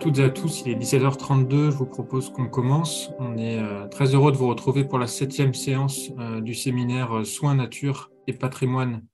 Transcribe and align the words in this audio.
Toutes 0.00 0.18
et 0.18 0.24
à 0.24 0.30
tous, 0.30 0.62
il 0.64 0.72
est 0.72 0.76
17h32, 0.76 1.70
je 1.70 1.76
vous 1.76 1.84
propose 1.84 2.30
qu'on 2.30 2.48
commence. 2.48 3.10
On 3.18 3.36
est 3.36 3.58
euh, 3.58 3.86
très 3.86 4.14
heureux 4.14 4.32
de 4.32 4.36
vous 4.38 4.48
retrouver 4.48 4.82
pour 4.82 4.98
la 4.98 5.06
septième 5.06 5.52
séance 5.52 6.10
euh, 6.18 6.40
du 6.40 6.54
séminaire 6.54 7.18
euh, 7.18 7.24
Soins, 7.24 7.54
Nature 7.54 8.10
et 8.26 8.32
Patrimoine 8.32 9.04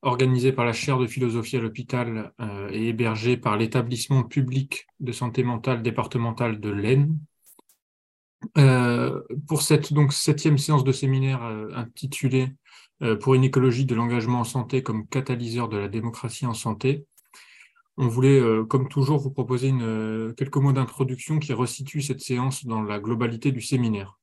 organisé 0.00 0.52
par 0.52 0.64
la 0.64 0.72
chaire 0.72 0.98
de 0.98 1.06
philosophie 1.06 1.58
à 1.58 1.60
l'hôpital 1.60 2.32
et 2.70 2.88
hébergé 2.88 3.36
par 3.36 3.58
l'établissement 3.58 4.22
public 4.22 4.86
de 4.98 5.12
santé 5.12 5.42
mentale 5.42 5.82
départemental 5.82 6.58
de 6.58 6.70
l'Aisne. 6.70 7.18
pour 9.46 9.60
cette 9.60 9.90
septième 10.10 10.56
séance 10.56 10.84
de 10.84 10.92
séminaire 10.92 11.42
intitulée 11.74 12.48
Pour 13.20 13.34
une 13.34 13.44
écologie 13.44 13.84
de 13.84 13.94
l'engagement 13.94 14.40
en 14.40 14.44
santé 14.44 14.82
comme 14.82 15.06
catalyseur 15.06 15.68
de 15.68 15.76
la 15.76 15.88
démocratie 15.88 16.46
en 16.46 16.54
santé, 16.54 17.04
on 17.96 18.08
voulait, 18.08 18.40
euh, 18.40 18.64
comme 18.64 18.88
toujours, 18.88 19.18
vous 19.18 19.30
proposer 19.30 19.72
euh, 19.72 20.32
quelques 20.34 20.56
mots 20.56 20.72
d'introduction 20.72 21.38
qui 21.38 21.52
resituent 21.52 22.02
cette 22.02 22.20
séance 22.20 22.64
dans 22.64 22.82
la 22.82 22.98
globalité 22.98 23.52
du 23.52 23.60
séminaire. 23.60 24.18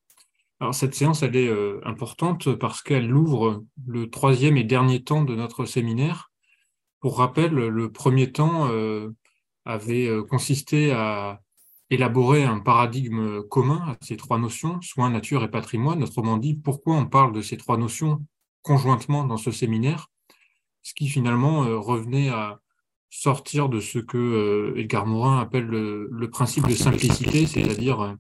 Cette 0.72 0.96
séance, 0.96 1.22
elle 1.22 1.36
est 1.36 1.48
euh, 1.48 1.80
importante 1.84 2.56
parce 2.56 2.82
qu'elle 2.82 3.14
ouvre 3.14 3.64
le 3.86 4.10
troisième 4.10 4.58
et 4.58 4.64
dernier 4.64 5.04
temps 5.04 5.24
de 5.24 5.36
notre 5.36 5.66
séminaire. 5.66 6.32
Pour 7.00 7.20
rappel, 7.20 7.54
le 7.54 7.92
premier 7.92 8.32
temps 8.32 8.68
avait 9.66 10.10
consisté 10.28 10.92
à 10.92 11.42
élaborer 11.92 12.44
un 12.44 12.60
paradigme 12.60 13.44
commun 13.44 13.84
à 13.88 13.98
ces 14.02 14.18
trois 14.18 14.40
notions, 14.40 14.82
soins, 14.82 15.12
nature 15.12 15.44
et 15.44 15.52
patrimoine. 15.52 16.02
Autrement 16.02 16.38
dit, 16.38 16.56
pourquoi 16.56 16.96
on 16.96 17.06
parle 17.06 17.34
de 17.34 17.42
ces 17.42 17.56
trois 17.56 17.78
notions 17.78 18.26
conjointement 18.64 19.26
dans 19.26 19.38
ce 19.38 19.52
séminaire, 19.52 20.10
ce 20.82 20.96
qui 20.96 21.08
finalement 21.08 21.60
revenait 21.80 22.30
à 22.30 22.60
sortir 23.10 23.70
de 23.70 23.80
ce 23.80 24.00
que 24.00 24.18
euh, 24.18 24.80
Edgar 24.80 25.06
Morin 25.06 25.40
appelle 25.40 25.66
le, 25.66 26.30
principe 26.30 26.68
de 26.68 26.74
simplicité, 26.74 27.46
c'est-à-dire 27.46 28.02
euh, 28.02 28.14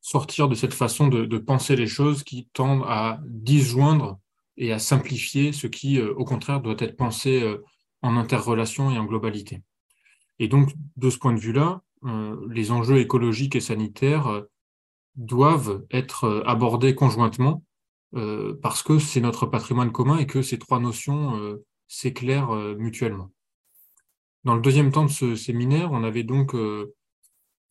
sortir 0.00 0.48
de 0.48 0.54
cette 0.54 0.74
façon 0.74 1.08
de, 1.08 1.38
penser 1.38 1.76
les 1.76 1.86
choses 1.86 2.22
qui 2.22 2.48
tendent 2.52 2.84
à 2.86 3.20
disjoindre 3.24 4.18
et 4.56 4.72
à 4.72 4.78
simplifier 4.78 5.52
ce 5.52 5.66
qui, 5.66 6.00
euh, 6.00 6.14
au 6.14 6.24
contraire, 6.24 6.60
doit 6.60 6.76
être 6.78 6.96
pensé 6.96 7.56
en 8.02 8.16
interrelation 8.16 8.90
et 8.90 8.98
en 8.98 9.04
globalité. 9.04 9.62
Et 10.38 10.48
donc, 10.48 10.72
de 10.96 11.10
ce 11.10 11.18
point 11.18 11.32
de 11.32 11.40
vue-là, 11.40 11.82
les 12.48 12.70
enjeux 12.70 12.98
écologiques 12.98 13.56
et 13.56 13.60
sanitaires 13.60 14.44
doivent 15.16 15.84
être 15.90 16.44
abordés 16.46 16.94
conjointement 16.94 17.64
parce 18.62 18.84
que 18.84 19.00
c'est 19.00 19.20
notre 19.20 19.46
patrimoine 19.46 19.90
commun 19.90 20.16
et 20.18 20.26
que 20.26 20.40
ces 20.42 20.60
trois 20.60 20.78
notions 20.78 21.58
s'éclairent 21.88 22.52
mutuellement. 22.78 23.32
Dans 24.48 24.54
le 24.54 24.62
deuxième 24.62 24.92
temps 24.92 25.04
de 25.04 25.10
ce 25.10 25.36
séminaire, 25.36 25.92
on 25.92 26.02
avait 26.02 26.22
donc 26.22 26.54
euh, 26.54 26.94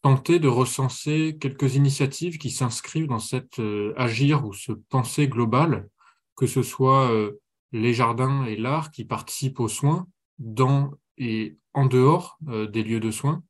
tenté 0.03 0.38
de 0.38 0.47
recenser 0.47 1.36
quelques 1.42 1.73
initiatives 1.73 2.38
qui 2.38 2.52
s'inscrivent 2.52 3.08
dans 3.08 3.17
cette 3.17 3.58
euh, 3.58 3.95
agir 3.97 4.45
ou 4.45 4.53
ce 4.53 4.73
penser 4.73 5.28
global, 5.28 5.89
que 6.36 6.45
ce 6.45 6.61
soit 6.61 7.11
euh, 7.11 7.42
les 7.72 7.95
jardins 7.95 8.45
et 8.45 8.56
l'art 8.56 8.92
qui 8.92 9.06
participent 9.06 9.59
aux 9.59 9.67
soins 9.67 10.06
dans 10.38 10.92
et 11.17 11.58
en 11.73 11.88
dehors 11.88 12.38
des 12.42 12.84
lieux 12.84 13.00
de 13.00 13.09
soins, 13.09 13.41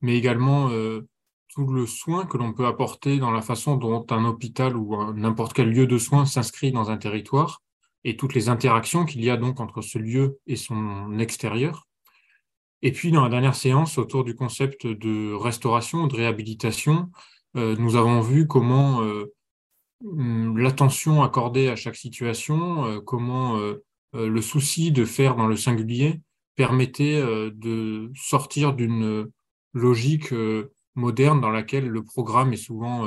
mais 0.00 0.16
également 0.16 0.70
tout 1.48 1.66
le 1.66 1.86
soin 1.86 2.24
que 2.24 2.36
l'on 2.36 2.52
peut 2.52 2.66
apporter 2.66 3.18
dans 3.18 3.32
la 3.32 3.42
façon 3.42 3.76
dont 3.76 4.06
un 4.10 4.24
hôpital 4.24 4.76
ou 4.76 5.12
n'importe 5.14 5.54
quel 5.54 5.70
lieu 5.70 5.88
de 5.88 5.98
soins 5.98 6.24
s'inscrit 6.24 6.70
dans 6.70 6.88
un 6.88 6.98
territoire 6.98 7.62
et 8.04 8.16
toutes 8.16 8.34
les 8.34 8.48
interactions 8.48 9.04
qu'il 9.04 9.24
y 9.24 9.30
a 9.30 9.36
donc 9.36 9.58
entre 9.58 9.82
ce 9.82 9.98
lieu 9.98 10.38
et 10.46 10.54
son 10.54 11.18
extérieur. 11.18 11.85
Et 12.82 12.92
puis, 12.92 13.10
dans 13.10 13.22
la 13.22 13.30
dernière 13.30 13.54
séance, 13.54 13.98
autour 13.98 14.24
du 14.24 14.34
concept 14.34 14.86
de 14.86 15.32
restauration, 15.32 16.06
de 16.06 16.16
réhabilitation, 16.16 17.10
euh, 17.56 17.74
nous 17.78 17.96
avons 17.96 18.20
vu 18.20 18.46
comment 18.46 19.02
euh, 19.02 19.32
l'attention 20.02 21.22
accordée 21.22 21.68
à 21.68 21.76
chaque 21.76 21.96
situation, 21.96 22.84
euh, 22.84 23.00
comment 23.00 23.58
le 24.12 24.40
souci 24.40 24.92
de 24.92 25.04
faire 25.04 25.36
dans 25.36 25.46
le 25.46 25.56
singulier 25.56 26.20
permettait 26.54 27.20
de 27.20 28.10
sortir 28.14 28.72
d'une 28.72 29.30
logique 29.74 30.32
moderne 30.94 31.42
dans 31.42 31.50
laquelle 31.50 31.86
le 31.86 32.02
programme 32.02 32.54
est 32.54 32.56
souvent 32.56 33.06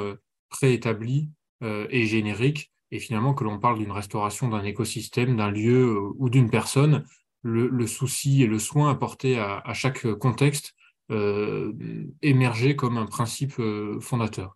préétabli 0.49 1.31
et 1.63 2.05
générique, 2.05 2.71
et 2.91 2.99
finalement 2.99 3.33
que 3.33 3.43
l'on 3.43 3.57
parle 3.57 3.79
d'une 3.79 3.91
restauration 3.91 4.49
d'un 4.49 4.63
écosystème, 4.63 5.35
d'un 5.35 5.49
lieu 5.49 5.99
ou 6.19 6.29
d'une 6.29 6.51
personne 6.51 7.05
le, 7.41 7.87
souci 7.87 8.43
et 8.43 8.47
le 8.47 8.59
soin 8.59 8.89
apporté 8.89 9.39
à, 9.39 9.73
chaque 9.73 10.11
contexte 10.15 10.75
euh, 11.11 11.73
émerger 12.21 12.75
comme 12.75 12.97
un 12.97 13.05
principe 13.05 13.59
euh, 13.59 13.99
fondateur. 13.99 14.55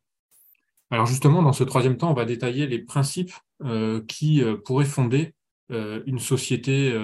Alors 0.92 1.08
justement, 1.08 1.42
dans 1.42 1.54
ce 1.54 1.64
troisième 1.64 1.98
temps, 1.98 2.12
on 2.12 2.16
va 2.16 2.26
détailler 2.26 2.68
les 2.68 2.80
principes 2.80 3.34
euh, 3.64 4.04
qui 4.08 4.44
pourraient 4.66 4.86
fonder 4.86 5.34
une 5.70 6.20
société 6.20 6.96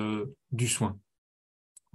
du 0.52 0.68
soin. 0.68 1.00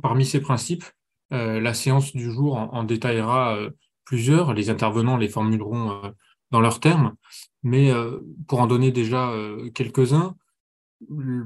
Parmi 0.03 0.27
ces 0.27 0.41
principes, 0.41 0.83
la 1.31 1.73
séance 1.73 2.17
du 2.17 2.33
jour 2.33 2.57
en, 2.57 2.83
détaillera 2.83 3.57
plusieurs, 4.05 4.55
les 4.55 4.71
intervenants 4.71 5.17
les 5.17 5.29
formuleront 5.29 6.13
dans 6.51 6.61
leurs 6.61 6.81
termes, 6.81 7.15
mais 7.63 7.93
pour 8.49 8.61
en 8.61 8.67
donner 8.67 8.91
déjà 8.91 9.33
quelques-uns, 9.73 10.35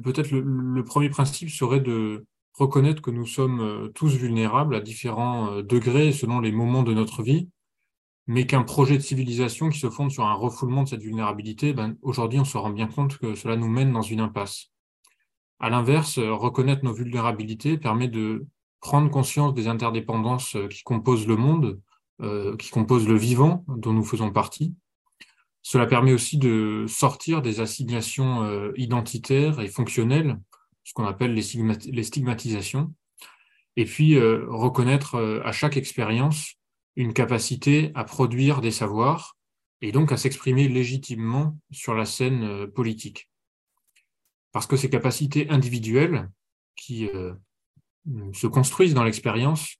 peut-être 0.02 0.30
le, 0.30 0.84
premier 0.84 1.10
principe 1.10 1.50
serait 1.50 1.80
de 1.80 2.26
reconnaître 2.54 3.02
que 3.02 3.10
nous 3.10 3.26
sommes 3.26 3.60
euh, 3.60 3.88
tous 3.94 4.14
vulnérables 4.14 4.74
à 4.74 4.80
différents 4.80 5.52
euh, 5.52 5.62
degrés 5.62 6.12
selon 6.12 6.40
les 6.40 6.52
moments 6.52 6.82
de 6.82 6.92
notre 6.92 7.22
vie, 7.22 7.48
mais 8.26 8.46
qu'un 8.46 8.62
projet 8.62 8.96
de 8.96 9.02
civilisation 9.02 9.70
qui 9.70 9.78
se 9.78 9.88
fonde 9.88 10.10
sur 10.10 10.24
un 10.24 10.34
refoulement 10.34 10.82
de 10.82 10.88
cette 10.88 11.02
vulnérabilité, 11.02 11.72
ben, 11.72 11.96
aujourd'hui 12.02 12.40
on 12.40 12.44
se 12.44 12.58
rend 12.58 12.70
bien 12.70 12.88
compte 12.88 13.18
que 13.18 13.34
cela 13.34 13.56
nous 13.56 13.68
mène 13.68 13.92
dans 13.92 14.02
une 14.02 14.20
impasse. 14.20 14.72
À 15.60 15.70
l'inverse, 15.70 16.18
euh, 16.18 16.32
reconnaître 16.32 16.84
nos 16.84 16.92
vulnérabilités 16.92 17.78
permet 17.78 18.08
de 18.08 18.46
prendre 18.80 19.10
conscience 19.10 19.54
des 19.54 19.66
interdépendances 19.66 20.56
qui 20.70 20.84
composent 20.84 21.26
le 21.26 21.34
monde, 21.34 21.80
qui 22.60 22.70
composent 22.70 23.08
le 23.08 23.16
vivant 23.16 23.64
dont 23.66 23.92
nous 23.92 24.04
faisons 24.04 24.30
partie, 24.30 24.76
cela 25.62 25.86
permet 25.86 26.12
aussi 26.12 26.38
de 26.38 26.86
sortir 26.88 27.42
des 27.42 27.60
assignations 27.60 28.42
euh, 28.44 28.72
identitaires 28.76 29.60
et 29.60 29.68
fonctionnelles, 29.68 30.38
ce 30.84 30.94
qu'on 30.94 31.04
appelle 31.04 31.34
les, 31.34 32.02
stigmatisations, 32.02 32.94
et 33.76 33.84
puis 33.84 34.16
euh, 34.16 34.46
reconnaître 34.48 35.16
euh, 35.16 35.42
à 35.44 35.52
chaque 35.52 35.76
expérience 35.76 36.54
une 36.96 37.12
capacité 37.12 37.92
à 37.94 38.04
produire 38.04 38.60
des 38.60 38.70
savoirs 38.70 39.36
et 39.80 39.92
donc 39.92 40.10
à 40.10 40.16
s'exprimer 40.16 40.68
légitimement 40.68 41.58
sur 41.70 41.94
la 41.94 42.04
scène 42.04 42.66
politique. 42.68 43.30
Parce 44.50 44.66
que 44.66 44.76
ces 44.76 44.90
capacités 44.90 45.48
individuelles 45.50 46.28
qui 46.74 47.08
se 48.32 48.48
construisent 48.48 48.94
dans 48.94 49.04
l'expérience, 49.04 49.76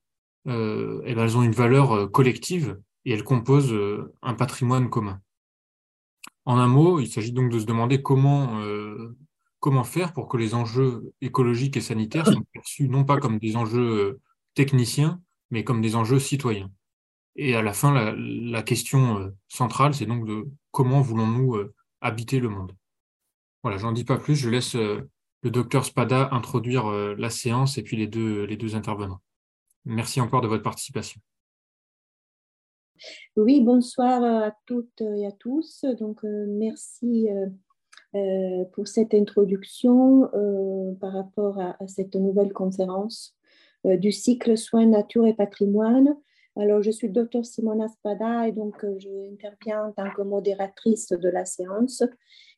eh 0.47 0.51
ben, 0.51 1.03
elles 1.05 1.37
ont 1.37 1.43
une 1.43 1.51
valeur 1.51 2.13
collective 2.13 2.79
et 3.05 3.11
elles 3.11 3.25
composent 3.25 3.75
un 4.23 4.35
patrimoine 4.35 4.89
commun. 4.89 5.21
En 6.49 6.57
un 6.57 6.67
mot, 6.67 6.99
il 6.99 7.09
s'agit 7.13 7.33
donc 7.33 7.53
de 7.53 7.59
se 7.59 7.67
demander 7.67 8.01
comment, 8.01 8.59
euh, 8.63 9.15
comment 9.61 9.85
faire 9.85 10.15
pour 10.15 10.29
que 10.29 10.39
les 10.39 10.55
enjeux 10.55 11.13
écologiques 11.21 11.77
et 11.77 11.83
sanitaires 11.83 12.27
soient 12.27 12.41
perçus 12.55 12.89
non 12.89 13.05
pas 13.05 13.19
comme 13.19 13.39
des 13.39 13.55
enjeux 13.55 13.91
euh, 13.99 14.21
techniciens, 14.55 15.21
mais 15.51 15.63
comme 15.63 15.83
des 15.83 15.95
enjeux 15.95 16.19
citoyens. 16.19 16.71
Et 17.37 17.55
à 17.55 17.61
la 17.61 17.75
fin, 17.75 17.93
la, 17.93 18.63
question 18.63 19.19
euh, 19.19 19.29
centrale, 19.49 19.93
c'est 19.93 20.07
donc 20.07 20.27
de 20.27 20.49
comment 20.71 21.03
voulons-nous 21.03 21.59
habiter 22.01 22.41
le 22.41 22.49
monde. 22.49 22.75
Voilà, 23.63 23.77
j'en 23.77 23.93
dis 23.93 24.05
pas 24.05 24.17
plus, 24.17 24.35
je 24.35 24.49
laisse 24.49 24.75
le 24.75 25.51
docteur 25.51 25.85
Spada 25.85 26.31
introduire 26.33 26.91
la 26.91 27.29
séance 27.29 27.77
et 27.77 27.83
puis 27.83 27.99
les 27.99 28.07
deux 28.07 28.75
intervenants. 28.75 29.21
Merci 29.85 30.23
encore 30.23 30.41
de 30.41 30.49
votre 30.49 30.63
participation. 30.63 31.21
Oui, 33.37 33.61
bonsoir 33.61 34.23
à 34.23 34.53
toutes 34.67 35.01
et 35.01 35.27
à 35.27 35.33
tous. 35.33 35.85
Donc, 35.99 36.25
euh, 36.25 36.47
merci 36.49 37.29
euh, 37.31 37.47
euh, 38.15 38.65
pour 38.73 38.89
cette 38.89 39.15
introduction 39.15 40.29
par 41.01 41.13
rapport 41.13 41.59
à, 41.59 41.77
cette 41.87 42.15
nouvelle 42.15 42.53
conférence 42.53 43.37
du 43.85 44.13
cycle 44.13 44.57
Soins, 44.57 44.87
Nature 44.87 45.27
et 45.27 45.35
Patrimoine. 45.35 46.17
Alors, 46.57 46.83
je 46.83 46.91
suis 46.91 47.11
docteur 47.11 47.45
Simona 47.45 47.87
Spada 47.89 48.49
et 48.49 48.53
donc 48.53 48.85
j'interviens 48.99 49.87
en 49.87 49.93
tant 49.93 50.11
que 50.11 50.23
modératrice 50.23 51.11
de 51.11 51.29
la 51.29 51.45
séance 51.45 52.03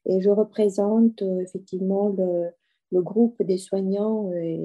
et 0.06 0.20
je 0.20 0.30
représente 0.30 1.20
effectivement 1.42 2.08
le, 2.08 3.02
groupe 3.02 3.42
des 3.42 3.58
soignants 3.58 4.32
et, 4.32 4.60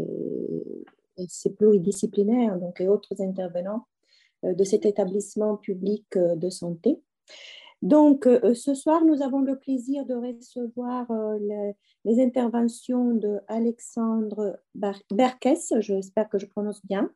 et 1.18 1.25
c'est 1.27 1.56
pluridisciplinaire, 1.56 2.57
donc 2.60 2.80
et 2.80 2.88
autres 2.88 3.22
intervenants 3.22 3.86
euh, 3.86 3.94
de 4.53 4.63
cet 4.63 4.86
établissement 4.86 5.57
public 5.57 6.06
euh, 6.15 6.36
de 6.36 6.50
santé. 6.50 7.01
Donc, 7.81 8.27
ce 8.56 8.74
soir, 8.74 9.03
nous 9.06 9.21
avons 9.21 9.42
le 9.42 9.59
plaisir 9.59 10.06
de 10.06 10.15
recevoir 10.15 11.06
les, 12.06 12.24
interventions 12.24 13.13
de 13.13 13.42
Alexandre 13.47 14.59
Berkes, 14.74 15.81
j'espère 15.81 16.30
que 16.30 16.39
je 16.39 16.47
prononce 16.47 16.83
bien, 16.86 17.12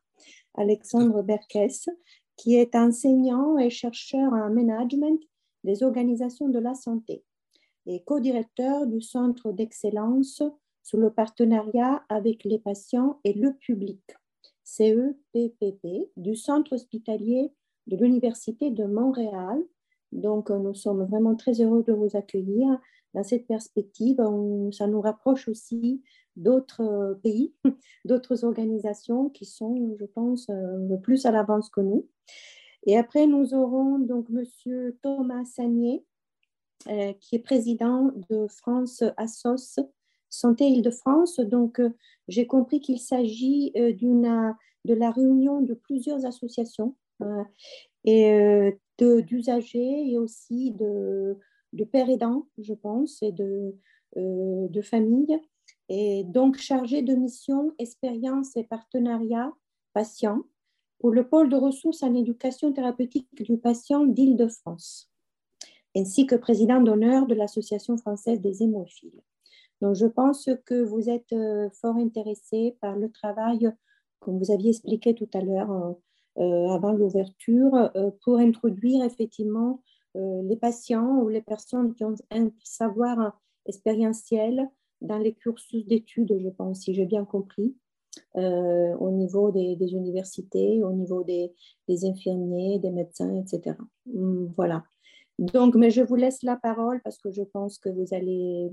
Alexandre 0.54 1.22
Berkes, 1.22 1.88
qui 2.36 2.54
est 2.54 2.76
enseignant 2.76 3.58
et 3.58 3.70
chercheur 3.70 4.32
en 4.32 4.50
management 4.50 5.20
des 5.64 5.82
organisations 5.82 6.50
de 6.50 6.58
la 6.60 6.74
santé 6.74 7.24
et 7.86 8.02
co-directeur 8.04 8.86
du 8.86 9.00
Centre 9.00 9.52
d'excellence 9.52 10.42
sous 10.82 10.96
le 10.96 11.10
partenariat 11.10 12.02
avec 12.08 12.44
les 12.44 12.58
patients 12.58 13.20
et 13.24 13.32
le 13.32 13.54
public, 13.54 14.00
CEPPP, 14.76 16.10
du 16.16 16.34
Centre 16.34 16.74
hospitalier 16.74 17.52
de 17.86 17.96
l'Université 17.96 18.70
de 18.70 18.84
Montréal. 18.84 19.62
Donc, 20.12 20.50
nous 20.50 20.74
sommes 20.74 21.04
vraiment 21.04 21.34
très 21.34 21.60
heureux 21.60 21.82
de 21.82 21.92
vous 21.92 22.16
accueillir 22.16 22.78
dans 23.14 23.24
cette 23.24 23.46
perspective. 23.46 24.16
ça 24.72 24.86
nous 24.86 25.00
rapproche 25.00 25.48
aussi 25.48 26.02
d'autres 26.36 27.18
pays, 27.22 27.52
d'autres 28.04 28.44
organisations 28.44 29.28
qui 29.30 29.44
sont, 29.44 29.96
je 29.98 30.06
pense, 30.06 30.48
le 30.48 30.96
plus 30.96 31.26
à 31.26 31.32
l'avance 31.32 31.70
que 31.70 31.80
nous. 31.80 32.06
Et 32.86 32.96
après, 32.96 33.26
nous 33.26 33.54
aurons 33.54 33.98
donc 33.98 34.28
M. 34.30 34.92
Thomas 35.02 35.44
euh, 36.88 37.12
qui 37.20 37.36
est 37.36 37.40
président 37.40 38.10
de 38.30 38.46
France 38.46 39.04
Assos 39.16 39.78
Santé 40.30 40.68
Île-de-France. 40.68 41.40
Donc, 41.40 41.80
euh, 41.80 41.90
j'ai 42.28 42.46
compris 42.46 42.80
qu'il 42.80 42.98
s'agit 42.98 43.72
euh, 43.76 43.92
d'une 43.92 44.54
de 44.86 44.94
la 44.94 45.10
réunion 45.10 45.60
de 45.60 45.74
plusieurs 45.74 46.24
associations 46.24 46.96
et 48.04 48.78
d'usagers 48.98 50.10
et 50.10 50.16
aussi 50.16 50.70
de, 50.70 51.36
de 51.74 51.84
pères 51.84 52.08
aidants, 52.08 52.46
je 52.56 52.72
pense, 52.72 53.22
et 53.22 53.30
de, 53.30 53.76
de 54.16 54.80
familles. 54.80 55.38
Et 55.90 56.24
donc, 56.24 56.56
chargé 56.56 57.02
de 57.02 57.14
mission, 57.14 57.74
expérience 57.78 58.56
et 58.56 58.64
partenariat 58.64 59.52
patient 59.92 60.44
pour 60.98 61.10
le 61.10 61.28
pôle 61.28 61.50
de 61.50 61.56
ressources 61.56 62.02
en 62.02 62.14
éducation 62.14 62.72
thérapeutique 62.72 63.28
du 63.34 63.58
patient 63.58 64.06
d'Île-de-France 64.06 65.10
ainsi 65.96 66.26
que 66.26 66.36
président 66.36 66.80
d'honneur 66.80 67.26
de 67.26 67.34
l'Association 67.34 67.96
française 67.96 68.40
des 68.40 68.62
hémophiles. 68.62 69.22
Donc, 69.80 69.94
je 69.94 70.06
pense 70.06 70.48
que 70.66 70.82
vous 70.82 71.08
êtes 71.08 71.32
euh, 71.32 71.70
fort 71.70 71.96
intéressé 71.96 72.76
par 72.80 72.96
le 72.96 73.10
travail, 73.10 73.70
comme 74.20 74.38
vous 74.38 74.50
aviez 74.50 74.70
expliqué 74.70 75.14
tout 75.14 75.28
à 75.32 75.40
l'heure 75.40 75.70
euh, 75.70 75.92
euh, 76.38 76.68
avant 76.70 76.92
l'ouverture, 76.92 77.90
pour 78.22 78.38
introduire 78.38 79.04
effectivement 79.04 79.82
les 80.14 80.56
patients 80.56 81.18
ou 81.18 81.28
les 81.28 81.42
personnes 81.42 81.94
qui 81.94 82.04
ont 82.04 82.14
un 82.30 82.50
savoir 82.62 83.38
expérientiel 83.66 84.68
dans 85.00 85.18
les 85.18 85.34
cursus 85.34 85.86
d'études, 85.86 86.36
je 86.40 86.48
pense, 86.48 86.80
si 86.80 86.94
j'ai 86.94 87.04
bien 87.04 87.24
compris, 87.24 87.76
au 88.36 89.10
niveau 89.10 89.50
des, 89.50 89.76
universités, 89.92 90.82
au 90.82 90.92
niveau 90.92 91.24
des, 91.24 91.52
des, 91.88 92.04
infirmiers, 92.04 92.78
des 92.78 92.90
médecins, 92.90 93.34
etc. 93.36 93.76
Voilà. 94.56 94.84
Donc, 95.38 95.74
mais 95.74 95.90
je 95.90 96.02
vous 96.02 96.16
laisse 96.16 96.42
la 96.42 96.56
parole 96.56 97.00
parce 97.02 97.18
que 97.18 97.30
je 97.30 97.42
pense 97.42 97.78
que 97.78 97.88
vous 97.88 98.12
allez 98.12 98.70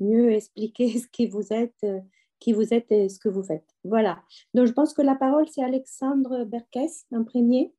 mieux 0.00 0.32
expliquer 0.32 0.98
ce 0.98 1.06
qui 1.08 1.26
vous 1.26 1.52
êtes, 1.52 1.76
euh, 1.84 2.00
qui 2.38 2.52
vous 2.52 2.72
êtes 2.72 2.90
et 2.90 3.08
ce 3.08 3.18
que 3.18 3.28
vous 3.28 3.42
faites. 3.42 3.68
Voilà. 3.84 4.22
Donc, 4.54 4.66
je 4.66 4.72
pense 4.72 4.94
que 4.94 5.02
la 5.02 5.14
parole, 5.14 5.46
c'est 5.48 5.62
Alexandre 5.62 6.44
Berkes, 6.44 7.06
un 7.12 7.22
premier. 7.22 7.72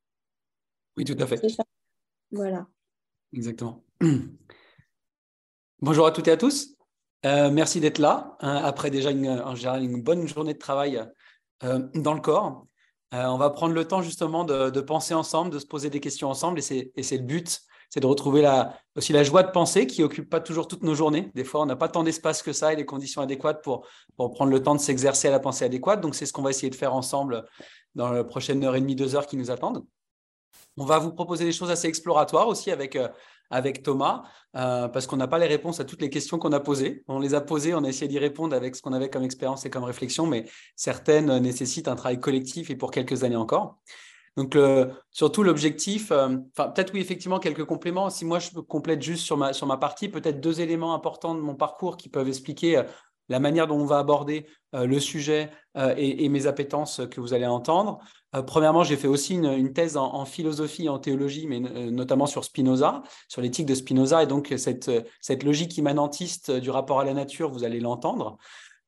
Oui, 0.96 1.04
tout 1.04 1.16
à 1.18 1.26
fait. 1.26 1.40
Voilà. 2.30 2.66
Exactement. 3.32 3.84
Bonjour 5.80 6.06
à 6.06 6.12
toutes 6.12 6.28
et 6.28 6.32
à 6.32 6.36
tous. 6.36 6.76
Euh, 7.24 7.50
merci 7.50 7.80
d'être 7.80 7.98
là. 7.98 8.36
Hein, 8.40 8.56
après 8.56 8.90
déjà 8.90 9.10
une, 9.10 9.28
en 9.28 9.54
général 9.54 9.82
une 9.82 10.02
bonne 10.02 10.26
journée 10.28 10.54
de 10.54 10.58
travail 10.58 11.02
euh, 11.64 11.88
dans 11.94 12.14
le 12.14 12.20
corps. 12.20 12.66
on 13.12 13.36
va 13.36 13.50
prendre 13.50 13.74
le 13.74 13.86
temps 13.86 14.02
justement 14.02 14.44
de, 14.44 14.70
de, 14.70 14.80
penser 14.80 15.14
ensemble, 15.14 15.50
de 15.50 15.58
se 15.58 15.66
poser 15.66 15.90
des 15.90 16.00
questions 16.00 16.28
ensemble 16.28 16.58
et 16.58 16.62
c'est 17.02 17.16
le 17.16 17.22
but 17.22 17.62
c'est 17.92 18.00
de 18.00 18.06
retrouver 18.06 18.50
aussi 18.96 19.12
la 19.12 19.22
joie 19.22 19.42
de 19.42 19.50
penser 19.50 19.86
qui 19.86 20.02
occupe 20.02 20.30
pas 20.30 20.40
toujours 20.40 20.66
toutes 20.66 20.82
nos 20.82 20.94
journées. 20.94 21.30
Des 21.34 21.44
fois, 21.44 21.60
on 21.60 21.66
n'a 21.66 21.76
pas 21.76 21.88
tant 21.88 22.02
d'espace 22.02 22.42
que 22.42 22.54
ça 22.54 22.72
et 22.72 22.76
les 22.76 22.86
conditions 22.86 23.20
adéquates 23.20 23.62
pour, 23.62 23.86
prendre 24.16 24.50
le 24.50 24.62
temps 24.62 24.74
de 24.74 24.80
s'exercer 24.80 25.28
à 25.28 25.30
la 25.30 25.40
pensée 25.40 25.66
adéquate. 25.66 26.00
Donc, 26.00 26.14
c'est 26.14 26.24
ce 26.24 26.32
qu'on 26.32 26.40
va 26.40 26.48
essayer 26.48 26.70
de 26.70 26.74
faire 26.74 26.94
ensemble 26.94 27.44
dans 27.94 28.10
la 28.10 28.24
prochaine 28.24 28.64
heure 28.64 28.76
et 28.76 28.80
demie, 28.80 28.96
deux 28.96 29.14
heures 29.14 29.26
qui 29.26 29.36
nous 29.36 29.50
attendent. 29.50 29.84
On 30.78 30.86
va 30.86 30.98
vous 30.98 31.12
proposer 31.12 31.44
des 31.44 31.52
choses 31.52 31.70
assez 31.70 31.86
exploratoires 31.86 32.48
aussi 32.48 32.70
avec, 32.70 32.96
euh, 32.96 33.08
Thomas, 33.84 34.22
euh, 34.56 34.88
parce 34.88 35.06
qu'on 35.06 35.18
n'a 35.18 35.28
pas 35.28 35.38
les 35.38 35.46
réponses 35.46 35.78
à 35.78 35.84
toutes 35.84 36.00
les 36.00 36.08
questions 36.08 36.38
qu'on 36.38 36.52
a 36.52 36.60
posées. 36.60 37.04
On 37.08 37.18
les 37.18 37.34
a 37.34 37.42
posées, 37.42 37.74
on 37.74 37.84
a 37.84 37.88
essayé 37.90 38.08
d'y 38.08 38.18
répondre 38.18 38.56
avec 38.56 38.74
ce 38.74 38.80
qu'on 38.80 38.94
avait 38.94 39.10
comme 39.10 39.22
expérience 39.22 39.66
et 39.66 39.70
comme 39.70 39.84
réflexion, 39.84 40.26
mais 40.26 40.46
certaines 40.76 41.40
nécessitent 41.40 41.88
un 41.88 41.96
travail 41.96 42.20
collectif 42.20 42.70
et 42.70 42.74
pour 42.74 42.90
quelques 42.90 43.22
années 43.22 43.36
encore. 43.36 43.76
Donc, 44.36 44.56
surtout 45.10 45.42
l'objectif, 45.42 46.10
euh, 46.10 46.36
peut-être 46.54 46.94
oui, 46.94 47.00
effectivement, 47.00 47.38
quelques 47.38 47.64
compléments. 47.64 48.08
Si 48.08 48.24
moi, 48.24 48.38
je 48.38 48.50
complète 48.60 49.02
juste 49.02 49.24
sur 49.24 49.36
ma, 49.36 49.76
partie, 49.76 50.08
peut-être 50.08 50.40
deux 50.40 50.60
éléments 50.60 50.94
importants 50.94 51.34
de 51.34 51.40
mon 51.40 51.54
parcours 51.54 51.96
qui 51.96 52.08
peuvent 52.08 52.28
expliquer 52.28 52.78
euh, 52.78 52.82
la 53.28 53.40
manière 53.40 53.66
dont 53.66 53.78
on 53.78 53.84
va 53.84 53.98
aborder 53.98 54.46
euh, 54.74 54.86
le 54.86 54.98
sujet 55.00 55.50
et, 55.96 56.28
mes 56.28 56.46
appétences 56.46 57.00
que 57.10 57.18
vous 57.20 57.32
allez 57.32 57.46
entendre. 57.46 57.98
premièrement, 58.46 58.84
j'ai 58.84 58.96
fait 58.96 59.08
aussi 59.08 59.36
une, 59.36 59.72
thèse 59.72 59.96
en, 59.96 60.26
philosophie 60.26 60.84
et 60.84 60.88
en 60.90 60.98
théologie, 60.98 61.46
mais 61.46 61.60
notamment 61.60 62.26
sur 62.26 62.44
Spinoza, 62.44 63.02
sur 63.26 63.40
l'éthique 63.40 63.64
de 63.64 63.74
Spinoza, 63.74 64.22
et 64.22 64.26
donc 64.26 64.52
cette, 64.58 64.90
cette 65.22 65.44
logique 65.44 65.78
immanentiste 65.78 66.50
du 66.50 66.68
rapport 66.68 67.00
à 67.00 67.04
la 67.04 67.14
nature, 67.14 67.50
vous 67.50 67.64
allez 67.64 67.80
l'entendre. 67.80 68.36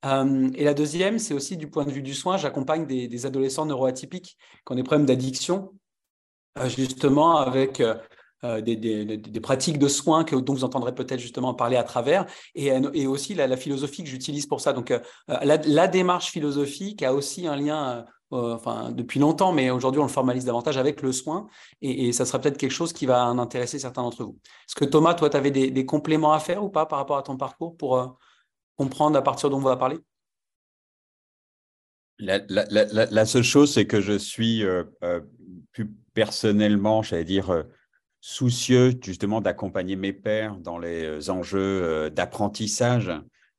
Euh, 0.05 0.51
et 0.55 0.65
la 0.65 0.75
deuxième, 0.75 1.19
c'est 1.19 1.35
aussi 1.35 1.57
du 1.57 1.69
point 1.69 1.85
de 1.85 1.91
vue 1.91 2.03
du 2.03 2.15
soin, 2.15 2.37
j'accompagne 2.37 2.87
des, 2.87 3.27
adolescents 3.27 3.67
neuroatypiques 3.67 4.37
qui 4.67 4.73
ont 4.73 4.75
des 4.75 4.83
problèmes 4.83 5.07
d'addiction, 5.07 5.73
euh, 6.59 6.69
justement 6.69 7.39
avec 7.39 7.81
euh, 7.81 8.61
des, 8.61 9.41
pratiques 9.41 9.79
de 9.79 9.89
soins 9.89 10.25
que, 10.25 10.37
dont 10.37 10.53
vous 10.53 10.65
entendrez 10.65 10.95
peut-être 10.95 11.21
justement 11.21 11.55
parler 11.55 11.77
à 11.77 11.85
travers, 11.85 12.27
et, 12.55 13.07
aussi 13.07 13.35
la, 13.35 13.57
philosophie 13.57 14.05
que 14.05 14.11
j'utilise 14.11 14.47
pour 14.47 14.61
ça. 14.61 14.73
Donc 14.73 14.93
la, 15.29 15.89
démarche 15.89 16.31
philosophique 16.31 17.03
a 17.03 17.15
aussi 17.15 17.47
un 17.47 17.57
lien, 17.57 18.05
enfin 18.31 18.91
depuis 18.91 19.21
longtemps, 19.21 19.53
mais 19.53 19.71
aujourd'hui 19.71 20.01
on 20.01 20.05
le 20.05 20.11
formalise 20.11 20.45
davantage 20.45 20.77
avec 20.77 21.01
le 21.01 21.13
soin, 21.13 21.47
et, 21.81 22.13
ça 22.13 22.27
sera 22.27 22.39
peut-être 22.39 22.59
quelque 22.59 22.73
chose 22.73 22.93
qui 22.93 23.07
va 23.07 23.27
en 23.27 23.39
intéresser 23.39 23.79
certains 23.79 24.03
d'entre 24.03 24.25
vous. 24.25 24.39
Est-ce 24.69 24.75
que 24.75 24.85
Thomas, 24.85 25.15
toi, 25.15 25.31
tu 25.31 25.39
avais 25.39 25.51
des, 25.51 25.87
compléments 25.87 26.35
à 26.35 26.39
faire 26.39 26.63
ou 26.63 26.69
pas 26.69 26.85
par 26.85 26.99
rapport 26.99 27.17
à 27.17 27.23
ton 27.23 27.39
parcours 27.39 27.75
pour 27.79 28.19
comprendre 28.77 29.17
à 29.17 29.23
partir 29.23 29.51
dont 29.51 29.59
on 29.59 29.61
va 29.61 29.77
parler? 29.77 29.99
La, 32.19 33.27
seule 33.27 33.43
chose, 33.43 33.73
c'est 33.73 33.87
que 33.87 34.01
je 34.01 34.17
suis 34.17 34.65
euh, 34.65 34.85
euh, 35.03 35.21
plus 35.73 35.91
personnellement, 36.15 37.03
j'allais 37.03 37.25
dire, 37.25 37.51
euh, 37.51 37.65
soucieux 38.21 38.95
justement 39.03 39.41
d'accompagner 39.41 39.97
mes 39.97 40.13
pairs 40.13 40.57
dans 40.57 40.79
les 40.79 41.29
enjeux 41.29 42.11
d'apprentissage, 42.11 43.13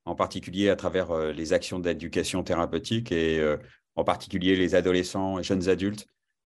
en 0.06 0.16
particulier 0.16 0.70
à 0.70 0.76
travers 0.76 1.16
les 1.34 1.54
actions 1.54 1.78
d'éducation 1.78 2.42
thérapeutique 2.42 3.12
et 3.12 3.58
en 3.96 4.04
particulier 4.04 4.56
les 4.56 4.74
adolescents 4.74 5.38
et 5.38 5.44
jeunes 5.44 5.70
adultes. 5.70 6.08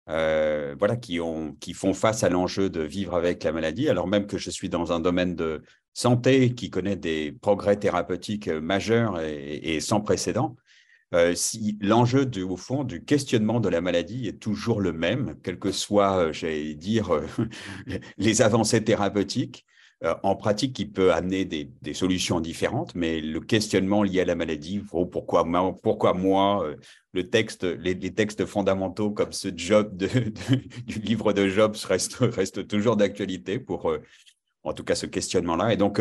voilà, 0.05 0.95
qui, 0.95 1.19
ont, 1.21 1.53
qui 1.53 1.73
font 1.73 1.95
face 1.95 2.23
à 2.23 2.29
l'enjeu 2.29 2.69
de 2.69 2.81
vivre 2.81 3.15
avec 3.15 3.43
la 3.43 3.51
maladie, 3.51 3.89
alors 3.89 4.05
même 4.05 4.27
que 4.27 4.37
je 4.37 4.51
suis 4.51 4.69
dans 4.69 4.91
un 4.91 4.99
domaine 4.99 5.35
de 5.35 5.63
santé 5.93 6.53
qui 6.53 6.69
connaît 6.69 6.95
des 6.95 7.31
progrès 7.31 7.77
thérapeutiques 7.77 8.47
majeurs 8.47 9.19
et 9.21 9.79
sans 9.79 10.01
précédent. 10.01 10.55
Euh, 11.13 11.35
si 11.35 11.77
l'enjeu 11.79 12.29
au 12.43 12.57
fond 12.57 12.83
du 12.83 13.03
questionnement 13.03 13.59
de 13.59 13.69
la 13.69 13.81
maladie 13.81 14.27
est 14.27 14.39
toujours 14.39 14.81
le 14.81 14.93
même, 14.93 15.35
quel 15.43 15.59
que 15.59 15.71
soit, 15.71 16.17
euh, 16.17 16.33
j'allais 16.33 16.73
dire, 16.73 17.13
euh, 17.13 17.27
les 18.17 18.41
avancées 18.41 18.83
thérapeutiques, 18.83 19.65
en 20.21 20.35
pratique, 20.35 20.73
qui 20.73 20.85
peut 20.85 21.13
amener 21.13 21.45
des, 21.45 21.93
solutions 21.93 22.41
différentes, 22.41 22.93
mais 22.93 23.21
le 23.21 23.39
questionnement 23.39 24.03
lié 24.03 24.19
à 24.19 24.25
la 24.25 24.35
maladie, 24.35 24.81
pourquoi, 24.89 25.45
moi, 25.45 26.75
le 27.13 27.29
texte, 27.29 27.63
les, 27.63 27.97
textes 27.97 28.45
fondamentaux 28.45 29.11
comme 29.11 29.31
ce 29.31 29.47
job 29.55 29.95
du 29.95 30.99
livre 30.99 31.31
de 31.31 31.47
Jobs 31.47 31.77
restent, 31.87 32.15
reste 32.15 32.67
toujours 32.67 32.97
d'actualité 32.97 33.59
pour, 33.59 33.95
en 34.63 34.73
tout 34.73 34.83
cas, 34.83 34.95
ce 34.95 35.05
questionnement-là. 35.05 35.73
Et 35.73 35.77
donc, 35.77 35.99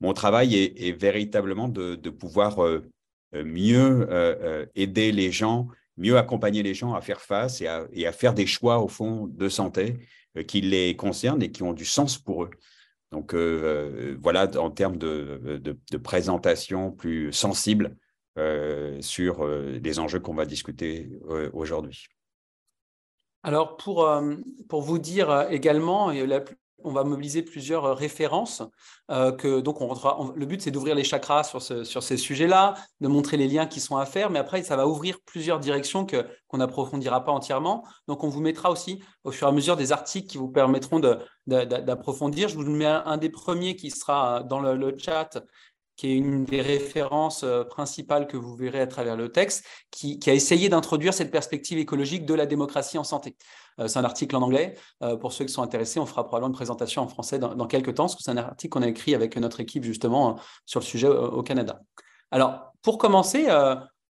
mon 0.00 0.12
travail 0.12 0.54
est, 0.54 0.92
véritablement 0.92 1.68
de, 1.68 2.10
pouvoir 2.10 2.62
euh, 2.62 3.44
mieux 3.44 4.06
euh, 4.10 4.36
euh, 4.42 4.66
aider 4.74 5.12
les 5.12 5.32
gens, 5.32 5.68
mieux 5.96 6.18
accompagner 6.18 6.62
les 6.62 6.74
gens 6.74 6.94
à 6.94 7.00
faire 7.00 7.20
face 7.20 7.60
et 7.60 7.66
à, 7.66 8.12
faire 8.12 8.34
des 8.34 8.46
choix, 8.46 8.78
au 8.78 8.88
fond, 8.88 9.26
de 9.26 9.48
santé 9.48 9.96
qui 10.46 10.60
les 10.60 10.94
concernent 10.96 11.42
et 11.42 11.50
qui 11.50 11.62
ont 11.62 11.72
du 11.72 11.86
sens 11.86 12.18
pour 12.18 12.44
eux. 12.44 12.50
Donc 13.10 13.34
voilà, 13.34 14.50
en 14.58 14.70
termes 14.70 14.98
de, 14.98 15.96
présentation 16.02 16.92
plus 16.92 17.32
sensible 17.32 17.96
sur 19.00 19.46
les 19.46 19.98
enjeux 19.98 20.20
qu'on 20.20 20.34
va 20.34 20.44
discuter 20.44 21.08
aujourd'hui. 21.54 22.08
Alors 23.42 23.78
pour, 23.78 24.06
pour 24.68 24.82
vous 24.82 24.98
dire 24.98 25.46
également, 25.48 26.10
la, 26.10 26.44
on 26.84 26.92
va 26.92 27.04
mobiliser 27.04 27.42
plusieurs 27.42 27.84
euh, 27.84 27.94
références. 27.94 28.62
Euh, 29.10 29.32
que, 29.32 29.60
donc, 29.60 29.80
on 29.80 30.32
le 30.34 30.46
but, 30.46 30.60
c'est 30.62 30.70
d'ouvrir 30.70 30.94
les 30.94 31.04
chakras 31.04 31.44
sur, 31.44 31.62
ces 32.02 32.16
sujets-là, 32.16 32.74
de 33.00 33.08
montrer 33.08 33.36
les 33.36 33.48
liens 33.48 33.66
qui 33.66 33.80
sont 33.80 33.96
à 33.96 34.06
faire, 34.06 34.30
mais 34.30 34.38
après, 34.38 34.62
ça 34.62 34.76
va 34.76 34.86
ouvrir 34.86 35.18
plusieurs 35.24 35.60
directions 35.60 36.06
qu'on 36.06 36.58
n'approfondira 36.58 37.24
pas 37.24 37.32
entièrement. 37.32 37.84
Donc, 38.08 38.24
on 38.24 38.28
vous 38.28 38.40
mettra 38.40 38.70
aussi, 38.70 39.02
au 39.24 39.30
fur 39.30 39.46
et 39.46 39.50
à 39.50 39.52
mesure, 39.52 39.76
des 39.76 39.92
articles 39.92 40.28
qui 40.28 40.38
vous 40.38 40.48
permettront 40.48 41.00
d'approfondir. 41.46 42.48
Je 42.48 42.56
vous 42.56 42.62
mets 42.62 42.86
un, 42.86 43.16
des 43.16 43.30
premiers 43.30 43.76
qui 43.76 43.90
sera 43.90 44.42
dans 44.42 44.60
le 44.60 44.96
chat, 44.98 45.38
qui 45.96 46.08
est 46.08 46.14
une 46.14 46.44
des 46.44 46.60
références 46.60 47.42
euh, 47.42 47.64
principales 47.64 48.26
que 48.26 48.36
vous 48.36 48.54
verrez 48.54 48.80
à 48.80 48.86
travers 48.86 49.16
le 49.16 49.32
texte, 49.32 49.64
qui, 49.90 50.20
a 50.26 50.34
essayé 50.34 50.68
d'introduire 50.68 51.14
cette 51.14 51.30
perspective 51.30 51.78
écologique 51.78 52.26
de 52.26 52.34
la 52.34 52.46
démocratie 52.46 52.98
en 52.98 53.04
santé. 53.04 53.36
Euh, 53.80 53.88
c'est 53.88 53.98
un 53.98 54.04
article 54.04 54.36
en 54.36 54.42
anglais. 54.42 54.74
Euh, 55.02 55.16
pour 55.16 55.32
ceux 55.32 55.44
qui 55.44 55.52
sont 55.52 55.62
intéressés, 55.62 56.00
on 56.00 56.06
fera 56.06 56.24
probablement 56.24 56.48
une 56.48 56.54
présentation 56.54 57.02
en 57.02 57.08
français 57.08 57.38
dans, 57.38 57.66
quelques 57.66 57.94
temps, 57.94 58.04
parce 58.04 58.16
que 58.16 58.22
c'est 58.22 58.30
un 58.30 58.36
article 58.36 58.72
qu'on 58.72 58.82
a 58.82 58.88
écrit 58.88 59.14
avec 59.14 59.36
notre 59.36 59.60
équipe 59.60 59.84
justement 59.84 60.38
sur 60.64 60.80
le 60.80 60.84
sujet 60.84 61.08
au, 61.08 61.42
Canada. 61.42 61.80
Alors, 62.30 62.72
pour 62.82 62.98
commencer, 62.98 63.46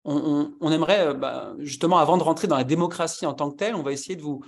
on, 0.05 0.71
aimerait 0.71 1.15
bah, 1.15 1.55
justement, 1.59 1.99
avant 1.99 2.17
de 2.17 2.23
rentrer 2.23 2.49
dans 2.49 2.57
la 2.57 2.65
démocratie 2.65 3.27
en 3.27 3.35
tant 3.35 3.51
que 3.51 3.57
telle, 3.57 3.75
on 3.75 3.83
va 3.83 3.93
essayer 3.93 4.17
de 4.17 4.23
vous, 4.23 4.43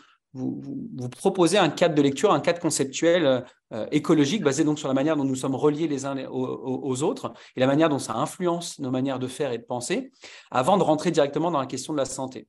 proposez 1.08 1.58
un 1.58 1.70
cadre 1.70 1.94
de 1.94 2.02
lecture, 2.02 2.32
un 2.32 2.40
cadre 2.40 2.60
conceptuel 2.60 3.44
euh, 3.72 3.86
écologique 3.90 4.42
basé 4.42 4.64
donc 4.64 4.78
sur 4.78 4.88
la 4.88 4.94
manière 4.94 5.16
dont 5.16 5.24
nous 5.24 5.34
sommes 5.34 5.54
reliés 5.54 5.88
les 5.88 6.04
uns 6.04 6.16
aux, 6.28 7.02
autres 7.02 7.32
et 7.56 7.60
la 7.60 7.66
manière 7.66 7.88
dont 7.88 7.98
ça 7.98 8.14
influence 8.14 8.78
nos 8.78 8.90
manières 8.90 9.18
de 9.18 9.26
faire 9.26 9.52
et 9.52 9.58
de 9.58 9.64
penser, 9.64 10.12
avant 10.50 10.76
de 10.76 10.82
rentrer 10.82 11.10
directement 11.10 11.50
dans 11.50 11.60
la 11.60 11.66
question 11.66 11.92
de 11.92 11.98
la 11.98 12.04
santé. 12.04 12.46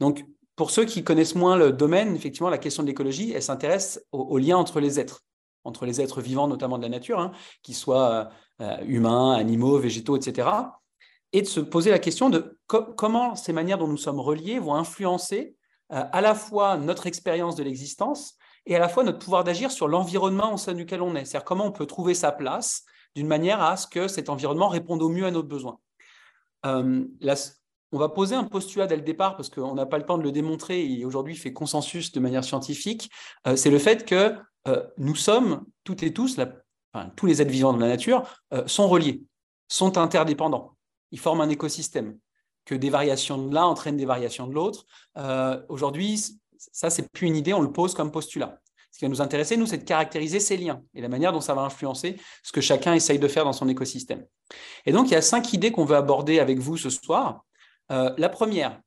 Donc, 0.00 0.24
pour 0.60 0.70
ceux 0.70 0.84
qui 0.84 1.02
connaissent 1.02 1.36
moins 1.36 1.56
le 1.56 1.72
domaine, 1.72 2.14
effectivement, 2.14 2.50
la 2.50 2.58
question 2.58 2.82
de 2.82 2.88
l'écologie, 2.88 3.32
elle 3.34 3.42
s'intéresse 3.42 4.04
au, 4.12 4.36
lien 4.36 4.58
entre 4.58 4.78
les 4.78 5.00
êtres, 5.00 5.24
entre 5.64 5.86
les 5.86 6.02
êtres 6.02 6.20
vivants, 6.20 6.48
notamment 6.48 6.76
de 6.76 6.82
la 6.82 6.90
nature, 6.90 7.18
hein, 7.18 7.32
qu'ils 7.62 7.74
soient 7.74 8.28
euh, 8.60 8.76
humains, 8.84 9.32
animaux, 9.32 9.78
végétaux, 9.78 10.18
etc. 10.18 10.50
Et 11.32 11.40
de 11.40 11.46
se 11.46 11.60
poser 11.60 11.90
la 11.90 11.98
question 11.98 12.28
de 12.28 12.58
comment 12.66 13.36
ces 13.36 13.54
manières 13.54 13.78
dont 13.78 13.88
nous 13.88 13.96
sommes 13.96 14.20
reliés 14.20 14.58
vont 14.58 14.74
influencer 14.74 15.56
euh, 15.92 16.04
à 16.12 16.20
la 16.20 16.34
fois 16.34 16.76
notre 16.76 17.06
expérience 17.06 17.56
de 17.56 17.62
l'existence 17.62 18.34
et 18.66 18.76
à 18.76 18.78
la 18.78 18.90
fois 18.90 19.02
notre 19.02 19.18
pouvoir 19.18 19.44
d'agir 19.44 19.70
sur 19.70 19.88
l'environnement 19.88 20.52
au 20.52 20.58
sein 20.58 20.74
duquel 20.74 21.00
on 21.00 21.14
est. 21.14 21.24
C'est-à-dire 21.24 21.46
comment 21.46 21.64
on 21.64 21.72
peut 21.72 21.86
trouver 21.86 22.12
sa 22.12 22.32
place 22.32 22.84
d'une 23.16 23.28
manière 23.28 23.62
à 23.62 23.78
ce 23.78 23.86
que 23.86 24.08
cet 24.08 24.28
environnement 24.28 24.68
réponde 24.68 25.00
au 25.00 25.08
mieux 25.08 25.24
à 25.24 25.30
nos 25.30 25.42
besoins. 25.42 25.78
Euh, 26.66 27.06
on 27.92 27.98
va 27.98 28.08
poser 28.08 28.34
un 28.34 28.44
postulat 28.44 28.86
dès 28.86 28.96
le 28.96 29.02
départ 29.02 29.36
parce 29.36 29.48
qu'on 29.48 29.74
n'a 29.74 29.86
pas 29.86 29.98
le 29.98 30.04
temps 30.04 30.18
de 30.18 30.22
le 30.22 30.32
démontrer 30.32 30.84
et 30.84 31.04
aujourd'hui 31.04 31.34
fait 31.34 31.52
consensus 31.52 32.12
de 32.12 32.20
manière 32.20 32.44
scientifique. 32.44 33.10
Euh, 33.46 33.56
c'est 33.56 33.70
le 33.70 33.78
fait 33.78 34.04
que 34.04 34.36
nous 34.98 35.14
sommes 35.14 35.64
toutes 35.84 36.02
et 36.02 36.12
tous, 36.12 36.38
tous 37.16 37.24
les 37.24 37.40
êtres 37.40 37.50
vivants 37.50 37.72
de 37.72 37.80
la 37.80 37.88
nature, 37.88 38.24
sont 38.66 38.88
reliés, 38.88 39.22
sont 39.68 39.96
interdépendants. 39.96 40.76
Ils 41.12 41.18
forment 41.18 41.40
un 41.40 41.48
écosystème 41.48 42.18
que 42.64 42.74
des 42.74 42.90
variations 42.90 43.38
de 43.38 43.54
l'un 43.54 43.64
entraînent 43.64 43.96
des 43.96 44.06
variations 44.06 44.46
de 44.46 44.54
l'autre. 44.54 44.84
Euh, 45.16 45.60
aujourd'hui, 45.68 46.20
ça, 46.56 46.90
c'est 46.90 47.10
plus 47.10 47.26
une 47.26 47.36
idée, 47.36 47.52
on 47.52 47.62
le 47.62 47.72
pose 47.72 47.94
comme 47.94 48.10
postulat. 48.10 48.60
Ce 48.92 48.98
qui 48.98 49.04
va 49.04 49.08
nous 49.08 49.20
intéresser, 49.20 49.56
nous, 49.56 49.66
c'est 49.66 49.78
de 49.78 49.84
caractériser 49.84 50.40
ces 50.40 50.56
liens 50.56 50.82
et 50.94 51.00
la 51.00 51.08
manière 51.08 51.32
dont 51.32 51.40
ça 51.40 51.54
va 51.54 51.62
influencer 51.62 52.16
ce 52.42 52.52
que 52.52 52.60
chacun 52.60 52.94
essaye 52.94 53.18
de 53.18 53.28
faire 53.28 53.44
dans 53.44 53.52
son 53.52 53.68
écosystème. 53.68 54.26
Et 54.84 54.92
donc, 54.92 55.08
il 55.08 55.12
y 55.12 55.16
a 55.16 55.22
cinq 55.22 55.52
idées 55.52 55.70
qu'on 55.70 55.84
veut 55.84 55.96
aborder 55.96 56.38
avec 56.40 56.58
vous 56.58 56.76
ce 56.76 56.90
soir. 56.90 57.44
Euh, 57.90 58.12
la 58.18 58.28
première, 58.28 58.80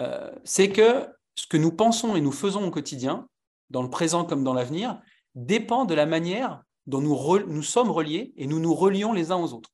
euh, 0.00 0.30
c'est 0.44 0.70
que 0.70 1.06
ce 1.34 1.46
que 1.46 1.56
nous 1.56 1.72
pensons 1.72 2.16
et 2.16 2.20
nous 2.20 2.32
faisons 2.32 2.66
au 2.66 2.70
quotidien, 2.70 3.28
dans 3.70 3.82
le 3.82 3.90
présent 3.90 4.24
comme 4.24 4.44
dans 4.44 4.54
l'avenir, 4.54 5.00
dépend 5.34 5.84
de 5.84 5.94
la 5.94 6.06
manière 6.06 6.62
dont 6.86 7.00
nous, 7.00 7.16
nous 7.46 7.62
sommes 7.62 7.90
reliés 7.90 8.32
et 8.36 8.46
nous 8.46 8.60
nous 8.60 8.74
relions 8.74 9.12
les 9.12 9.30
uns 9.30 9.36
aux 9.36 9.52
autres. 9.52 9.70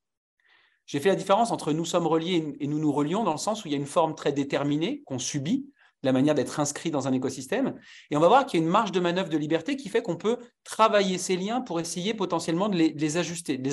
J'ai 0.86 1.00
fait 1.00 1.08
la 1.08 1.14
différence 1.14 1.50
entre 1.50 1.72
nous 1.72 1.84
sommes 1.84 2.06
reliés 2.06 2.56
et 2.60 2.66
nous 2.66 2.78
nous 2.78 2.92
relions 2.92 3.24
dans 3.24 3.32
le 3.32 3.38
sens 3.38 3.64
où 3.64 3.68
il 3.68 3.70
y 3.70 3.74
a 3.74 3.78
une 3.78 3.86
forme 3.86 4.14
très 4.14 4.32
déterminée 4.32 5.02
qu'on 5.06 5.18
subit, 5.18 5.70
la 6.02 6.12
manière 6.12 6.34
d'être 6.34 6.60
inscrit 6.60 6.90
dans 6.90 7.08
un 7.08 7.12
écosystème. 7.12 7.74
Et 8.10 8.16
on 8.16 8.20
va 8.20 8.28
voir 8.28 8.46
qu'il 8.46 8.60
y 8.60 8.62
a 8.62 8.66
une 8.66 8.70
marge 8.70 8.92
de 8.92 9.00
manœuvre 9.00 9.30
de 9.30 9.38
liberté 9.38 9.76
qui 9.76 9.88
fait 9.88 10.02
qu'on 10.02 10.16
peut 10.16 10.36
travailler 10.62 11.18
ces 11.18 11.36
liens 11.36 11.62
pour 11.62 11.80
essayer 11.80 12.14
potentiellement 12.14 12.68
de 12.68 12.76
les, 12.76 13.16
ajuster, 13.16 13.56
de 13.56 13.70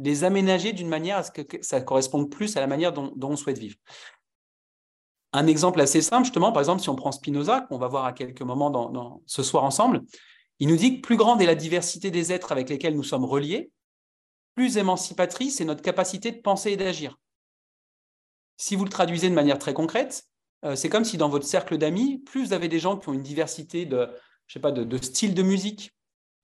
les, 0.00 0.24
aménager 0.24 0.72
d'une 0.72 0.88
manière 0.88 1.18
à 1.18 1.22
ce 1.22 1.30
que 1.30 1.42
ça 1.62 1.80
corresponde 1.80 2.30
plus 2.30 2.56
à 2.56 2.60
la 2.60 2.66
manière 2.66 2.92
dont, 2.92 3.14
on 3.22 3.36
souhaite 3.36 3.58
vivre. 3.58 3.76
Un 5.32 5.46
exemple 5.46 5.80
assez 5.80 6.00
simple, 6.00 6.24
justement, 6.24 6.52
par 6.52 6.62
exemple, 6.62 6.80
si 6.80 6.88
on 6.88 6.96
prend 6.96 7.12
Spinoza, 7.12 7.62
qu'on 7.62 7.78
va 7.78 7.88
voir 7.88 8.04
à 8.06 8.12
quelques 8.12 8.42
moments 8.42 8.70
dans, 8.70 9.22
ce 9.26 9.42
soir 9.42 9.64
ensemble, 9.64 10.02
il 10.58 10.68
nous 10.68 10.76
dit 10.76 10.96
que 10.96 11.06
plus 11.06 11.16
grande 11.16 11.42
est 11.42 11.46
la 11.46 11.54
diversité 11.54 12.10
des 12.10 12.32
êtres 12.32 12.52
avec 12.52 12.68
lesquels 12.68 12.96
nous 12.96 13.02
sommes 13.02 13.24
reliés, 13.24 13.70
plus 14.54 14.76
émancipatrice 14.76 15.60
est 15.60 15.64
notre 15.64 15.82
capacité 15.82 16.32
de 16.32 16.40
penser 16.40 16.72
et 16.72 16.76
d'agir. 16.76 17.18
Si 18.56 18.74
vous 18.74 18.84
le 18.84 18.90
traduisez 18.90 19.28
de 19.28 19.34
manière 19.34 19.58
très 19.58 19.74
concrète, 19.74 20.24
euh, 20.64 20.74
c'est 20.74 20.88
comme 20.88 21.04
si 21.04 21.16
dans 21.16 21.28
votre 21.28 21.46
cercle 21.46 21.78
d'amis, 21.78 22.18
plus 22.18 22.46
vous 22.46 22.52
avez 22.52 22.68
des 22.68 22.80
gens 22.80 22.96
qui 22.96 23.08
ont 23.08 23.12
une 23.12 23.22
diversité 23.22 23.86
de, 23.86 24.08
je 24.48 24.58
de, 24.58 24.96
styles 24.96 25.34
de 25.34 25.42
musique, 25.42 25.94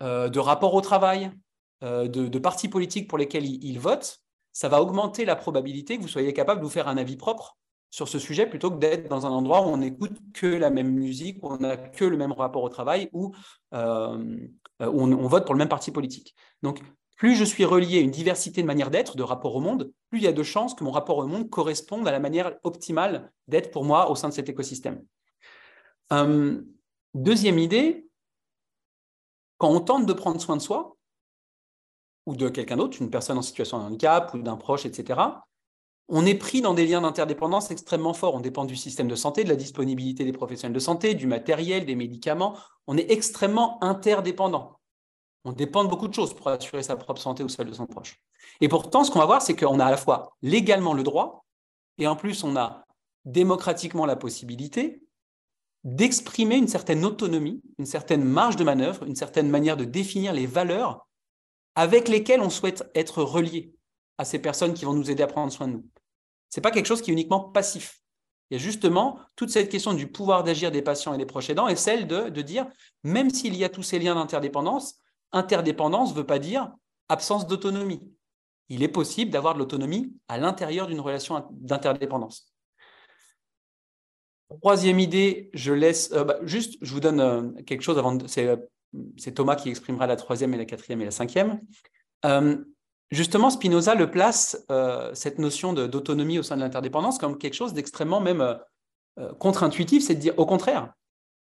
euh, 0.03 0.29
de 0.29 0.38
rapports 0.38 0.75
au 0.75 0.81
travail, 0.81 1.33
euh, 1.83 2.07
de, 2.07 2.38
partis 2.38 2.69
politiques 2.69 3.09
pour 3.09 3.19
lesquels 3.19 3.45
ils, 3.45 3.79
votent, 3.81 4.21
ça 4.53 4.69
va 4.69 4.81
augmenter 4.81 5.25
la 5.25 5.35
probabilité 5.35 5.97
que 5.97 6.03
vous 6.03 6.09
soyez 6.09 6.33
capable 6.33 6.61
de 6.61 6.64
vous 6.64 6.71
faire 6.71 6.87
un 6.87 6.97
avis 6.97 7.17
propre 7.17 7.57
sur 7.91 8.09
ce 8.09 8.19
sujet 8.19 8.47
plutôt 8.47 8.71
que 8.71 8.76
d'être 8.76 9.09
dans 9.09 9.26
un 9.26 9.31
endroit 9.31 9.62
où 9.62 9.71
on 9.71 9.76
n'écoute 9.76 10.17
que 10.33 10.47
la 10.47 10.71
même 10.71 10.91
musique, 10.91 11.43
où 11.43 11.53
on 11.53 11.59
n'a 11.59 11.76
que 11.76 12.05
le 12.05 12.17
même 12.17 12.33
rapport 12.33 12.62
au 12.62 12.69
travail, 12.69 13.09
où 13.12 13.35
on, 13.73 14.49
on, 14.81 15.26
vote 15.29 15.45
pour 15.45 15.55
le 15.55 15.59
même 15.59 15.69
parti 15.69 15.93
politique. 15.93 16.35
Donc, 16.62 16.81
plus 17.17 17.37
je 17.37 17.45
suis 17.45 17.64
relié 17.64 17.99
à 17.99 18.00
une 18.00 18.11
diversité 18.11 18.61
de 18.62 18.67
manières 18.67 18.91
d'être, 18.91 19.17
de 19.17 19.23
rapport 19.23 19.55
au 19.55 19.61
monde, 19.61 19.93
plus 20.11 20.19
il 20.19 20.25
y 20.25 20.29
a 20.29 20.33
de 20.33 20.43
chances 20.43 20.75
que 20.75 20.85
mon 20.85 20.91
rapport 20.91 21.19
au 21.19 21.26
monde 21.26 21.49
corresponde 21.49 22.07
à 22.09 22.12
la 22.12 22.19
manière 22.19 22.57
optimale 22.64 23.33
d'être 23.49 23.71
pour 23.71 23.85
moi 23.85 24.11
au 24.11 24.14
sein 24.14 24.29
de 24.29 24.35
cet 24.35 24.49
écosystème. 24.49 25.05
Euh, 26.12 26.61
deuxième 27.14 27.59
idée, 27.59 28.09
quand 29.59 29.71
on 29.71 29.81
tente 29.81 30.07
de 30.07 30.12
prendre 30.12 30.41
soin 30.41 30.57
de 30.57 30.62
soi, 30.62 30.97
ou 32.26 32.35
de 32.35 32.49
quelqu'un 32.49 32.76
d'autre, 32.76 33.00
une 33.00 33.11
personne 33.11 33.38
en 33.38 33.43
situation 33.43 33.79
de 33.79 33.85
handicap 33.85 34.33
ou 34.35 34.38
d'un 34.38 34.57
proche, 34.57 34.87
etc., 34.87 35.21
on 36.09 36.27
est 36.27 36.35
pris 36.35 36.61
dans 36.61 36.75
des 36.75 36.87
liens 36.87 37.01
d'interdépendance 37.01 37.71
extrêmement 37.71 38.13
forts. 38.13 38.35
On 38.35 38.41
dépend 38.41 38.65
du 38.65 38.77
système 38.77 39.09
de 39.09 39.15
santé, 39.15 39.45
de 39.45 39.49
la 39.49 39.57
disponibilité 39.57 40.25
des 40.25 40.33
professionnels 40.33 40.75
de 40.75 40.81
santé, 40.81 41.15
du 41.15 41.27
matériel, 41.27 41.87
des 41.87 41.95
médicaments. 41.95 42.57
On 42.87 42.97
est 42.97 43.11
extrêmement 43.11 43.83
interdépendant. 43.83 44.79
On 45.45 45.53
dépend 45.53 45.85
de 45.85 45.89
beaucoup 45.89 46.09
de 46.09 46.15
choses 46.15 46.35
pour 46.35 46.49
assurer 46.49 46.83
sa 46.83 46.97
propre 46.97 47.21
santé 47.21 47.43
ou 47.43 47.49
celle 47.49 47.69
de 47.69 47.75
son 47.75 47.87
proche. 47.87 48.21
Et 48.61 48.69
pourtant, 48.69 49.05
ce 49.05 49.11
qu'on 49.11 49.19
va 49.19 49.27
voir, 49.27 49.43
c'est 49.43 49.57
qu'on 49.57 49.81
a 49.81 49.87
à 49.87 49.91
la 49.91 49.97
fois 49.97 50.37
légalement 50.43 50.95
le 50.95 51.03
droit, 51.03 51.45
et 51.99 52.07
en 52.07 52.17
plus, 52.17 52.45
on 52.45 52.57
a 52.57 52.85
démocratiquement 53.25 54.07
la 54.07 54.17
possibilité 54.17 55.03
d'exprimer 55.85 56.57
une 56.57 56.69
certaine 56.69 57.05
autonomie, 57.05 57.63
une 57.79 57.87
certaine 57.87 58.25
marge 58.25 58.57
de 58.57 58.65
manœuvre, 58.65 59.05
une 59.05 59.17
certaine 59.17 59.51
manière 59.51 59.77
de 59.77 59.85
définir 59.85 60.33
les 60.33 60.47
valeurs 60.47 61.07
avec 61.75 62.09
lesquelles 62.09 62.41
on 62.41 62.51
souhaite 62.51 62.91
être 62.95 63.23
relié 63.23 63.75
à 64.17 64.25
ces 64.25 64.39
personnes 64.39 64.75
qui 64.75 64.85
vont 64.85 64.95
nous 64.95 65.11
aider 65.11 65.23
à 65.23 65.27
prendre 65.27 65.53
soin 65.53 65.69
de 65.69 65.75
nous. 65.75 65.85
Ce 66.55 66.61
n'est 66.61 66.63
pas 66.63 66.71
quelque 66.71 66.87
chose 66.87 67.03
qui 67.03 67.11
est 67.11 67.15
uniquement 67.15 67.41
passif. 67.41 68.01
Il 68.49 68.55
y 68.57 68.61
a 68.61 68.63
justement 68.63 69.19
toute 69.35 69.51
cette 69.51 69.69
question 69.69 69.93
du 69.93 70.07
pouvoir 70.07 70.45
d'agir 70.45 70.71
des 70.71 70.83
patients 70.83 71.13
et 71.13 71.19
des 71.19 71.27
proches 71.27 71.51
aidants 71.51 71.67
et 71.67 71.75
celle 71.75 72.07
de, 72.07 72.29
de 72.29 72.43
dire, 72.43 72.69
même 73.03 73.29
s'il 73.31 73.57
y 73.57 73.65
a 73.65 73.69
tous 73.69 73.83
ces 73.83 73.99
liens 73.99 74.15
d'interdépendance, 74.15 75.01
interdépendance 75.33 76.13
ne 76.13 76.15
veut 76.15 76.27
pas 76.27 76.39
dire 76.39 76.71
absence 77.09 77.49
d'autonomie. 77.49 78.09
Il 78.69 78.85
est 78.85 78.89
possible 78.89 79.33
d'avoir 79.33 79.55
de 79.55 79.59
l'autonomie 79.59 80.15
à 80.29 80.39
l'intérieur 80.39 80.87
d'une 80.87 81.01
relation 81.01 81.45
d'interdépendance. 81.51 82.55
Troisième 84.61 85.01
idée, 85.01 85.51
je 85.55 85.73
laisse 85.73 86.13
euh, 86.13 86.23
bah, 86.23 86.39
juste, 86.45 86.79
je 86.83 86.93
vous 86.93 87.01
donne 87.01 87.19
euh, 87.19 87.51
quelque 87.67 87.83
chose 87.83 87.99
avant. 87.99 88.17
Euh, 88.17 88.57
c'est 89.17 89.35
Thomas 89.35 89.57
qui 89.57 89.71
exprimera 89.71 90.07
la 90.07 90.15
troisième 90.15 90.55
et 90.55 90.59
la 90.59 90.67
quatrième 90.67 91.03
et 91.03 91.07
la 91.07 91.11
cinquième. 91.11 91.61
Justement, 93.11 93.51
Spinoza 93.51 93.95
le 93.95 94.11
place 94.11 94.65
cette 95.15 95.39
notion 95.39 95.73
d'autonomie 95.73 96.39
au 96.39 96.43
sein 96.43 96.57
de 96.57 96.61
l'interdépendance 96.61 97.19
comme 97.19 97.39
quelque 97.39 97.55
chose 97.55 97.75
d'extrêmement 97.75 98.21
même 98.21 98.59
contre-intuitif, 99.39 100.05
c'est 100.05 100.15
de 100.15 100.21
dire 100.21 100.39
au 100.39 100.47
contraire, 100.47 100.93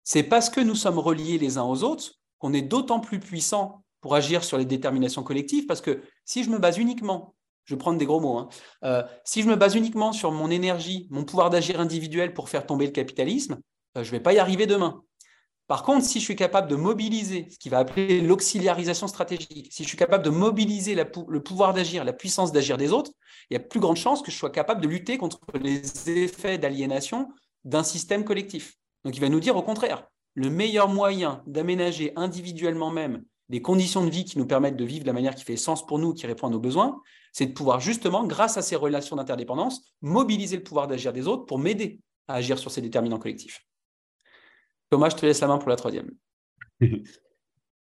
c'est 0.04 0.22
parce 0.22 0.48
que 0.48 0.60
nous 0.60 0.74
sommes 0.74 0.98
reliés 0.98 1.38
les 1.38 1.58
uns 1.58 1.64
aux 1.64 1.82
autres 1.82 2.14
qu'on 2.38 2.54
est 2.54 2.62
d'autant 2.62 3.00
plus 3.00 3.20
puissant 3.20 3.84
pour 4.00 4.14
agir 4.14 4.44
sur 4.44 4.58
les 4.58 4.64
déterminations 4.64 5.22
collectives, 5.22 5.66
parce 5.66 5.80
que 5.80 6.02
si 6.24 6.44
je 6.44 6.50
me 6.50 6.58
base 6.58 6.78
uniquement, 6.78 7.34
je 7.64 7.74
vais 7.74 7.78
prendre 7.78 7.98
des 7.98 8.06
gros 8.06 8.20
mots, 8.20 8.38
hein, 8.38 8.48
euh, 8.84 9.02
si 9.24 9.42
je 9.42 9.48
me 9.48 9.56
base 9.56 9.74
uniquement 9.74 10.12
sur 10.12 10.32
mon 10.32 10.50
énergie, 10.50 11.06
mon 11.10 11.24
pouvoir 11.24 11.50
d'agir 11.50 11.80
individuel 11.80 12.32
pour 12.32 12.48
faire 12.48 12.64
tomber 12.66 12.86
le 12.86 12.92
capitalisme, 12.92 13.60
euh, 13.96 14.04
je 14.04 14.08
ne 14.08 14.12
vais 14.12 14.22
pas 14.22 14.32
y 14.32 14.38
arriver 14.38 14.66
demain. 14.66 15.02
Par 15.68 15.82
contre, 15.82 16.06
si 16.06 16.18
je 16.18 16.24
suis 16.24 16.34
capable 16.34 16.66
de 16.66 16.76
mobiliser 16.76 17.46
ce 17.50 17.58
qui 17.58 17.68
va 17.68 17.78
appeler 17.78 18.22
l'auxiliarisation 18.22 19.06
stratégique, 19.06 19.68
si 19.70 19.82
je 19.82 19.88
suis 19.88 19.98
capable 19.98 20.24
de 20.24 20.30
mobiliser 20.30 20.94
le 20.94 21.42
pouvoir 21.42 21.74
d'agir, 21.74 22.04
la 22.04 22.14
puissance 22.14 22.52
d'agir 22.52 22.78
des 22.78 22.90
autres, 22.90 23.12
il 23.50 23.54
y 23.54 23.56
a 23.58 23.60
plus 23.60 23.78
grande 23.78 23.98
chance 23.98 24.22
que 24.22 24.30
je 24.30 24.36
sois 24.36 24.48
capable 24.48 24.80
de 24.80 24.88
lutter 24.88 25.18
contre 25.18 25.40
les 25.60 26.10
effets 26.10 26.56
d'aliénation 26.56 27.28
d'un 27.64 27.82
système 27.82 28.24
collectif. 28.24 28.76
Donc 29.04 29.14
il 29.14 29.20
va 29.20 29.28
nous 29.28 29.40
dire 29.40 29.56
au 29.56 29.62
contraire, 29.62 30.08
le 30.32 30.48
meilleur 30.48 30.88
moyen 30.88 31.42
d'aménager 31.46 32.14
individuellement 32.16 32.90
même 32.90 33.22
des 33.50 33.60
conditions 33.60 34.04
de 34.04 34.10
vie 34.10 34.24
qui 34.24 34.38
nous 34.38 34.46
permettent 34.46 34.76
de 34.76 34.84
vivre 34.84 35.02
de 35.02 35.06
la 35.06 35.12
manière 35.12 35.34
qui 35.34 35.44
fait 35.44 35.56
sens 35.56 35.86
pour 35.86 35.98
nous, 35.98 36.14
qui 36.14 36.26
répond 36.26 36.46
à 36.46 36.50
nos 36.50 36.60
besoins, 36.60 37.02
c'est 37.32 37.46
de 37.46 37.52
pouvoir 37.52 37.80
justement, 37.80 38.24
grâce 38.24 38.56
à 38.56 38.62
ces 38.62 38.76
relations 38.76 39.16
d'interdépendance, 39.16 39.82
mobiliser 40.00 40.56
le 40.56 40.62
pouvoir 40.62 40.88
d'agir 40.88 41.12
des 41.12 41.28
autres 41.28 41.44
pour 41.44 41.58
m'aider 41.58 42.00
à 42.26 42.36
agir 42.36 42.58
sur 42.58 42.70
ces 42.70 42.80
déterminants 42.80 43.18
collectifs. 43.18 43.66
Thomas, 44.90 45.10
je 45.10 45.16
te 45.16 45.26
laisse 45.26 45.40
la 45.40 45.48
main 45.48 45.58
pour 45.58 45.68
la 45.68 45.76
troisième. 45.76 46.10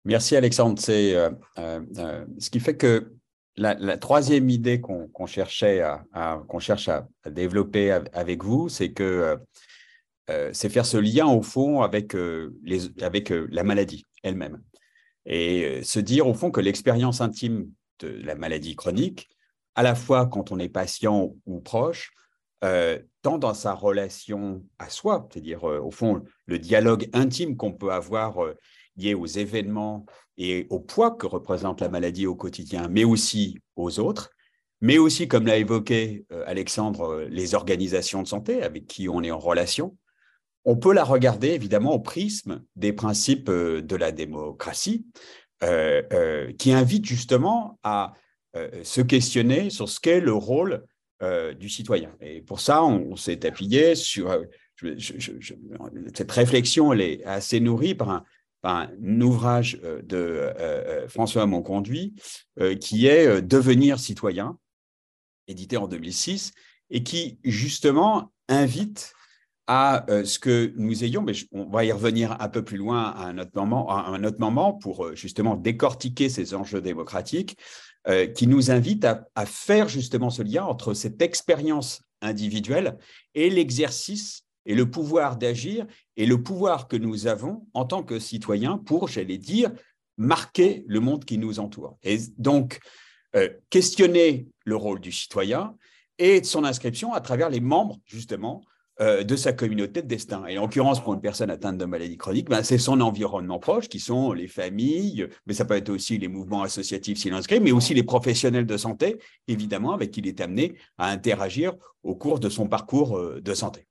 Merci 0.05 0.35
Alexandre. 0.35 0.79
C'est 0.79 1.15
euh, 1.15 1.29
euh, 1.59 1.81
euh, 1.97 2.25
ce 2.39 2.49
qui 2.49 2.59
fait 2.59 2.75
que 2.75 3.13
la, 3.55 3.97
troisième 3.97 4.49
idée 4.49 4.81
qu'on 4.81 5.25
cherchait 5.27 5.83
cherche 6.59 6.89
à, 6.89 7.07
développer 7.29 7.91
avec 7.91 8.43
vous, 8.43 8.69
c'est 8.69 8.91
que 8.91 9.37
faire 10.27 10.85
ce 10.85 10.97
lien 10.97 11.27
au 11.27 11.41
fond 11.41 11.81
avec, 11.81 12.15
avec 13.01 13.29
la 13.29 13.63
maladie 13.63 14.05
elle-même 14.23 14.61
et 15.25 15.83
se 15.83 15.99
dire 15.99 16.27
au 16.27 16.33
fond 16.33 16.49
que 16.49 16.61
l'expérience 16.61 17.19
intime 17.21 17.69
de 17.99 18.07
la 18.07 18.35
maladie 18.35 18.75
chronique, 18.75 19.29
à 19.75 19.83
la 19.83 19.95
fois 19.95 20.25
quand 20.27 20.51
on 20.51 20.57
est 20.57 20.69
patient 20.69 21.35
ou 21.45 21.59
proche, 21.59 22.13
tant 23.21 23.37
dans 23.37 23.53
sa 23.53 23.73
relation 23.73 24.63
à 24.79 24.89
soi, 24.89 25.27
c'est-à-dire 25.31 25.63
au 25.63 25.91
fond 25.91 26.23
le 26.45 26.59
dialogue 26.59 27.09
intime 27.13 27.55
qu'on 27.55 27.71
peut 27.71 27.91
avoir 27.91 28.37
lié 28.97 29.13
aux 29.13 29.25
événements 29.25 30.05
et 30.37 30.67
au 30.69 30.79
poids 30.79 31.11
que 31.11 31.27
représente 31.27 31.81
la 31.81 31.89
maladie 31.89 32.25
au 32.25 32.35
quotidien, 32.35 32.87
mais 32.89 33.03
aussi 33.03 33.59
aux 33.75 33.99
autres, 33.99 34.31
mais 34.81 34.97
aussi, 34.97 35.27
comme 35.27 35.45
l'a 35.45 35.57
évoqué 35.57 36.25
euh, 36.31 36.43
Alexandre, 36.47 37.11
euh, 37.11 37.27
les 37.29 37.53
organisations 37.53 38.23
de 38.23 38.27
santé 38.27 38.63
avec 38.63 38.87
qui 38.87 39.07
on 39.07 39.21
est 39.21 39.31
en 39.31 39.37
relation. 39.37 39.95
On 40.65 40.75
peut 40.75 40.93
la 40.93 41.03
regarder 41.03 41.49
évidemment 41.49 41.93
au 41.93 41.99
prisme 41.99 42.63
des 42.75 42.91
principes 42.91 43.49
euh, 43.49 43.81
de 43.81 43.95
la 43.95 44.11
démocratie, 44.11 45.05
qui 46.57 46.73
invitent 46.73 47.05
justement 47.05 47.77
à 47.83 48.13
se 48.81 48.99
questionner 48.99 49.69
sur 49.69 49.87
ce 49.87 49.99
qu'est 49.99 50.19
le 50.19 50.33
rôle 50.33 50.87
du 51.59 51.69
citoyen. 51.69 52.11
Et 52.21 52.41
pour 52.41 52.59
ça, 52.59 52.83
on, 52.83 53.15
s'est 53.15 53.45
appuyé 53.45 53.95
sur 53.95 54.35
cette 56.13 56.31
réflexion, 56.31 56.93
elle 56.93 57.01
est 57.01 57.23
assez 57.25 57.59
nourrie 57.59 57.95
par 57.95 58.23
un, 58.63 59.21
ouvrage 59.21 59.79
euh, 59.83 60.01
de 60.03 60.17
euh, 60.17 60.53
euh, 60.59 61.07
François 61.07 61.45
Monconduit 61.47 62.13
qui 62.79 63.07
est 63.07 63.41
Devenir 63.41 63.99
citoyen, 63.99 64.57
édité 65.47 65.77
en 65.77 65.87
2006, 65.87 66.51
et 66.91 67.01
qui 67.01 67.39
justement 67.43 68.31
invite 68.49 69.13
à 69.67 70.05
ce 70.25 70.37
que 70.37 70.73
nous 70.75 71.03
ayons, 71.03 71.21
mais 71.21 71.33
on 71.53 71.69
va 71.69 71.85
y 71.85 71.91
revenir 71.91 72.35
un 72.41 72.49
peu 72.49 72.61
plus 72.63 72.77
loin 72.77 73.03
à 73.03 73.25
un 73.25 73.37
autre 73.37 73.51
moment, 73.55 73.89
à 73.89 74.09
un 74.09 74.23
autre 74.25 74.39
moment 74.39 74.73
pour 74.73 75.15
justement 75.15 75.55
décortiquer 75.55 76.27
ces 76.27 76.53
enjeux 76.53 76.81
démocratiques, 76.81 77.57
qui 78.33 78.47
nous 78.47 78.71
invite 78.71 79.05
à, 79.05 79.27
à, 79.35 79.45
faire 79.45 79.87
justement 79.87 80.31
ce 80.31 80.41
lien 80.41 80.63
entre 80.63 80.95
cette 80.95 81.21
expérience 81.21 82.01
individuelle 82.21 82.97
et 83.35 83.49
l'exercice 83.49 84.43
et 84.65 84.75
le 84.75 84.89
pouvoir 84.89 85.37
d'agir 85.37 85.85
et 86.17 86.25
le 86.25 86.41
pouvoir 86.41 86.87
que 86.87 86.95
nous 86.95 87.27
avons 87.27 87.67
en 87.73 87.85
tant 87.85 88.03
que 88.03 88.19
citoyens 88.19 88.77
pour, 88.77 89.07
j'allais 89.07 89.37
dire, 89.37 89.71
marquer 90.17 90.83
le 90.87 90.99
monde 90.99 91.25
qui 91.25 91.37
nous 91.37 91.59
entoure. 91.59 91.97
Et 92.03 92.17
donc, 92.37 92.79
euh, 93.35 93.49
questionner 93.69 94.47
le 94.65 94.75
rôle 94.75 94.99
du 94.99 95.11
citoyen 95.11 95.75
et 96.17 96.41
de 96.41 96.45
son 96.45 96.63
inscription 96.63 97.13
à 97.13 97.21
travers 97.21 97.49
les 97.49 97.59
membres, 97.59 97.97
justement, 98.05 98.63
euh, 99.01 99.23
de 99.23 99.35
sa 99.35 99.51
communauté 99.51 100.03
de 100.03 100.07
destin. 100.07 100.45
Et 100.45 100.59
en 100.59 100.63
l'occurrence, 100.63 101.01
pour 101.01 101.15
une 101.15 101.21
personne 101.21 101.49
atteinte 101.49 101.79
de 101.79 101.85
maladie 101.85 102.17
chronique, 102.17 102.47
ben, 102.47 102.61
c'est 102.61 102.77
son 102.77 103.01
environnement 103.01 103.57
proche, 103.57 103.89
qui 103.89 103.99
sont 103.99 104.31
les 104.31 104.47
familles, 104.47 105.27
mais 105.47 105.55
ça 105.55 105.65
peut 105.65 105.75
être 105.75 105.89
aussi 105.89 106.19
les 106.19 106.27
mouvements 106.27 106.61
associatifs 106.61 107.17
s'il 107.17 107.33
inscrit, 107.33 107.59
mais 107.59 107.71
aussi 107.71 107.95
les 107.95 108.03
professionnels 108.03 108.67
de 108.67 108.77
santé, 108.77 109.17
évidemment, 109.47 109.93
avec 109.93 110.11
qui 110.11 110.19
il 110.19 110.27
est 110.27 110.39
amené 110.39 110.75
à 110.99 111.09
interagir 111.09 111.73
au 112.03 112.13
cours 112.13 112.39
de 112.39 112.47
son 112.47 112.67
parcours 112.67 113.17
euh, 113.17 113.41
de 113.41 113.53
santé. 113.55 113.87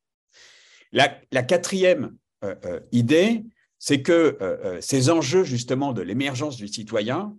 La, 0.93 1.09
quatrième 1.43 2.15
euh, 2.45 2.79
idée, 2.93 3.43
c'est 3.81 4.03
que 4.03 4.39
ces 4.81 5.11
enjeux 5.11 5.43
justement 5.43 5.93
de 5.93 6.03
l'émergence 6.03 6.57
du 6.57 6.69
citoyen, 6.69 7.35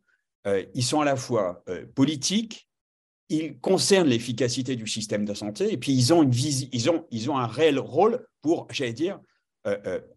ils 0.73 0.83
sont 0.83 0.99
à 0.99 1.05
la 1.05 1.15
fois 1.15 1.63
politiques, 1.93 2.67
ils 3.31 3.57
concernent 3.59 4.07
l'efficacité 4.07 4.75
du 4.75 4.87
système 4.87 5.25
de 5.25 5.33
santé, 5.33 5.71
et 5.71 5.77
puis 5.77 5.93
ils 5.93 6.13
ont, 6.13 6.23
une 6.23 6.33
ils 6.33 6.89
ont, 6.89 7.05
ils 7.11 7.31
ont 7.31 7.37
un 7.37 7.47
réel 7.47 7.79
rôle 7.79 8.25
pour, 8.41 8.67
j'allais 8.71 8.93
dire, 8.93 9.19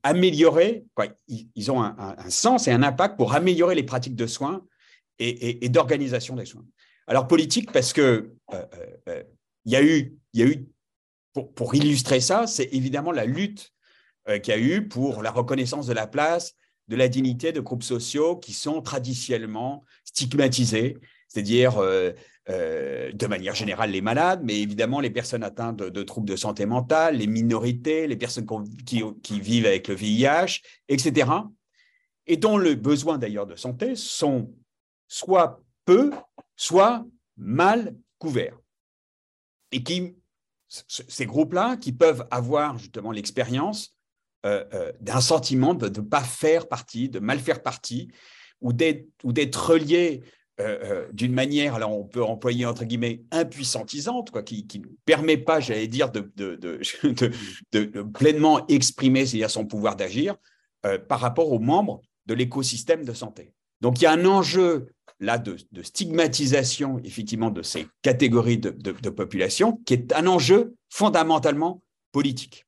améliorer, 0.03 0.87
ils, 1.29 1.71
ont 1.71 1.83
un, 1.83 2.31
sens 2.31 2.67
et 2.67 2.71
un 2.71 2.83
impact 2.83 3.19
pour 3.19 3.35
améliorer 3.35 3.75
les 3.75 3.83
pratiques 3.83 4.17
de 4.17 4.27
soins 4.27 4.65
et, 5.19 5.69
d'organisation 5.69 6.35
des 6.35 6.47
soins. 6.47 6.65
Alors 7.07 7.29
politique 7.29 7.71
parce 7.71 7.93
que 7.93 8.33
il 9.65 9.73
y 9.73 9.77
a 9.77 9.83
eu, 9.83 10.17
y 10.33 10.43
a 10.43 10.47
eu 10.47 10.67
pour, 11.33 11.75
illustrer 11.75 12.21
ça, 12.21 12.47
c'est 12.47 12.69
évidemment 12.73 13.13
la 13.13 13.25
lutte 13.25 13.73
euh, 14.29 14.39
qu'il 14.39 14.55
y 14.55 14.57
a 14.57 14.61
eu 14.61 14.89
pour 14.89 15.23
la 15.23 15.31
reconnaissance 15.31 15.87
de 15.87 15.93
la 15.93 16.07
place, 16.07 16.55
de 16.89 16.97
la 16.97 17.09
dignité 17.09 17.53
de 17.53 17.61
groupes 17.61 17.83
sociaux 17.83 18.37
qui 18.37 18.53
sont 18.53 18.83
traditionnellement 18.83 19.85
stigmatisés, 20.05 20.99
c'est-à-dire 21.29 21.79
euh, 22.51 23.11
de 23.13 23.27
manière 23.27 23.55
générale 23.55 23.91
les 23.91 24.03
malades, 24.03 24.43
mais 24.45 24.61
évidemment 24.61 25.01
les 25.01 25.09
personnes 25.09 25.43
atteintes 25.43 25.79
de, 25.79 26.03
troubles 26.03 26.29
de 26.29 26.37
santé 26.37 26.67
mentale, 26.67 27.17
les 27.17 27.27
minorités, 27.27 28.07
les 28.07 28.17
personnes 28.17 28.47
qui, 28.85 29.41
vivent 29.41 29.65
avec 29.65 29.89
le 29.89 29.95
VIH, 29.95 30.61
etc., 30.89 31.31
et 32.27 32.37
dont 32.37 32.59
le 32.59 32.75
besoin 32.75 33.17
d'ailleurs 33.17 33.47
de 33.47 33.57
santé 33.57 33.97
sont 33.97 34.55
soit 35.09 35.63
peu, 35.87 36.11
soit 36.55 37.07
mal 37.37 37.95
couverts, 38.19 38.59
et 39.73 39.83
qui 39.83 40.15
ces 40.69 41.25
groupes-là 41.27 41.77
qui 41.77 41.93
peuvent 41.93 42.27
avoir 42.31 42.79
justement 42.79 43.13
l'expérience 43.13 43.95
euh, 44.45 44.65
euh, 44.75 44.93
d'un 45.01 45.21
sentiment 45.21 45.73
de 45.73 45.89
ne 45.89 46.07
pas 46.07 46.23
faire 46.23 46.69
partie, 46.69 47.09
de 47.09 47.21
mal 47.21 47.39
faire 47.39 47.63
partie, 47.63 48.11
ou 48.61 48.73
d'être 48.73 49.71
relié 49.71 50.23
euh, 50.61 51.09
d'une 51.13 51.33
manière, 51.33 51.75
alors 51.75 51.99
on 51.99 52.05
peut 52.05 52.23
employer 52.23 52.67
entre 52.67 52.85
guillemets 52.85 53.23
impuissantisante, 53.31 54.31
quoi, 54.31 54.43
qui 54.43 54.67
ne 54.75 54.87
permet 55.05 55.37
pas, 55.37 55.61
j'allais 55.61 55.89
dire, 55.89 56.11
de, 56.13 56.31
de, 56.37 58.03
pleinement 58.03 58.67
exprimer 58.69 59.27
c'est-à-dire 59.27 59.51
son 59.51 59.67
pouvoir 59.67 59.97
d'agir 59.97 60.37
par 61.09 61.21
rapport 61.21 61.51
aux 61.51 61.59
membres 61.59 62.03
de 62.27 62.35
l'écosystème 62.35 63.05
de 63.05 63.15
santé. 63.15 63.53
Donc 63.81 64.01
il 64.01 64.05
y 64.05 64.07
a 64.07 64.13
un 64.13 64.25
enjeu 64.27 64.89
là 65.21 65.39
de, 65.39 65.57
stigmatisation 65.83 67.01
effectivement 67.05 67.51
de 67.51 67.63
ces 67.63 67.87
catégories 68.03 68.59
de, 68.59 68.71
population 69.11 69.81
qui 69.85 69.95
est 69.95 70.13
un 70.13 70.27
enjeu 70.27 70.75
fondamentalement 70.89 71.83
politique. 72.13 72.67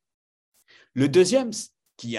Le 0.95 1.09
deuxième 1.09 1.51
qui, 1.97 2.17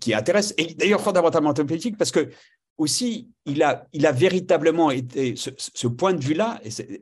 qui, 0.00 0.14
intéresse, 0.14 0.54
et 0.56 0.74
d'ailleurs 0.74 1.00
fondamentalement 1.00 1.52
politique 1.54 1.96
parce 1.96 2.10
que 2.10 2.30
aussi 2.78 3.28
il 3.44 3.62
a, 3.62 4.12
véritablement 4.12 4.90
été, 4.90 5.34
ce, 5.36 5.86
point 5.86 6.12
de 6.12 6.22
vue-là 6.22 6.60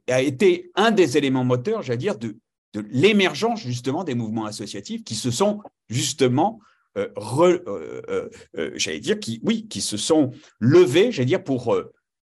a 0.08 0.22
été 0.22 0.70
un 0.74 0.90
des 0.90 1.18
éléments 1.18 1.44
moteurs, 1.44 1.82
j'allais 1.82 1.98
dire, 1.98 2.18
de, 2.18 2.36
l'émergence 2.90 3.60
justement 3.60 4.04
des 4.04 4.14
mouvements 4.14 4.44
associatifs 4.44 5.02
qui 5.02 5.14
se 5.14 5.30
sont 5.30 5.60
justement 5.88 6.60
euh, 6.98 7.08
euh, 7.38 8.30
euh, 8.56 8.70
j'allais 8.74 9.00
dire, 9.00 9.18
qui, 9.18 9.40
oui, 9.42 9.66
qui 9.66 9.80
se 9.80 9.96
sont 9.96 10.32
levés, 10.60 11.10
j'allais 11.10 11.26
dire, 11.26 11.42
pour 11.42 11.74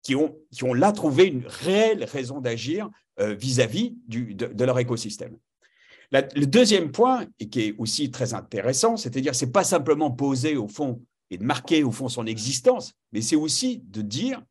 qui 0.03 0.17
ont, 0.17 0.37
qui 0.51 0.65
ont 0.65 0.75
là 0.75 0.93
trouvé 0.93 1.27
une 1.27 1.45
réelle 1.47 2.05
raison 2.05 2.41
d'agir 2.41 2.89
vis-à-vis 3.19 3.97
de, 4.09 4.65
leur 4.65 4.79
écosystème. 4.79 5.37
le 6.11 6.47
deuxième 6.47 6.91
point, 6.91 7.27
et 7.39 7.49
qui 7.49 7.61
est 7.61 7.75
aussi 7.79 8.11
très 8.11 8.33
intéressant, 8.33 8.97
c'est-à-dire 8.97 9.35
c'est 9.35 9.53
pas 9.53 9.65
simplement 9.65 10.11
poser 10.11 10.57
au 10.57 10.69
fond 10.69 11.03
et 11.31 11.39
de 11.39 11.45
marquer 11.45 11.85
au 11.85 11.93
fond 11.93 12.09
son 12.09 12.27
existence, 12.27 12.93
mais 13.13 13.23
c'est 13.23 13.37
aussi 13.37 13.79
de 13.85 14.03
dire 14.03 14.43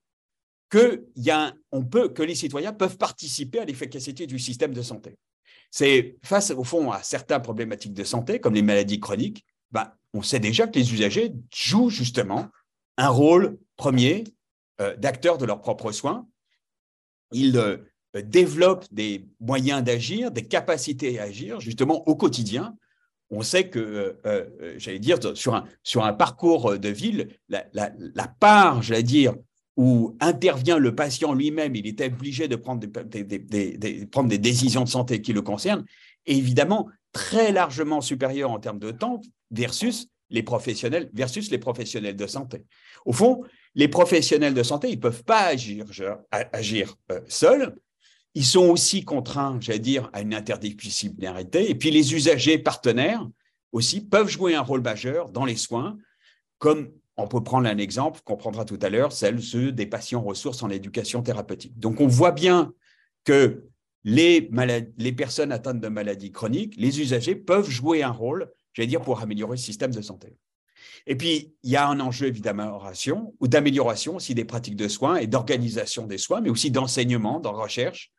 que, 0.69 1.07
y 1.15 1.29
a 1.31 1.53
on 1.71 1.83
peut, 1.83 2.09
que 2.09 2.23
les 2.23 2.35
citoyens 2.35 2.73
peuvent 2.73 2.97
participer 2.97 3.59
à 3.59 3.65
l'efficacité 3.65 4.27
du 4.27 4.39
système 4.39 4.73
de 4.73 4.81
santé. 4.81 5.17
C'est 5.71 6.17
face 6.23 6.51
au 6.51 6.63
fond 6.63 6.91
à 6.91 7.03
certaines 7.03 7.41
problématiques 7.41 7.93
de 7.93 8.03
santé, 8.03 8.39
comme 8.39 8.55
les 8.55 8.61
maladies 8.61 8.99
chroniques, 8.99 9.45
ben, 9.71 9.91
on 10.13 10.21
sait 10.21 10.39
déjà 10.39 10.67
que 10.67 10.79
les 10.79 10.93
usagers 10.93 11.33
jouent 11.53 11.89
justement 11.89 12.47
un 12.97 13.09
rôle 13.09 13.59
premier 13.75 14.23
euh, 14.81 14.95
d'acteurs 14.95 15.37
de 15.37 15.45
leurs 15.45 15.61
propres 15.61 15.91
soins. 15.91 16.27
Ils 17.31 17.57
euh, 17.57 17.77
développent 18.15 18.87
des 18.91 19.27
moyens 19.39 19.83
d'agir, 19.83 20.31
des 20.31 20.47
capacités 20.47 21.19
à 21.19 21.23
agir, 21.23 21.59
justement 21.59 22.07
au 22.07 22.15
quotidien. 22.15 22.75
On 23.31 23.41
sait 23.43 23.69
que, 23.69 24.17
euh, 24.25 24.75
j'allais 24.77 24.99
dire, 24.99 25.17
sur 25.35 25.53
un, 26.03 26.13
parcours 26.13 26.77
de 26.77 26.89
ville, 26.89 27.29
la, 27.47 28.27
part, 28.39 28.81
j'allais 28.81 29.03
dire, 29.03 29.35
où 29.77 30.17
intervient 30.19 30.77
le 30.77 30.95
patient 30.95 31.33
lui-même, 31.33 31.75
il 31.75 31.87
est 31.87 32.01
obligé 32.01 32.47
de 32.47 32.55
prendre 32.55 32.81
des, 32.81 34.37
décisions 34.37 34.83
de 34.83 34.89
santé 34.89 35.21
qui 35.21 35.31
le 35.31 35.41
concernent, 35.41 35.85
est 36.25 36.35
évidemment 36.35 36.89
très 37.13 37.51
largement 37.51 38.01
supérieure 38.01 38.51
en 38.51 38.59
termes 38.59 38.79
de 38.79 38.91
temps 38.91 39.21
versus 39.51 40.07
les 40.29 40.43
professionnels 40.43 41.09
professionnels 41.59 42.15
de 42.15 42.27
santé. 42.27 42.65
Au 43.05 43.13
fond, 43.13 43.43
les 43.75 43.87
professionnels 43.87 44.53
de 44.53 44.63
santé, 44.63 44.89
ils 44.89 44.95
ne 44.95 45.01
peuvent 45.01 45.23
pas 45.23 45.43
agir, 45.43 46.95
euh, 47.11 47.21
seuls. 47.27 47.75
Ils 48.35 48.45
sont 48.45 48.67
aussi 48.69 49.03
contraints, 49.03 49.57
j'allais 49.59 49.79
dire, 49.79 50.09
à 50.13 50.21
une 50.21 50.33
interdisciplinarité. 50.33 51.69
Et 51.69 51.75
puis 51.75 51.91
les 51.91 52.13
usagers 52.13 52.57
partenaires 52.57 53.27
aussi 53.71 54.01
peuvent 54.01 54.29
jouer 54.29 54.55
un 54.55 54.61
rôle 54.61 54.81
majeur 54.81 55.29
dans 55.31 55.45
les 55.45 55.55
soins, 55.55 55.97
comme 56.57 56.91
on 57.17 57.27
peut 57.27 57.43
prendre 57.43 57.67
un 57.67 57.77
exemple 57.77 58.21
qu'on 58.23 58.37
prendra 58.37 58.65
tout 58.65 58.79
à 58.81 58.89
l'heure, 58.89 59.11
celle 59.11 59.41
ceux 59.41 59.71
des 59.71 59.85
patients 59.85 60.21
ressources 60.21 60.63
en 60.63 60.69
éducation 60.69 61.21
thérapeutique. 61.21 61.77
Donc 61.77 61.99
on 61.99 62.07
voit 62.07 62.31
bien 62.31 62.73
que 63.25 63.65
les, 64.03 64.49
les 64.97 65.11
personnes 65.11 65.51
atteintes 65.51 65.81
de 65.81 65.87
maladies 65.89 66.31
chroniques, 66.31 66.75
les 66.77 67.01
usagers 67.01 67.35
peuvent 67.35 67.69
jouer 67.69 68.03
un 68.03 68.11
rôle, 68.11 68.49
j'allais 68.73 68.87
dire, 68.87 69.01
pour 69.01 69.21
améliorer 69.21 69.53
le 69.53 69.57
système 69.57 69.93
de 69.93 70.01
santé. 70.01 70.37
Et 71.07 71.15
puis, 71.15 71.53
il 71.63 71.71
y 71.71 71.75
a 71.75 71.87
un 71.87 71.99
enjeu 71.99 72.31
d'amélioration 72.31 73.33
ou 73.39 73.47
d'amélioration 73.47 74.15
aussi 74.15 74.35
des 74.35 74.45
pratiques 74.45 74.75
de 74.75 74.87
soins 74.87 75.17
et 75.17 75.27
d'organisation 75.27 76.07
des 76.07 76.17
soins, 76.17 76.41
mais 76.41 76.49
aussi 76.49 76.71
d'enseignement, 76.71 77.39
de 77.39 77.47
recherche. 77.47 78.11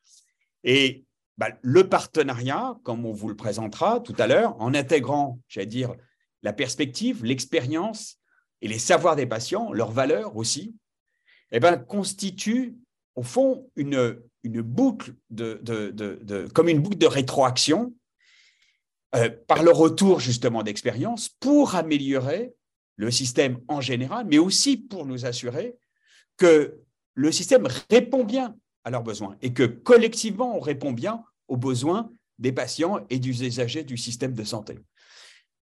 Et 0.65 1.05
bah, 1.39 1.49
le 1.63 1.89
partenariat, 1.89 2.79
comme 2.83 3.07
on 3.07 3.13
vous 3.13 3.29
le 3.29 3.37
présentera 3.37 4.01
tout 4.01 4.15
à 4.19 4.27
l'heure, 4.27 4.61
en 4.61 4.75
intégrant, 4.75 5.41
j'allais 5.49 5.67
dire, 5.67 5.95
la 6.43 6.53
perspective, 6.53 7.25
l'expérience 7.25 8.19
et 8.63 8.69
les 8.69 8.79
savoirs 8.79 9.17
des 9.17 9.27
patients, 9.27 9.73
leurs 9.73 9.91
valeurs 9.91 10.37
aussi, 10.37 10.75
eh 11.53 11.61
ben, 11.61 11.77
constitue 11.77 12.77
au 13.17 13.23
fond 13.23 13.71
une, 13.77 14.21
une 14.43 14.63
boucle 14.63 15.15
de, 15.31 15.61
de, 15.63 16.47
comme 16.55 16.69
une 16.69 16.81
boucle 16.81 16.99
de 16.99 17.07
rétroaction 17.07 17.95
euh, 19.15 19.29
par 19.49 19.63
le 19.63 19.73
retour 19.73 20.21
justement 20.21 20.63
d'expérience 20.63 21.29
pour 21.29 21.75
améliorer 21.75 22.55
le 22.97 23.11
système 23.11 23.61
en 23.67 23.81
général, 23.81 24.27
mais 24.29 24.39
aussi 24.39 24.77
pour 24.77 25.07
nous 25.07 25.27
assurer 25.27 25.77
que 26.37 26.79
le 27.15 27.33
système 27.33 27.67
répond 27.91 28.25
bien 28.25 28.57
à 28.85 28.91
leurs 28.91 29.03
besoins 29.03 29.37
et 29.43 29.53
que 29.53 29.65
collectivement 29.65 30.57
on 30.57 30.61
répond 30.61 30.93
bien 30.93 31.25
aux 31.49 31.57
besoins 31.57 32.11
des 32.39 32.53
patients 32.53 33.01
et 33.11 33.19
des 33.19 33.29
usagers 33.29 33.85
du 33.85 33.97
système 33.97 34.35
de 34.35 34.45
santé. 34.45 34.79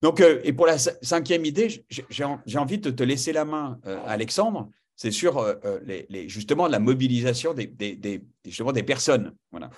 Donc, 0.03 0.21
euh, 0.21 0.41
et 0.43 0.53
pour 0.53 0.67
la 0.67 0.79
cinquième 0.79 1.45
idée, 1.45 1.85
j'ai 1.89 2.59
envie 2.59 2.79
de 2.79 2.91
te 2.91 3.03
laisser 3.03 3.33
la 3.33 3.45
main, 3.45 3.79
euh, 3.87 4.03
Alexandre, 4.07 4.69
c'est 4.97 5.13
sur 5.13 5.39
euh, 5.39 5.55
les, 5.85 6.29
justement 6.29 6.67
la 6.67 6.81
mobilisation 6.81 7.55
des, 7.55 7.67
des, 7.67 8.23
justement 8.45 8.73
des 8.73 8.83
personnes. 8.83 9.35
Voilà. 9.53 9.71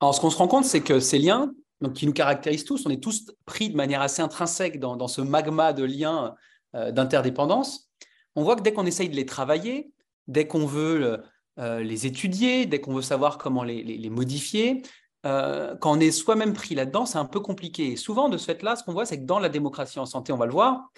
Alors, 0.00 0.14
ce 0.14 0.20
qu'on 0.20 0.30
se 0.30 0.38
rend 0.38 0.48
compte, 0.48 0.64
c'est 0.64 0.80
que 0.80 1.00
ces 1.00 1.18
liens, 1.18 1.52
donc, 1.80 1.94
qui 1.94 2.06
nous 2.06 2.12
caractérisent 2.12 2.64
tous, 2.64 2.86
on 2.86 2.90
est 2.90 3.02
tous 3.02 3.30
pris 3.46 3.68
de 3.68 3.76
manière 3.76 4.00
assez 4.00 4.22
intrinsèque 4.22 4.78
dans, 4.78 5.08
ce 5.08 5.20
magma 5.20 5.72
de 5.72 5.84
liens 5.84 6.34
d'interdépendance. 6.72 7.90
On 8.36 8.42
voit 8.42 8.56
que 8.56 8.62
dès 8.62 8.72
qu'on 8.72 8.86
essaye 8.86 9.08
de 9.08 9.16
les 9.16 9.26
travailler, 9.26 9.92
dès 10.30 10.46
qu'on 10.46 10.66
veut 10.66 11.22
les 11.58 12.06
étudier, 12.06 12.64
dès 12.64 12.80
qu'on 12.80 12.94
veut 12.94 13.02
savoir 13.02 13.36
comment 13.36 13.62
les, 13.62 14.10
modifier, 14.10 14.82
quand 15.24 15.78
on 15.84 16.00
est 16.00 16.10
soi-même 16.10 16.54
pris 16.54 16.74
là-dedans, 16.74 17.04
c'est 17.04 17.18
un 17.18 17.26
peu 17.26 17.40
compliqué. 17.40 17.92
Et 17.92 17.96
souvent, 17.96 18.28
de 18.28 18.38
ce 18.38 18.46
fait-là, 18.46 18.76
ce 18.76 18.84
qu'on 18.84 18.92
voit, 18.92 19.04
c'est 19.04 19.20
que 19.20 19.26
dans 19.26 19.38
la 19.38 19.48
démocratie 19.48 19.98
en 19.98 20.06
santé, 20.06 20.32
on 20.32 20.38
va 20.38 20.46
le 20.46 20.52
voir, 20.52 20.90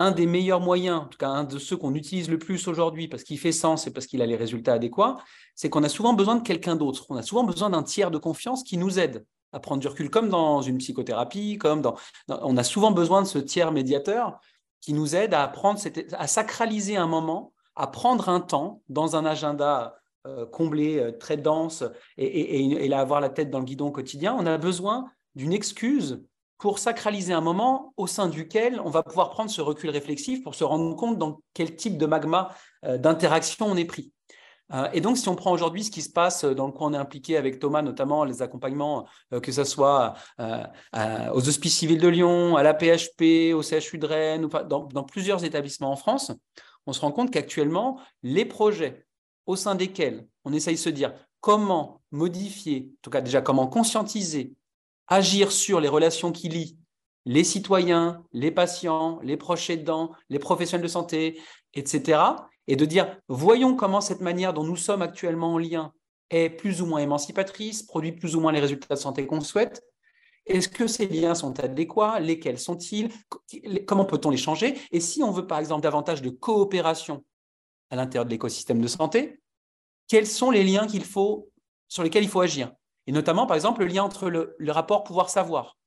un 0.00 0.10
des 0.10 0.26
meilleurs 0.26 0.60
moyens, 0.60 1.02
en 1.02 1.06
tout 1.06 1.18
cas 1.18 1.28
un 1.28 1.44
de 1.44 1.58
ceux 1.58 1.76
qu'on 1.76 1.94
utilise 1.94 2.28
le 2.28 2.38
plus 2.38 2.66
aujourd'hui 2.66 3.06
parce 3.06 3.22
qu'il 3.22 3.38
fait 3.38 3.52
sens 3.52 3.86
et 3.86 3.92
parce 3.92 4.06
qu'il 4.06 4.22
a 4.22 4.26
les 4.26 4.36
résultats 4.36 4.74
adéquats, 4.74 5.16
c'est 5.54 5.70
qu'on 5.70 5.84
a 5.84 5.88
souvent 5.88 6.14
besoin 6.14 6.36
de 6.36 6.42
quelqu'un 6.42 6.74
d'autre. 6.74 7.06
On 7.10 7.16
a 7.16 7.22
souvent 7.22 7.44
besoin 7.44 7.70
d'un 7.70 7.82
tiers 7.82 8.10
de 8.10 8.18
confiance 8.18 8.64
qui 8.64 8.76
nous 8.76 8.98
aide 8.98 9.24
à 9.52 9.60
prendre 9.60 9.80
du 9.80 9.86
recul, 9.86 10.10
comme 10.10 10.28
dans 10.28 10.62
une 10.62 10.78
psychothérapie, 10.78 11.58
comme 11.58 11.80
dans, 11.80 11.94
on 12.28 12.56
a 12.56 12.64
souvent 12.64 12.90
besoin 12.90 13.22
de 13.22 13.28
ce 13.28 13.38
tiers 13.38 13.70
médiateur 13.70 14.40
qui 14.80 14.92
nous 14.92 15.14
aide 15.14 15.32
à 15.32 15.44
apprendre, 15.44 15.80
à 16.12 16.26
sacraliser 16.26 16.96
un 16.96 17.06
moment, 17.06 17.53
à 17.76 17.86
prendre 17.86 18.28
un 18.28 18.40
temps 18.40 18.82
dans 18.88 19.16
un 19.16 19.24
agenda 19.24 19.96
euh, 20.26 20.46
comblé, 20.46 20.98
euh, 20.98 21.12
très 21.12 21.36
dense, 21.36 21.84
et, 22.16 22.86
et, 22.86 22.94
avoir 22.94 23.20
la 23.20 23.28
tête 23.28 23.50
dans 23.50 23.58
le 23.58 23.66
guidon 23.66 23.90
quotidien. 23.90 24.34
On 24.38 24.46
a 24.46 24.56
besoin 24.56 25.04
d'une 25.34 25.52
excuse 25.52 26.24
pour 26.56 26.78
sacraliser 26.78 27.34
un 27.34 27.42
moment 27.42 27.92
au 27.98 28.06
sein 28.06 28.28
duquel 28.28 28.80
on 28.82 28.88
va 28.88 29.02
pouvoir 29.02 29.28
prendre 29.28 29.50
ce 29.50 29.60
recul 29.60 29.90
réflexif 29.90 30.42
pour 30.42 30.54
se 30.54 30.64
rendre 30.64 30.96
compte 30.96 31.18
dans 31.18 31.40
quel 31.52 31.76
type 31.76 31.98
de 31.98 32.06
magma 32.06 32.54
euh, 32.86 32.96
d'interaction 32.96 33.66
on 33.66 33.76
est 33.76 33.84
pris. 33.84 34.12
Et 34.94 35.02
donc, 35.02 35.18
si 35.18 35.28
on 35.28 35.36
prend 35.36 35.52
aujourd'hui 35.52 35.84
ce 35.84 35.90
qui 35.90 36.00
se 36.00 36.10
passe 36.10 36.42
dans 36.42 36.66
le 36.66 36.72
quoi 36.72 36.86
on 36.86 36.94
est 36.94 36.96
impliqué 36.96 37.36
avec 37.36 37.58
Thomas, 37.58 37.82
notamment 37.82 38.24
les 38.24 38.40
accompagnements, 38.40 39.06
que 39.42 39.52
ce 39.52 39.62
soit 39.62 40.14
aux 40.40 41.48
Hospices 41.48 41.76
civils 41.76 42.00
de 42.00 42.08
Lyon, 42.08 42.56
à 42.56 42.62
la 42.62 42.72
PHP, 42.72 43.54
au 43.54 43.62
CHU 43.62 43.98
de 43.98 44.06
Rennes, 44.06 44.48
dans 44.66 45.04
plusieurs 45.04 45.44
établissements 45.44 45.92
en 45.92 45.96
France, 45.96 46.32
on 46.86 46.92
se 46.92 47.00
rend 47.00 47.12
compte 47.12 47.30
qu'actuellement, 47.30 48.00
les 48.22 48.44
projets 48.44 49.06
au 49.46 49.56
sein 49.56 49.74
desquels 49.74 50.26
on 50.44 50.52
essaye 50.52 50.74
de 50.74 50.80
se 50.80 50.90
dire 50.90 51.14
comment 51.40 52.00
modifier, 52.10 52.90
en 52.92 53.00
tout 53.02 53.10
cas 53.10 53.20
déjà 53.20 53.40
comment 53.40 53.66
conscientiser 53.66 54.54
agir 55.06 55.52
sur 55.52 55.80
les 55.80 55.88
relations 55.88 56.32
qui 56.32 56.48
lient 56.48 56.78
les 57.26 57.44
citoyens, 57.44 58.22
les 58.32 58.50
patients, 58.50 59.18
les 59.22 59.36
proches 59.36 59.70
aidants, 59.70 60.12
les 60.28 60.38
professionnels 60.38 60.82
de 60.82 60.90
santé, 60.90 61.40
etc. 61.74 62.20
Et 62.66 62.76
de 62.76 62.84
dire, 62.84 63.16
voyons 63.28 63.76
comment 63.76 64.00
cette 64.00 64.20
manière 64.20 64.52
dont 64.52 64.64
nous 64.64 64.76
sommes 64.76 65.02
actuellement 65.02 65.54
en 65.54 65.58
lien 65.58 65.92
est 66.30 66.50
plus 66.50 66.82
ou 66.82 66.86
moins 66.86 67.00
émancipatrice, 67.00 67.82
produit 67.82 68.12
plus 68.12 68.36
ou 68.36 68.40
moins 68.40 68.52
les 68.52 68.60
résultats 68.60 68.94
de 68.94 69.00
santé 69.00 69.26
qu'on 69.26 69.40
souhaite. 69.40 69.82
Est-ce 70.46 70.68
que 70.68 70.86
ces 70.86 71.06
liens 71.06 71.34
sont 71.34 71.58
adéquats? 71.60 72.20
Lesquels 72.20 72.58
sont-ils? 72.58 73.10
Comment 73.86 74.04
peut-on 74.04 74.30
les 74.30 74.36
changer? 74.36 74.78
Et 74.92 75.00
si 75.00 75.22
on 75.22 75.30
veut, 75.30 75.46
par 75.46 75.58
exemple, 75.58 75.82
davantage 75.82 76.22
de 76.22 76.30
coopération 76.30 77.24
à 77.90 77.96
l'intérieur 77.96 78.24
de 78.24 78.30
l'écosystème 78.30 78.80
de 78.80 78.86
santé, 78.86 79.40
quels 80.08 80.26
sont 80.26 80.50
les 80.50 80.64
liens 80.64 80.86
qu'il 80.86 81.04
faut, 81.04 81.50
sur 81.88 82.02
lesquels 82.02 82.24
il 82.24 82.28
faut 82.28 82.40
agir? 82.40 82.72
Et 83.06 83.12
notamment, 83.12 83.46
par 83.46 83.56
exemple, 83.56 83.80
le 83.80 83.86
lien 83.86 84.02
entre 84.02 84.28
le, 84.28 84.56
rapport 84.68 85.04
pouvoir-savoir. 85.04 85.78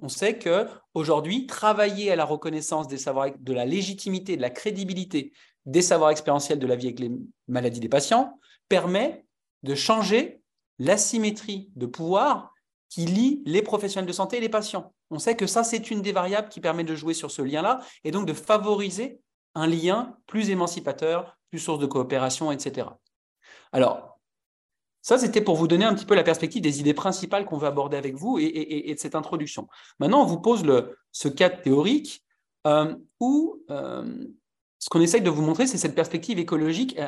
On 0.00 0.08
sait 0.08 0.38
que 0.38 0.68
aujourd'hui, 0.94 1.46
travailler 1.46 2.10
à 2.10 2.16
la 2.16 2.24
reconnaissance 2.24 2.86
de 2.88 3.52
la 3.52 3.64
légitimité, 3.66 4.36
de 4.36 4.42
la 4.42 4.50
crédibilité 4.50 5.32
des 5.66 5.82
savoirs 5.82 6.10
expérientiels 6.10 6.58
de 6.58 6.66
la 6.66 6.76
vie 6.76 6.86
avec 6.86 7.00
les 7.00 7.10
maladies 7.46 7.80
des 7.80 7.88
patients 7.88 8.38
permet 8.68 9.26
de 9.64 9.74
changer 9.74 10.40
l'asymétrie 10.78 11.70
de 11.74 11.86
pouvoir 11.86 12.54
qui 12.88 13.04
lie 13.06 13.42
les 13.44 13.62
professionnels 13.62 14.08
de 14.08 14.12
santé 14.12 14.38
et 14.38 14.40
les 14.40 14.48
patients. 14.48 14.92
On 15.10 15.18
sait 15.18 15.36
que 15.36 15.46
ça, 15.46 15.64
c'est 15.64 15.90
une 15.90 16.02
des 16.02 16.12
variables 16.12 16.48
qui 16.48 16.60
permet 16.60 16.84
de 16.84 16.94
jouer 16.94 17.14
sur 17.14 17.30
ce 17.30 17.42
lien-là 17.42 17.80
et 18.04 18.10
donc 18.10 18.26
de 18.26 18.32
favoriser 18.32 19.20
un 19.54 19.66
lien 19.66 20.16
plus 20.26 20.50
émancipateur, 20.50 21.36
plus 21.50 21.58
source 21.58 21.78
de 21.78 21.86
coopération, 21.86 22.52
etc. 22.52 22.88
Alors, 23.72 24.18
ça, 25.02 25.18
c'était 25.18 25.40
pour 25.40 25.56
vous 25.56 25.68
donner 25.68 25.84
un 25.84 25.94
petit 25.94 26.04
peu 26.04 26.14
la 26.14 26.22
perspective 26.22 26.60
des 26.60 26.80
idées 26.80 26.94
principales 26.94 27.44
qu'on 27.44 27.56
veut 27.56 27.68
aborder 27.68 27.96
avec 27.96 28.14
vous 28.14 28.38
et, 28.38 28.92
de 28.94 28.98
cette 28.98 29.14
introduction. 29.14 29.68
Maintenant, 30.00 30.22
on 30.22 30.26
vous 30.26 30.40
pose 30.40 30.64
ce 31.12 31.28
cadre 31.28 31.60
théorique 31.62 32.24
euh, 32.66 32.94
où 33.20 33.62
euh, 33.70 34.26
ce 34.78 34.88
qu'on 34.90 35.00
essaye 35.00 35.22
de 35.22 35.30
vous 35.30 35.42
montrer, 35.42 35.66
c'est 35.66 35.78
cette 35.78 35.94
perspective 35.94 36.38
écologique 36.38 36.98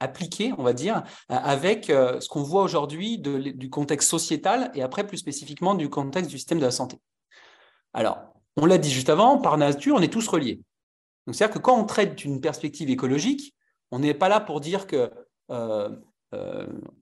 appliquée, 0.00 0.52
on 0.58 0.64
va 0.64 0.72
dire, 0.72 1.04
avec 1.28 1.88
euh, 1.88 2.20
ce 2.20 2.28
qu'on 2.28 2.42
voit 2.42 2.62
aujourd'hui 2.62 3.18
du 3.18 3.70
contexte 3.70 4.08
sociétal 4.08 4.72
et 4.74 4.82
après 4.82 5.06
plus 5.06 5.18
spécifiquement 5.18 5.74
du 5.74 5.88
contexte 5.88 6.30
du 6.30 6.38
système 6.38 6.58
de 6.58 6.64
la 6.64 6.72
santé. 6.72 6.98
Alors, 7.92 8.18
on 8.56 8.66
l'a 8.66 8.78
dit 8.78 8.90
juste 8.90 9.08
avant, 9.08 9.38
par 9.38 9.56
nature, 9.56 9.94
on 9.96 10.02
est 10.02 10.12
tous 10.12 10.26
reliés. 10.26 10.60
Donc, 11.26 11.36
c'est-à-dire 11.36 11.54
que 11.54 11.60
quand 11.60 11.78
on 11.78 11.84
traite 11.84 12.16
d'une 12.16 12.40
perspective 12.40 12.90
écologique, 12.90 13.54
on 13.92 14.00
n'est 14.00 14.14
pas 14.14 14.28
là 14.28 14.40
pour 14.40 14.60
dire 14.60 14.86
que 14.86 15.12
euh, 15.50 15.88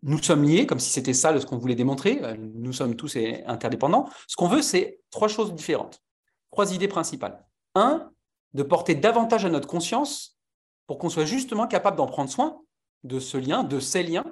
nous 0.02 0.22
sommes 0.22 0.42
liés, 0.42 0.66
comme 0.66 0.80
si 0.80 0.90
c'était 0.90 1.14
ça 1.14 1.38
ce 1.38 1.46
qu'on 1.46 1.58
voulait 1.58 1.74
démontrer, 1.74 2.20
euh, 2.22 2.36
nous 2.38 2.72
sommes 2.72 2.94
tous 2.94 3.16
interdépendants. 3.46 4.08
Ce 4.26 4.36
qu'on 4.36 4.48
veut, 4.48 4.62
c'est 4.62 5.00
trois 5.10 5.28
choses 5.28 5.54
différentes, 5.54 6.02
trois 6.50 6.74
idées 6.74 6.88
principales. 6.88 7.42
Un, 7.74 8.10
de 8.54 8.62
porter 8.62 8.94
davantage 8.94 9.44
à 9.44 9.50
notre 9.50 9.68
conscience 9.68 10.38
pour 10.86 10.98
qu'on 10.98 11.10
soit 11.10 11.24
justement 11.24 11.66
capable 11.66 11.96
d'en 11.96 12.06
prendre 12.06 12.30
soin, 12.30 12.60
de 13.04 13.20
ce 13.20 13.36
lien, 13.36 13.62
de 13.62 13.80
ces 13.80 14.02
liens, 14.02 14.24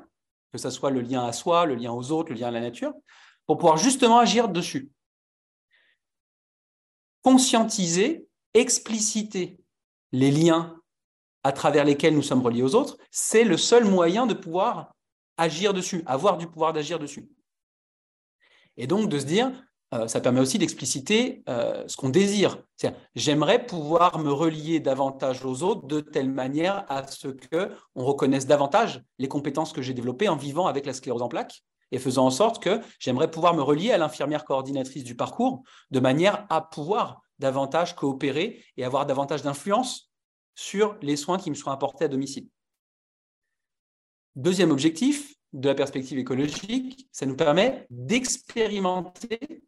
que 0.53 0.59
ce 0.59 0.71
soit 0.71 0.91
le 0.91 1.01
lien 1.01 1.25
à 1.25 1.33
soi, 1.33 1.67
le 1.67 1.75
lien 1.75 1.93
aux 1.93 2.11
autres, 2.13 2.33
le 2.33 2.39
lien 2.39 2.49
à 2.49 2.51
la 2.51 2.61
nature, 2.61 2.95
pour 3.47 3.59
pouvoir 3.59 3.77
justement 3.77 4.19
agir 4.19 4.49
dessus. 4.49 4.91
Conscientiser, 7.23 8.27
expliciter 8.55 9.59
les 10.13 10.31
liens 10.31 10.81
à 11.45 11.53
travers 11.53 11.85
lesquels 11.85 12.15
nous 12.15 12.23
sommes 12.23 12.43
reliés 12.43 12.63
aux 12.63 12.75
autres, 12.75 12.97
c'est 13.11 13.45
le 13.45 13.57
seul 13.57 13.85
moyen 13.85 14.27
de 14.27 14.35
pouvoir 14.35 14.95
agir 15.37 15.75
dessus, 15.75 16.03
avoir 16.07 16.39
du 16.39 16.47
pouvoir 16.47 16.73
d'agir 16.73 16.99
dessus. 16.99 17.29
Et 18.77 18.87
donc 18.87 19.09
de 19.09 19.19
se 19.19 19.27
dire, 19.27 19.53
euh, 19.97 20.09
ça 20.09 20.21
permet 20.21 20.41
aussi 20.41 20.59
d'expliciter 20.59 21.43
euh, 21.49 21.85
ce 21.87 21.97
qu'on 21.97 22.09
désire. 22.09 22.59
J'aimerais 23.15 23.65
pouvoir 23.65 24.19
me 24.19 24.31
relier 24.31 24.81
davantage 24.81 25.45
aux 25.45 25.63
autres 25.63 25.87
de 25.87 26.01
telle 26.01 26.31
manière 26.31 26.85
à 26.89 27.07
ce 27.07 27.29
que 27.29 27.71
on 27.95 28.05
reconnaisse 28.05 28.47
davantage 28.47 29.03
les 29.19 29.29
compétences 29.29 29.73
que 29.73 29.83
j'ai 29.83 29.95
développées 29.95 30.29
en 30.29 30.37
vivant 30.37 30.67
avec 30.67 30.87
la 30.87 30.93
sclérose 30.93 31.23
en 31.23 31.29
plaques 31.29 31.63
et 31.93 31.99
faisant 31.99 32.27
en 32.27 32.31
sorte 32.31 32.63
que 32.63 32.81
j'aimerais 32.99 33.31
pouvoir 33.31 33.55
me 33.55 33.63
relier 33.63 33.93
à 33.93 33.99
l'infirmière 33.99 34.45
coordinatrice 34.45 35.05
du 35.05 35.15
parcours 35.15 35.63
de 35.91 36.01
manière 36.01 36.47
à 36.51 36.61
pouvoir 36.61 37.23
davantage 37.39 37.95
coopérer 37.95 38.63
et 38.77 38.85
avoir 38.85 39.07
davantage 39.07 39.43
d'influence 39.43 40.11
sur 40.55 40.97
les 41.01 41.17
soins 41.17 41.39
qui 41.39 41.51
me 41.51 41.55
sont 41.55 41.71
apportés 41.71 42.07
à 42.07 42.09
domicile. 42.09 42.49
Deuxième 44.35 44.71
objectif 44.71 45.35
de 45.53 45.69
la 45.69 45.75
perspective 45.75 46.19
écologique, 46.19 47.09
ça 47.13 47.25
nous 47.25 47.37
permet 47.37 47.87
d'expérimenter 47.89 49.63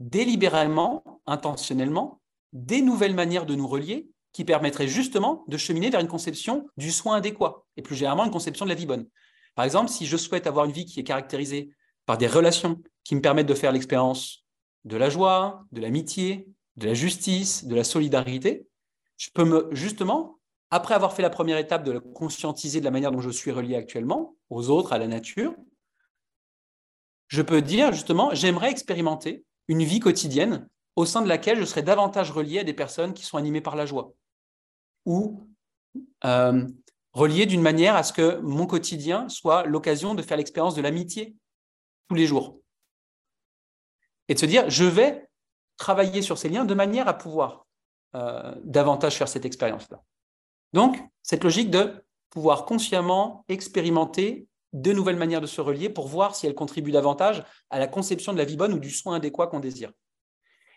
délibérément, 0.00 1.22
intentionnellement, 1.26 2.20
des 2.52 2.82
nouvelles 2.82 3.14
manières 3.14 3.46
de 3.46 3.54
nous 3.54 3.66
relier 3.66 4.08
qui 4.32 4.44
permettraient 4.44 4.88
justement 4.88 5.44
de 5.48 5.56
cheminer 5.56 5.90
vers 5.90 6.00
une 6.00 6.08
conception 6.08 6.66
du 6.76 6.90
soin 6.90 7.16
adéquat 7.16 7.64
et 7.76 7.82
plus 7.82 7.96
généralement 7.96 8.24
une 8.24 8.30
conception 8.30 8.64
de 8.64 8.70
la 8.70 8.74
vie 8.74 8.86
bonne. 8.86 9.06
Par 9.54 9.64
exemple, 9.64 9.90
si 9.90 10.06
je 10.06 10.16
souhaite 10.16 10.46
avoir 10.46 10.66
une 10.66 10.72
vie 10.72 10.84
qui 10.84 11.00
est 11.00 11.04
caractérisée 11.04 11.70
par 12.06 12.18
des 12.18 12.26
relations 12.26 12.80
qui 13.04 13.16
me 13.16 13.20
permettent 13.20 13.48
de 13.48 13.54
faire 13.54 13.72
l'expérience 13.72 14.44
de 14.84 14.96
la 14.96 15.10
joie, 15.10 15.64
de 15.72 15.80
l'amitié, 15.80 16.48
de 16.76 16.86
la 16.86 16.94
justice, 16.94 17.64
de 17.64 17.74
la 17.74 17.84
solidarité, 17.84 18.66
je 19.16 19.30
peux 19.34 19.44
me, 19.44 19.68
justement, 19.72 20.38
après 20.70 20.94
avoir 20.94 21.12
fait 21.12 21.22
la 21.22 21.30
première 21.30 21.58
étape 21.58 21.82
de 21.82 21.98
conscientiser 21.98 22.80
de 22.80 22.84
la 22.84 22.90
manière 22.90 23.10
dont 23.10 23.20
je 23.20 23.30
suis 23.30 23.50
relié 23.50 23.74
actuellement 23.74 24.36
aux 24.50 24.70
autres, 24.70 24.92
à 24.92 24.98
la 24.98 25.08
nature, 25.08 25.54
je 27.26 27.42
peux 27.42 27.60
dire 27.60 27.92
justement, 27.92 28.34
j'aimerais 28.34 28.70
expérimenter 28.70 29.44
une 29.68 29.82
vie 29.84 30.00
quotidienne 30.00 30.68
au 30.96 31.06
sein 31.06 31.22
de 31.22 31.28
laquelle 31.28 31.60
je 31.60 31.64
serais 31.64 31.82
davantage 31.82 32.30
relié 32.30 32.60
à 32.60 32.64
des 32.64 32.74
personnes 32.74 33.14
qui 33.14 33.24
sont 33.24 33.36
animées 33.36 33.60
par 33.60 33.76
la 33.76 33.86
joie 33.86 34.12
ou 35.06 35.48
euh, 36.24 36.66
relié 37.12 37.46
d'une 37.46 37.62
manière 37.62 37.96
à 37.96 38.02
ce 38.02 38.12
que 38.12 38.38
mon 38.40 38.66
quotidien 38.66 39.28
soit 39.28 39.64
l'occasion 39.64 40.14
de 40.14 40.22
faire 40.22 40.36
l'expérience 40.36 40.74
de 40.74 40.82
l'amitié 40.82 41.36
tous 42.08 42.14
les 42.14 42.26
jours. 42.26 42.60
Et 44.28 44.34
de 44.34 44.38
se 44.38 44.46
dire, 44.46 44.68
je 44.68 44.84
vais 44.84 45.28
travailler 45.76 46.22
sur 46.22 46.36
ces 46.36 46.48
liens 46.48 46.64
de 46.64 46.74
manière 46.74 47.08
à 47.08 47.14
pouvoir 47.14 47.66
euh, 48.14 48.54
davantage 48.64 49.16
faire 49.16 49.28
cette 49.28 49.44
expérience-là. 49.44 50.02
Donc, 50.72 50.98
cette 51.22 51.44
logique 51.44 51.70
de 51.70 52.04
pouvoir 52.30 52.66
consciemment 52.66 53.44
expérimenter 53.48 54.47
de 54.72 54.92
nouvelles 54.92 55.16
manières 55.16 55.40
de 55.40 55.46
se 55.46 55.60
relier 55.60 55.88
pour 55.88 56.08
voir 56.08 56.34
si 56.34 56.46
elles 56.46 56.54
contribuent 56.54 56.92
davantage 56.92 57.44
à 57.70 57.78
la 57.78 57.86
conception 57.86 58.32
de 58.32 58.38
la 58.38 58.44
vie 58.44 58.56
bonne 58.56 58.72
ou 58.72 58.78
du 58.78 58.90
soin 58.90 59.16
adéquat 59.16 59.46
qu'on 59.46 59.60
désire. 59.60 59.92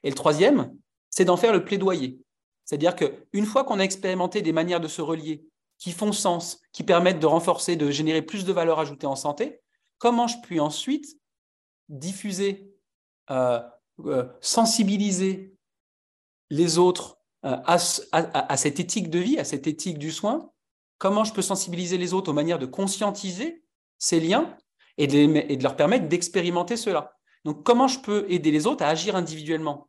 Et 0.03 0.09
le 0.09 0.15
troisième, 0.15 0.73
c'est 1.09 1.25
d'en 1.25 1.37
faire 1.37 1.53
le 1.53 1.65
plaidoyer. 1.65 2.19
C'est-à-dire 2.65 2.95
qu'une 2.95 3.45
fois 3.45 3.63
qu'on 3.63 3.79
a 3.79 3.83
expérimenté 3.83 4.41
des 4.41 4.53
manières 4.53 4.79
de 4.79 4.87
se 4.87 5.01
relier 5.01 5.43
qui 5.77 5.91
font 5.91 6.11
sens, 6.11 6.61
qui 6.71 6.83
permettent 6.83 7.19
de 7.19 7.25
renforcer, 7.25 7.75
de 7.75 7.89
générer 7.91 8.21
plus 8.21 8.45
de 8.45 8.53
valeur 8.53 8.79
ajoutée 8.79 9.07
en 9.07 9.15
santé, 9.15 9.61
comment 9.97 10.27
je 10.27 10.37
puis 10.41 10.59
ensuite 10.59 11.17
diffuser, 11.89 12.71
euh, 13.29 13.59
euh, 14.05 14.25
sensibiliser 14.41 15.55
les 16.49 16.77
autres 16.77 17.17
euh, 17.45 17.57
à, 17.65 18.57
cette 18.57 18.79
éthique 18.79 19.09
de 19.09 19.19
vie, 19.19 19.39
à 19.39 19.43
cette 19.43 19.67
éthique 19.67 19.97
du 19.97 20.11
soin? 20.11 20.51
Comment 20.99 21.23
je 21.23 21.33
peux 21.33 21.41
sensibiliser 21.41 21.97
les 21.97 22.13
autres 22.13 22.29
aux 22.29 22.35
manières 22.35 22.59
de 22.59 22.67
conscientiser 22.67 23.63
ces 24.01 24.19
liens 24.19 24.57
et 24.97 25.07
de, 25.07 25.61
leur 25.61 25.77
permettre 25.77 26.09
d'expérimenter 26.09 26.75
cela 26.75 27.13
Donc, 27.45 27.63
comment 27.63 27.87
je 27.87 27.99
peux 27.99 28.25
aider 28.29 28.51
les 28.51 28.67
autres 28.67 28.83
à 28.83 28.89
agir 28.89 29.15
individuellement 29.15 29.87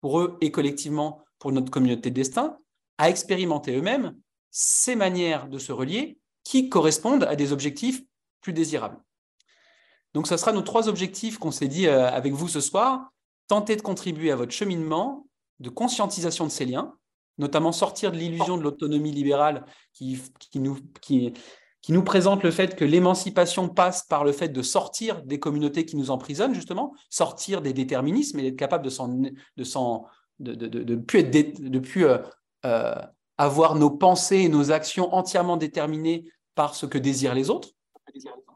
pour 0.00 0.20
eux 0.20 0.36
et 0.40 0.52
collectivement 0.52 1.24
pour 1.38 1.50
notre 1.50 1.70
communauté 1.70 2.10
de 2.10 2.14
destin, 2.14 2.58
à 2.98 3.10
expérimenter 3.10 3.74
eux-mêmes 3.76 4.14
ces 4.50 4.94
manières 4.94 5.48
de 5.48 5.58
se 5.58 5.72
relier 5.72 6.18
qui 6.44 6.68
correspondent 6.68 7.24
à 7.24 7.34
des 7.34 7.52
objectifs 7.52 8.02
plus 8.40 8.52
désirables. 8.52 8.98
Donc, 10.14 10.28
ce 10.28 10.36
sera 10.36 10.52
nos 10.52 10.62
trois 10.62 10.88
objectifs 10.88 11.38
qu'on 11.38 11.50
s'est 11.50 11.68
dit 11.68 11.88
euh, 11.88 12.08
avec 12.08 12.32
vous 12.32 12.48
ce 12.48 12.60
soir. 12.60 13.10
Tenter 13.48 13.76
de 13.76 13.82
contribuer 13.82 14.30
à 14.30 14.36
votre 14.36 14.52
cheminement 14.52 15.26
de 15.60 15.70
conscientisation 15.70 16.44
de 16.44 16.50
ces 16.50 16.66
liens, 16.66 16.94
notamment 17.38 17.72
sortir 17.72 18.12
de 18.12 18.18
l'illusion 18.18 18.58
de 18.58 18.62
l'autonomie 18.62 19.12
libérale 19.12 19.64
qui, 19.92 20.20
nous, 20.54 20.78
qui, 21.00 21.32
nous 21.88 22.02
présente 22.02 22.42
le 22.42 22.50
fait 22.50 22.74
que 22.74 22.84
l'émancipation 22.84 23.68
passe 23.68 24.04
par 24.04 24.24
le 24.24 24.32
fait 24.32 24.48
de 24.48 24.62
sortir 24.62 25.22
des 25.22 25.38
communautés 25.38 25.84
qui 25.86 25.96
nous 25.96 26.10
emprisonnent, 26.10 26.54
justement, 26.54 26.94
sortir 27.10 27.62
des 27.62 27.72
déterminismes 27.72 28.38
et 28.40 28.42
d'être 28.42 28.56
capable 28.56 28.84
de 28.84 28.90
s'en, 28.90 30.06
plus, 31.06 31.20
être, 31.20 32.32
avoir 33.38 33.74
nos 33.74 33.90
pensées 33.90 34.38
et 34.38 34.48
nos 34.48 34.72
actions 34.72 35.14
entièrement 35.14 35.56
déterminées 35.56 36.24
par 36.54 36.74
ce 36.74 36.86
que 36.86 36.98
désirent 36.98 37.34
les 37.34 37.50
autres. 37.50 37.68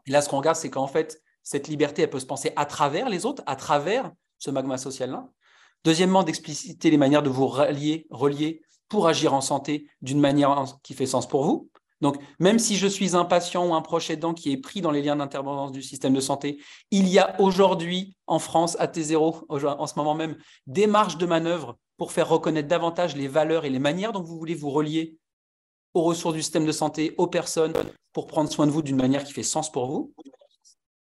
Et 0.07 0.11
là, 0.11 0.21
ce 0.21 0.29
qu'on 0.29 0.37
regarde, 0.37 0.57
c'est 0.57 0.69
qu'en 0.69 0.87
fait, 0.87 1.21
cette 1.43 1.67
liberté, 1.67 2.01
elle 2.01 2.09
peut 2.09 2.19
se 2.19 2.25
penser 2.25 2.51
à 2.55 2.65
travers 2.65 3.09
les 3.09 3.25
autres, 3.25 3.43
à 3.45 3.55
travers 3.55 4.11
ce 4.39 4.51
magma 4.51 4.77
social-là. 4.77 5.29
Deuxièmement, 5.83 6.23
d'expliciter 6.23 6.91
les 6.91 6.97
manières 6.97 7.23
de 7.23 7.29
vous 7.29 7.47
relier, 7.47 8.07
relier 8.09 8.61
pour 8.89 9.07
agir 9.07 9.33
en 9.33 9.41
santé 9.41 9.87
d'une 10.01 10.19
manière 10.19 10.65
qui 10.83 10.93
fait 10.93 11.05
sens 11.05 11.27
pour 11.27 11.43
vous. 11.43 11.69
Donc, 12.01 12.17
même 12.39 12.59
si 12.59 12.75
je 12.75 12.87
suis 12.87 13.15
un 13.15 13.25
patient 13.25 13.67
ou 13.67 13.73
un 13.73 13.81
proche 13.81 14.09
aidant 14.09 14.33
qui 14.33 14.51
est 14.51 14.57
pris 14.57 14.81
dans 14.81 14.91
les 14.91 15.01
liens 15.01 15.15
d'intervention 15.15 15.71
du 15.71 15.83
système 15.83 16.13
de 16.13 16.19
santé, 16.19 16.61
il 16.89 17.07
y 17.07 17.19
a 17.19 17.39
aujourd'hui 17.39 18.17
en 18.27 18.39
France, 18.39 18.75
à 18.79 18.87
T0, 18.87 19.45
en 19.49 19.87
ce 19.87 19.93
moment 19.95 20.15
même, 20.15 20.35
des 20.65 20.87
marges 20.87 21.17
de 21.17 21.25
manœuvre 21.25 21.77
pour 21.97 22.11
faire 22.11 22.27
reconnaître 22.27 22.67
davantage 22.67 23.15
les 23.15 23.27
valeurs 23.27 23.65
et 23.65 23.69
les 23.69 23.79
manières 23.79 24.11
dont 24.11 24.23
vous 24.23 24.37
voulez 24.37 24.55
vous 24.55 24.71
relier 24.71 25.17
aux 25.93 26.01
ressources 26.01 26.33
du 26.33 26.41
système 26.41 26.65
de 26.65 26.71
santé, 26.71 27.13
aux 27.17 27.27
personnes, 27.27 27.73
pour 28.13 28.27
prendre 28.27 28.51
soin 28.51 28.65
de 28.65 28.71
vous 28.71 28.81
d'une 28.81 28.95
manière 28.95 29.23
qui 29.23 29.33
fait 29.33 29.43
sens 29.43 29.71
pour 29.71 29.85
vous. 29.87 30.13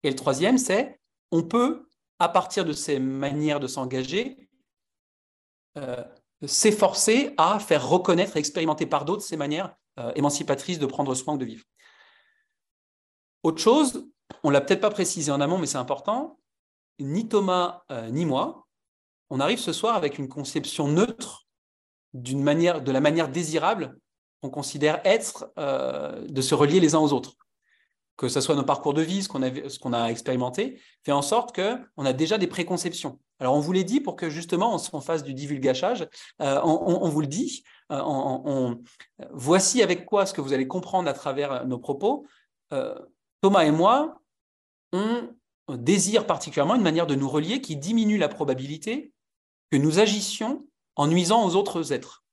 Et 0.03 0.11
le 0.11 0.17
troisième, 0.17 0.59
c'est 0.59 0.99
on 1.31 1.43
peut, 1.43 1.87
à 2.19 2.29
partir 2.29 2.65
de 2.65 2.73
ces 2.73 2.99
manières 2.99 3.61
de 3.61 3.67
s'engager, 3.67 4.49
euh, 5.79 6.03
s'efforcer 6.45 7.35
à 7.37 7.61
faire 7.61 7.89
reconnaître 7.89 8.37
et 8.37 8.41
expérimenter 8.41 8.87
par 8.87 9.05
d'autres 9.05 9.23
ces 9.23 9.37
manières 9.37 9.77
euh, 9.99 10.13
émancipatrices 10.15 10.79
de 10.79 10.87
prendre 10.87 11.15
soin 11.15 11.35
ou 11.35 11.39
de 11.39 11.45
vivre. 11.45 11.65
Autre 13.43 13.61
chose, 13.61 14.07
on 14.45 14.51
l'a 14.51 14.61
peut-être 14.61 14.81
pas 14.81 14.91
précisé 14.91 15.33
en 15.33 15.41
amont, 15.41 15.59
mais 15.59 15.67
c'est 15.67 15.79
important, 15.79 16.39
ni 17.01 17.29
Thomas 17.29 17.83
euh, 17.91 18.09
ni 18.11 18.25
moi, 18.25 18.67
on 19.31 19.41
arrive 19.41 19.59
ce 19.59 19.73
soir 19.73 19.97
avec 19.97 20.19
une 20.19 20.29
conception 20.29 20.89
neutre 20.89 21.47
d'une 22.15 22.43
manière, 22.43 22.83
de 22.83 22.93
la 22.93 23.01
manière 23.01 23.29
désirable 23.29 23.99
qu'on 24.43 24.51
considère 24.51 25.01
être 25.05 25.51
euh, 25.59 26.27
de 26.29 26.41
se 26.41 26.55
relier 26.55 26.81
les 26.81 26.95
uns 26.95 26.99
aux 26.99 27.13
autres. 27.13 27.35
Que 28.17 28.29
ce 28.29 28.41
soit 28.41 28.55
nos 28.55 28.65
parcours 28.65 28.95
de 28.95 29.03
vie, 29.03 29.23
ce 29.23 29.29
qu'on 29.29 29.93
a, 29.93 30.07
expérimenté, 30.09 30.81
fait 31.05 31.13
en 31.13 31.23
sorte 31.23 31.55
qu'on 31.57 32.05
a 32.05 32.13
déjà 32.13 32.39
des 32.39 32.47
préconceptions. 32.47 33.19
Alors, 33.39 33.55
on 33.55 33.61
vous 33.61 33.73
l'a 33.73 33.83
dit 33.83 34.01
pour 34.01 34.15
que 34.15 34.29
justement 34.29 34.79
on, 34.93 35.01
fasse 35.01 35.23
du 35.23 35.33
divulgachage. 35.33 36.07
On, 36.39 37.09
vous 37.09 37.23
le 37.23 37.27
dit. 37.27 37.65
Euh, 37.91 38.75
voici 39.33 39.83
avec 39.83 40.07
quoi 40.07 40.27
ce 40.27 40.33
que 40.33 40.41
vous 40.41 40.53
allez 40.53 40.67
comprendre 40.69 41.09
à 41.09 41.13
travers 41.13 41.67
nos 41.67 41.79
propos. 41.79 42.27
Thomas 43.41 43.65
et 43.65 43.73
moi, 43.73 44.21
on 44.93 45.29
désire 45.77 46.27
particulièrement 46.27 46.77
une 46.77 46.83
manière 46.83 47.07
de 47.07 47.15
nous 47.15 47.29
relier 47.29 47.61
qui 47.61 47.77
diminue 47.77 48.19
la 48.19 48.29
probabilité 48.29 49.13
que 49.71 49.77
nous 49.77 49.99
agissions 49.99 50.67
en 50.97 51.07
nuisant 51.07 51.47
aux 51.47 51.57
autres 51.57 51.93
êtres. 51.93 52.25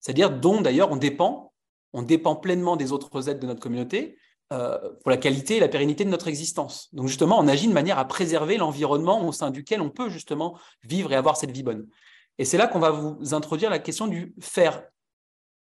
C'est-à-dire 0.00 0.30
dont 0.30 0.60
d'ailleurs 0.60 0.90
on 0.90 0.96
dépend, 0.96 1.52
on 1.92 2.02
dépend 2.02 2.36
pleinement 2.36 2.76
des 2.76 2.92
autres 2.92 3.28
êtres 3.28 3.40
de 3.40 3.46
notre 3.46 3.60
communauté 3.60 4.16
euh, 4.52 4.78
pour 5.02 5.10
la 5.10 5.16
qualité 5.16 5.58
et 5.58 5.60
la 5.60 5.68
pérennité 5.68 6.04
de 6.04 6.10
notre 6.10 6.28
existence. 6.28 6.88
Donc 6.92 7.06
justement, 7.06 7.38
on 7.38 7.46
agit 7.46 7.68
de 7.68 7.72
manière 7.72 7.98
à 7.98 8.04
préserver 8.06 8.56
l'environnement 8.56 9.26
au 9.26 9.32
sein 9.32 9.50
duquel 9.50 9.80
on 9.80 9.90
peut 9.90 10.10
justement 10.10 10.58
vivre 10.82 11.12
et 11.12 11.16
avoir 11.16 11.36
cette 11.36 11.52
vie 11.52 11.62
bonne. 11.62 11.86
Et 12.40 12.46
c'est 12.46 12.56
là 12.56 12.66
qu'on 12.66 12.78
va 12.78 12.90
vous 12.90 13.34
introduire 13.34 13.68
la 13.68 13.78
question 13.78 14.06
du 14.06 14.34
faire 14.40 14.82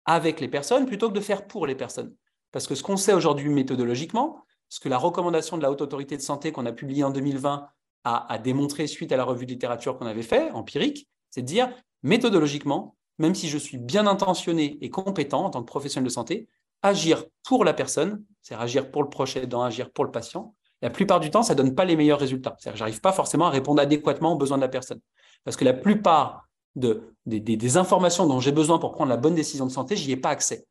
avec 0.05 0.39
les 0.39 0.47
personnes 0.47 0.87
plutôt 0.87 1.09
que 1.09 1.15
de 1.15 1.21
faire 1.21 1.49
pour 1.49 1.67
les 1.67 1.75
personnes. 1.75 2.15
Parce 2.53 2.69
que 2.69 2.77
ce 2.77 2.85
qu'on 2.85 2.97
sait 2.97 3.15
aujourd'hui 3.15 3.49
méthodologiquement, 3.49 4.45
ce 4.69 4.79
que 4.79 4.89
la 4.89 4.97
recommandation 4.97 5.57
de 5.57 5.63
la 5.63 5.73
Haute 5.73 5.81
Autorité 5.83 6.17
de 6.17 6.23
Santé 6.23 6.53
qu'on 6.53 6.67
a 6.67 6.73
publiée 6.73 7.03
en 7.03 7.11
2020 7.11 7.67
à, 8.05 8.39
démontrer 8.39 8.87
suite 8.87 9.11
à 9.11 9.17
la 9.17 9.25
revue 9.25 9.45
de 9.45 9.51
littérature 9.51 9.99
qu'on 9.99 10.07
avait 10.07 10.23
fait, 10.23 10.53
empirique, 10.53 11.09
c'est 11.31 11.43
de 11.43 11.47
dire, 11.47 11.69
méthodologiquement, 12.05 12.95
même 13.19 13.35
si 13.35 13.49
je 13.49 13.59
suis 13.59 13.79
bien 13.79 14.07
intentionné 14.07 14.79
et 14.81 14.89
compétent 14.89 15.47
en 15.47 15.51
tant 15.51 15.63
que 15.63 15.67
professionnel 15.67 16.05
de 16.05 16.13
santé, 16.13 16.47
agir 16.83 17.25
pour 17.45 17.65
la 17.65 17.75
personne, 17.75 18.25
c'est 18.41 18.55
agir 18.55 18.93
pour 18.93 19.03
le 19.03 19.09
proche 19.09 19.37
aidant, 19.37 19.65
agir 19.65 19.91
pour 19.91 20.05
le 20.05 20.13
patient, 20.13 20.55
la 20.81 20.91
plupart 20.91 21.19
du 21.19 21.31
temps, 21.31 21.43
ça 21.43 21.55
ne 21.55 21.59
donne 21.59 21.75
pas 21.75 21.85
les 21.85 21.97
meilleurs 21.97 22.21
résultats. 22.21 22.55
C'est-à-dire 22.61 22.79
j'arrive 22.79 23.01
pas 23.01 23.13
forcément 23.13 23.47
à 23.47 23.51
répondre 23.51 23.83
adéquatement 23.83 24.35
aux 24.35 24.39
besoins 24.39 24.59
de 24.59 24.63
la 24.63 24.69
personne. 24.69 25.01
Parce 25.43 25.57
que 25.57 25.65
la 25.65 25.75
plupart 25.75 26.48
de, 26.79 27.15
des, 27.27 27.41
des 27.41 27.77
informations 27.77 28.27
dont 28.27 28.41
j'ai 28.41 28.53
besoin 28.53 28.79
pour 28.79 28.93
prendre 28.93 29.11
la 29.11 29.17
bonne 29.17 29.35
décision 29.35 29.67
de 29.67 29.71
santé, 29.71 29.97
j'y 29.97 30.13
ai 30.13 30.17
pas 30.17 30.31
accès. 30.31 30.67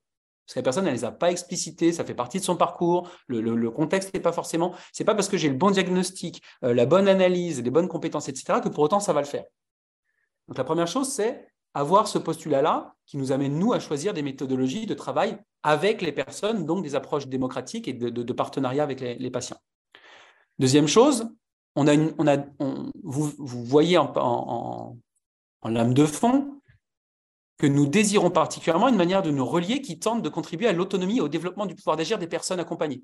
Parce 0.48 0.54
que 0.54 0.60
la 0.60 0.63
personne, 0.63 0.86
elle 0.86 0.93
ne 0.93 0.98
les 0.98 1.04
a 1.04 1.12
pas 1.12 1.30
explicitées, 1.30 1.91
ça 1.91 2.06
fait 2.06 2.13
partie 2.13 2.39
de 2.39 2.43
son 2.46 2.56
parcours, 2.56 3.10
le, 3.28 3.70
contexte 3.70 4.13
n'est 4.13 4.22
pas 4.22 4.32
forcément. 4.32 4.74
C'est 4.93 5.04
pas 5.04 5.13
parce 5.13 5.28
que 5.28 5.36
j'ai 5.36 5.50
le 5.50 5.58
bon 5.58 5.72
diagnostic, 5.72 6.41
euh, 6.63 6.74
la 6.74 6.86
bonne 6.86 7.10
analyse, 7.10 7.62
les 7.62 7.70
bonnes 7.70 7.89
compétences, 7.89 8.30
etc., 8.30 8.62
que 8.63 8.70
pour 8.70 8.86
autant 8.86 9.02
ça 9.02 9.12
va 9.12 9.20
le 9.20 9.28
faire. 9.28 9.43
Donc 10.48 10.58
la 10.58 10.63
première 10.63 10.88
chose, 10.88 11.10
c'est 11.10 11.50
avoir 11.74 12.08
ce 12.08 12.17
postulat-là 12.17 12.96
qui 13.06 13.17
nous 13.17 13.34
amène, 13.34 13.60
nous, 13.60 13.74
à 13.74 13.80
choisir 13.82 14.13
des 14.13 14.22
méthodologies 14.22 14.86
de 14.86 14.93
travail 14.93 15.38
avec 15.63 16.02
les 16.02 16.13
personnes, 16.13 16.65
donc 16.65 16.82
des 16.82 16.96
approches 16.96 17.28
démocratiques 17.28 17.89
et 17.89 17.93
de, 17.93 18.34
partenariat 18.34 18.84
avec 18.84 19.02
les, 19.02 19.32
patients. 19.32 19.60
Deuxième 20.60 20.88
chose, 20.88 21.28
on 21.76 21.89
a 21.89 21.96
on 22.17 22.26
a, 22.26 22.38
vous, 23.04 23.34
voyez 23.38 23.98
en, 23.98 24.98
lame 25.69 25.93
de 25.93 26.06
fond 26.06 26.62
que 27.58 27.67
nous 27.67 27.88
désirons 27.88 28.30
particulièrement 28.30 28.88
une 28.88 28.95
manière 28.95 29.21
de 29.21 29.32
nous 29.32 29.45
relier 29.45 29.82
qui 29.82 29.99
tente 29.99 30.21
de 30.21 30.30
contribuer 30.30 30.67
à 30.67 30.73
l'autonomie 30.73 31.17
et 31.17 31.21
au 31.21 31.27
développement 31.27 31.65
du 31.65 31.75
pouvoir 31.75 31.97
d'agir 31.97 32.19
des 32.19 32.27
personnes 32.27 32.60
accompagnées. 32.60 33.03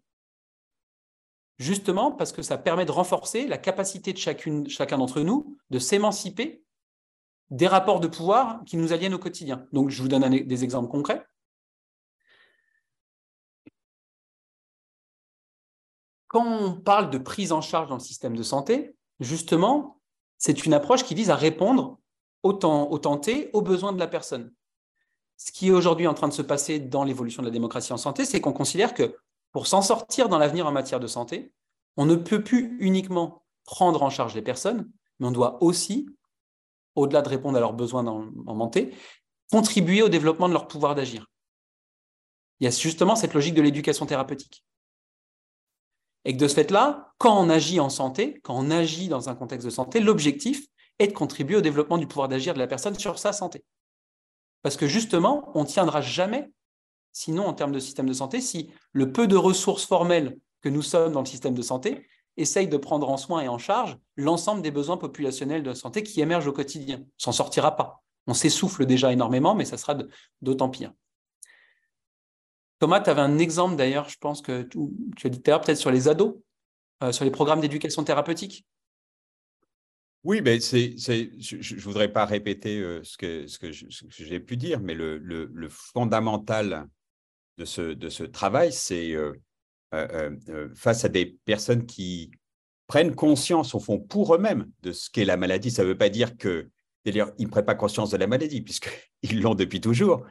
Justement 1.58 2.12
parce 2.12 2.32
que 2.32 2.42
ça 2.42 2.58
permet 2.58 2.86
de 2.86 2.92
renforcer 2.92 3.48
la 3.48 3.58
capacité 3.58 4.14
de 4.14 4.18
chacune, 4.18 4.70
chacun 4.70 4.98
d'entre 4.98 5.22
nous 5.22 5.58
de 5.70 5.80
s'émanciper 5.80 6.64
des 7.50 7.68
rapports 7.68 8.00
de 8.00 8.08
pouvoir 8.08 8.64
qui 8.66 8.78
nous 8.78 8.94
aliènent 8.94 9.14
au 9.14 9.20
quotidien. 9.20 9.68
Donc, 9.72 9.90
je 9.90 10.02
vous 10.02 10.08
donne 10.08 10.28
des 10.28 10.64
exemples 10.64 10.90
concrets. 10.90 11.24
Quand 16.28 16.46
on 16.46 16.82
parle 16.82 17.12
de 17.12 17.20
prise 17.20 17.52
en 17.52 17.62
charge 17.62 17.90
dans 17.90 17.96
le 17.96 18.00
système 18.00 18.36
de 18.36 18.42
santé, 18.42 18.96
justement, 19.20 20.02
c'est 20.40 20.66
une 20.66 20.74
approche 20.74 21.04
qui 21.04 21.14
vise 21.14 21.30
à 21.30 21.36
répondre 21.36 22.00
au 22.44 22.54
temps, 22.54 22.92
au 22.92 23.00
aux 23.54 23.62
besoins 23.62 23.94
de 23.94 24.00
la 24.00 24.08
personne. 24.08 24.54
Ce 25.38 25.52
qui 25.52 25.70
est 25.70 25.72
aujourd'hui 25.72 26.08
en 26.08 26.14
train 26.14 26.28
de 26.28 26.34
se 26.34 26.42
passer 26.42 26.80
dans 26.80 27.04
l'évolution 27.04 27.42
de 27.42 27.48
la 27.48 27.54
démocratie 27.54 27.94
en 27.94 27.98
santé, 27.98 28.26
c'est 28.26 28.42
qu'on 28.42 28.54
considère 28.54 28.94
que 28.94 29.16
pour 29.52 29.68
s'en 29.68 29.82
sortir 29.82 30.30
dans 30.30 30.38
l'avenir 30.38 30.68
en 30.68 30.72
matière 30.72 31.00
de 31.00 31.08
santé, 31.08 31.52
on 31.98 32.06
ne 32.06 32.16
peut 32.16 32.44
plus 32.44 32.78
uniquement 32.80 33.44
prendre 33.66 34.04
en 34.04 34.10
charge 34.10 34.36
les 34.36 34.42
personnes, 34.42 34.90
mais 35.20 35.28
on 35.28 35.32
doit 35.32 35.64
aussi, 35.64 36.08
au-delà 36.96 37.22
de 37.22 37.30
répondre 37.30 37.58
à 37.58 37.62
leurs 37.62 37.74
besoins 37.74 38.06
en 38.06 38.60
santé, 38.60 38.94
contribuer 39.52 40.02
au 40.02 40.10
développement 40.10 40.48
de 40.48 40.54
leur 40.54 40.68
pouvoir 40.68 40.96
d'agir. 40.96 41.28
Il 42.60 42.66
y 42.66 42.68
a 42.68 42.72
justement 42.72 43.16
cette 43.16 43.34
logique 43.34 43.54
de 43.54 43.62
l'éducation 43.62 44.06
thérapeutique. 44.06 44.66
Et 46.26 46.34
que 46.34 46.38
de 46.38 46.48
ce 46.48 46.56
fait-là, 46.56 47.14
quand 47.18 47.38
on 47.38 47.50
agit 47.50 47.80
en 47.80 47.90
santé, 47.90 48.40
quand 48.44 48.56
on 48.56 48.72
agit 48.72 49.10
dans 49.10 49.30
un 49.30 49.36
contexte 49.36 49.66
de 49.66 49.72
santé, 49.72 50.00
l'objectif 50.00 50.66
est 51.04 51.08
de 51.08 51.14
contribuer 51.14 51.58
au 51.58 51.62
développement 51.62 51.98
du 51.98 52.08
pouvoir 52.08 52.28
d'agir 52.28 52.54
de 52.54 52.60
la 52.60 52.68
personne 52.68 52.98
sur 52.98 53.20
sa 53.20 53.34
santé. 53.34 53.64
Parce 54.62 54.78
que 54.78 54.88
justement, 54.88 55.52
on 55.56 55.64
ne 55.64 55.68
tiendra 55.68 56.02
jamais, 56.02 56.52
sinon 57.12 57.46
en 57.46 57.54
termes 57.54 57.72
de 57.72 57.80
système 57.80 58.08
de 58.08 58.14
santé, 58.14 58.42
si 58.42 58.72
le 58.92 59.12
peu 59.12 59.28
de 59.28 59.36
ressources 59.36 59.86
formelles 59.86 60.38
que 60.62 60.70
nous 60.70 60.82
sommes 60.82 61.12
dans 61.12 61.20
le 61.20 61.26
système 61.26 61.54
de 61.54 61.62
santé 61.62 62.08
essaye 62.38 62.68
de 62.68 62.78
prendre 62.78 63.10
en 63.10 63.18
soin 63.18 63.42
et 63.42 63.48
en 63.48 63.58
charge 63.58 63.98
l'ensemble 64.16 64.62
des 64.62 64.72
besoins 64.72 64.98
populationnels 64.98 65.64
de 65.64 65.74
santé 65.74 66.02
qui 66.02 66.22
émergent 66.22 66.48
au 66.48 66.54
quotidien. 66.54 67.00
On 67.02 67.24
s'en 67.24 67.32
sortira 67.32 67.76
pas. 67.76 68.02
On 68.26 68.34
s'essouffle 68.34 68.86
déjà 68.86 69.12
énormément, 69.12 69.54
mais 69.54 69.66
ça 69.66 69.78
sera 69.78 69.96
d'autant 70.42 70.70
pire. 70.70 70.94
Thomas, 72.80 73.02
tu 73.02 73.10
avais 73.10 73.22
un 73.22 73.38
exemple 73.38 73.76
d'ailleurs, 73.76 74.10
je 74.10 74.18
pense 74.18 74.42
que 74.42 74.64
tu, 74.64 75.28
as 75.28 75.30
dit 75.30 75.40
peut-être 75.40 75.76
sur 75.76 75.92
les 75.92 76.08
ados, 76.08 76.36
euh, 77.04 77.12
sur 77.12 77.26
les 77.26 77.32
programmes 77.32 77.62
d'éducation 77.62 78.04
thérapeutique. 78.04 78.66
Oui, 80.24 80.42
mais 80.42 80.60
c'est, 80.62 80.96
je 80.98 81.76
ne 81.76 81.82
voudrais 81.82 82.12
pas 82.12 82.26
répéter 82.26 82.80
euh, 82.80 83.04
ce 83.04 83.18
que, 83.18 83.72
j'ai 84.10 84.40
pu 84.40 84.56
dire, 84.56 84.80
mais 84.80 84.94
le, 84.94 85.68
fondamental 85.70 86.88
de 87.58 87.66
ce, 87.66 88.24
travail, 88.24 88.72
c'est 88.72 89.14
euh, 89.14 89.34
face 90.76 91.04
à 91.04 91.10
des 91.10 91.38
personnes 91.46 91.86
qui 91.86 92.32
prennent 92.88 93.16
conscience, 93.16 93.76
au 93.76 93.80
fond, 93.80 94.00
pour 94.00 94.36
eux-mêmes 94.36 94.70
de 94.82 94.92
ce 94.92 95.10
qu'est 95.10 95.26
la 95.26 95.38
maladie. 95.38 95.72
Ça 95.72 95.84
ne 95.84 95.90
veut 95.90 95.98
pas 95.98 96.10
dire 96.10 96.38
que, 96.38 96.70
ne 97.06 97.48
prennent 97.48 97.66
pas 97.66 97.76
conscience 97.76 98.12
de 98.12 98.18
la 98.18 98.28
maladie, 98.28 98.62
puisqu'ils 98.62 99.42
l'ont 99.42 99.56
depuis 99.56 99.82
toujours, 99.82 100.26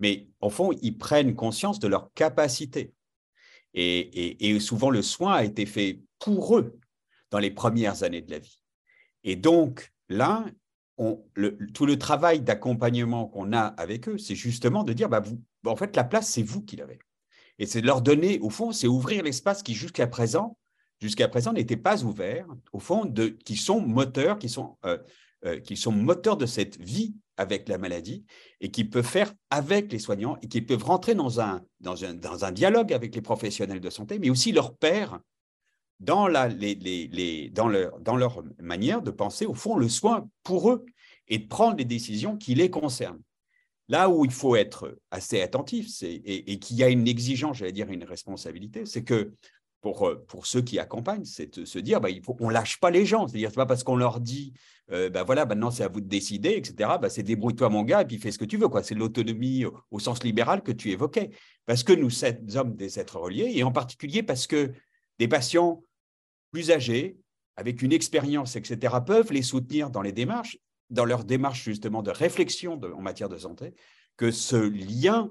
mais 0.00 0.28
au 0.40 0.50
fond, 0.50 0.72
ils 0.82 0.96
prennent 0.96 1.34
conscience 1.34 1.78
de 1.78 1.88
leur 1.88 2.12
capacité. 2.14 2.92
Et, 3.74 4.58
souvent, 4.60 4.90
le 4.90 5.02
soin 5.02 5.34
a 5.34 5.44
été 5.44 5.66
fait 5.66 6.00
pour 6.18 6.56
eux 6.56 6.78
dans 7.30 7.38
les 7.38 7.50
premières 7.50 8.02
années 8.02 8.22
de 8.22 8.30
la 8.30 8.38
vie. 8.38 8.58
Et 9.26 9.34
donc, 9.36 9.92
là, 10.08 10.46
tout 11.74 11.84
le 11.84 11.98
travail 11.98 12.40
d'accompagnement 12.40 13.26
qu'on 13.26 13.52
a 13.52 13.60
avec 13.60 14.08
eux, 14.08 14.16
c'est 14.16 14.36
justement 14.36 14.84
de 14.84 14.92
dire, 14.94 15.08
bah, 15.08 15.22
bah, 15.62 15.70
en 15.70 15.76
fait, 15.76 15.94
la 15.96 16.04
place, 16.04 16.30
c'est 16.30 16.44
vous 16.44 16.62
qui 16.62 16.76
l'avez. 16.76 17.00
Et 17.58 17.66
c'est 17.66 17.82
de 17.82 17.86
leur 17.86 18.02
donner, 18.02 18.38
au 18.38 18.50
fond, 18.50 18.70
c'est 18.70 18.86
ouvrir 18.86 19.24
l'espace 19.24 19.62
qui, 19.62 19.74
jusqu'à 19.74 20.06
présent, 20.06 20.56
jusqu'à 21.00 21.26
présent, 21.26 21.52
n'était 21.52 21.76
pas 21.76 22.04
ouvert, 22.04 22.46
au 22.72 22.78
fond, 22.78 23.12
qui 23.44 23.56
sont 23.56 23.80
moteurs, 23.80 24.38
qui 24.38 24.48
sont, 24.48 24.78
euh, 24.86 24.96
euh, 25.44 25.58
qui 25.58 25.76
sont 25.76 25.92
moteurs 25.92 26.36
de 26.36 26.46
cette 26.46 26.80
vie 26.80 27.16
avec 27.36 27.68
la 27.68 27.78
maladie 27.78 28.24
et 28.60 28.70
qui 28.70 28.84
peuvent 28.84 29.04
faire 29.04 29.34
avec 29.50 29.92
les 29.92 29.98
soignants 29.98 30.38
et 30.40 30.48
qui 30.48 30.62
peuvent 30.62 30.84
rentrer 30.84 31.14
dans 31.16 31.40
un, 31.40 31.62
dans 31.80 32.04
un, 32.04 32.14
dans 32.14 32.44
un 32.44 32.52
dialogue 32.52 32.92
avec 32.92 33.14
les 33.14 33.22
professionnels 33.22 33.80
de 33.80 33.90
santé, 33.90 34.18
mais 34.20 34.30
aussi 34.30 34.52
leurs 34.52 34.74
pairs 34.74 35.18
dans, 36.00 36.28
leur, 36.28 36.48
manière 38.60 39.02
de 39.02 39.10
penser, 39.10 39.46
au 39.46 39.54
fond, 39.54 39.76
le 39.76 39.88
soin 39.88 40.28
pour 40.42 40.70
eux 40.70 40.84
et 41.28 41.38
de 41.38 41.46
prendre 41.46 41.76
les 41.76 41.84
décisions 41.84 42.36
qui 42.36 42.54
les 42.54 42.70
concernent. 42.70 43.22
Là 43.88 44.10
où 44.10 44.24
il 44.24 44.32
faut 44.32 44.56
être 44.56 44.98
assez 45.10 45.40
attentif 45.40 46.02
et, 46.02 46.52
et 46.52 46.58
qu'il 46.58 46.76
y 46.76 46.82
a 46.82 46.88
une 46.88 47.06
exigence, 47.06 47.58
j'allais 47.58 47.72
dire 47.72 47.90
une 47.90 48.04
responsabilité, 48.04 48.84
c'est 48.84 49.04
que 49.04 49.32
pour, 49.80 50.10
pour 50.26 50.46
ceux 50.46 50.62
qui 50.62 50.78
accompagnent, 50.78 51.24
c'est 51.24 51.58
de 51.58 51.64
se 51.64 51.78
dire, 51.78 52.00
bah, 52.00 52.10
il 52.10 52.22
faut, 52.22 52.36
on 52.40 52.48
lâche 52.48 52.80
pas 52.80 52.90
les 52.90 53.06
gens. 53.06 53.28
C'est-à-dire, 53.28 53.50
c'est 53.50 53.56
pas 53.56 53.66
parce 53.66 53.84
qu'on 53.84 53.94
leur 53.94 54.20
dit, 54.20 54.52
euh, 54.90 55.10
bah, 55.10 55.22
voilà, 55.22 55.46
maintenant 55.46 55.70
c'est 55.70 55.84
à 55.84 55.88
vous 55.88 56.00
de 56.00 56.08
décider, 56.08 56.50
etc. 56.56 56.90
Bah, 57.00 57.08
c'est 57.08 57.22
débrouille-toi 57.22 57.68
mon 57.68 57.82
gars 57.82 58.02
et 58.02 58.04
puis 58.04 58.18
fais 58.18 58.32
ce 58.32 58.38
que 58.38 58.44
tu 58.44 58.56
veux. 58.56 58.68
Quoi. 58.68 58.82
C'est 58.82 58.94
l'autonomie 58.94 59.64
au, 59.90 59.98
sens 60.00 60.24
libéral 60.24 60.62
que 60.62 60.72
tu 60.72 60.90
évoquais. 60.90 61.30
Parce 61.66 61.84
que 61.84 61.92
nous 61.92 62.10
sommes 62.10 62.74
des 62.74 62.98
êtres 62.98 63.18
reliés 63.18 63.52
et 63.54 63.62
en 63.62 63.70
particulier 63.70 64.22
parce 64.22 64.46
que 64.46 64.72
des 65.18 65.28
patients 65.28 65.82
plus 66.52 66.70
âgés, 66.70 67.18
avec 67.56 67.82
une 67.82 67.92
expérience, 67.92 68.56
etc., 68.56 68.96
peuvent 69.04 69.32
les 69.32 69.42
soutenir 69.42 69.90
dans 69.90 70.02
les 70.02 70.12
démarches, 70.12 70.58
dans 70.90 71.04
leur 71.04 71.24
démarche 71.24 71.64
justement 71.64 72.02
de 72.02 72.10
réflexion 72.10 72.80
en 72.80 73.00
matière 73.00 73.28
de 73.28 73.38
santé, 73.38 73.74
que 74.16 74.30
ce 74.30 74.56
lien 74.56 75.30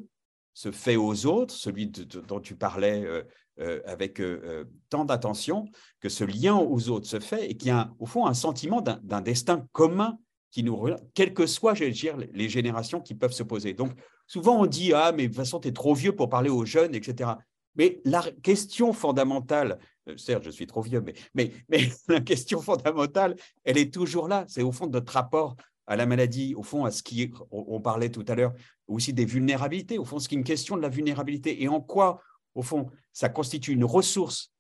se 0.54 0.72
fait 0.72 0.96
aux 0.96 1.26
autres, 1.26 1.54
celui 1.54 1.88
dont 1.88 2.40
tu 2.40 2.56
parlais 2.56 3.04
euh, 3.06 3.24
euh, 3.60 3.82
avec 3.86 4.20
euh, 4.20 4.66
tant 4.90 5.06
d'attention, 5.06 5.66
que 6.00 6.10
ce 6.10 6.24
lien 6.24 6.56
aux 6.56 6.90
autres 6.90 7.08
se 7.08 7.20
fait 7.20 7.50
et 7.50 7.58
qu'il 7.58 7.68
y 7.68 7.72
a 7.72 7.94
au 8.00 8.06
fond 8.06 8.26
un 8.26 8.34
sentiment 8.34 8.82
d'un 8.82 9.22
destin 9.22 9.68
commun 9.72 10.18
qui 10.52 10.64
nous 10.64 10.90
quelles 11.14 11.34
que 11.34 11.46
soient 11.46 11.74
dire, 11.74 12.16
les 12.18 12.48
générations 12.48 13.02
qui 13.02 13.14
peuvent 13.14 13.34
se 13.34 13.44
poser. 13.44 13.74
Donc 13.74 13.92
souvent 14.28 14.62
on 14.62 14.66
dit 14.66 14.94
ah 14.94 15.12
mais 15.12 15.24
de 15.24 15.28
toute 15.28 15.36
façon 15.36 15.60
tu 15.60 15.68
es 15.68 15.74
trop 15.74 15.94
vieux 15.94 16.16
pour 16.16 16.30
parler 16.30 16.50
aux 16.50 16.66
jeunes, 16.66 16.96
etc. 16.96 17.32
Mais 17.76 18.02
la 18.06 18.24
question 18.44 18.94
fondamentale, 18.94 19.80
certes 20.18 20.44
je 20.44 20.50
suis 20.50 20.68
trop 20.68 20.82
vieux, 20.82 21.02
mais, 21.02 21.14
mais, 21.34 21.52
mais 21.70 21.90
la 22.08 22.22
question 22.22 22.62
fondamentale, 22.62 23.36
elle 23.64 23.78
est 23.78 23.94
toujours 23.94 24.28
là. 24.28 24.46
C'est 24.48 24.64
au 24.64 24.72
fond 24.72 24.88
de 24.88 24.94
notre 24.94 25.14
rapport 25.14 25.56
à 25.88 25.96
la 25.96 26.06
maladie, 26.06 26.56
au 26.56 26.64
fond 26.64 26.86
à 26.86 26.92
ce 26.92 27.04
qui 27.04 27.32
on 27.52 27.80
parlait 27.80 28.10
tout 28.10 28.26
à 28.28 28.36
l'heure 28.36 28.54
aussi 28.88 29.14
des 29.14 29.26
vulnérabilités. 29.26 29.98
Au 29.98 30.06
fond, 30.06 30.20
ce 30.20 30.28
qui 30.28 30.36
est 30.36 30.38
une 30.38 30.44
question 30.44 30.78
de 30.78 30.82
la 30.82 30.90
vulnérabilité 30.90 31.62
et 31.64 31.68
en 31.68 31.82
quoi 31.82 32.22
au 32.56 32.62
fond, 32.62 32.90
ça 33.12 33.30
constitue 33.30 33.74
une 33.74 33.84
ressource 33.84 34.52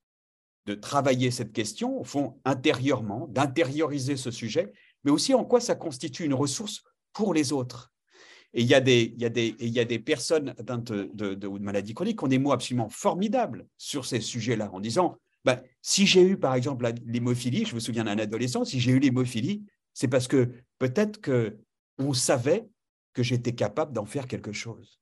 de 0.65 0.75
travailler 0.75 1.31
cette 1.31 1.53
question, 1.53 1.99
au 1.99 2.03
fond, 2.03 2.39
intérieurement, 2.43 3.27
d'intérioriser 3.29 4.17
ce 4.17 4.31
sujet, 4.31 4.73
mais 5.03 5.11
aussi 5.11 5.33
en 5.33 5.45
quoi 5.45 5.61
ça 5.61 5.75
constitue 5.75 6.25
une 6.25 6.33
ressource 6.33 6.83
pour 7.13 7.33
les 7.33 7.53
autres. 7.53 7.91
Et 8.53 8.61
il 8.61 8.67
y 8.67 8.73
a 8.73 8.81
des, 8.81 9.99
personnes 9.99 10.49
atteintes 10.49 10.91
de, 10.91 11.33
de, 11.33 11.47
maladies 11.47 11.93
chroniques 11.93 12.19
qui 12.19 12.25
ont 12.25 12.29
des 12.29 12.39
mots 12.39 12.51
absolument 12.51 12.89
formidables 12.89 13.67
sur 13.77 14.05
ces 14.05 14.21
sujets-là, 14.21 14.69
en 14.71 14.79
disant, 14.79 15.17
ben, 15.43 15.61
si 15.81 16.07
j'ai 16.07 16.23
eu 16.23 16.37
par 16.37 16.55
exemple 16.55 16.91
l'hémophilie, 17.05 17.65
je 17.65 17.75
me 17.75 17.79
souviens 17.79 18.05
d'un 18.05 18.17
adolescent, 18.17 18.65
si 18.65 18.79
j'ai 18.79 18.91
eu 18.91 18.99
l'hémophilie, 18.99 19.63
c'est 19.93 20.07
parce 20.07 20.27
que 20.27 20.49
peut-être 20.79 21.21
qu'on 21.21 22.13
savait 22.13 22.67
que 23.13 23.23
j'étais 23.23 23.53
capable 23.53 23.93
d'en 23.93 24.05
faire 24.05 24.27
quelque 24.27 24.51
chose 24.51 24.99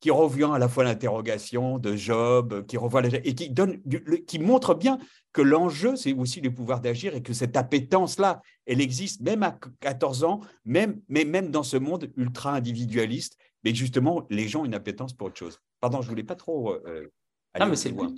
qui 0.00 0.10
revient 0.10 0.50
à 0.52 0.58
la 0.58 0.68
fois 0.68 0.84
l'interrogation 0.84 1.78
de 1.78 1.96
Job, 1.96 2.64
qui 2.66 2.76
revoit 2.76 3.02
et 3.06 3.34
qui, 3.34 3.50
donne, 3.50 3.80
qui 4.26 4.38
montre 4.38 4.74
bien 4.74 4.98
que 5.32 5.42
l'enjeu, 5.42 5.96
c'est 5.96 6.12
aussi 6.12 6.40
le 6.40 6.52
pouvoir 6.52 6.80
d'agir 6.80 7.14
et 7.14 7.22
que 7.22 7.32
cette 7.32 7.56
appétence-là, 7.56 8.40
elle 8.66 8.80
existe 8.80 9.20
même 9.20 9.42
à 9.42 9.58
14 9.80 10.24
ans, 10.24 10.40
même, 10.64 11.00
mais 11.08 11.24
même 11.24 11.50
dans 11.50 11.62
ce 11.62 11.76
monde 11.76 12.10
ultra-individualiste, 12.16 13.36
mais 13.64 13.74
justement, 13.74 14.26
les 14.30 14.48
gens 14.48 14.62
ont 14.62 14.64
une 14.64 14.74
appétence 14.74 15.12
pour 15.12 15.28
autre 15.28 15.38
chose. 15.38 15.60
Pardon, 15.80 16.00
je 16.00 16.06
ne 16.06 16.10
voulais 16.10 16.24
pas 16.24 16.36
trop 16.36 16.72
euh, 16.72 16.82
euh 16.86 17.12
aller 17.54 17.64
ah, 17.64 17.66
mais 17.66 17.76
c'est 17.76 17.90
loin. 17.90 18.14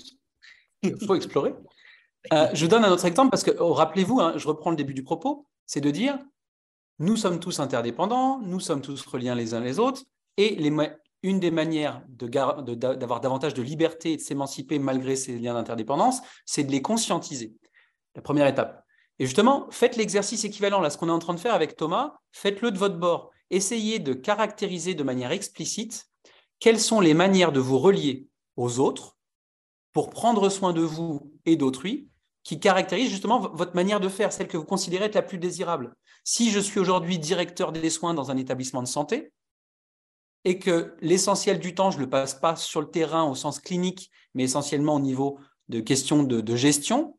Il 0.82 0.96
faut 1.06 1.14
explorer. 1.14 1.54
Euh, 2.32 2.48
je 2.52 2.66
donne 2.66 2.84
un 2.84 2.90
autre 2.90 3.04
exemple 3.06 3.30
parce 3.30 3.42
que, 3.42 3.52
oh, 3.58 3.72
rappelez-vous, 3.72 4.20
hein, 4.20 4.34
je 4.36 4.46
reprends 4.46 4.70
le 4.70 4.76
début 4.76 4.94
du 4.94 5.02
propos, 5.02 5.46
c'est 5.66 5.80
de 5.80 5.90
dire, 5.90 6.18
nous 6.98 7.16
sommes 7.16 7.40
tous 7.40 7.60
interdépendants, 7.60 8.40
nous 8.40 8.60
sommes 8.60 8.82
tous 8.82 9.06
reliés 9.06 9.34
les 9.34 9.54
uns 9.54 9.60
les 9.60 9.78
autres, 9.78 10.02
et 10.36 10.54
les, 10.56 10.70
une 11.22 11.40
des 11.40 11.50
manières 11.50 12.02
d'avoir 12.08 13.20
davantage 13.20 13.54
de 13.54 13.62
liberté 13.62 14.12
et 14.12 14.16
de 14.16 14.22
s'émanciper 14.22 14.78
malgré 14.78 15.16
ces 15.16 15.38
liens 15.38 15.54
d'interdépendance, 15.54 16.20
c'est 16.46 16.64
de 16.64 16.72
les 16.72 16.82
conscientiser. 16.82 17.54
La 18.14 18.22
première 18.22 18.46
étape. 18.46 18.84
Et 19.18 19.26
justement, 19.26 19.66
faites 19.70 19.96
l'exercice 19.96 20.44
équivalent 20.44 20.82
à 20.82 20.90
ce 20.90 20.96
qu'on 20.96 21.08
est 21.08 21.12
en 21.12 21.18
train 21.18 21.34
de 21.34 21.40
faire 21.40 21.54
avec 21.54 21.76
Thomas, 21.76 22.14
faites-le 22.32 22.70
de 22.70 22.78
votre 22.78 22.96
bord. 22.96 23.30
Essayez 23.50 23.98
de 23.98 24.14
caractériser 24.14 24.94
de 24.94 25.02
manière 25.02 25.32
explicite 25.32 26.06
quelles 26.58 26.80
sont 26.80 27.00
les 27.00 27.14
manières 27.14 27.52
de 27.52 27.60
vous 27.60 27.78
relier 27.78 28.28
aux 28.56 28.78
autres 28.78 29.18
pour 29.92 30.10
prendre 30.10 30.48
soin 30.48 30.72
de 30.72 30.80
vous 30.80 31.32
et 31.44 31.56
d'autrui 31.56 32.08
qui 32.42 32.58
caractérise 32.58 33.10
justement 33.10 33.40
votre 33.40 33.74
manière 33.74 34.00
de 34.00 34.08
faire, 34.08 34.32
celle 34.32 34.48
que 34.48 34.56
vous 34.56 34.64
considérez 34.64 35.04
être 35.04 35.14
la 35.14 35.22
plus 35.22 35.38
désirable. 35.38 35.94
Si 36.24 36.50
je 36.50 36.60
suis 36.60 36.80
aujourd'hui 36.80 37.18
directeur 37.18 37.72
des 37.72 37.90
soins 37.90 38.14
dans 38.14 38.30
un 38.30 38.36
établissement 38.36 38.82
de 38.82 38.88
santé 38.88 39.32
et 40.44 40.58
que 40.58 40.94
l'essentiel 41.00 41.58
du 41.58 41.74
temps, 41.74 41.90
je 41.90 41.98
ne 41.98 42.04
le 42.04 42.10
passe 42.10 42.34
pas 42.34 42.56
sur 42.56 42.80
le 42.80 42.90
terrain 42.90 43.24
au 43.24 43.34
sens 43.34 43.60
clinique, 43.60 44.10
mais 44.34 44.44
essentiellement 44.44 44.94
au 44.94 45.00
niveau 45.00 45.38
de 45.68 45.80
questions 45.80 46.22
de, 46.22 46.56
gestion, 46.56 47.18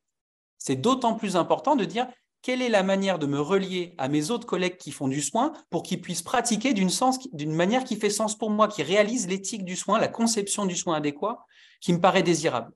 c'est 0.57 0.75
d'autant 0.75 1.15
plus 1.15 1.35
important 1.35 1.75
de 1.75 1.85
dire 1.85 2.07
quelle 2.41 2.61
est 2.61 2.69
la 2.69 2.83
manière 2.83 3.19
de 3.19 3.27
me 3.27 3.39
relier 3.39 3.93
à 3.97 4.07
mes 4.07 4.31
autres 4.31 4.47
collègues 4.47 4.77
qui 4.77 4.91
font 4.91 5.07
du 5.07 5.21
soin 5.21 5.53
pour 5.69 5.83
qu'ils 5.83 6.01
puissent 6.01 6.23
pratiquer 6.23 6.73
d'une 6.73 7.53
manière 7.53 7.83
qui 7.83 7.95
fait 7.95 8.09
sens 8.09 8.35
pour 8.35 8.49
moi, 8.49 8.67
qui 8.67 8.81
réalise 8.81 9.27
l'éthique 9.27 9.63
du 9.63 9.75
soin, 9.75 9.99
la 9.99 10.07
conception 10.07 10.65
du 10.65 10.75
soin 10.75 10.95
adéquat, 10.95 11.45
qui 11.81 11.93
me 11.93 12.01
paraît 12.01 12.23
désirable. 12.23 12.71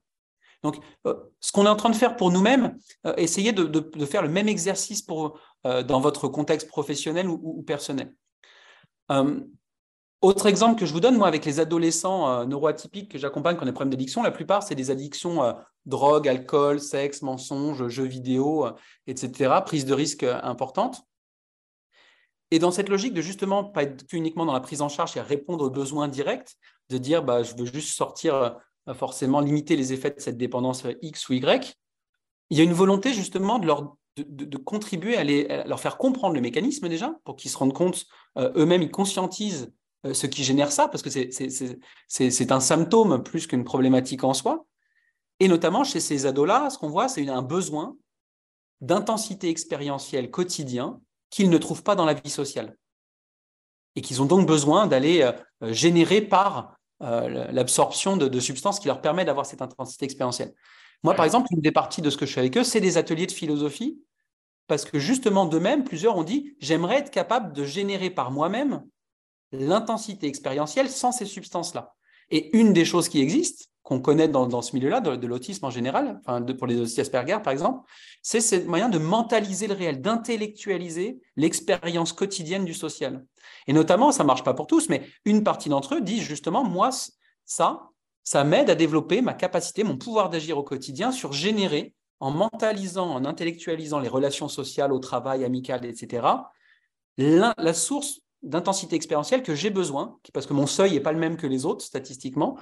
Donc, 0.66 0.78
euh, 1.06 1.16
ce 1.42 1.52
qu'on 1.52 1.66
est 1.66 1.70
en 1.70 1.76
train 1.76 1.92
de 1.92 1.96
faire 1.96 2.16
pour 2.16 2.32
nous-mêmes, 2.32 2.76
euh, 3.06 3.14
essayez 3.18 3.54
de, 3.54 4.06
faire 4.06 4.24
le 4.24 4.30
même 4.30 4.48
exercice 4.48 5.06
euh, 5.66 5.84
dans 5.84 6.00
votre 6.00 6.28
contexte 6.28 6.68
professionnel 6.68 7.28
ou, 7.30 7.62
personnel. 7.62 8.16
Autre 10.26 10.46
exemple 10.46 10.80
que 10.80 10.86
je 10.86 10.94
vous 10.94 11.00
donne, 11.00 11.18
moi, 11.18 11.28
avec 11.28 11.46
les 11.46 11.60
adolescents 11.60 12.46
neuroatypiques 12.46 13.12
que 13.12 13.18
j'accompagne 13.18 13.56
qui 13.56 13.64
ont 13.64 13.66
des 13.66 13.72
problèmes 13.72 13.92
d'addiction, 13.92 14.24
la 14.24 14.32
plupart, 14.32 14.64
c'est 14.64 14.76
des 14.76 14.92
addictions 14.92 15.56
drogue, 15.86 16.28
alcool, 16.28 16.80
sexe, 16.80 17.22
mensonges, 17.22 17.88
jeux 17.88 18.06
vidéo, 18.06 18.68
etc., 19.08 19.62
prise 19.66 19.86
de 19.86 19.94
risque 19.94 20.24
importante. 20.24 21.04
Et 22.52 22.60
dans 22.60 22.72
cette 22.72 22.90
logique 22.90 23.14
de 23.14 23.22
justement 23.22 23.64
pas 23.64 23.84
être 23.84 24.06
uniquement 24.14 24.46
dans 24.46 24.54
la 24.54 24.60
prise 24.60 24.82
en 24.82 24.90
charge 24.90 25.18
et 25.18 25.22
répondre 25.22 25.66
aux 25.66 25.70
besoins 25.70 26.08
directs, 26.08 26.56
de 26.90 26.98
dire 26.98 27.24
bah, 27.24 27.44
je 27.44 27.56
veux 27.56 27.66
juste 27.66 27.96
sortir 27.96 28.58
forcément 28.94 29.40
limiter 29.40 29.76
les 29.76 29.94
effets 29.94 30.12
de 30.12 30.20
cette 30.20 30.38
dépendance 30.38 30.84
X 31.02 31.30
ou 31.30 31.34
Y, 31.34 31.76
il 32.50 32.58
y 32.58 32.62
a 32.62 32.64
une 32.64 32.74
volonté 32.74 33.14
justement 33.14 33.60
de 33.60 33.66
leur 33.66 33.96
contribuer 34.64 35.18
à, 35.18 35.66
leur 35.66 35.80
faire 35.80 35.98
comprendre 35.98 36.36
le 36.36 36.42
mécanisme 36.42 36.88
déjà, 36.88 37.16
pour 37.24 37.36
qu'ils 37.36 37.52
se 37.52 37.58
rendent 37.58 37.74
compte, 37.74 38.06
euh, 38.38 38.52
eux-mêmes, 38.56 38.82
ils 38.82 38.92
conscientisent 38.92 39.64
euh, 39.64 39.72
ce 40.14 40.28
qui 40.28 40.44
génère 40.44 40.72
ça, 40.72 40.88
parce 40.88 41.02
que 41.02 41.10
c'est 41.10 42.52
un 42.52 42.60
symptôme 42.60 43.24
plus 43.24 43.48
qu'une 43.48 43.64
problématique 43.64 44.24
en 44.24 44.34
soi. 44.34 44.66
Et 45.40 45.48
notamment 45.48 45.84
chez 45.84 46.00
ces 46.00 46.26
ados-là, 46.26 46.70
ce 46.70 46.78
qu'on 46.78 46.90
voit, 46.90 47.08
c'est 47.08 47.28
un 47.28 47.42
besoin 47.42 47.98
d'intensité 48.82 49.50
expérientielle 49.50 50.32
quotidien 50.32 51.02
qu'ils 51.30 51.50
ne 51.50 51.58
trouvent 51.58 51.84
pas 51.84 51.96
dans 51.96 52.06
la 52.06 52.14
vie 52.14 52.30
sociale. 52.30 52.78
Et 53.96 54.02
qu'ils 54.02 54.22
ont 54.22 54.26
donc 54.26 54.48
besoin 54.48 54.88
d'aller 54.88 55.22
euh, 55.22 55.74
générer 55.74 56.22
par 56.22 56.78
euh, 57.02 57.52
l'absorption 57.52 58.18
de, 58.18 58.40
substances 58.40 58.80
qui 58.80 58.88
leur 58.88 59.02
permet 59.02 59.26
d'avoir 59.26 59.46
cette 59.46 59.62
intensité 59.62 60.06
expérientielle. 60.06 60.54
Moi, 61.04 61.14
par 61.14 61.26
exemple, 61.26 61.48
une 61.52 61.62
des 61.62 61.72
parties 61.72 62.02
de 62.02 62.10
ce 62.10 62.18
que 62.18 62.26
je 62.26 62.34
fais 62.34 62.40
avec 62.40 62.58
eux, 62.58 62.64
c'est 62.64 62.82
des 62.82 62.98
ateliers 62.98 63.28
de 63.28 63.32
philosophie, 63.32 64.00
parce 64.68 64.86
que 64.86 64.98
justement, 64.98 65.46
d'eux-mêmes, 65.46 65.84
plusieurs 65.84 66.18
ont 66.18 66.24
dit, 66.24 66.56
j'aimerais 66.60 67.00
être 67.00 67.12
capable 67.12 67.54
de 67.54 67.66
générer 67.66 68.10
par 68.10 68.32
moi-même 68.32 68.84
l'intensité 69.56 70.28
expérientielle 70.28 70.90
sans 70.90 71.12
ces 71.12 71.26
substances-là. 71.26 71.94
Et 72.30 72.56
une 72.58 72.74
des 72.74 72.86
choses 72.86 73.10
qui 73.10 73.22
existent, 73.22 73.66
qu'on 73.86 74.02
connaît 74.02 74.28
dans, 74.28 74.62
ce 74.64 74.76
milieu-là, 74.76 75.00
de, 75.00 75.28
l'autisme 75.28 75.66
en 75.66 75.70
général, 75.70 76.20
enfin 76.22 76.42
pour 76.42 76.66
les 76.66 76.80
autistes 76.80 76.98
Asperger 76.98 77.38
par 77.44 77.54
exemple, 77.54 77.88
c'est 78.24 78.42
ce 78.42 78.56
moyen 78.66 78.90
de 78.90 78.98
mentaliser 78.98 79.68
le 79.68 79.76
réel, 79.76 80.02
d'intellectualiser 80.02 81.22
l'expérience 81.36 82.12
quotidienne 82.12 82.66
du 82.66 82.74
social. 82.74 83.24
Et 83.68 83.74
notamment, 83.74 84.12
ça 84.12 84.24
ne 84.24 84.28
marche 84.28 84.44
pas 84.44 84.56
pour 84.56 84.66
tous, 84.66 84.90
mais 84.90 85.08
une 85.24 85.44
partie 85.44 85.70
d'entre 85.70 85.96
eux 85.96 86.02
disent 86.02 86.24
justement, 86.24 86.64
moi, 86.64 86.90
ça, 87.46 87.90
ça 88.24 88.44
m'aide 88.44 88.72
à 88.72 88.76
développer 88.76 89.22
ma 89.22 89.36
capacité, 89.36 89.84
mon 89.84 89.98
pouvoir 89.98 90.32
d'agir 90.32 90.58
au 90.58 90.64
quotidien 90.64 91.12
sur 91.12 91.32
générer, 91.32 91.94
en 92.20 92.32
mentalisant, 92.32 93.14
en 93.14 93.24
intellectualisant 93.24 94.00
les 94.00 94.10
relations 94.10 94.48
sociales, 94.48 94.94
au 94.94 95.00
travail, 95.00 95.46
amical, 95.46 95.86
etc., 95.86 96.26
la 97.18 97.74
source 97.74 98.22
d'intensité 98.46 98.96
expérientielle 98.96 99.44
que 99.44 99.56
j'ai 99.56 99.70
besoin, 99.70 100.18
parce 100.34 100.46
que 100.46 100.54
mon 100.54 100.68
seuil 100.68 100.94
n'est 100.94 101.00
pas 101.02 101.12
le 101.12 101.20
même 101.20 101.38
que 101.38 101.48
les 101.48 101.66
autres 101.66 101.84
statistiquement, 101.84 102.58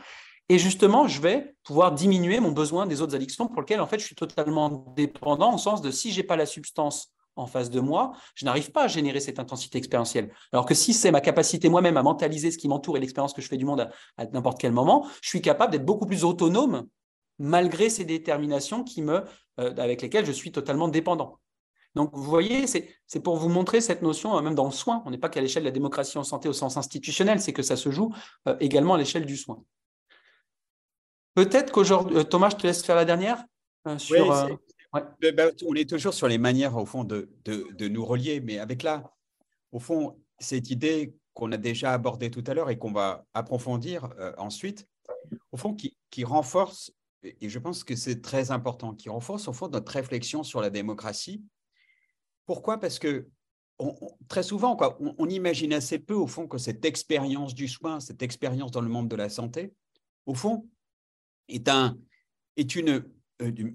et 0.50 0.58
justement, 0.60 1.08
je 1.08 1.22
vais 1.22 1.56
pouvoir 1.64 1.94
diminuer 1.94 2.40
mon 2.40 2.52
besoin 2.52 2.86
des 2.86 3.02
autres 3.02 3.16
addictions 3.16 3.48
pour 3.48 3.62
lesquelles, 3.62 3.80
en 3.80 3.88
fait, 3.88 4.00
je 4.00 4.06
suis 4.06 4.16
totalement 4.16 4.94
dépendant, 4.96 5.56
au 5.56 5.58
sens 5.58 5.82
de 5.82 5.90
si 5.90 6.12
je 6.12 6.18
n'ai 6.18 6.24
pas 6.24 6.36
la 6.36 6.46
substance 6.46 7.14
en 7.36 7.48
face 7.48 7.70
de 7.70 7.80
moi, 7.80 8.12
je 8.36 8.46
n'arrive 8.46 8.72
pas 8.72 8.84
à 8.84 8.88
générer 8.88 9.20
cette 9.20 9.40
intensité 9.40 9.78
expérientielle. 9.78 10.32
Alors 10.52 10.66
que 10.66 10.76
si 10.76 10.94
c'est 10.94 11.12
ma 11.12 11.22
capacité 11.22 11.70
moi-même 11.70 11.98
à 11.98 12.04
mentaliser 12.04 12.52
ce 12.52 12.58
qui 12.58 12.68
m'entoure 12.68 12.98
et 12.98 13.00
l'expérience 13.00 13.34
que 13.34 13.42
je 13.42 13.48
fais 13.48 13.58
du 13.58 13.66
monde 13.66 13.90
à, 14.18 14.26
n'importe 14.28 14.60
quel 14.60 14.72
moment, 14.72 15.08
je 15.22 15.30
suis 15.30 15.42
capable 15.42 15.72
d'être 15.72 15.86
beaucoup 15.86 16.06
plus 16.06 16.24
autonome 16.24 16.88
malgré 17.40 17.90
ces 17.90 18.06
déterminations 18.06 18.84
qui 18.84 19.02
me, 19.02 19.24
euh, 19.60 19.74
avec 19.78 20.02
lesquelles 20.02 20.26
je 20.26 20.32
suis 20.32 20.52
totalement 20.52 20.88
dépendant. 20.88 21.40
Donc, 21.96 22.10
vous 22.14 22.24
voyez, 22.24 22.66
c'est 22.68 23.20
pour 23.24 23.38
vous 23.38 23.50
montrer 23.50 23.80
cette 23.80 24.02
notion, 24.02 24.38
euh, 24.38 24.42
même 24.42 24.56
dans 24.56 24.66
le 24.66 24.72
soin. 24.72 25.04
On 25.06 25.12
n'est 25.12 25.18
pas 25.18 25.30
qu'à 25.30 25.42
l'échelle 25.42 25.64
de 25.64 25.68
la 25.68 25.72
démocratie 25.72 26.18
en 26.18 26.24
santé 26.24 26.50
au 26.50 26.54
sens 26.54 26.78
institutionnel, 26.78 27.40
c'est 27.40 27.54
que 27.54 27.62
ça 27.62 27.76
se 27.76 27.92
joue 27.92 28.14
euh, 28.48 28.56
également 28.60 28.96
à 28.96 28.98
l'échelle 28.98 29.26
du 29.26 29.38
soin. 29.38 29.64
Peut-être 31.36 31.72
qu'aujourd'hui, 31.72 32.18
euh, 32.18 32.24
Thomas, 32.24 32.50
je 32.50 32.58
te 32.58 32.68
laisse 32.68 32.84
faire 32.84 32.96
la 32.96 33.06
dernière. 33.06 33.44
Euh, 33.88 33.98
sur, 33.98 34.32
euh, 34.32 34.50
bah, 34.92 35.50
on 35.66 35.74
est 35.76 35.90
toujours 35.90 36.14
sur 36.14 36.28
les 36.28 36.38
manières, 36.38 36.78
au 36.78 36.86
fond, 36.86 37.04
de, 37.04 37.30
de, 37.46 37.88
nous 37.88 38.06
relier, 38.06 38.40
mais 38.40 38.60
avec 38.60 38.84
là, 38.84 39.12
au 39.72 39.80
fond, 39.80 40.16
cette 40.40 40.70
idée 40.70 41.16
qu'on 41.34 41.52
a 41.52 41.58
déjà 41.58 41.94
abordée 41.94 42.30
tout 42.30 42.44
à 42.46 42.54
l'heure 42.54 42.70
et 42.70 42.78
qu'on 42.78 42.92
va 42.92 43.26
approfondir 43.34 44.10
ensuite, 44.38 44.88
au 45.52 45.58
fond, 45.58 45.74
qui, 45.74 45.98
qui, 46.12 46.24
renforce, 46.24 46.92
et 47.24 47.50
je 47.50 47.58
pense 47.58 47.84
que 47.84 47.96
c'est 47.96 48.22
très 48.22 48.52
important, 48.52 48.94
qui 48.94 49.10
renforce, 49.10 49.48
au 49.48 49.54
fond, 49.54 49.68
notre 49.68 49.92
réflexion 49.92 50.44
sur 50.44 50.62
la 50.62 50.70
démocratie. 50.70 51.44
Pourquoi? 52.46 52.80
Parce 52.80 53.00
que 53.00 53.28
très 54.28 54.44
souvent, 54.44 54.78
on, 55.18 55.30
imagine 55.30 55.74
assez 55.74 56.00
peu, 56.00 56.14
au 56.14 56.28
fond, 56.28 56.48
que 56.48 56.58
cette 56.58 56.86
expérience 56.86 57.54
du 57.54 57.68
soin, 57.68 58.00
cette 58.00 58.22
expérience 58.22 58.72
dans 58.72 58.82
le 58.82 58.90
monde 58.90 59.10
de 59.10 59.16
la 59.16 59.30
santé, 59.30 59.74
au 60.26 60.34
fond, 60.34 60.68
est, 61.48 61.68
euh, 61.68 61.92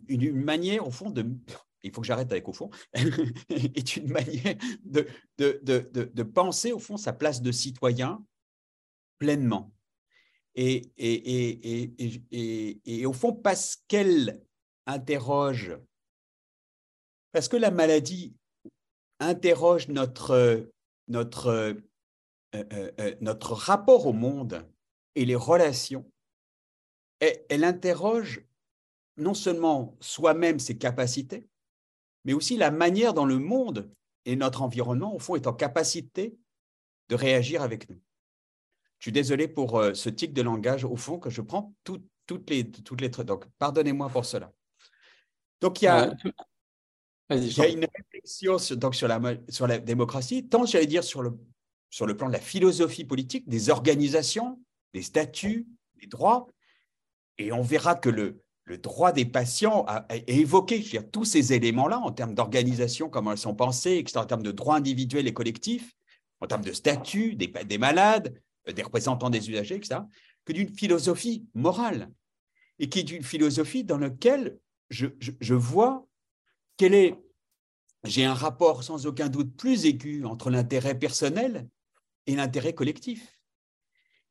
une, 0.08 0.42
manière, 0.42 0.86
au 0.86 0.90
fond, 0.90 1.10
de. 1.10 1.26
Il 1.84 1.92
faut 1.92 2.00
que 2.00 2.08
j'arrête 2.08 2.32
avec 2.32 2.48
au 2.48 2.52
fond, 2.52 2.70
est 3.48 3.96
une 3.96 4.10
manière 4.10 4.56
de, 4.82 6.22
penser, 6.24 6.72
au 6.72 6.80
fond, 6.80 6.96
sa 6.96 7.12
place 7.12 7.40
de 7.40 7.52
citoyen 7.52 8.24
pleinement. 9.18 9.72
Et 10.56 10.90
au 13.06 13.12
fond, 13.12 13.32
parce 13.32 13.76
qu'elle 13.86 14.42
interroge, 14.86 15.78
parce 17.30 17.46
que 17.46 17.56
la 17.56 17.70
maladie 17.70 18.34
interroge 19.20 19.88
notre, 19.88 20.70
notre, 21.08 21.48
euh, 21.48 21.74
euh, 22.54 23.14
notre 23.20 23.52
rapport 23.52 24.06
au 24.06 24.12
monde 24.12 24.66
et 25.14 25.24
les 25.24 25.34
relations, 25.34 26.10
elle, 27.20 27.64
interroge 27.64 28.44
non 29.16 29.34
seulement 29.34 29.96
soi-même 30.00 30.60
ses 30.60 30.78
capacités, 30.78 31.48
mais 32.24 32.32
aussi 32.32 32.56
la 32.56 32.70
manière 32.70 33.14
dont 33.14 33.26
le 33.26 33.38
monde 33.38 33.90
et 34.24 34.36
notre 34.36 34.62
environnement, 34.62 35.14
au 35.14 35.18
fond, 35.18 35.34
est 35.34 35.46
en 35.46 35.52
capacité 35.52 36.36
de 37.08 37.14
réagir 37.14 37.62
avec 37.62 37.88
nous. 37.90 38.00
Je 38.98 39.04
suis 39.04 39.12
désolé 39.12 39.48
pour 39.48 39.78
euh, 39.78 39.94
ce 39.94 40.08
tic 40.08 40.32
de 40.32 40.42
langage, 40.42 40.84
au 40.84 40.96
fond, 40.96 41.18
que 41.18 41.30
je 41.30 41.40
prends 41.40 41.74
toutes, 41.84 42.50
les, 42.50 42.70
toutes 42.70 43.00
les... 43.00 43.08
Donc, 43.08 43.46
pardonnez-moi 43.58 44.08
pour 44.08 44.24
cela. 44.24 44.52
Donc, 45.60 45.82
il 45.82 45.86
y 45.86 45.88
a, 45.88 46.14
une 47.30 47.86
réflexion 47.94 48.58
sur, 48.58 48.76
donc, 48.76 48.94
sur, 48.94 49.08
la, 49.08 49.20
sur 49.48 49.66
la 49.66 49.78
démocratie, 49.78 50.46
tant, 50.48 50.64
j'allais 50.64 50.86
dire, 50.86 51.04
sur 51.04 51.22
le, 51.22 51.38
sur 51.90 52.06
le 52.06 52.16
plan 52.16 52.28
de 52.28 52.32
la 52.32 52.40
philosophie 52.40 53.04
politique, 53.04 53.48
des 53.48 53.70
organisations, 53.70 54.60
des 54.94 55.02
statuts, 55.02 55.66
des 56.00 56.06
droits, 56.06 56.46
et 57.36 57.52
on 57.52 57.62
verra 57.62 57.94
que 57.94 58.08
le, 58.08 58.42
le 58.64 58.78
droit 58.78 59.12
des 59.12 59.24
patients 59.24 59.84
a, 59.86 60.06
évoqué 60.26 60.82
tous 61.10 61.24
ces 61.24 61.52
éléments-là 61.52 61.98
en 61.98 62.12
termes 62.12 62.34
d'organisation, 62.34 63.08
comment 63.08 63.32
elles 63.32 63.38
sont 63.38 63.54
pensées, 63.54 64.04
en 64.14 64.26
termes 64.26 64.42
de 64.42 64.52
droits 64.52 64.76
individuels 64.76 65.26
et 65.26 65.32
collectifs, 65.32 65.94
en 66.40 66.46
termes 66.46 66.64
de 66.64 66.72
statut 66.72 67.34
des, 67.34 67.48
des 67.48 67.78
malades, 67.78 68.40
euh, 68.68 68.72
des 68.72 68.82
représentants 68.82 69.30
des 69.30 69.50
usagers, 69.50 69.76
etc., 69.76 70.00
que 70.44 70.52
d'une 70.52 70.68
philosophie 70.68 71.46
morale, 71.54 72.10
et 72.78 72.88
qui 72.88 73.00
est 73.00 73.10
une 73.10 73.22
philosophie 73.22 73.84
dans 73.84 73.98
laquelle 73.98 74.58
je, 74.90 75.08
je, 75.18 75.54
vois 75.54 76.06
quel 76.78 76.94
est, 76.94 77.18
j'ai 78.04 78.24
un 78.24 78.34
rapport 78.34 78.82
sans 78.82 79.04
aucun 79.06 79.28
doute 79.28 79.54
plus 79.56 79.84
aigu 79.84 80.24
entre 80.24 80.48
l'intérêt 80.48 80.98
personnel 80.98 81.68
et 82.26 82.36
l'intérêt 82.36 82.72
collectif. 82.72 83.38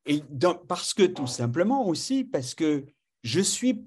Et 0.07 0.23
parce 0.67 0.93
que 0.93 1.03
tout 1.03 1.27
simplement 1.27 1.85
aussi, 1.85 2.23
parce 2.23 2.55
que 2.55 2.85
je 3.23 3.41
suis, 3.41 3.85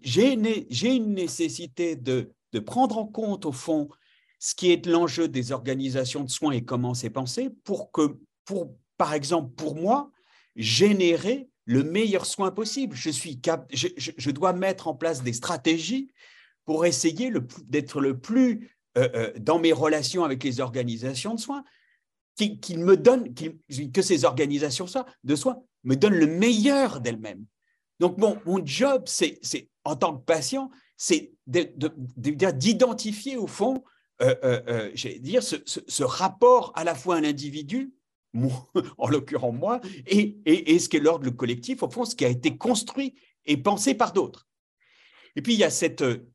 j'ai 0.00 0.32
une 0.32 1.14
nécessité 1.14 1.94
de, 1.94 2.32
de 2.52 2.58
prendre 2.58 2.98
en 2.98 3.06
compte, 3.06 3.44
au 3.44 3.52
fond, 3.52 3.88
ce 4.38 4.54
qui 4.54 4.72
est 4.72 4.86
l'enjeu 4.86 5.28
des 5.28 5.52
organisations 5.52 6.24
de 6.24 6.30
soins 6.30 6.52
et 6.52 6.64
comment 6.64 6.94
c'est 6.94 7.10
pensé 7.10 7.50
pour 7.62 7.92
que, 7.92 8.18
pour, 8.46 8.74
par 8.96 9.12
exemple, 9.12 9.54
pour 9.54 9.76
moi, 9.76 10.10
générer 10.56 11.50
le 11.66 11.84
meilleur 11.84 12.24
soin 12.24 12.50
possible. 12.50 12.96
Je, 12.96 13.10
suis 13.10 13.38
cap, 13.38 13.68
je, 13.72 13.88
je, 13.96 14.30
dois 14.30 14.54
mettre 14.54 14.88
en 14.88 14.94
place 14.94 15.22
des 15.22 15.34
stratégies 15.34 16.10
pour 16.64 16.86
essayer 16.86 17.32
d'être 17.64 18.00
le 18.00 18.18
plus 18.18 18.70
euh, 18.98 19.08
euh, 19.14 19.32
dans 19.38 19.58
mes 19.58 19.72
relations 19.72 20.24
avec 20.24 20.42
les 20.42 20.60
organisations 20.60 21.34
de 21.34 21.40
soins, 21.40 21.64
qu'il 22.36 22.78
me 22.78 22.96
donne, 22.96 23.34
que 23.34 24.02
ces 24.02 24.24
organisations 24.24 24.86
de 25.24 25.36
soins 25.36 25.62
me 25.84 25.94
donnent 25.94 26.14
le 26.14 26.26
meilleur 26.26 27.00
d'elles-mêmes. 27.00 27.44
Donc 27.98 28.18
mon, 28.18 28.38
mon 28.46 28.64
job, 28.64 29.04
c'est 29.06 29.38
en 29.84 29.94
tant 29.94 30.16
que 30.16 30.24
patient, 30.24 30.70
c'est 30.96 31.32
d'identifier 31.46 33.36
au 33.36 33.46
fond, 33.46 33.84
euh, 34.22 34.90
j'allais 34.94 35.18
dire, 35.18 35.42
ce, 35.42 36.02
rapport 36.02 36.72
à 36.74 36.84
la 36.84 36.94
fois 36.94 37.16
à 37.16 37.20
l'individu, 37.20 37.92
en 38.98 39.08
l'occurrence 39.08 39.54
moi, 39.54 39.80
et, 40.06 40.38
et, 40.46 40.74
et 40.74 40.78
ce 40.78 40.88
qu'est 40.88 40.98
l'ordre 40.98 41.30
collectif, 41.30 41.82
au 41.82 41.90
fond, 41.90 42.04
ce 42.04 42.16
qui 42.16 42.24
a 42.24 42.28
été 42.28 42.56
construit 42.56 43.14
et 43.46 43.56
pensé 43.56 43.94
par 43.94 44.12
d'autres. 44.12 44.46
Et 45.36 45.42
puis, 45.42 45.54
il 45.54 45.58
y 45.58 45.64
a 45.64 45.70
cette, 45.70 46.02
euh, 46.02 46.28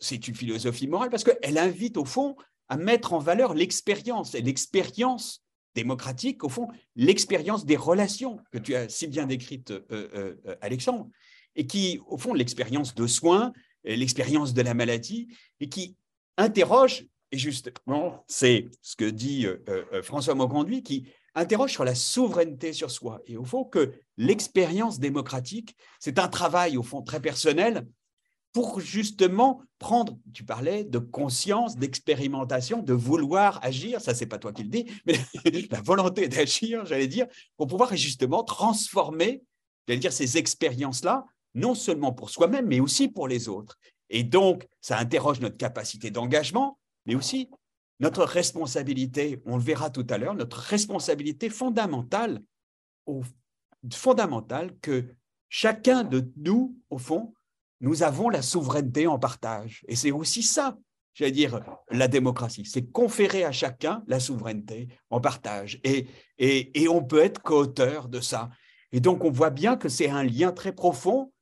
c'est 0.00 0.28
une 0.28 0.34
philosophie 0.34 0.88
morale 0.88 1.10
parce 1.10 1.24
qu'elle 1.24 1.58
invite 1.58 1.96
au 1.96 2.04
fond 2.04 2.36
à 2.68 2.76
mettre 2.76 3.12
en 3.12 3.18
valeur 3.18 3.54
l'expérience 3.54 4.34
et 4.34 4.42
l'expérience 4.42 5.44
démocratique, 5.74 6.44
au 6.44 6.48
fond, 6.48 6.68
l'expérience 6.96 7.64
des 7.64 7.76
relations 7.76 8.40
que 8.50 8.58
tu 8.58 8.74
as 8.74 8.88
si 8.88 9.06
bien 9.06 9.26
décrite, 9.26 9.70
euh, 9.70 9.84
euh, 9.90 10.56
Alexandre, 10.60 11.08
et 11.56 11.66
qui, 11.66 12.00
au 12.06 12.18
fond, 12.18 12.34
l'expérience 12.34 12.94
de 12.94 13.06
soins, 13.06 13.52
l'expérience 13.84 14.54
de 14.54 14.62
la 14.62 14.74
maladie, 14.74 15.28
et 15.60 15.68
qui 15.68 15.96
interroge, 16.36 17.06
et 17.30 17.38
justement, 17.38 18.24
c'est 18.26 18.68
ce 18.80 18.96
que 18.96 19.04
dit 19.04 19.46
François 20.02 20.34
Mauconduit, 20.34 20.82
qui 20.82 21.06
interroge 21.34 21.72
sur 21.72 21.84
la 21.84 21.94
souveraineté 21.94 22.72
sur 22.72 22.90
soi. 22.90 23.20
Et 23.26 23.36
au 23.36 23.44
fond, 23.44 23.64
que 23.64 23.92
l'expérience 24.16 24.98
démocratique, 24.98 25.76
c'est 25.98 26.18
un 26.18 26.28
travail, 26.28 26.76
au 26.76 26.82
fond, 26.82 27.02
très 27.02 27.20
personnel, 27.20 27.86
pour 28.52 28.80
justement 28.80 29.62
prendre, 29.78 30.18
tu 30.32 30.44
parlais 30.44 30.84
de 30.84 30.98
conscience, 30.98 31.76
d'expérimentation, 31.76 32.82
de 32.82 32.92
vouloir 32.92 33.58
agir, 33.64 34.00
ça 34.00 34.14
c'est 34.14 34.26
pas 34.26 34.38
toi 34.38 34.52
qui 34.52 34.62
le 34.62 34.68
dis, 34.68 34.86
mais 35.06 35.18
la 35.70 35.80
volonté 35.80 36.28
d'agir, 36.28 36.84
j'allais 36.84 37.08
dire, 37.08 37.26
pour 37.56 37.66
pouvoir 37.66 37.96
justement 37.96 38.44
transformer, 38.44 39.42
j'allais 39.86 40.00
dire, 40.00 40.12
ces 40.12 40.36
expériences-là, 40.36 41.24
non 41.54 41.74
seulement 41.74 42.12
pour 42.12 42.30
soi-même, 42.30 42.66
mais 42.66 42.80
aussi 42.80 43.08
pour 43.08 43.26
les 43.26 43.48
autres. 43.48 43.78
Et 44.10 44.22
donc, 44.22 44.66
ça 44.80 44.98
interroge 44.98 45.40
notre 45.40 45.56
capacité 45.56 46.10
d'engagement, 46.10 46.78
mais 47.06 47.14
aussi 47.14 47.48
notre 48.00 48.24
responsabilité, 48.24 49.40
on 49.46 49.56
le 49.56 49.62
verra 49.62 49.88
tout 49.88 50.06
à 50.10 50.18
l'heure, 50.18 50.34
notre 50.34 50.58
responsabilité 50.58 51.48
fondamentale, 51.48 52.42
fondamentale 53.92 54.76
que 54.80 55.04
chacun 55.48 56.04
de 56.04 56.30
nous, 56.36 56.76
au 56.90 56.98
fond, 56.98 57.32
nous 57.82 58.02
avons 58.04 58.30
la 58.30 58.42
souveraineté 58.42 59.06
en 59.06 59.18
partage. 59.18 59.84
Et 59.88 59.96
c'est 59.96 60.12
aussi 60.12 60.42
ça, 60.42 60.78
j'allais 61.14 61.32
dire, 61.32 61.60
la 61.90 62.08
démocratie. 62.08 62.64
C'est 62.64 62.90
conférer 62.90 63.44
à 63.44 63.52
chacun 63.52 64.02
la 64.06 64.20
souveraineté 64.20 64.88
en 65.10 65.20
partage. 65.20 65.80
Et, 65.84 66.06
et, 66.38 66.88
on 66.88 67.04
peut 67.04 67.18
être 67.18 67.42
co-auteur 67.42 68.08
de 68.08 68.20
ça. 68.20 68.50
Et 68.92 69.00
donc, 69.00 69.24
on 69.24 69.30
voit 69.30 69.50
bien 69.50 69.76
que 69.76 69.88
c'est 69.88 70.08
un 70.08 70.22
lien 70.22 70.52
très 70.52 70.72
profond. 70.72 71.32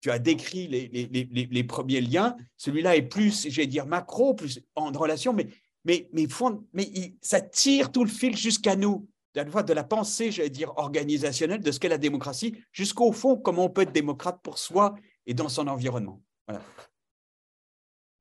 Tu 0.00 0.10
as 0.10 0.18
décrit 0.18 0.68
les, 0.68 0.88
les, 0.88 1.48
les, 1.50 1.64
premiers 1.64 2.00
liens. 2.00 2.36
Celui-là 2.56 2.96
est 2.96 3.02
plus, 3.02 3.48
j'allais 3.50 3.66
dire, 3.66 3.84
macro, 3.84 4.34
plus 4.34 4.60
en 4.76 4.92
relation, 4.92 5.32
mais, 5.34 5.48
mais, 5.84 6.08
mais, 6.12 6.26
mais 6.72 7.14
ça 7.20 7.40
tire 7.40 7.92
tout 7.92 8.04
le 8.04 8.10
fil 8.10 8.36
jusqu'à 8.36 8.76
nous 8.76 9.08
de 9.34 9.72
la 9.72 9.84
pensée, 9.84 10.32
j'allais 10.32 10.50
dire, 10.50 10.72
organisationnelle 10.76 11.60
de 11.60 11.70
ce 11.70 11.78
qu'est 11.78 11.88
la 11.88 11.98
démocratie, 11.98 12.56
jusqu'au 12.72 13.12
fond, 13.12 13.36
comment 13.36 13.66
on 13.66 13.70
peut 13.70 13.82
être 13.82 13.92
démocrate 13.92 14.40
pour 14.42 14.58
soi 14.58 14.94
et 15.26 15.34
dans 15.34 15.48
son 15.48 15.68
environnement. 15.68 16.20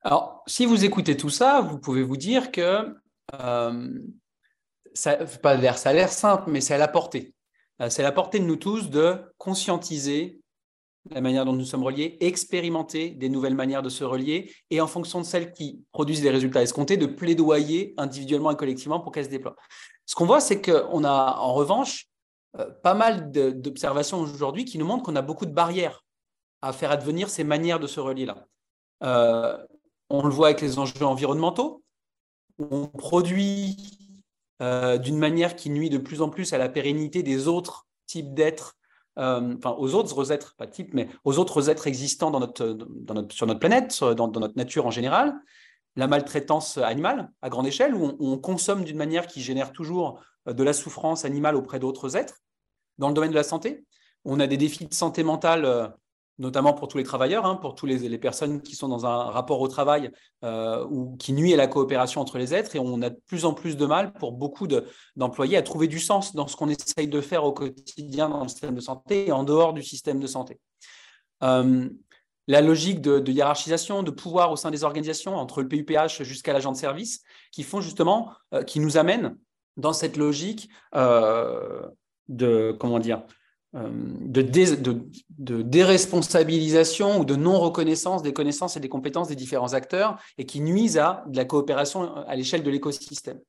Alors, 0.02 0.44
si 0.48 0.66
vous 0.66 0.86
écoutez 0.86 1.18
tout 1.18 1.30
ça, 1.30 1.62
vous 1.62 1.80
pouvez 1.80 2.04
vous 2.04 2.18
dire 2.18 2.52
que 2.52 2.96
euh, 3.34 4.00
ça, 4.94 5.26
ça 5.28 5.90
a 5.90 5.94
l'air 5.94 6.10
simple, 6.10 6.50
mais 6.50 6.62
c'est 6.62 6.74
à 6.74 6.78
la 6.78 6.88
portée. 6.88 7.34
Euh, 7.82 7.90
c'est 7.90 8.02
à 8.02 8.06
la 8.06 8.12
portée 8.12 8.40
de 8.40 8.46
nous 8.46 8.56
tous 8.56 8.90
de 8.90 9.18
conscientiser 9.38 10.40
la 11.12 11.22
manière 11.22 11.46
dont 11.46 11.54
nous 11.54 11.66
sommes 11.66 11.84
reliés, 11.84 12.18
expérimenter 12.20 13.12
des 13.12 13.30
nouvelles 13.30 13.56
manières 13.56 13.82
de 13.82 13.90
se 13.90 14.04
relier 14.04 14.54
et 14.70 14.82
en 14.82 14.88
fonction 14.88 15.22
de 15.22 15.26
celles 15.26 15.54
qui 15.54 15.84
produisent 15.92 16.22
des 16.22 16.30
résultats 16.30 16.62
escomptés, 16.62 16.98
de 16.98 17.06
plaidoyer 17.06 17.94
individuellement 17.98 18.52
et 18.52 18.56
collectivement 18.56 19.00
pour 19.00 19.12
qu'elles 19.12 19.26
se 19.26 19.30
déploient. 19.30 19.56
Ce 20.06 20.16
qu'on 20.16 20.26
voit, 20.26 20.42
c'est 20.42 20.62
qu'on 20.62 21.04
a 21.04 21.38
en 21.40 21.54
revanche 21.54 22.08
euh, 22.58 22.70
pas 22.84 22.94
mal 22.94 23.32
d'observations 23.32 24.20
aujourd'hui 24.20 24.66
qui 24.66 24.78
nous 24.78 24.86
montrent 24.86 25.04
qu'on 25.04 25.16
a 25.16 25.22
beaucoup 25.22 25.46
de 25.46 25.54
barrières 25.54 26.04
à 26.62 26.74
faire 26.74 26.92
advenir 26.92 27.30
ces 27.30 27.44
manières 27.44 27.80
de 27.80 27.88
se 27.88 28.00
relier-là. 28.00 28.46
Euh, 29.04 29.58
on 30.10 30.24
le 30.24 30.30
voit 30.30 30.48
avec 30.48 30.62
les 30.62 30.80
enjeux 30.80 31.06
environnementaux. 31.06 31.84
On 32.58 32.88
produit 32.88 33.78
euh, 34.62 34.98
d'une 34.98 35.18
manière 35.18 35.56
qui 35.56 35.70
nuit 35.70 35.90
de 35.90 35.98
plus 35.98 36.22
en 36.22 36.30
plus 36.30 36.52
à 36.54 36.58
la 36.58 36.68
pérennité 36.68 37.24
des 37.24 37.48
autres 37.48 37.88
types 38.06 38.34
d'êtres, 38.34 38.76
euh, 39.18 39.56
enfin 39.58 39.76
aux 39.78 39.94
autres 39.94 40.32
êtres, 40.32 40.56
pas 40.58 40.68
types, 40.68 40.94
mais 40.94 41.08
aux 41.24 41.40
autres 41.40 41.70
êtres 41.70 41.88
existants 41.88 42.32
dans 42.32 42.40
notre, 42.40 42.66
dans 42.68 43.14
notre, 43.14 43.34
sur 43.34 43.48
notre 43.48 43.60
planète, 43.60 43.98
dans, 44.04 44.28
dans, 44.28 44.40
notre 44.40 44.58
nature 44.58 44.86
en 44.86 44.92
général. 44.92 45.36
La 45.96 46.08
maltraitance 46.08 46.78
animale 46.78 47.32
à 47.42 47.50
grande 47.50 47.68
échelle, 47.68 47.96
où 47.96 48.06
on, 48.06 48.18
on 48.20 48.38
consomme 48.38 48.84
d'une 48.84 48.98
manière 48.98 49.28
qui 49.28 49.42
génère 49.42 49.72
toujours 49.72 50.22
de 50.46 50.64
la 50.64 50.74
souffrance 50.74 51.26
animale 51.26 51.56
auprès 51.56 51.80
d'autres 51.80 52.16
êtres. 52.16 52.40
Dans 52.98 53.08
le 53.08 53.14
domaine 53.14 53.32
de 53.32 53.36
la 53.36 53.44
santé, 53.44 53.86
on 54.26 54.40
a 54.40 54.48
des 54.48 54.58
défis 54.58 54.86
de 54.86 54.94
santé 54.94 55.24
mentale 55.24 55.94
notamment 56.40 56.74
pour 56.74 56.88
tous 56.88 56.98
les 56.98 57.04
travailleurs, 57.04 57.46
hein, 57.46 57.56
pour 57.56 57.76
toutes 57.76 57.90
les, 57.90 58.18
personnes 58.18 58.62
qui 58.62 58.76
sont 58.76 58.88
dans 58.88 59.06
un 59.06 59.26
rapport 59.26 59.60
au 59.60 59.68
travail 59.68 60.10
euh, 60.44 60.86
ou 60.90 61.16
qui 61.18 61.34
nuit 61.34 61.54
à 61.54 61.58
la 61.58 61.68
coopération 61.68 62.22
entre 62.22 62.38
les 62.38 62.56
êtres. 62.56 62.76
Et 62.76 62.80
on 62.80 63.02
a 63.02 63.10
de 63.10 63.20
plus 63.28 63.46
en 63.46 63.54
plus 63.54 63.76
de 63.76 63.86
mal 63.86 64.14
pour 64.14 64.32
beaucoup 64.32 64.66
d'employés 65.18 65.58
à 65.58 65.62
trouver 65.62 65.88
du 65.88 66.00
sens 66.00 66.34
dans 66.34 66.48
ce 66.48 66.56
qu'on 66.56 66.70
essaye 66.70 67.10
de 67.10 67.22
faire 67.22 67.44
au 67.44 67.52
quotidien 67.52 68.30
dans 68.30 68.42
le 68.42 68.48
système 68.48 68.74
de 68.74 68.80
santé 68.80 69.28
et 69.28 69.32
en 69.34 69.44
dehors 69.44 69.74
du 69.74 69.84
système 69.84 70.20
de 70.20 70.28
santé. 70.28 70.60
Euh, 71.44 71.90
la 72.48 72.62
logique 72.62 73.02
de, 73.02 73.32
hiérarchisation, 73.32 74.02
de 74.02 74.10
pouvoir 74.10 74.52
au 74.52 74.56
sein 74.56 74.72
des 74.72 74.84
organisations, 74.84 75.36
entre 75.36 75.62
le 75.62 75.68
PUPH 75.68 76.24
jusqu'à 76.24 76.54
l'agent 76.54 76.72
de 76.72 76.78
service, 76.78 77.22
qui 77.52 77.64
font 77.64 77.82
justement, 77.82 78.32
euh, 78.54 78.64
qui 78.64 78.80
nous 78.80 78.98
amènent 78.98 79.38
dans 79.78 79.94
cette 79.94 80.18
logique 80.18 80.70
de, 82.30 82.76
comment 82.80 83.00
dire, 83.00 83.24
euh, 83.76 83.88
de, 84.22 84.42
de, 85.38 85.62
déresponsabilisation 85.62 87.20
ou 87.20 87.26
de 87.26 87.36
non-reconnaissance 87.36 88.24
des 88.24 88.34
connaissances 88.34 88.78
et 88.78 88.80
des 88.80 88.90
compétences 88.90 89.28
des 89.28 89.36
différents 89.36 89.74
acteurs 89.74 90.18
et 90.40 90.48
qui 90.48 90.60
nuisent 90.60 90.98
à 90.98 91.24
de 91.28 91.38
la 91.38 91.46
coopération 91.46 92.16
à 92.16 92.36
l'échelle 92.36 92.64
de 92.64 92.70
l'écosystème. 92.72 93.40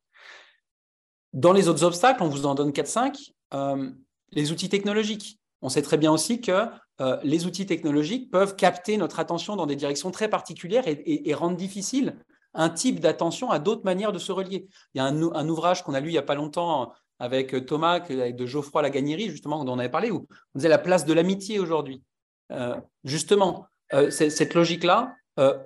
Dans 1.32 1.54
les 1.54 1.68
autres 1.68 1.84
obstacles, 1.84 2.22
on 2.22 2.28
vous 2.28 2.44
en 2.44 2.54
donne 2.54 2.70
4-5, 2.70 3.32
euh, 3.54 3.90
les 4.32 4.52
outils 4.52 4.68
technologiques. 4.68 5.40
On 5.62 5.70
sait 5.70 5.80
très 5.80 5.96
bien 5.96 6.12
aussi 6.12 6.42
que 6.42 6.66
euh, 7.00 7.16
les 7.22 7.46
outils 7.46 7.64
technologiques 7.64 8.30
peuvent 8.30 8.56
capter 8.56 8.98
notre 8.98 9.20
attention 9.20 9.56
dans 9.56 9.66
des 9.66 9.76
directions 9.76 10.10
très 10.10 10.28
particulières 10.28 10.84
et, 10.86 11.32
rendre 11.32 11.56
difficile 11.56 12.18
un 12.52 12.68
type 12.68 13.00
d'attention 13.00 13.50
à 13.50 13.58
d'autres 13.58 13.84
manières 13.84 14.12
de 14.12 14.18
se 14.18 14.32
relier. 14.32 14.66
Il 14.94 14.98
y 14.98 15.00
a 15.00 15.04
un, 15.04 15.32
un 15.32 15.48
ouvrage 15.48 15.82
qu'on 15.82 15.94
a 15.94 16.00
lu 16.00 16.10
il 16.10 16.12
n'y 16.12 16.18
a 16.18 16.22
pas 16.22 16.34
longtemps 16.34 16.92
avec 17.20 17.54
euh, 17.54 17.60
Thomas, 17.60 18.00
avec 18.00 18.34
de 18.34 18.46
Geoffroy 18.46 18.82
Laganierie, 18.82 19.30
justement, 19.30 19.64
dont 19.64 19.74
on 19.74 19.78
avait 19.78 19.90
parlé, 19.90 20.10
où 20.10 20.26
on 20.54 20.58
disait 20.58 20.68
la 20.68 20.78
place 20.78 21.04
de 21.04 21.12
l'amitié 21.12 21.60
aujourd'hui. 21.60 22.02
Euh, 22.50 22.74
justement, 23.04 23.66
euh, 23.92 24.10
cette 24.10 24.54
logique-là, 24.54 25.14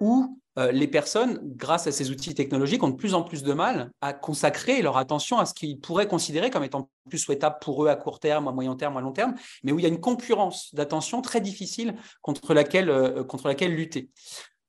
où 0.01 0.41
les 0.71 0.87
personnes, 0.87 1.41
grâce 1.43 1.89
à 1.89 1.91
ces 1.91 2.13
outils 2.13 2.33
technologiques, 2.33 2.81
ont 2.85 2.91
de 2.91 2.95
plus 2.95 3.15
en 3.15 3.25
plus 3.25 3.43
de 3.43 3.53
mal 3.53 3.91
à 4.01 4.13
consacrer 4.13 4.83
leur 4.83 4.97
attention 4.97 5.41
à 5.41 5.47
ce 5.47 5.55
qu'ils 5.55 5.81
pourraient 5.81 6.07
considérer 6.07 6.49
comme 6.49 6.63
étant 6.63 6.89
plus 7.09 7.19
souhaitable 7.19 7.57
pour 7.61 7.85
eux 7.85 7.89
à 7.89 7.97
court 7.97 8.21
terme, 8.21 8.47
à 8.47 8.53
moyen 8.53 8.77
terme, 8.77 8.97
à 8.97 9.01
long 9.01 9.11
terme, 9.11 9.35
mais 9.65 9.73
où 9.73 9.81
il 9.81 9.83
y 9.83 9.87
a 9.87 9.89
une 9.89 9.99
concurrence 9.99 10.73
d'attention 10.77 11.23
très 11.23 11.41
difficile 11.41 11.97
contre 12.23 12.55
laquelle, 12.55 13.25
contre 13.27 13.49
laquelle 13.49 13.75
lutter. 13.75 14.11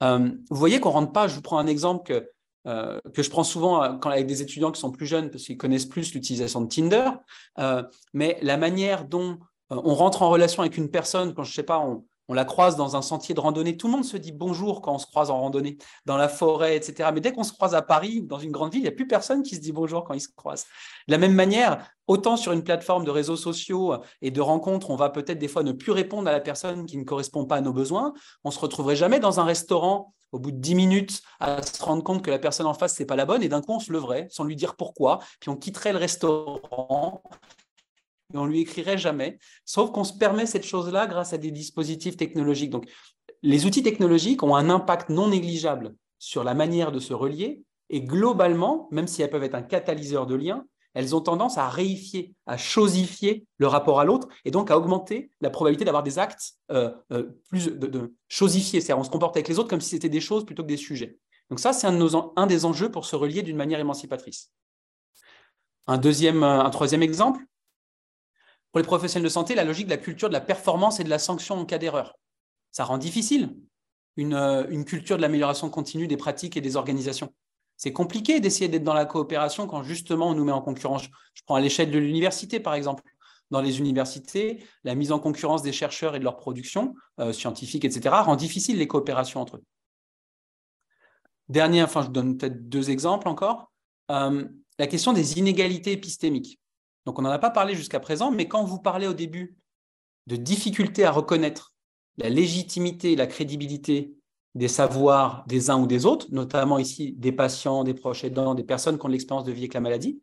vous 0.02 0.36
voyez 0.50 0.80
qu'on 0.80 0.90
ne 0.90 0.96
rentre 0.96 1.12
pas, 1.12 1.28
je 1.28 1.36
vous 1.36 1.44
prends 1.44 1.60
un 1.60 1.68
exemple 1.68 2.12
que 2.12 2.32
euh, 2.68 2.99
que 3.13 3.22
je 3.22 3.30
prends 3.30 3.43
souvent 3.43 3.84
euh, 3.84 3.97
avec 4.05 4.26
des 4.26 4.41
étudiants 4.41 4.72
qui 4.72 4.80
sont 4.80 4.91
plus 4.91 5.05
jeunes 5.05 5.30
parce 5.30 5.43
qu'ils 5.43 5.57
connaissent 5.57 5.86
plus 5.86 6.13
l'utilisation 6.13 6.61
de 6.61 6.68
Tinder, 6.68 7.09
euh, 7.59 7.84
mais 8.13 8.39
la 8.41 8.57
manière 8.57 9.05
dont 9.05 9.38
on 9.70 9.93
rentre 9.93 10.22
en 10.22 10.30
relation 10.30 10.61
avec 10.61 10.78
une 10.78 10.89
personne, 10.89 11.34
quand 11.34 11.43
je 11.43 11.53
sais 11.53 11.63
pas, 11.63 11.80
on, 11.80 12.05
on, 12.28 12.34
la 12.34 12.45
croise 12.45 12.76
dans 12.76 12.95
un 12.95 13.01
sentier 13.01 13.36
de 13.36 13.39
randonnée, 13.39 13.78
tout 13.78 13.88
le 13.88 13.93
monde 13.93 14.05
se 14.05 14.18
dit 14.18 14.32
bonjour 14.32 14.82
quand 14.82 14.93
on 14.93 14.97
se 14.99 15.05
croise 15.05 15.30
en 15.30 15.39
randonnée, 15.39 15.78
dans 16.05 16.18
la 16.18 16.28
forêt, 16.28 16.76
etc. 16.76 17.09
Mais 17.13 17.22
dès 17.22 17.32
qu'on 17.34 17.43
se 17.43 17.53
croise 17.53 17.76
à 17.76 17.82
Paris 17.82 18.22
dans 18.22 18.39
une 18.39 18.51
grande 18.51 18.72
ville, 18.72 18.82
il 18.82 18.84
n'y 18.84 18.89
a 18.89 18.95
plus 18.95 19.07
personne 19.07 19.43
qui 19.43 19.55
se 19.55 19.61
dit 19.61 19.72
bonjour 19.72 20.03
quand 20.03 20.13
ils 20.13 20.22
se 20.22 20.30
croisent. 20.36 20.66
De 21.07 21.13
la 21.13 21.18
même 21.18 21.34
manière, 21.34 21.88
autant 22.07 22.38
sur 22.38 22.51
une 22.51 22.63
plateforme 22.63 23.05
de 23.05 23.11
réseaux 23.11 23.38
sociaux 23.38 23.95
et 24.22 24.32
de 24.32 24.41
rencontres, 24.41 24.89
on 24.89 24.95
va 24.95 25.09
peut-être 25.09 25.39
des 25.39 25.47
fois 25.47 25.63
ne 25.63 25.72
plus 25.72 25.91
répondre 25.91 26.28
à 26.28 26.32
la 26.32 26.41
personne 26.41 26.86
qui 26.86 26.97
ne 26.97 27.03
correspond 27.03 27.45
pas 27.45 27.57
à 27.57 27.61
nos 27.61 27.74
besoins, 27.74 28.13
on 28.43 28.51
se 28.51 28.59
retrouverait 28.59 28.95
jamais 28.95 29.20
dans 29.20 29.39
un 29.39 29.43
restaurant 29.45 30.13
au 30.32 30.40
bout 30.40 30.52
de 30.52 30.58
10 30.58 30.76
minutes 30.76 31.22
à 31.40 31.62
se 31.62 31.84
rendre 31.84 32.04
compte 32.04 32.24
que 32.24 32.32
la 32.32 32.40
personne 32.40 32.66
en 32.66 32.74
face, 32.74 32.96
c'est 32.96 33.06
pas 33.06 33.16
la 33.16 33.26
bonne, 33.26 33.44
et 33.44 33.50
d'un 33.50 33.62
coup, 33.62 33.74
on 33.74 33.80
se 33.80 33.92
leverait 33.92 34.28
sans 34.30 34.44
lui 34.44 34.56
dire 34.56 34.76
pourquoi, 34.76 35.20
puis 35.40 35.50
on 35.50 35.56
quitterait 35.56 35.94
le 35.94 36.00
restaurant 36.00 37.22
et 38.34 38.38
on 38.38 38.46
lui 38.46 38.62
écrirait 38.62 38.98
jamais, 38.98 39.38
sauf 39.66 39.92
qu'on 39.92 40.04
se 40.04 40.14
permet 40.14 40.46
cette 40.46 40.66
chose-là 40.66 41.08
grâce 41.08 41.34
à 41.34 41.38
des 41.38 41.52
dispositifs 41.52 42.18
technologiques. 42.18 42.72
Donc, 42.72 42.90
les 43.44 43.66
outils 43.66 43.84
technologiques 43.84 44.42
ont 44.44 44.56
un 44.56 44.70
impact 44.70 45.10
non 45.10 45.30
négligeable 45.30 45.96
sur 46.18 46.44
la 46.44 46.54
manière 46.54 46.92
de 46.92 47.00
se 47.00 47.14
relier 47.14 47.64
et 47.90 48.02
globalement, 48.02 48.88
même 48.92 49.08
si 49.08 49.22
elles 49.22 49.30
peuvent 49.30 49.44
être 49.44 49.56
un 49.56 49.62
catalyseur 49.62 50.26
de 50.26 50.36
lien, 50.36 50.66
elles 50.96 51.16
ont 51.16 51.22
tendance 51.22 51.58
à 51.58 51.70
réifier, 51.70 52.34
à 52.48 52.58
chosifier 52.58 53.46
le 53.58 53.68
rapport 53.68 54.00
à 54.00 54.06
l'autre 54.06 54.28
et 54.46 54.52
donc 54.52 54.72
à 54.72 54.78
augmenter 54.78 55.30
la 55.41 55.50
probabilité 55.50 55.86
d'avoir 55.86 56.02
des 56.02 56.18
actes 56.18 56.54
euh, 56.72 56.91
euh, 57.12 57.38
plus 57.50 57.68
de, 57.68 58.16
chosifiés, 58.28 58.82
c'est-à-dire 58.82 59.00
on 59.00 59.04
se 59.04 59.12
comporte 59.12 59.36
avec 59.36 59.48
les 59.48 59.60
autres 59.60 59.70
comme 59.70 59.82
si 59.82 59.89
c'était 59.89 60.10
des 60.10 60.22
choses 60.22 60.46
plutôt 60.46 60.64
que 60.64 60.68
des 60.68 60.78
sujets. 60.78 61.20
Donc 61.50 61.60
ça, 61.60 61.74
c'est 61.74 61.86
un, 61.86 62.48
des 62.48 62.66
enjeux 62.66 62.89
pour 62.89 63.06
se 63.06 63.16
relier 63.16 63.43
d'une 63.43 63.58
manière 63.58 63.80
émancipatrice. 63.80 64.52
Un 65.86 66.00
deuxième, 66.00 66.41
un 66.41 66.70
troisième 66.72 67.04
exemple, 67.04 67.41
pour 68.72 68.80
les 68.80 68.86
professionnels 68.86 69.26
de 69.26 69.30
santé, 69.30 69.54
la 69.54 69.64
logique 69.64 69.86
de 69.86 69.91
la 69.91 69.98
culture 69.98 70.28
de 70.28 70.34
la 70.34 70.41
performance 70.41 71.00
et 71.00 71.04
de 71.04 71.10
la 71.10 71.20
sanction 71.20 71.56
en 71.56 71.66
cas 71.66 71.78
d'erreur. 71.78 72.18
Ça 72.72 72.84
rend 72.84 72.98
difficile 72.98 73.56
euh, 74.18 74.66
une 74.70 74.86
culture 74.86 75.18
de 75.18 75.22
l'amélioration 75.22 75.70
continue 75.70 76.08
des 76.08 76.18
pratiques 76.18 76.58
et 76.58 76.62
des 76.62 76.78
organisations. 76.78 77.34
C'est 77.78 77.92
compliqué 77.92 78.40
d'essayer 78.40 78.68
d'être 78.68 78.84
dans 78.84 78.94
la 78.94 79.06
coopération 79.06 79.68
quand 79.68 79.84
justement 79.84 80.30
on 80.30 80.34
nous 80.34 80.46
met 80.46 80.52
en 80.52 80.62
concurrence. 80.62 81.04
Je 81.34 81.42
prends 81.46 81.56
à 81.56 81.62
l'échelle 81.62 81.92
de 81.92 82.00
l'université, 82.00 82.60
par 82.60 82.74
exemple. 82.74 83.04
Dans 83.52 83.62
les 83.62 83.78
universités, 83.78 84.64
la 84.84 84.96
mise 84.96 85.12
en 85.12 85.20
concurrence 85.20 85.62
des 85.62 85.72
chercheurs 85.72 86.16
et 86.16 86.20
de 86.20 86.24
leur 86.24 86.36
production 86.36 86.96
euh, 87.20 87.32
scientifique, 87.32 87.86
etc., 87.86 88.24
rend 88.24 88.36
difficile 88.36 88.80
les 88.80 88.88
coopérations 88.88 89.40
entre 89.40 89.58
eux. 89.58 89.64
Dernier, 91.48 91.84
enfin, 91.84 92.02
je 92.02 92.10
donne 92.10 92.38
peut-être 92.38 92.68
deux 92.70 92.90
exemples 92.90 93.28
encore. 93.28 93.72
Euh, 94.10 94.48
la 94.80 94.88
question 94.88 95.14
des 95.14 95.38
inégalités 95.38 95.92
épistémiques. 95.92 96.60
Donc, 97.06 97.20
on 97.20 97.22
n'en 97.22 97.30
a 97.30 97.38
pas 97.38 97.52
parlé 97.52 97.76
jusqu'à 97.76 98.00
présent, 98.00 98.32
mais 98.32 98.48
quand 98.48 98.64
vous 98.64 98.80
parlez 98.80 99.06
au 99.06 99.14
début 99.14 99.56
de 100.26 100.36
difficulté 100.36 101.06
à 101.06 101.12
reconnaître 101.12 101.76
la 102.18 102.30
légitimité 102.30 103.16
la 103.16 103.28
crédibilité 103.28 104.16
des 104.56 104.70
savoirs 104.70 105.43
des 105.47 105.70
uns 105.70 105.78
ou 105.78 105.86
des 105.86 106.06
autres, 106.06 106.28
notamment 106.32 106.80
ici 106.80 107.14
des 107.18 107.34
patients, 107.34 107.84
des 107.84 107.93
proches 107.93 108.24
aidants, 108.24 108.56
des 108.56 108.64
personnes 108.64 108.97
qui 108.97 109.06
ont 109.06 109.10
de 109.10 109.14
l'expérience 109.14 109.45
de 109.45 109.51
vie 109.51 109.64
avec 109.64 109.74
la 109.74 109.82
maladie, 109.82 110.22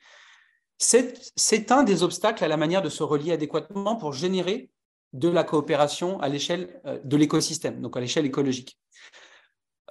c'est 0.78 1.70
un 1.70 1.84
des 1.84 2.02
obstacles 2.02 2.42
à 2.42 2.48
la 2.48 2.56
manière 2.56 2.82
de 2.82 2.88
se 2.88 3.02
relier 3.02 3.32
adéquatement 3.32 3.94
pour 3.94 4.12
générer 4.12 4.70
de 5.12 5.28
la 5.28 5.44
coopération 5.44 6.18
à 6.20 6.28
l'échelle 6.28 6.80
euh, 6.86 6.98
de 7.04 7.16
l'écosystème, 7.16 7.80
donc 7.80 7.96
à 7.96 8.00
l'échelle 8.00 8.26
écologique. 8.26 8.78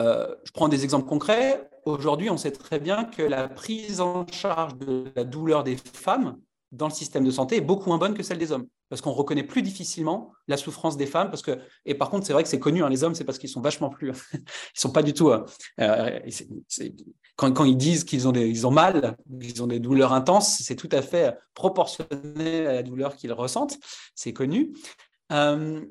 Euh, 0.02 0.36
je 0.44 0.52
prends 0.52 0.68
des 0.68 0.84
exemples 0.84 1.08
concrets. 1.08 1.70
Aujourd'hui, 1.86 2.30
on 2.30 2.38
sait 2.38 2.52
très 2.52 2.80
bien 2.80 3.06
que 3.06 3.22
la 3.22 3.48
prise 3.48 4.02
en 4.02 4.26
charge 4.28 4.76
de 4.80 5.06
la 5.16 5.24
douleur 5.24 5.64
des 5.64 5.78
femmes 5.78 6.38
dans 6.72 6.88
le 6.88 6.94
système 6.94 7.26
de 7.26 7.32
santé 7.32 7.58
est 7.58 7.62
beaucoup 7.62 7.90
moins 7.90 7.98
bonne 7.98 8.14
que 8.14 8.24
celle 8.24 8.38
des 8.38 8.52
hommes. 8.52 8.68
Parce 8.90 9.02
qu'on 9.02 9.12
reconnaît 9.12 9.44
plus 9.44 9.62
difficilement 9.62 10.32
la 10.48 10.58
souffrance 10.58 10.98
des 10.98 11.06
femmes. 11.06 11.30
Parce 11.30 11.42
que, 11.42 11.60
et 11.86 11.96
par 11.96 12.10
contre, 12.10 12.26
c'est 12.26 12.34
vrai 12.34 12.44
que 12.44 12.50
c'est 12.50 12.60
connu, 12.60 12.84
hein, 12.84 12.90
les 12.90 13.04
hommes, 13.04 13.16
c'est 13.16 13.26
parce 13.26 13.38
qu'ils 13.38 13.50
sont 13.50 13.62
vachement 13.62 13.90
plus. 13.90 14.12
ils 14.34 14.80
sont 14.80 14.92
pas 14.92 15.04
du 15.04 15.14
tout. 15.14 15.30
Euh, 15.30 15.46
euh, 15.80 16.20
quand, 17.36 17.52
quand, 17.52 17.66
ils 17.66 17.78
disent 17.78 18.04
qu'ils 18.06 18.28
ont, 18.28 18.34
ont 18.34 18.72
mal, 18.72 19.18
ils 19.42 19.62
ont 19.62 19.68
des 19.68 19.80
douleurs 19.80 20.14
intenses, 20.14 20.60
c'est 20.62 20.76
tout 20.76 20.90
à 20.92 21.02
fait 21.02 21.38
proportionnel 21.54 22.68
à 22.68 22.74
la 22.74 22.84
douleur 22.84 23.16
qu'ils 23.16 23.34
ressentent. 23.34 23.78
C'est 24.16 24.34
connu. 24.34 24.74
Euh, 25.32 25.82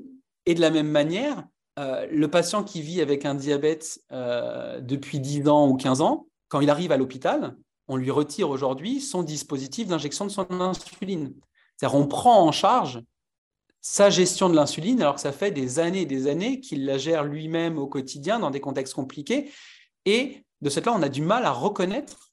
et 0.47 0.55
de 0.55 0.61
la 0.61 0.71
même 0.71 0.89
manière, 0.89 1.45
le 1.79 2.27
patient 2.27 2.63
qui 2.63 2.83
vit 2.83 3.01
avec 3.01 3.25
un 3.25 3.35
diabète 3.35 4.01
depuis 4.11 5.19
10 5.19 5.49
ans 5.49 5.69
ou 5.69 5.77
15 5.77 6.03
ans, 6.03 6.27
quand 6.49 6.61
il 6.61 6.69
arrive 6.69 6.93
à 6.93 6.99
l'hôpital, 6.99 7.57
on 7.91 7.97
lui 7.97 8.13
retire 8.13 8.51
aujourd'hui 8.51 9.01
son 9.01 9.25
dispositif 9.25 9.89
d'injection 9.89 10.25
de 10.25 10.31
son 10.31 10.47
insuline. 10.61 11.35
C'est-à-dire 11.77 11.99
on 11.99 12.07
prend 12.07 12.41
en 12.47 12.53
charge 12.53 13.03
sa 13.81 14.11
gestion 14.11 14.49
de 14.49 14.55
l'insuline 14.55 15.03
alors 15.03 15.17
que 15.17 15.21
ça 15.21 15.33
fait 15.33 15.51
des 15.51 15.81
années 15.81 16.03
et 16.03 16.07
des 16.07 16.29
années 16.29 16.61
qu'il 16.61 16.87
la 16.87 16.99
gère 16.99 17.25
lui-même 17.25 17.79
au 17.79 17.89
quotidien 17.89 18.39
dans 18.39 18.53
des 18.53 18.61
contextes 18.61 18.95
compliqués. 18.95 19.51
Et 20.05 20.45
de 20.61 20.71
ce 20.71 20.79
là, 20.79 20.93
on 20.95 21.03
a 21.03 21.09
du 21.09 21.21
mal 21.21 21.45
à 21.45 21.51
reconnaître 21.51 22.31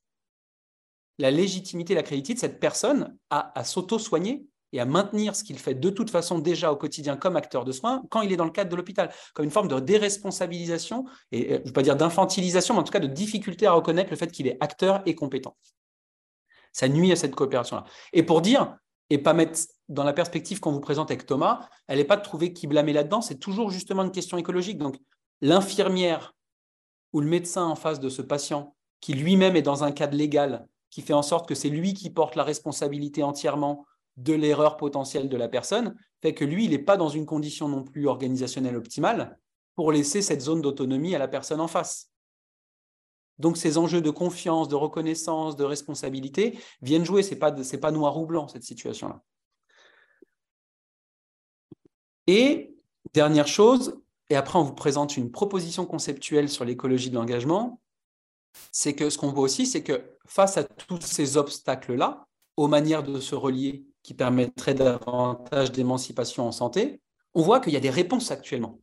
la 1.18 1.32
légitimité, 1.32 1.96
la 1.96 2.04
crédibilité 2.04 2.36
de 2.36 2.40
cette 2.40 2.60
personne 2.60 3.18
à 3.32 3.64
s'auto-soigner 3.64 4.46
et 4.74 4.80
à 4.80 4.86
maintenir 4.86 5.36
ce 5.36 5.44
qu'il 5.44 5.58
fait 5.58 5.74
de 5.74 5.90
toute 5.90 6.10
façon 6.10 6.40
déjà 6.40 6.72
au 6.72 6.76
quotidien 6.76 7.16
comme 7.16 7.36
acteur 7.36 7.66
de 7.66 7.72
soins 7.72 8.04
quand 8.10 8.22
il 8.22 8.32
est 8.32 8.36
dans 8.36 8.46
le 8.46 8.52
cadre 8.52 8.70
de 8.70 8.76
l'hôpital, 8.76 9.12
comme 9.34 9.46
une 9.46 9.52
forme 9.52 9.68
de 9.68 9.80
déresponsabilisation, 9.80 11.06
et 11.32 11.46
euh, 11.46 11.56
je 11.58 11.62
ne 11.62 11.68
veux 11.68 11.74
pas 11.74 11.82
dire 11.82 11.96
d'infantilisation, 11.96 12.74
mais 12.74 12.82
en 12.82 12.84
tout 12.84 12.92
cas 12.92 13.00
de 13.00 13.08
difficulté 13.08 13.66
à 13.66 13.72
reconnaître 13.72 14.10
le 14.10 14.18
fait 14.18 14.32
qu'il 14.32 14.48
est 14.48 14.58
acteur 14.60 15.02
et 15.06 15.16
compétent. 15.16 15.56
Ça 16.74 16.88
nuit 16.88 17.12
à 17.12 17.16
cette 17.16 17.34
coopération-là. 17.34 17.86
Et 18.14 18.24
pour 18.24 18.42
dire, 18.42 18.78
et 19.10 19.18
pas 19.18 19.34
mettre 19.34 19.60
dans 19.90 20.04
la 20.04 20.14
perspective 20.14 20.60
qu'on 20.60 20.72
vous 20.72 20.82
présente 20.82 21.12
avec 21.12 21.26
Thomas, 21.26 21.68
elle 21.88 21.98
n'est 21.98 22.04
pas 22.04 22.18
de 22.18 22.22
trouver 22.22 22.54
qui 22.54 22.68
blâmer 22.68 22.94
là-dedans, 22.94 23.22
c'est 23.22 23.40
toujours 23.40 23.70
justement 23.70 24.04
une 24.04 24.12
question 24.12 24.38
écologique. 24.38 24.78
Donc 24.78 24.98
l'infirmière 25.42 26.36
ou 27.14 27.22
le 27.22 27.28
médecin 27.28 27.64
en 27.64 27.76
face 27.76 28.00
de 28.00 28.10
ce 28.10 28.22
patient, 28.22 28.76
qui 29.00 29.14
lui-même 29.14 29.56
est 29.56 29.62
dans 29.62 29.84
un 29.84 29.92
cadre 29.92 30.18
légal, 30.18 30.68
qui 30.90 31.02
fait 31.02 31.14
en 31.14 31.22
sorte 31.22 31.48
que 31.48 31.56
c'est 31.56 31.70
lui 31.70 31.94
qui 31.94 32.10
porte 32.10 32.36
la 32.36 32.44
responsabilité 32.44 33.24
entièrement 33.24 33.86
de 34.18 34.34
l'erreur 34.34 34.78
potentielle 34.78 35.30
de 35.30 35.38
la 35.38 35.48
personne, 35.48 35.96
fait 36.22 36.34
que 36.34 36.44
lui, 36.44 36.66
il 36.66 36.72
n'est 36.72 36.80
pas 36.80 36.98
dans 36.98 37.10
une 37.10 37.26
condition 37.26 37.70
non 37.70 37.84
plus 37.84 38.08
organisationnelle 38.08 38.76
optimale 38.76 39.40
pour 39.76 39.92
laisser 39.92 40.22
cette 40.22 40.42
zone 40.42 40.62
d'autonomie 40.62 41.16
à 41.16 41.20
la 41.20 41.28
personne 41.28 41.62
en 41.62 41.68
face. 41.68 42.12
Donc 43.38 43.58
ces 43.58 43.78
enjeux 43.78 44.02
de 44.02 44.10
confiance, 44.10 44.68
de 44.68 44.76
reconnaissance, 44.76 45.56
de 45.56 45.64
responsabilité 45.64 46.60
viennent 46.82 47.06
jouer. 47.06 47.22
Ce 47.22 47.32
n'est 47.32 47.40
pas, 47.40 47.52
pas 47.52 47.92
noir 47.92 48.18
ou 48.18 48.26
blanc, 48.26 48.48
cette 48.48 48.64
situation-là. 48.64 49.22
Et 52.26 52.76
dernière 53.14 53.48
chose, 53.48 54.02
et 54.30 54.36
après 54.36 54.58
on 54.58 54.64
vous 54.64 54.74
présente 54.74 55.16
une 55.16 55.32
proposition 55.32 55.86
conceptuelle 55.86 56.50
sur 56.50 56.66
l'écologie 56.66 57.12
de 57.12 57.16
l'engagement, 57.16 57.80
c'est 58.72 58.96
que 58.96 59.10
ce 59.12 59.18
qu'on 59.20 59.32
voit 59.32 59.44
aussi, 59.44 59.68
c'est 59.68 59.84
que 59.84 60.18
face 60.26 60.58
à 60.58 60.64
tous 60.64 61.02
ces 61.02 61.38
obstacles-là, 61.38 62.28
aux 62.58 62.68
manières 62.68 63.04
de 63.04 63.20
se 63.20 63.36
relier 63.36 63.86
qui 64.08 64.14
permettrait 64.14 64.74
davantage 64.74 65.74
d'émancipation 65.74 66.48
en 66.48 66.54
santé, 66.54 67.02
on 67.34 67.42
voit 67.42 67.60
qu'il 67.60 67.74
y 67.74 67.76
a 67.76 67.82
des 67.82 67.90
réponses 67.90 68.32
actuellement. 68.32 68.80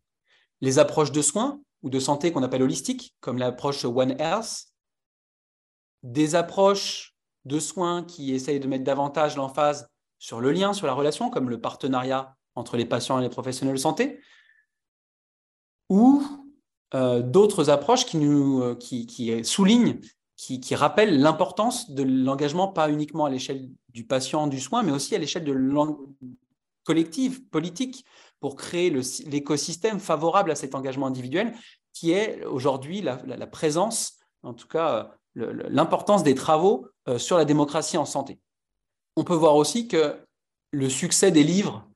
Les 0.60 0.78
approches 0.78 1.12
de 1.12 1.22
soins 1.22 1.62
ou 1.82 1.88
de 1.88 1.98
santé 1.98 2.30
qu'on 2.30 2.42
appelle 2.42 2.62
holistiques, 2.62 3.16
comme 3.20 3.38
l'approche 3.38 3.86
One 3.86 4.20
Health, 4.20 4.66
des 6.02 6.34
approches 6.34 7.16
de 7.46 7.58
soins 7.58 8.04
qui 8.04 8.34
essayent 8.34 8.60
de 8.60 8.68
mettre 8.68 8.84
davantage 8.84 9.34
l'emphase 9.36 9.88
sur 10.18 10.42
le 10.42 10.52
lien, 10.52 10.74
sur 10.74 10.86
la 10.86 10.92
relation, 10.92 11.30
comme 11.30 11.48
le 11.48 11.58
partenariat 11.58 12.36
entre 12.54 12.76
les 12.76 12.84
patients 12.84 13.18
et 13.18 13.22
les 13.22 13.30
professionnels 13.30 13.76
de 13.76 13.80
santé, 13.80 14.20
ou 15.88 16.22
euh, 16.92 17.22
d'autres 17.22 17.70
approches 17.70 18.04
qui, 18.04 18.18
euh, 18.22 18.74
qui, 18.74 19.06
qui 19.06 19.42
soulignent 19.42 20.00
qui, 20.36 20.74
rappelle 20.74 21.20
l'importance 21.20 21.90
de 21.90 22.02
l'engagement, 22.02 22.68
pas 22.68 22.90
uniquement 22.90 23.24
à 23.24 23.30
l'échelle 23.30 23.70
du 23.94 24.04
patient, 24.04 24.48
du 24.48 24.60
soin, 24.60 24.82
mais 24.82 24.92
aussi 24.92 25.14
à 25.14 25.18
l'échelle 25.18 25.44
de 25.44 25.56
collective, 26.82 27.46
politique, 27.48 28.04
pour 28.40 28.56
créer 28.56 28.90
l'écosystème 29.26 30.00
favorable 30.00 30.50
à 30.50 30.54
cet 30.54 30.74
engagement 30.74 31.06
individuel, 31.06 31.54
qui 31.94 32.10
est 32.10 32.44
aujourd'hui 32.44 33.00
la, 33.00 33.46
présence, 33.46 34.18
en 34.42 34.52
tout 34.52 34.68
cas 34.68 35.14
l'importance 35.34 36.22
des 36.22 36.34
travaux 36.34 36.86
euh, 37.08 37.18
sur 37.18 37.36
la 37.36 37.44
démocratie 37.44 37.96
en 37.96 38.04
santé. 38.04 38.38
On 39.16 39.24
peut 39.24 39.34
voir 39.34 39.56
aussi 39.56 39.88
que 39.88 40.16
le 40.70 40.88
succès 40.88 41.32
des 41.32 41.42
livres, 41.42 41.88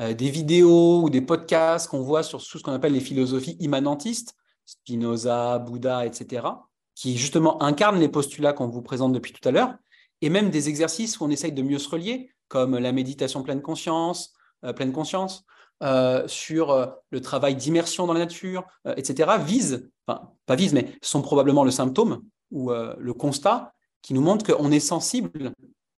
euh, 0.00 0.14
des 0.14 0.30
vidéos 0.30 1.02
ou 1.02 1.10
des 1.10 1.20
podcasts 1.20 1.88
qu'on 1.88 2.00
voit 2.00 2.22
sur 2.22 2.40
ce 2.40 2.56
qu'on 2.58 2.72
appelle 2.72 2.94
les 2.94 3.00
philosophies 3.00 3.56
immanentistes, 3.60 4.34
Spinoza, 4.64 5.58
Bouddha, 5.58 6.06
etc., 6.06 6.46
qui 6.94 7.18
justement 7.18 7.62
incarnent 7.62 8.00
les 8.00 8.08
postulats 8.08 8.54
qu'on 8.54 8.68
vous 8.68 8.80
présente 8.80 9.12
depuis 9.12 9.32
tout 9.32 9.46
à 9.46 9.52
l'heure, 9.52 9.74
et 10.22 10.30
même 10.30 10.50
des 10.50 10.68
exercices 10.68 11.20
où 11.20 11.24
on 11.24 11.30
essaye 11.30 11.52
de 11.52 11.62
mieux 11.62 11.78
se 11.78 11.88
relier, 11.88 12.30
comme 12.48 12.78
la 12.78 12.92
méditation 12.92 13.42
pleine 13.42 13.62
conscience, 13.62 14.32
euh, 14.64 14.72
pleine 14.72 14.92
conscience, 14.92 15.44
euh, 15.82 16.26
sur 16.26 16.70
euh, 16.70 16.86
le 17.10 17.20
travail 17.20 17.54
d'immersion 17.54 18.06
dans 18.06 18.14
la 18.14 18.20
nature, 18.20 18.64
etc., 18.96 19.32
visent, 19.44 19.90
enfin 20.06 20.30
pas 20.46 20.56
visent, 20.56 20.72
mais 20.72 20.92
sont 21.02 21.22
probablement 21.22 21.64
le 21.64 21.70
symptôme 21.70 22.22
ou 22.52 22.70
le 22.70 23.12
constat 23.12 23.74
qui 24.02 24.14
nous 24.14 24.20
montre 24.20 24.46
qu'on 24.46 24.70
est 24.70 24.78
sensible 24.78 25.52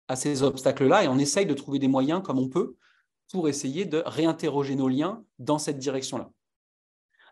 à 0.06 0.14
ces 0.14 0.44
obstacles-là 0.44 1.02
et 1.02 1.08
on 1.08 1.18
essaye 1.18 1.44
de 1.44 1.54
trouver 1.54 1.80
des 1.80 1.88
moyens 1.88 2.22
comme 2.22 2.38
on 2.38 2.48
peut 2.48 2.76
pour 3.32 3.48
essayer 3.48 3.84
de 3.84 4.04
réinterroger 4.06 4.76
nos 4.76 4.88
liens 4.88 5.24
dans 5.40 5.58
cette 5.58 5.78
direction-là. 5.78 6.30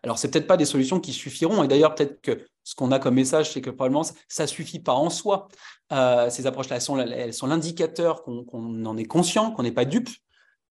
Alors, 0.03 0.19
c'est 0.19 0.29
peut-être 0.29 0.47
pas 0.47 0.57
des 0.57 0.65
solutions 0.65 0.99
qui 0.99 1.13
suffiront. 1.13 1.63
Et 1.63 1.67
d'ailleurs, 1.67 1.95
peut-être 1.95 2.21
que 2.21 2.45
ce 2.65 2.73
qu'on 2.73 2.91
a 2.91 2.99
comme 2.99 3.13
message, 3.13 3.53
c'est 3.53 3.61
que 3.61 3.69
probablement 3.69 4.03
ça 4.27 4.43
ne 4.43 4.47
suffit 4.47 4.79
pas 4.79 4.93
en 4.93 5.11
soi. 5.11 5.47
Euh, 5.93 6.29
ces 6.31 6.47
approches-là, 6.47 6.77
elles 6.77 7.33
sont, 7.33 7.47
l'indicateur 7.47 8.23
qu'on 8.23 8.85
en 8.85 8.97
est 8.97 9.05
conscient, 9.05 9.51
qu'on 9.51 9.63
n'est 9.63 9.71
pas 9.71 9.85
dupe 9.85 10.09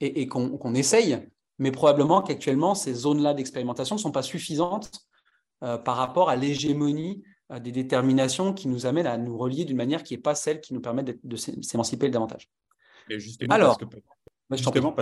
et, 0.01 0.27
qu'on 0.27 0.75
essaye. 0.75 1.27
Mais 1.59 1.71
probablement 1.71 2.21
qu'actuellement, 2.21 2.75
ces 2.75 2.93
zones-là 2.93 3.33
d'expérimentation 3.33 3.95
ne 3.95 4.01
sont 4.01 4.11
pas 4.11 4.25
suffisantes 4.25 4.91
euh, 5.63 5.79
par 5.79 5.97
rapport 5.97 6.29
à 6.29 6.35
l'hégémonie 6.35 7.23
euh, 7.53 7.61
des 7.61 7.71
déterminations 7.71 8.53
qui 8.53 8.67
nous 8.67 8.87
amènent 8.87 9.07
à 9.07 9.17
nous 9.17 9.39
relier 9.39 9.65
d'une 9.65 9.77
manière 9.77 10.03
qui 10.03 10.15
n'est 10.15 10.21
pas 10.21 10.35
celle 10.35 10.61
qui 10.61 10.75
nous 10.75 10.81
permet 10.81 11.05
de 11.05 11.37
s'émanciper 11.37 12.09
davantage. 12.09 12.51
justement, 13.09 13.55
Alors, 13.55 13.79
justement, 14.51 14.97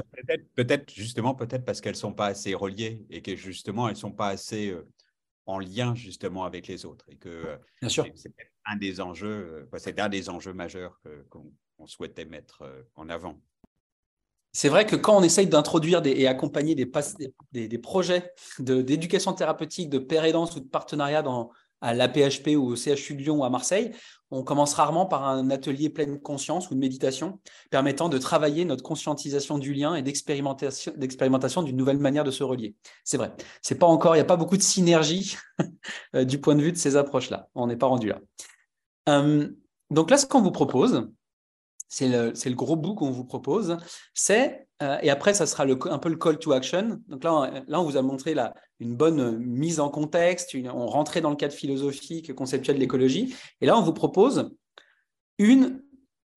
peut-être, 0.54 0.92
justement, 0.92 1.34
peut-être 1.34 1.64
parce 1.64 1.80
qu'elles 1.80 1.92
ne 1.92 1.96
sont 1.96 2.12
pas 2.12 2.26
assez 2.26 2.54
reliées 2.54 3.06
et 3.08 3.22
que 3.22 3.34
justement, 3.34 3.88
elles 3.88 3.94
ne 3.94 3.98
sont 3.98 4.12
pas 4.12 4.28
assez 4.28 4.76
en 5.46 5.58
lien 5.58 5.94
justement 5.94 6.44
avec 6.44 6.66
les 6.66 6.84
autres. 6.84 7.04
Et 7.08 7.16
que 7.16 7.28
euh, 7.28 7.56
Bien 7.80 7.88
sûr. 7.88 8.06
c'est 8.14 8.32
un 8.64 8.76
des 8.76 9.00
enjeux, 9.00 9.66
euh, 9.72 9.78
c'est 9.78 9.98
un 10.00 10.08
des 10.08 10.28
enjeux 10.28 10.52
majeurs 10.52 11.00
qu'on 11.30 11.86
souhaitait 11.86 12.24
mettre 12.24 12.62
en 12.94 13.08
avant. 13.08 13.40
C'est 14.54 14.68
vrai 14.68 14.84
que 14.84 14.96
quand 14.96 15.16
on 15.16 15.22
essaye 15.22 15.46
d'introduire 15.46 16.02
et 16.04 16.26
accompagner 16.26 16.74
des, 16.74 16.90
des, 17.52 17.68
des 17.68 17.78
projets 17.78 18.34
d'éducation 18.58 19.32
thérapeutique, 19.32 19.88
de 19.88 19.98
pérédance 19.98 20.54
ou 20.56 20.60
de 20.60 20.68
partenariat 20.68 21.22
dans, 21.22 21.50
à 21.82 21.92
l'APHP 21.92 22.56
ou 22.56 22.72
au 22.72 22.76
CHU 22.76 23.14
de 23.14 23.22
Lyon 23.22 23.40
ou 23.40 23.44
à 23.44 23.50
Marseille, 23.50 23.92
on 24.30 24.42
commence 24.42 24.72
rarement 24.72 25.04
par 25.04 25.28
un 25.28 25.50
atelier 25.50 25.90
pleine 25.90 26.18
conscience 26.18 26.70
ou 26.70 26.74
de 26.74 26.78
méditation 26.78 27.38
permettant 27.70 28.08
de 28.08 28.16
travailler 28.16 28.64
notre 28.64 28.82
conscientisation 28.82 29.58
du 29.58 29.74
lien 29.74 29.94
et 29.94 30.02
d'expérimentation 30.02 31.62
d'une 31.62 31.76
nouvelle 31.76 31.98
manière 31.98 32.24
de 32.24 32.30
se 32.30 32.42
relier. 32.42 32.74
C'est 33.04 33.18
vrai. 33.18 33.32
C'est 33.60 33.78
pas 33.78 33.86
encore, 33.86 34.14
il 34.14 34.18
n'y 34.18 34.22
a 34.22 34.26
pas 34.26 34.38
beaucoup 34.38 34.56
de 34.56 34.62
synergie 34.62 35.36
euh, 36.16 36.24
du 36.24 36.40
point 36.40 36.54
de 36.54 36.62
vue 36.62 36.72
de 36.72 36.78
ces 36.78 36.96
approches-là. 36.96 37.48
On 37.54 37.66
n'est 37.66 37.76
pas 37.76 37.88
rendu 37.88 38.08
là. 38.08 38.20
Euh, 39.10 39.48
donc 39.90 40.10
là, 40.10 40.16
ce 40.16 40.24
qu'on 40.24 40.40
vous 40.40 40.50
propose, 40.50 41.10
c'est 41.88 42.08
le, 42.08 42.54
gros 42.54 42.76
bout 42.76 42.94
qu'on 42.94 43.10
vous 43.10 43.24
propose, 43.24 43.76
c'est, 44.14 44.66
euh, 44.82 44.96
et 45.02 45.10
après, 45.10 45.34
ça 45.34 45.44
sera 45.44 45.64
un 45.64 45.98
peu 45.98 46.08
le 46.08 46.16
call 46.16 46.38
to 46.38 46.52
action. 46.52 46.98
Donc 47.06 47.22
là, 47.22 47.64
là 47.68 47.80
on 47.80 47.84
vous 47.84 47.98
a 47.98 48.02
montré 48.02 48.32
la, 48.32 48.54
une 48.82 48.96
bonne 48.96 49.38
mise 49.38 49.78
en 49.78 49.88
contexte, 49.88 50.56
on 50.74 50.86
rentrait 50.86 51.20
dans 51.20 51.30
le 51.30 51.36
cadre 51.36 51.54
philosophique, 51.54 52.34
conceptuel 52.34 52.76
de 52.76 52.80
l'écologie, 52.80 53.34
et 53.60 53.66
là, 53.66 53.78
on 53.78 53.82
vous 53.82 53.92
propose 53.92 54.50
une, 55.38 55.82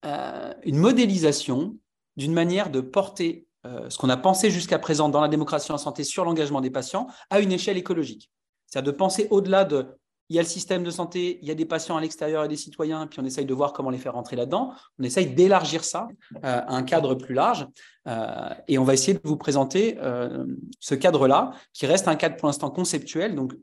euh, 0.04 0.54
modélisation 0.66 1.76
d'une 2.16 2.32
manière 2.32 2.70
de 2.70 2.80
porter 2.80 3.46
euh, 3.66 3.90
ce 3.90 3.98
qu'on 3.98 4.08
a 4.08 4.16
pensé 4.16 4.50
jusqu'à 4.50 4.78
présent 4.78 5.08
dans 5.08 5.20
la 5.20 5.28
démocratie 5.28 5.72
en 5.72 5.78
santé 5.78 6.04
sur 6.04 6.24
l'engagement 6.24 6.60
des 6.60 6.70
patients 6.70 7.08
à 7.30 7.40
une 7.40 7.50
échelle 7.50 7.76
écologique. 7.76 8.30
C'est-à-dire 8.66 8.92
de 8.92 8.96
penser 8.96 9.26
au-delà 9.30 9.64
de 9.64 9.86
il 10.28 10.36
y 10.36 10.38
a 10.38 10.42
le 10.42 10.48
système 10.48 10.82
de 10.82 10.90
santé, 10.90 11.38
il 11.40 11.48
y 11.48 11.50
a 11.50 11.54
des 11.54 11.66
patients 11.66 11.96
à 11.96 12.00
l'extérieur 12.00 12.44
et 12.44 12.48
des 12.48 12.56
citoyens, 12.56 13.06
puis 13.06 13.20
on 13.20 13.24
essaye 13.24 13.46
de 13.46 13.54
voir 13.54 13.72
comment 13.72 13.90
les 13.90 13.98
faire 13.98 14.14
rentrer 14.14 14.34
là-dedans. 14.34 14.72
On 14.98 15.04
essaye 15.04 15.26
d'élargir 15.26 15.84
ça 15.84 16.08
euh, 16.36 16.38
à 16.42 16.74
un 16.74 16.82
cadre 16.82 17.14
plus 17.14 17.34
large. 17.34 17.66
Euh, 18.08 18.48
et 18.66 18.78
on 18.78 18.84
va 18.84 18.94
essayer 18.94 19.14
de 19.14 19.20
vous 19.22 19.36
présenter 19.36 19.98
euh, 20.00 20.44
ce 20.80 20.94
cadre-là, 20.94 21.52
qui 21.72 21.86
reste 21.86 22.08
un 22.08 22.16
cadre 22.16 22.36
pour 22.36 22.48
l'instant 22.48 22.70
conceptuel. 22.70 23.36
Donc, 23.36 23.54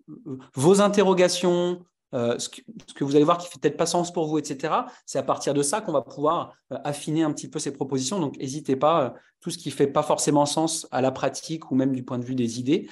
vos 0.55 0.81
interrogations, 0.81 1.83
ce 2.13 2.47
que, 2.47 3.03
vous 3.03 3.15
allez 3.15 3.25
voir 3.25 3.39
qui 3.39 3.49
fait 3.49 3.59
peut-être 3.59 3.77
pas 3.77 3.87
sens 3.87 4.13
pour 4.13 4.27
vous, 4.27 4.37
etc. 4.37 4.73
C'est 5.05 5.17
à 5.17 5.23
partir 5.23 5.53
de 5.53 5.63
ça 5.63 5.81
qu'on 5.81 5.91
va 5.91 6.03
pouvoir 6.03 6.53
affiner 6.69 7.23
un 7.23 7.33
petit 7.33 7.49
peu 7.49 7.59
ces 7.59 7.73
propositions. 7.73 8.19
Donc, 8.19 8.37
n'hésitez 8.37 8.75
pas, 8.75 9.15
tout 9.41 9.49
ce 9.49 9.57
qui 9.57 9.71
fait 9.71 9.87
pas 9.87 10.03
forcément 10.03 10.45
sens 10.45 10.87
à 10.91 11.01
la 11.01 11.11
pratique 11.11 11.71
ou 11.71 11.75
même 11.75 11.93
du 11.93 12.03
point 12.03 12.19
de 12.19 12.25
vue 12.25 12.35
des 12.35 12.59
idées, 12.59 12.87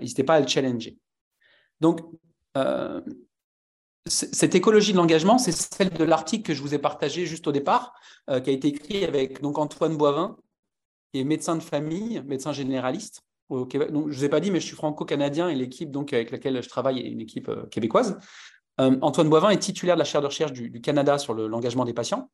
n'hésitez 0.00 0.24
pas 0.24 0.34
à 0.34 0.40
le 0.40 0.48
challenger. 0.48 0.98
Donc, 1.80 2.00
euh, 2.56 3.00
cette 4.06 4.54
écologie 4.54 4.92
de 4.92 4.96
l'engagement, 4.96 5.38
c'est 5.38 5.52
celle 5.52 5.90
de 5.90 6.04
l'article 6.04 6.42
que 6.42 6.54
je 6.54 6.62
vous 6.62 6.74
ai 6.74 6.78
partagé 6.78 7.24
juste 7.24 7.46
au 7.46 7.52
départ, 7.52 7.94
euh, 8.30 8.40
qui 8.40 8.50
a 8.50 8.52
été 8.52 8.68
écrit 8.68 9.04
avec 9.04 9.40
donc, 9.40 9.58
Antoine 9.58 9.96
Boivin, 9.96 10.36
qui 11.12 11.20
est 11.20 11.24
médecin 11.24 11.54
de 11.56 11.62
famille, 11.62 12.22
médecin 12.26 12.52
généraliste 12.52 13.22
au 13.48 13.64
Québec. 13.64 13.92
Donc, 13.92 14.08
je 14.08 14.14
ne 14.14 14.18
vous 14.18 14.24
ai 14.24 14.28
pas 14.28 14.40
dit, 14.40 14.50
mais 14.50 14.60
je 14.60 14.66
suis 14.66 14.76
franco-canadien 14.76 15.48
et 15.48 15.54
l'équipe 15.54 15.90
donc, 15.90 16.12
avec 16.12 16.30
laquelle 16.30 16.62
je 16.62 16.68
travaille 16.68 16.98
est 16.98 17.08
une 17.08 17.20
équipe 17.20 17.48
euh, 17.48 17.66
québécoise. 17.66 18.18
Antoine 18.78 19.28
Boivin 19.28 19.50
est 19.50 19.58
titulaire 19.58 19.94
de 19.94 19.98
la 19.98 20.04
chaire 20.04 20.22
de 20.22 20.26
recherche 20.26 20.50
du, 20.52 20.80
Canada 20.80 21.16
sur 21.18 21.34
l'engagement 21.34 21.84
des 21.84 21.92
patients. 21.92 22.30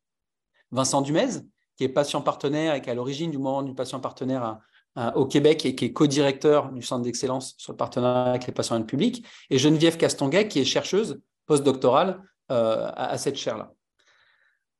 Vincent 0.71 1.01
Dumez, 1.01 1.41
qui 1.75 1.83
est 1.83 1.89
patient 1.89 2.21
partenaire 2.21 2.73
et 2.73 2.81
qui 2.81 2.87
est 2.89 2.93
à 2.93 2.95
l'origine 2.95 3.29
du 3.29 3.37
moment 3.37 3.61
du 3.61 3.75
patient 3.75 3.99
partenaire 3.99 4.43
à, 4.43 4.61
euh, 4.97 5.11
au 5.13 5.25
Québec 5.25 5.65
et 5.65 5.75
qui 5.75 5.85
est 5.85 5.93
co-directeur 5.93 6.71
du 6.71 6.81
Centre 6.81 7.03
d'excellence 7.03 7.53
sur 7.57 7.73
le 7.73 7.77
partenariat 7.77 8.31
avec 8.31 8.47
les 8.47 8.53
patients 8.53 8.75
et 8.75 8.79
le 8.79 8.85
public, 8.85 9.25
et 9.49 9.57
Geneviève 9.57 9.97
Castonguay, 9.97 10.47
qui 10.47 10.59
est 10.59 10.65
chercheuse 10.65 11.21
postdoctorale 11.45 12.21
euh, 12.51 12.89
à, 12.95 13.17
cette 13.17 13.35
chaire-là. 13.35 13.71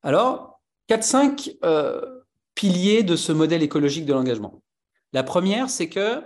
Alors, 0.02 0.60
4-5 0.88 1.58
euh, 1.64 2.22
piliers 2.54 3.02
de 3.02 3.14
ce 3.14 3.30
modèle 3.30 3.62
écologique 3.62 4.04
de 4.04 4.12
l'engagement. 4.12 4.62
La 5.12 5.22
première, 5.22 5.70
c'est 5.70 5.88
que, 5.88 6.22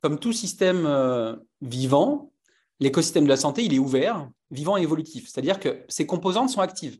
comme 0.00 0.18
tout 0.18 0.32
système 0.32 1.38
vivant, 1.60 2.32
l'écosystème 2.80 3.24
de 3.24 3.28
la 3.28 3.36
santé, 3.36 3.64
il 3.64 3.74
est 3.74 3.78
ouvert, 3.78 4.28
vivant 4.50 4.76
et 4.76 4.82
évolutif. 4.82 5.28
C'est-à-dire 5.28 5.60
que 5.60 5.84
ses 5.88 6.06
composantes 6.06 6.50
sont 6.50 6.60
actives 6.60 6.98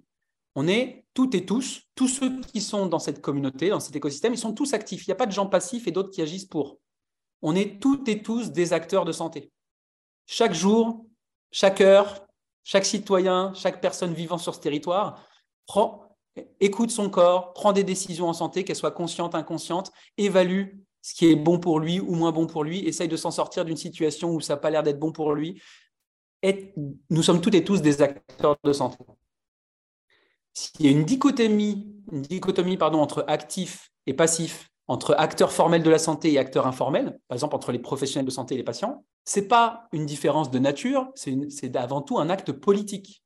on 0.57 0.67
est 0.67 1.05
toutes 1.13 1.35
et 1.35 1.45
tous, 1.45 1.83
tous 1.95 2.09
ceux 2.09 2.41
qui 2.41 2.63
sont 2.63 2.87
dans 2.87 2.99
cette 2.99 3.21
communauté, 3.21 3.69
dans 3.69 3.79
cet 3.79 3.95
écosystème, 3.95 4.33
ils 4.33 4.39
sont 4.39 4.55
tous 4.55 4.73
actifs. 4.73 5.07
Il 5.07 5.11
n'y 5.11 5.13
a 5.13 5.17
pas 5.17 5.27
de 5.27 5.33
gens 5.33 5.47
passifs 5.47 5.87
et 5.87 5.93
d'autres 5.93 6.11
qui 6.11 6.23
agissent 6.23 6.47
pour. 6.47 6.79
On 7.43 7.55
est 7.55 7.81
toutes 7.81 8.09
et 8.09 8.23
tous 8.23 8.51
des 8.51 8.73
acteurs 8.73 9.05
de 9.05 9.13
santé. 9.13 9.53
Chaque 10.25 10.55
jour, 10.55 11.05
chaque 11.53 11.83
heure, 11.83 12.27
chaque 12.65 12.87
citoyen, 12.87 13.53
chaque 13.55 13.83
personne 13.83 14.15
vivant 14.15 14.39
sur 14.39 14.55
ce 14.55 14.61
territoire 14.61 15.23
prend, 15.67 16.17
écoute 16.59 16.91
son 16.91 17.11
corps, 17.11 17.53
prend 17.53 17.75
des 17.75 17.85
décisions 17.85 18.29
en 18.29 18.33
santé, 18.33 18.65
qu'elles 18.65 18.77
soient 18.77 18.91
conscientes, 18.91 19.35
inconscientes, 19.35 19.93
évalue 20.17 20.79
ce 21.03 21.15
qui 21.15 21.27
est 21.27 21.37
bon 21.37 21.61
pour 21.61 21.81
lui 21.81 22.01
ou 22.01 22.15
moins 22.15 22.33
bon 22.33 22.47
pour 22.47 22.65
lui, 22.65 22.81
essaye 22.81 23.09
de 23.09 23.17
s'en 23.17 23.31
sortir 23.31 23.67
d'une 23.67 23.77
situation 23.77 24.33
où 24.33 24.41
ça 24.41 24.55
n'a 24.55 24.61
pas 24.61 24.71
l'air 24.71 24.83
d'être 24.83 24.99
bon 24.99 25.13
pour 25.13 25.35
lui. 25.35 25.61
Nous 27.11 27.23
sommes 27.23 27.43
toutes 27.43 27.55
et 27.55 27.63
tous 27.63 27.83
des 27.83 28.01
acteurs 28.01 28.57
de 28.65 28.73
santé 28.73 28.97
s'il 30.57 30.87
y 30.87 30.89
a 30.89 30.93
une 30.93 31.05
dichotomie, 31.05 31.87
une 32.11 32.23
dichotomie 32.23 32.79
pardon, 32.79 33.01
entre 33.01 33.25
actif 33.29 33.91
et 34.07 34.15
passif, 34.15 34.71
entre 34.89 35.15
acteurs 35.19 35.53
formels 35.53 35.83
de 35.83 35.91
la 35.91 35.99
santé 35.99 36.33
et 36.33 36.39
acteurs 36.39 36.67
informels, 36.67 37.19
par 37.29 37.37
exemple 37.37 37.55
entre 37.55 37.73
les 37.73 37.79
professionnels 37.79 38.25
de 38.25 38.31
santé 38.31 38.55
et 38.55 38.57
les 38.57 38.65
patients, 38.65 39.05
ce 39.27 39.41
n'est 39.41 39.49
pas 39.49 39.87
une 39.93 40.07
différence 40.07 40.51
de 40.51 40.59
nature, 40.59 41.11
c'est 41.15 41.77
avant 41.77 42.01
tout 42.01 42.19
un 42.19 42.31
acte 42.31 42.53
politique. 42.53 43.23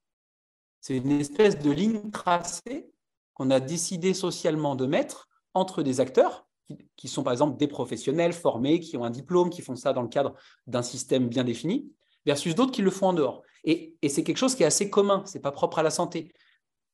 C'est 0.81 0.97
une 0.97 1.21
espèce 1.21 1.59
de 1.59 1.71
ligne 1.71 2.11
tracée 2.11 2.91
qu'on 3.35 3.51
a 3.51 3.61
décidé 3.61 4.13
socialement 4.13 4.75
de 4.75 4.87
mettre 4.87 5.29
entre 5.55 5.83
des 5.83 6.01
acteurs 6.01 6.49
qui, 6.97 7.09
sont 7.09 7.23
par 7.23 7.33
exemple 7.33 7.59
des 7.59 7.69
professionnels 7.69 8.33
formés, 8.33 8.81
qui 8.81 8.97
ont 8.97 9.05
un 9.05 9.11
diplôme, 9.11 9.51
qui 9.51 9.63
font 9.63 9.77
ça 9.77 9.93
dans 9.93 10.03
le 10.03 10.09
cadre 10.09 10.35
d'un 10.67 10.83
système 10.83 11.29
bien 11.29 11.45
défini, 11.45 11.93
versus 12.27 12.55
d'autres 12.55 12.73
qui 12.73 12.83
le 12.83 12.91
font 12.91 13.09
en 13.09 13.13
dehors. 13.13 13.43
Et, 13.63 13.95
et 14.03 14.09
c'est 14.09 14.25
quelque 14.25 14.39
chose 14.39 14.57
qui 14.57 14.63
est 14.65 14.67
assez 14.67 14.91
commun, 14.91 15.23
ce 15.27 15.37
n'est 15.37 15.43
pas 15.43 15.53
propre 15.53 15.79
à 15.79 15.83
la 15.83 15.91
santé 15.91 16.33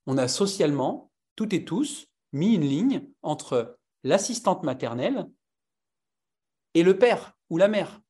on 0.07 0.19
a 0.19 0.29
socialement, 0.29 1.11
toutes 1.35 1.53
et 1.53 1.65
tous, 1.65 2.07
mis 2.33 2.55
une 2.55 2.65
ligne 2.65 3.09
entre 3.23 3.79
l'assistante 4.05 4.63
maternelle 4.63 5.27
et 6.75 6.83
le 6.83 6.99
père 6.99 7.37
ou 7.51 7.59
la 7.59 7.69
mère. 7.69 8.01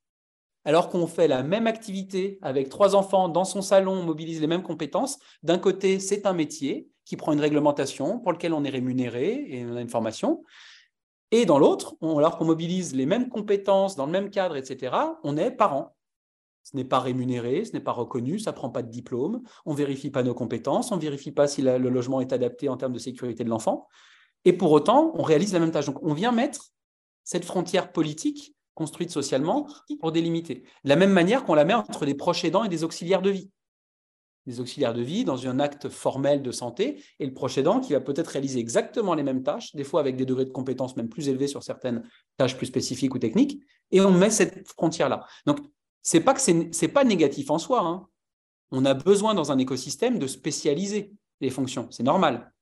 Alors 0.65 0.89
qu'on 0.89 1.07
fait 1.07 1.27
la 1.27 1.43
même 1.43 1.65
activité 1.65 2.39
avec 2.41 2.69
trois 2.69 2.95
enfants 2.95 3.29
dans 3.29 3.45
son 3.45 3.61
salon, 3.61 3.93
on 3.93 4.03
mobilise 4.03 4.41
les 4.41 4.47
mêmes 4.47 4.63
compétences. 4.63 5.17
D'un 5.43 5.59
côté, 5.59 5.99
c'est 5.99 6.25
un 6.25 6.33
métier 6.33 6.89
qui 7.05 7.15
prend 7.15 7.31
une 7.31 7.39
réglementation 7.39 8.19
pour 8.19 8.33
lequel 8.33 8.53
on 8.53 8.65
est 8.65 8.69
rémunéré 8.69 9.45
et 9.47 9.65
on 9.65 9.77
a 9.77 9.81
une 9.81 9.89
formation. 9.89 10.43
Et 11.31 11.45
dans 11.45 11.59
l'autre, 11.59 11.95
alors 12.01 12.37
qu'on 12.37 12.45
mobilise 12.45 12.93
les 12.95 13.05
mêmes 13.05 13.29
compétences 13.29 13.95
dans 13.95 14.05
le 14.05 14.11
même 14.11 14.29
cadre, 14.29 14.55
etc., 14.55 14.95
on 15.23 15.37
est 15.37 15.51
parent. 15.51 15.96
Ce 16.69 16.75
n'est 16.75 16.83
pas 16.83 16.99
rémunéré, 16.99 17.63
ce 17.63 17.71
n'est 17.71 17.79
pas 17.79 17.93
reconnu, 17.93 18.39
ça 18.39 18.51
ne 18.51 18.55
prend 18.57 18.69
pas 18.69 18.83
de 18.83 18.91
diplôme, 18.91 19.41
on 19.65 19.71
ne 19.71 19.77
vérifie 19.77 20.09
pas 20.09 20.21
nos 20.21 20.33
compétences, 20.33 20.91
on 20.91 20.97
ne 20.97 21.01
vérifie 21.01 21.31
pas 21.31 21.47
si 21.47 21.61
le 21.61 21.77
logement 21.77 22.19
est 22.19 22.33
adapté 22.33 22.67
en 22.67 22.75
termes 22.75 22.91
de 22.91 22.99
sécurité 22.99 23.45
de 23.45 23.49
l'enfant. 23.49 23.87
Et 24.43 24.51
pour 24.51 24.73
autant, 24.73 25.13
on 25.15 25.23
réalise 25.23 25.53
la 25.53 25.61
même 25.61 25.71
tâche. 25.71 25.85
Donc, 25.85 26.03
on 26.03 26.13
vient 26.13 26.33
mettre 26.33 26.73
cette 27.23 27.45
frontière 27.45 27.93
politique 27.93 28.53
construite 28.73 29.11
socialement 29.11 29.65
pour 30.01 30.11
délimiter. 30.11 30.55
De 30.83 30.89
la 30.89 30.97
même 30.97 31.13
manière 31.13 31.45
qu'on 31.45 31.53
la 31.53 31.63
met 31.63 31.73
entre 31.73 32.05
des 32.05 32.15
proches 32.15 32.43
aidants 32.43 32.65
et 32.65 32.69
des 32.69 32.83
auxiliaires 32.83 33.21
de 33.21 33.29
vie. 33.29 33.49
Des 34.45 34.59
auxiliaires 34.59 34.93
de 34.93 35.01
vie 35.01 35.23
dans 35.23 35.47
un 35.47 35.61
acte 35.61 35.87
formel 35.87 36.41
de 36.41 36.51
santé 36.51 37.01
et 37.19 37.25
le 37.25 37.33
proche 37.33 37.57
aidant 37.57 37.79
qui 37.79 37.93
va 37.93 38.01
peut-être 38.01 38.27
réaliser 38.27 38.59
exactement 38.59 39.13
les 39.13 39.23
mêmes 39.23 39.41
tâches, 39.41 39.73
des 39.73 39.85
fois 39.85 40.01
avec 40.01 40.17
des 40.17 40.25
degrés 40.25 40.45
de 40.45 40.51
compétences 40.51 40.97
même 40.97 41.07
plus 41.07 41.29
élevés 41.29 41.47
sur 41.47 41.63
certaines 41.63 42.03
tâches 42.35 42.57
plus 42.57 42.65
spécifiques 42.65 43.15
ou 43.15 43.19
techniques, 43.19 43.61
et 43.91 44.01
on 44.01 44.11
met 44.11 44.29
cette 44.29 44.67
frontière-là. 44.67 45.25
Donc, 45.45 45.59
c'est 46.07 46.21
pas 46.21 46.33
que 46.33 46.39
c'est 46.39 46.87
pas 46.87 47.03
négatif 47.03 47.49
en 47.49 47.57
soi. 47.57 47.81
Hein. 47.81 48.07
On 48.71 48.85
a 48.85 48.93
besoin 48.93 49.33
dans 49.33 49.51
un 49.51 49.57
écosystème 49.57 50.19
de 50.19 50.27
spécialiser 50.27 51.11
les 51.41 51.49
fonctions. 51.49 51.89
C'est 51.91 52.03
normal. 52.03 52.53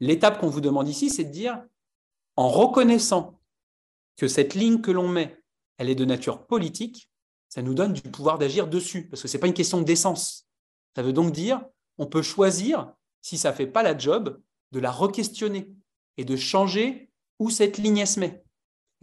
L'étape 0.00 0.40
qu'on 0.40 0.48
vous 0.48 0.62
demande 0.62 0.88
ici, 0.88 1.10
c'est 1.10 1.24
de 1.24 1.30
dire, 1.30 1.62
en 2.36 2.48
reconnaissant 2.48 3.38
que 4.16 4.28
cette 4.28 4.54
ligne 4.54 4.80
que 4.80 4.90
l'on 4.90 5.08
met, 5.08 5.42
elle 5.76 5.90
est 5.90 5.94
de 5.94 6.06
nature 6.06 6.46
politique, 6.46 7.10
ça 7.50 7.60
nous 7.60 7.74
donne 7.74 7.92
du 7.92 8.00
pouvoir 8.00 8.38
d'agir 8.38 8.66
dessus, 8.66 9.08
parce 9.08 9.20
que 9.20 9.28
ce 9.28 9.36
n'est 9.36 9.40
pas 9.42 9.48
une 9.48 9.52
question 9.52 9.82
d'essence. 9.82 10.48
Ça 10.96 11.02
veut 11.02 11.12
donc 11.12 11.32
dire, 11.32 11.62
on 11.98 12.06
peut 12.06 12.22
choisir, 12.22 12.94
si 13.20 13.36
ça 13.36 13.50
ne 13.50 13.56
fait 13.56 13.66
pas 13.66 13.82
la 13.82 13.98
job, 13.98 14.40
de 14.72 14.80
la 14.80 14.90
re-questionner 14.90 15.70
et 16.16 16.24
de 16.24 16.34
changer 16.34 17.10
où 17.38 17.50
cette 17.50 17.76
ligne 17.76 18.06
se 18.06 18.20
met. 18.20 18.42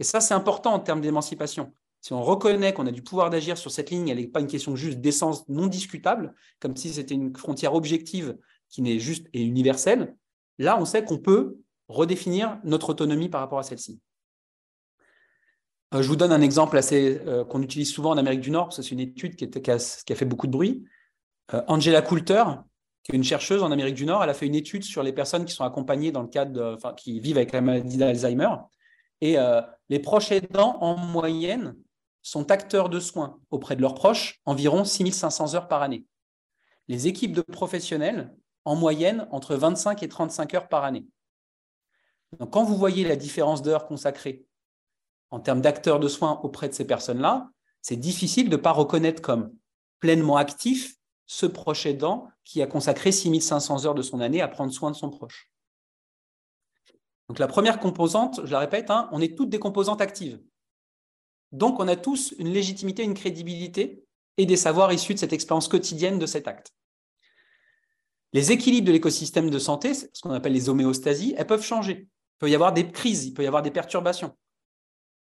Et 0.00 0.04
ça, 0.04 0.20
c'est 0.20 0.34
important 0.34 0.74
en 0.74 0.80
termes 0.80 1.00
d'émancipation. 1.00 1.72
Si 2.00 2.12
on 2.12 2.22
reconnaît 2.22 2.72
qu'on 2.72 2.86
a 2.86 2.92
du 2.92 3.02
pouvoir 3.02 3.30
d'agir 3.30 3.58
sur 3.58 3.70
cette 3.70 3.90
ligne, 3.90 4.08
elle 4.08 4.18
n'est 4.18 4.28
pas 4.28 4.40
une 4.40 4.46
question 4.46 4.76
juste 4.76 4.98
d'essence 4.98 5.48
non 5.48 5.66
discutable, 5.66 6.34
comme 6.60 6.76
si 6.76 6.90
c'était 6.90 7.14
une 7.14 7.36
frontière 7.36 7.74
objective 7.74 8.36
qui 8.68 8.82
n'est 8.82 8.98
juste 8.98 9.26
et 9.32 9.42
universelle, 9.42 10.16
là, 10.58 10.78
on 10.80 10.84
sait 10.84 11.04
qu'on 11.04 11.18
peut 11.18 11.58
redéfinir 11.88 12.60
notre 12.64 12.90
autonomie 12.90 13.28
par 13.28 13.40
rapport 13.40 13.58
à 13.58 13.62
celle-ci. 13.62 14.00
je 15.92 16.06
vous 16.06 16.16
donne 16.16 16.32
un 16.32 16.42
exemple 16.42 16.76
assez 16.76 17.20
qu'on 17.48 17.62
utilise 17.62 17.90
souvent 17.90 18.10
en 18.10 18.18
Amérique 18.18 18.40
du 18.40 18.50
Nord, 18.50 18.66
parce 18.66 18.76
que 18.76 18.82
c'est 18.82 18.90
une 18.90 19.00
étude 19.00 19.36
qui, 19.36 19.70
a, 19.70 19.78
fait 20.14 20.24
beaucoup 20.24 20.46
de 20.46 20.52
bruit. 20.52 20.84
Angela 21.66 22.02
Coulter, 22.02 22.44
qui 23.02 23.12
est 23.12 23.16
une 23.16 23.24
chercheuse 23.24 23.62
en 23.62 23.72
Amérique 23.72 23.94
du 23.94 24.04
Nord, 24.04 24.22
elle 24.22 24.30
a 24.30 24.34
fait 24.34 24.46
une 24.46 24.54
étude 24.54 24.84
sur 24.84 25.02
les 25.02 25.12
personnes 25.12 25.46
qui 25.46 25.54
sont 25.54 25.64
accompagnées 25.64 26.12
dans 26.12 26.22
le 26.22 26.28
cadre, 26.28 26.78
qui 26.96 27.20
vivent 27.20 27.38
avec 27.38 27.52
la 27.52 27.62
maladie 27.62 27.96
d'Alzheimer. 27.96 28.54
Et 29.20 29.36
les 29.88 29.98
proches 29.98 30.30
aidants, 30.30 30.76
en 30.80 30.96
moyenne, 30.96 31.74
sont 32.22 32.50
acteurs 32.50 32.88
de 32.88 33.00
soins 33.00 33.40
auprès 33.50 33.76
de 33.76 33.80
leurs 33.80 33.94
proches 33.94 34.40
environ 34.44 34.84
6500 34.84 35.54
heures 35.54 35.68
par 35.68 35.82
année. 35.82 36.04
Les 36.88 37.06
équipes 37.06 37.32
de 37.32 37.42
professionnels, 37.42 38.34
en 38.64 38.76
moyenne, 38.76 39.28
entre 39.30 39.54
25 39.56 40.02
et 40.02 40.08
35 40.08 40.54
heures 40.54 40.68
par 40.68 40.84
année. 40.84 41.06
Donc, 42.38 42.50
quand 42.50 42.64
vous 42.64 42.76
voyez 42.76 43.04
la 43.04 43.16
différence 43.16 43.62
d'heures 43.62 43.86
consacrées 43.86 44.44
en 45.30 45.40
termes 45.40 45.60
d'acteurs 45.60 46.00
de 46.00 46.08
soins 46.08 46.40
auprès 46.42 46.68
de 46.68 46.74
ces 46.74 46.86
personnes-là, 46.86 47.50
c'est 47.80 47.96
difficile 47.96 48.50
de 48.50 48.56
ne 48.56 48.62
pas 48.62 48.72
reconnaître 48.72 49.22
comme 49.22 49.54
pleinement 50.00 50.36
actif 50.36 50.96
ce 51.26 51.46
proche 51.46 51.86
aidant 51.86 52.28
qui 52.44 52.62
a 52.62 52.66
consacré 52.66 53.12
6500 53.12 53.86
heures 53.86 53.94
de 53.94 54.02
son 54.02 54.20
année 54.20 54.40
à 54.40 54.48
prendre 54.48 54.72
soin 54.72 54.90
de 54.90 54.96
son 54.96 55.10
proche. 55.10 55.50
Donc 57.28 57.38
la 57.38 57.46
première 57.46 57.78
composante, 57.78 58.40
je 58.44 58.52
la 58.52 58.60
répète, 58.60 58.90
hein, 58.90 59.08
on 59.12 59.20
est 59.20 59.36
toutes 59.36 59.50
des 59.50 59.58
composantes 59.58 60.00
actives. 60.00 60.40
Donc 61.52 61.80
on 61.80 61.88
a 61.88 61.96
tous 61.96 62.34
une 62.38 62.52
légitimité, 62.52 63.02
une 63.02 63.14
crédibilité 63.14 64.04
et 64.36 64.46
des 64.46 64.56
savoirs 64.56 64.92
issus 64.92 65.14
de 65.14 65.18
cette 65.18 65.32
expérience 65.32 65.68
quotidienne 65.68 66.18
de 66.18 66.26
cet 66.26 66.46
acte. 66.46 66.72
Les 68.32 68.52
équilibres 68.52 68.86
de 68.86 68.92
l'écosystème 68.92 69.50
de 69.50 69.58
santé, 69.58 69.94
ce 69.94 70.08
qu'on 70.20 70.30
appelle 70.30 70.52
les 70.52 70.68
homéostasies, 70.68 71.34
elles 71.38 71.46
peuvent 71.46 71.64
changer. 71.64 72.08
Il 72.08 72.38
peut 72.38 72.50
y 72.50 72.54
avoir 72.54 72.72
des 72.72 72.90
crises, 72.90 73.24
il 73.24 73.32
peut 73.32 73.42
y 73.42 73.46
avoir 73.46 73.62
des 73.62 73.70
perturbations. 73.70 74.36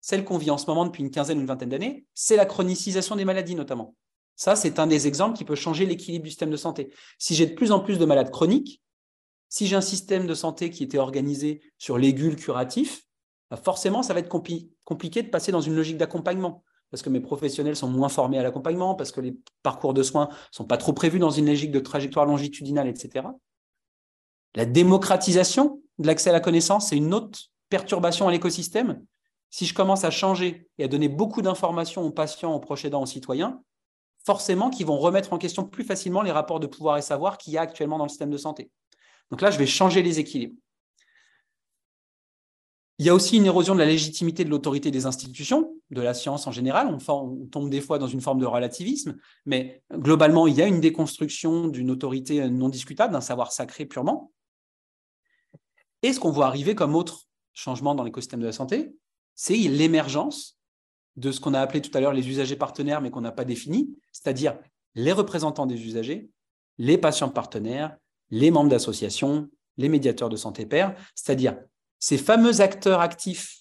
Celle 0.03 0.25
qu'on 0.25 0.39
vit 0.39 0.51
en 0.51 0.59
ce 0.59 0.66
moment 0.66 0.85
depuis 0.85 1.03
une 1.03 1.11
quinzaine 1.11 1.39
ou 1.39 1.41
une 1.41 1.47
vingtaine 1.47 1.71
d'années, 1.71 2.07
c'est 2.14 2.37
la 2.37 2.47
chronicisation 2.47 3.16
des 3.16 3.25
maladies 3.25 3.55
notamment. 3.55 3.95
Ça, 4.37 4.57
c'est 4.57 4.79
un 4.79 4.87
des 4.87 5.07
exemples 5.07 5.37
qui 5.37 5.45
peut 5.45 5.55
changer 5.55 5.85
l'équilibre 5.85 6.25
du 6.25 6.31
système 6.31 6.51
de 6.51 6.57
santé. 6.57 6.93
Si 7.18 7.35
j'ai 7.35 7.47
de 7.47 7.55
plus 7.55 7.73
en 7.73 7.81
plus 7.81 7.99
de 7.99 8.05
malades 8.05 8.31
chroniques, 8.31 8.83
si 9.49 9.66
j'ai 9.66 9.77
un 9.77 9.83
système 9.83 10.27
de 10.27 10.35
santé 10.35 10.71
qui 10.71 10.85
était 10.85 10.99
organisé 10.99 11.61
sur 11.77 11.99
l'égule 11.99 12.37
curatif, 12.37 13.03
bah, 13.51 13.57
forcément, 13.57 14.03
ça 14.03 14.14
va 14.14 14.21
être 14.21 14.29
compliqué 14.91 15.22
de 15.22 15.28
passer 15.28 15.53
dans 15.53 15.61
une 15.61 15.76
logique 15.76 15.99
d'accompagnement 15.99 16.64
parce 16.91 17.03
que 17.03 17.09
mes 17.09 17.20
professionnels 17.20 17.76
sont 17.76 17.88
moins 17.88 18.09
formés 18.09 18.38
à 18.38 18.43
l'accompagnement, 18.43 18.97
parce 18.97 19.12
que 19.12 19.20
les 19.20 19.36
parcours 19.62 19.95
de 19.95 20.03
soins 20.03 20.26
ne 20.28 20.34
sont 20.51 20.64
pas 20.64 20.76
trop 20.76 20.93
prévus 20.93 21.20
dans 21.20 21.30
une 21.30 21.47
logique 21.47 21.70
de 21.70 21.78
trajectoire 21.78 22.26
longitudinale, 22.26 22.88
etc. 22.88 23.28
La 24.57 24.64
démocratisation 24.64 25.80
de 25.99 26.07
l'accès 26.09 26.30
à 26.30 26.32
la 26.32 26.41
connaissance, 26.41 26.88
c'est 26.88 26.97
une 26.97 27.14
autre 27.14 27.38
perturbation 27.68 28.26
à 28.26 28.32
l'écosystème. 28.32 29.05
Si 29.51 29.66
je 29.66 29.74
commence 29.74 30.05
à 30.05 30.11
changer 30.11 30.68
et 30.78 30.84
à 30.84 30.88
donner 30.88 31.09
beaucoup 31.09 31.43
d'informations 31.43 32.03
aux 32.03 32.11
patients, 32.11 32.53
aux 32.53 32.61
proches 32.61 32.84
aidants, 32.84 33.03
aux 33.03 33.07
citoyens, 33.07 33.62
forcément 34.26 34.68
qu'ils 34.70 34.86
vont 34.86 34.99
remettre 34.99 35.32
en 35.32 35.38
question 35.38 35.64
plus 35.64 35.84
facilement 35.84 36.22
les 36.22 36.32
rapports 36.32 36.59
de 36.59 36.66
pouvoir 36.66 36.99
et 36.99 37.03
savoir 37.03 37.38
qu'il 37.38 37.53
y 37.53 37.59
a 37.59 37.61
actuellement 37.61 37.99
dans 37.99 38.05
le 38.05 38.11
système 38.11 38.30
de 38.30 38.36
santé. 38.36 38.68
Donc 39.30 39.41
là, 39.43 39.53
je 39.53 39.59
vais 39.59 39.66
changer 39.66 40.03
les 40.03 40.18
équilibres. 40.18 40.57
Il 43.01 43.07
y 43.07 43.09
a 43.09 43.14
aussi 43.14 43.38
une 43.38 43.46
érosion 43.46 43.72
de 43.72 43.78
la 43.78 43.86
légitimité 43.86 44.44
de 44.44 44.51
l'autorité 44.51 44.90
des 44.90 45.07
institutions, 45.07 45.74
de 45.90 46.03
la 46.03 46.12
science 46.12 46.46
en 46.46 46.53
général. 46.53 46.94
On, 47.09 47.46
tombe 47.46 47.70
des 47.70 47.80
fois 47.80 47.98
dans 47.98 48.07
une 48.07 48.20
forme 48.20 48.38
de 48.38 48.44
relativisme, 48.44 49.16
mais 49.46 49.82
globalement, 49.90 50.46
il 50.46 50.55
y 50.55 50.61
a 50.61 50.66
une 50.66 50.82
déconstruction 50.82 51.68
d'une 51.68 51.90
autorité 51.90 52.46
non 52.51 52.68
discutable, 52.68 53.14
d'un 53.14 53.22
savoir 53.22 53.53
sacré 53.53 53.86
purement. 53.86 54.32
Et 56.03 56.12
ce 56.12 56.20
qu'on 56.20 56.30
voit 56.30 56.44
arriver 56.44 56.74
comme 56.74 56.94
autre 56.94 57.22
changement 57.55 57.94
dans 57.94 58.05
l'écosystème 58.05 58.40
de 58.40 58.44
la 58.44 58.53
santé, 58.53 58.94
c'est 59.34 59.57
l'émergence 59.57 60.59
de 61.16 61.32
ce 61.32 61.40
qu'on 61.40 61.55
a 61.55 61.61
appelé 61.61 61.80
tout 61.80 61.96
à 61.96 62.03
l'heure 62.03 62.12
les 62.12 62.28
usagers 62.28 62.57
partenaires, 62.57 63.01
mais 63.01 63.11
qu'on 63.11 63.22
n'a 63.22 63.32
pas 63.32 63.46
défini, 63.46 63.96
c'est-à-dire 64.12 64.59
les 64.94 65.12
représentants 65.12 65.64
des 65.64 65.86
usagers, 65.86 66.28
les 66.76 66.98
patients 66.98 67.30
partenaires, 67.30 67.96
les 68.28 68.51
membres 68.51 68.68
d'associations, 68.68 69.48
les 69.78 69.88
médiateurs 69.88 70.28
de 70.28 70.36
santé 70.36 70.66
pairs, 70.66 70.94
c'est-à-dire 71.14 71.57
ces 72.01 72.18
fameux 72.18 72.61
acteurs 72.61 73.01
actifs 73.01 73.59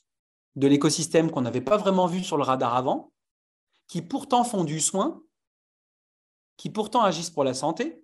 de 0.55 0.67
l'écosystème 0.67 1.29
qu'on 1.29 1.41
n'avait 1.41 1.61
pas 1.61 1.77
vraiment 1.77 2.07
vus 2.07 2.23
sur 2.23 2.37
le 2.37 2.43
radar 2.43 2.75
avant, 2.75 3.11
qui 3.87 4.01
pourtant 4.01 4.43
font 4.43 4.63
du 4.63 4.79
soin, 4.79 5.21
qui 6.57 6.69
pourtant 6.69 7.03
agissent 7.03 7.29
pour 7.29 7.43
la 7.43 7.53
santé, 7.53 8.03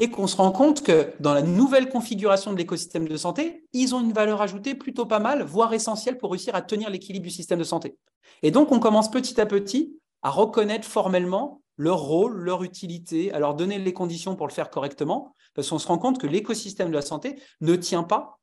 et 0.00 0.10
qu'on 0.10 0.26
se 0.26 0.36
rend 0.36 0.52
compte 0.52 0.82
que 0.82 1.12
dans 1.18 1.34
la 1.34 1.42
nouvelle 1.42 1.88
configuration 1.88 2.52
de 2.52 2.56
l'écosystème 2.56 3.08
de 3.08 3.16
santé, 3.16 3.66
ils 3.72 3.94
ont 3.94 4.00
une 4.00 4.12
valeur 4.12 4.40
ajoutée 4.40 4.74
plutôt 4.74 5.06
pas 5.06 5.18
mal, 5.18 5.42
voire 5.42 5.74
essentielle 5.74 6.18
pour 6.18 6.30
réussir 6.30 6.54
à 6.54 6.62
tenir 6.62 6.88
l'équilibre 6.88 7.24
du 7.24 7.32
système 7.32 7.58
de 7.58 7.64
santé. 7.64 7.98
Et 8.42 8.50
donc, 8.50 8.70
on 8.70 8.78
commence 8.78 9.10
petit 9.10 9.40
à 9.40 9.46
petit 9.46 9.98
à 10.22 10.30
reconnaître 10.30 10.86
formellement 10.86 11.62
leur 11.76 12.00
rôle, 12.00 12.36
leur 12.36 12.62
utilité, 12.62 13.32
à 13.32 13.38
leur 13.38 13.54
donner 13.54 13.78
les 13.78 13.92
conditions 13.92 14.36
pour 14.36 14.46
le 14.46 14.52
faire 14.52 14.70
correctement, 14.70 15.34
parce 15.54 15.68
qu'on 15.68 15.78
se 15.78 15.86
rend 15.88 15.98
compte 15.98 16.20
que 16.20 16.26
l'écosystème 16.26 16.88
de 16.88 16.94
la 16.94 17.02
santé 17.02 17.40
ne 17.60 17.74
tient 17.74 18.02
pas 18.04 18.37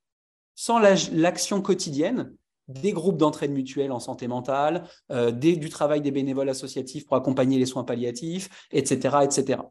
sans 0.55 0.79
l'action 0.79 1.61
quotidienne 1.61 2.33
des 2.67 2.93
groupes 2.93 3.17
d'entraide 3.17 3.51
mutuelle 3.51 3.91
en 3.91 3.99
santé 3.99 4.27
mentale, 4.27 4.87
euh, 5.11 5.31
du 5.31 5.69
travail 5.69 6.01
des 6.01 6.11
bénévoles 6.11 6.49
associatifs 6.49 7.05
pour 7.05 7.15
accompagner 7.15 7.59
les 7.59 7.65
soins 7.65 7.83
palliatifs, 7.83 8.67
etc. 8.71 9.17
etc. 9.23 9.61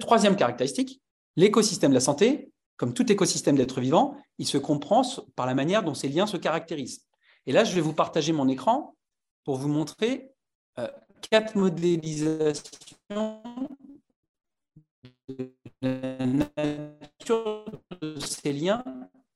troisième 0.00 0.36
caractéristique, 0.36 1.00
l'écosystème 1.36 1.90
de 1.90 1.94
la 1.94 2.00
santé, 2.00 2.50
comme 2.76 2.92
tout 2.92 3.10
écosystème 3.10 3.56
d'êtres 3.56 3.80
vivants, 3.80 4.16
il 4.38 4.46
se 4.46 4.58
comprend 4.58 5.02
par 5.36 5.46
la 5.46 5.54
manière 5.54 5.82
dont 5.84 5.94
ces 5.94 6.08
liens 6.08 6.26
se 6.26 6.36
caractérisent. 6.36 7.06
Et 7.46 7.52
là, 7.52 7.64
je 7.64 7.74
vais 7.74 7.80
vous 7.80 7.94
partager 7.94 8.32
mon 8.32 8.48
écran 8.48 8.96
pour 9.44 9.56
vous 9.56 9.68
montrer 9.68 10.32
euh, 10.78 10.88
quatre 11.30 11.56
modélisations 11.56 12.62
la 15.82 16.26
nature 16.26 17.82
de 18.00 18.18
ces 18.20 18.52
liens 18.52 18.84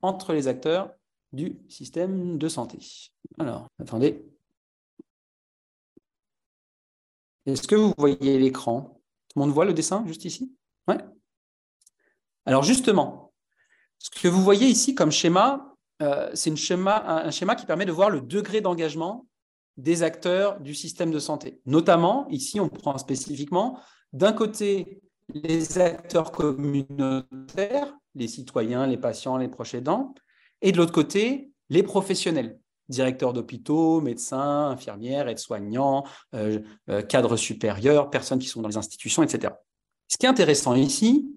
entre 0.02 0.32
les 0.32 0.48
acteurs 0.48 0.92
du 1.32 1.58
système 1.68 2.38
de 2.38 2.48
santé. 2.48 2.78
Alors, 3.38 3.68
attendez. 3.80 4.24
Est-ce 7.44 7.66
que 7.66 7.76
vous 7.76 7.92
voyez 7.98 8.38
l'écran? 8.38 9.00
Tout 9.28 9.38
le 9.38 9.46
monde 9.46 9.54
voit 9.54 9.64
le 9.64 9.74
dessin 9.74 10.04
juste 10.06 10.24
ici? 10.24 10.52
Ouais. 10.88 10.98
Alors 12.44 12.62
justement, 12.62 13.32
ce 13.98 14.10
que 14.10 14.28
vous 14.28 14.42
voyez 14.42 14.68
ici 14.68 14.94
comme 14.94 15.10
schéma, 15.10 15.74
euh, 16.02 16.30
c'est 16.34 16.50
un 16.50 17.30
schéma 17.30 17.56
qui 17.56 17.66
permet 17.66 17.86
de 17.86 17.92
voir 17.92 18.10
le 18.10 18.20
degré 18.20 18.60
d'engagement 18.60 19.26
des 19.76 20.02
acteurs 20.02 20.60
du 20.60 20.74
système 20.74 21.10
de 21.10 21.18
santé. 21.18 21.60
Notamment, 21.66 22.26
ici, 22.28 22.60
on 22.60 22.68
prend 22.68 22.96
spécifiquement 22.98 23.80
d'un 24.12 24.32
côté 24.32 25.02
les 25.34 25.78
acteurs 25.78 26.32
communautaires, 26.32 27.94
les 28.14 28.28
citoyens, 28.28 28.86
les 28.86 28.96
patients, 28.96 29.36
les 29.36 29.48
proches 29.48 29.74
aidants, 29.74 30.14
et 30.62 30.72
de 30.72 30.76
l'autre 30.76 30.92
côté, 30.92 31.52
les 31.68 31.82
professionnels, 31.82 32.58
directeurs 32.88 33.32
d'hôpitaux, 33.32 34.00
médecins, 34.00 34.70
infirmières, 34.70 35.28
aides-soignants, 35.28 36.04
euh, 36.34 36.60
euh, 36.88 37.02
cadres 37.02 37.36
supérieurs, 37.36 38.10
personnes 38.10 38.38
qui 38.38 38.48
sont 38.48 38.62
dans 38.62 38.68
les 38.68 38.76
institutions, 38.76 39.22
etc. 39.22 39.54
Ce 40.08 40.16
qui 40.16 40.26
est 40.26 40.28
intéressant 40.28 40.74
ici, 40.74 41.28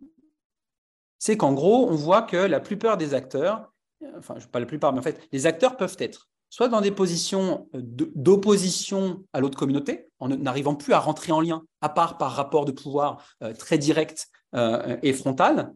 c'est 1.18 1.36
qu'en 1.36 1.54
gros, 1.54 1.90
on 1.90 1.96
voit 1.96 2.22
que 2.22 2.38
la 2.38 2.60
plupart 2.60 2.98
des 2.98 3.14
acteurs, 3.14 3.74
enfin, 4.18 4.36
pas 4.52 4.60
la 4.60 4.66
plupart, 4.66 4.94
mais 4.94 5.00
en 5.00 5.04
fait, 5.04 5.28
les 5.32 5.48
acteurs 5.48 5.76
peuvent 5.76 5.98
être 6.00 6.29
soit 6.50 6.68
dans 6.68 6.82
des 6.82 6.92
positions 6.92 7.70
euh, 7.76 7.82
d'opposition 7.84 9.26
à 9.34 9.40
l'autre 9.40 9.58
communauté, 9.58 10.08
en 10.20 10.30
n'arrivant 10.30 10.76
plus 10.76 10.94
à 10.94 11.00
rentrer 11.00 11.32
en 11.32 11.42
lien, 11.42 11.64
à 11.82 11.90
part 11.90 12.18
par 12.18 12.32
rapport 12.32 12.66
de 12.66 12.72
pouvoir 12.72 13.24
euh, 13.44 13.54
très 13.54 13.78
direct 13.78 14.28
euh, 14.56 14.98
et 15.04 15.14
frontal, 15.14 15.74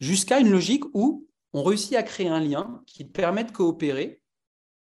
jusqu'à 0.00 0.38
une 0.38 0.50
logique 0.50 0.84
où 0.94 1.26
on 1.52 1.62
réussit 1.62 1.94
à 1.94 2.02
créer 2.02 2.28
un 2.28 2.40
lien 2.40 2.82
qui 2.86 3.04
permet 3.04 3.44
de 3.44 3.50
coopérer, 3.50 4.20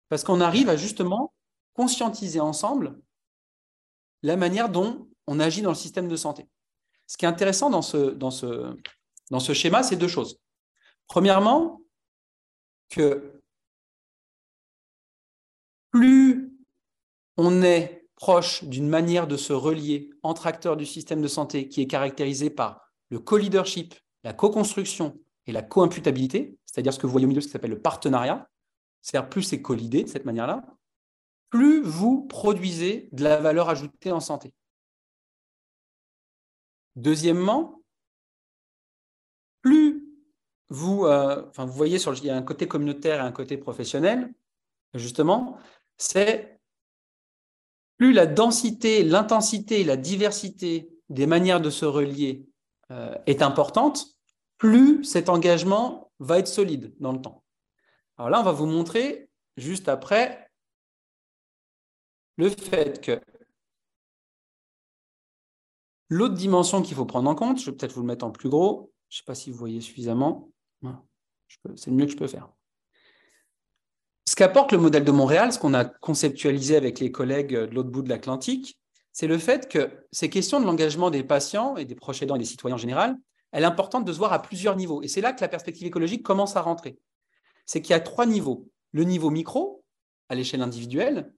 parce 0.10 0.24
qu'on 0.24 0.42
arrive 0.42 0.70
à 0.70 0.78
justement 0.78 1.34
conscientiser 1.74 2.40
ensemble 2.40 3.00
la 4.22 4.38
manière 4.38 4.70
dont 4.70 5.10
on 5.28 5.40
agit 5.40 5.62
dans 5.62 5.72
le 5.72 5.76
système 5.76 6.08
de 6.08 6.16
santé. 6.16 6.48
Ce 7.08 7.18
qui 7.18 7.26
est 7.26 7.28
intéressant 7.28 7.70
dans 7.70 7.82
ce, 7.82 9.54
schéma, 9.54 9.84
c'est 9.84 9.96
deux 9.96 10.08
choses. 10.08 10.40
Premièrement, 11.08 11.82
que 12.90 13.43
plus 15.94 16.52
on 17.38 17.62
est 17.62 18.08
proche 18.16 18.64
d'une 18.64 18.90
manière 18.90 19.28
de 19.28 19.38
se 19.38 19.54
relier 19.54 20.10
entre 20.24 20.48
acteurs 20.48 20.76
du 20.76 20.86
système 20.86 21.22
de 21.22 21.28
santé 21.28 21.70
qui 21.70 21.82
est 21.82 21.88
caractérisée 21.88 22.50
par 22.50 22.92
le 23.10 23.20
co-leadership, 23.20 23.96
la 24.24 24.34
co-construction 24.34 25.20
et 25.46 25.52
la 25.52 25.62
co-imputabilité, 25.62 26.58
c'est-à-dire 26.66 26.94
ce 26.94 27.00
que 27.00 27.06
vous 27.06 27.12
voyez 27.12 27.26
au 27.26 27.30
milieu, 27.30 27.42
ce 27.42 27.48
qui 27.48 27.52
s'appelle 27.52 27.72
le 27.72 27.82
partenariat, 27.82 28.50
c'est-à-dire 29.02 29.30
plus 29.30 29.44
c'est 29.44 29.62
co 29.62 29.76
de 29.76 30.08
cette 30.08 30.26
manière-là, 30.26 30.64
plus 31.50 31.84
vous 31.84 32.26
produisez 32.26 33.10
de 33.12 33.24
la 33.24 33.38
valeur 33.38 33.70
ajoutée 33.70 34.12
en 34.12 34.20
santé. 34.20 34.54
Deuxièmement, 36.96 37.82
plus 39.62 40.08
vous, 40.70 41.06
euh, 41.06 41.44
voyez, 41.58 42.00
sur, 42.00 42.16
il 42.16 42.26
y 42.26 42.30
a 42.32 42.36
un 42.36 42.42
côté 42.42 42.68
communautaire 42.68 43.18
et 43.18 43.28
un 43.28 43.32
côté 43.32 43.58
professionnel, 43.58 44.34
justement, 44.96 45.60
c'est 45.98 46.60
plus 47.98 48.14
la 48.14 48.26
densité, 48.26 49.04
l'intensité 49.04 49.84
la 49.84 49.98
diversité 49.98 50.90
des 51.10 51.28
manières 51.28 51.62
de 51.62 51.70
se 51.70 51.86
relier 51.86 52.46
euh, 52.92 53.16
est 53.28 53.42
importante, 53.42 54.08
plus 54.58 55.04
cet 55.04 55.30
engagement 55.30 56.12
va 56.20 56.40
être 56.40 56.48
solide 56.48 56.94
dans 57.00 57.12
le 57.12 57.22
temps. 57.22 57.44
Alors 58.18 58.30
là, 58.30 58.40
on 58.40 58.44
va 58.44 58.52
vous 58.52 58.66
montrer 58.66 59.30
juste 59.58 59.90
après 59.90 60.50
le 62.38 62.50
fait 62.50 63.02
que 63.02 63.22
l'autre 66.10 66.36
dimension 66.36 66.82
qu'il 66.82 66.96
faut 66.96 67.06
prendre 67.06 67.30
en 67.30 67.36
compte, 67.36 67.60
je 67.60 67.70
vais 67.70 67.78
peut-être 67.78 67.94
vous 67.94 68.02
le 68.02 68.08
mettre 68.08 68.26
en 68.26 68.32
plus 68.32 68.50
gros, 68.50 68.92
je 69.10 69.18
ne 69.18 69.20
sais 69.20 69.26
pas 69.26 69.36
si 69.36 69.52
vous 69.52 69.58
voyez 69.58 69.82
suffisamment, 69.82 70.50
c'est 71.76 71.88
le 71.88 71.96
mieux 71.96 72.06
que 72.06 72.12
je 72.12 72.18
peux 72.18 72.28
faire. 72.28 72.50
Ce 74.34 74.36
qu'apporte 74.36 74.72
le 74.72 74.80
modèle 74.80 75.04
de 75.04 75.12
Montréal, 75.12 75.54
ce 75.54 75.60
qu'on 75.60 75.76
a 75.76 75.86
conceptualisé 75.86 76.76
avec 76.76 77.00
les 77.00 77.12
collègues 77.12 77.54
de 77.54 77.76
l'autre 77.76 77.92
bout 77.92 78.02
de 78.02 78.10
l'Atlantique, 78.10 78.80
c'est 79.12 79.28
le 79.28 79.38
fait 79.38 79.70
que 79.70 80.08
ces 80.12 80.28
questions 80.28 80.60
de 80.60 80.66
l'engagement 80.66 81.12
des 81.12 81.24
patients 81.24 81.78
et 81.78 81.86
des 81.86 81.94
proches 81.94 82.24
aidants 82.24 82.34
et 82.34 82.40
des 82.40 82.46
citoyens 82.46 82.74
en 82.74 82.80
général, 82.80 83.16
elle 83.52 83.62
est 83.62 83.68
importante 83.68 84.06
de 84.06 84.12
se 84.12 84.18
voir 84.18 84.34
à 84.34 84.42
plusieurs 84.42 84.76
niveaux. 84.76 85.04
Et 85.04 85.08
c'est 85.08 85.22
là 85.22 85.34
que 85.34 85.42
la 85.42 85.50
perspective 85.50 85.86
écologique 85.86 86.24
commence 86.24 86.56
à 86.56 86.62
rentrer. 86.62 86.98
C'est 87.68 87.80
qu'il 87.84 87.92
y 87.92 87.94
a 87.94 88.00
trois 88.00 88.26
niveaux. 88.26 88.68
Le 88.92 89.04
niveau 89.04 89.30
micro, 89.30 89.84
à 90.30 90.34
l'échelle 90.34 90.64
individuelle, 90.64 91.32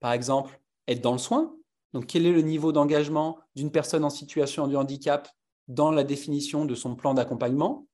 par 0.00 0.12
exemple, 0.12 0.60
être 0.86 1.00
dans 1.00 1.12
le 1.12 1.18
soin. 1.18 1.56
Donc, 1.94 2.04
quel 2.04 2.26
est 2.26 2.32
le 2.32 2.42
niveau 2.42 2.70
d'engagement 2.70 3.38
d'une 3.54 3.70
personne 3.70 4.04
en 4.04 4.10
situation 4.10 4.68
de 4.68 4.76
handicap 4.76 5.26
dans 5.68 5.90
la 5.90 6.04
définition 6.04 6.66
de 6.66 6.74
son 6.74 6.96
plan 6.96 7.14
d'accompagnement? 7.14 7.86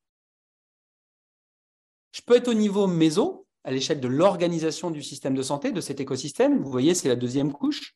Je 2.10 2.22
peux 2.22 2.34
être 2.34 2.48
au 2.48 2.54
niveau 2.54 2.88
méso, 2.88 3.39
à 3.64 3.70
l'échelle 3.70 4.00
de 4.00 4.08
l'organisation 4.08 4.90
du 4.90 5.02
système 5.02 5.34
de 5.34 5.42
santé, 5.42 5.72
de 5.72 5.80
cet 5.80 6.00
écosystème. 6.00 6.62
Vous 6.62 6.70
voyez, 6.70 6.94
c'est 6.94 7.08
la 7.08 7.16
deuxième 7.16 7.52
couche. 7.52 7.94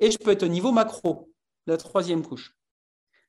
Et 0.00 0.10
je 0.10 0.18
peux 0.18 0.30
être 0.30 0.42
au 0.42 0.48
niveau 0.48 0.72
macro, 0.72 1.30
la 1.66 1.76
troisième 1.76 2.24
couche. 2.24 2.56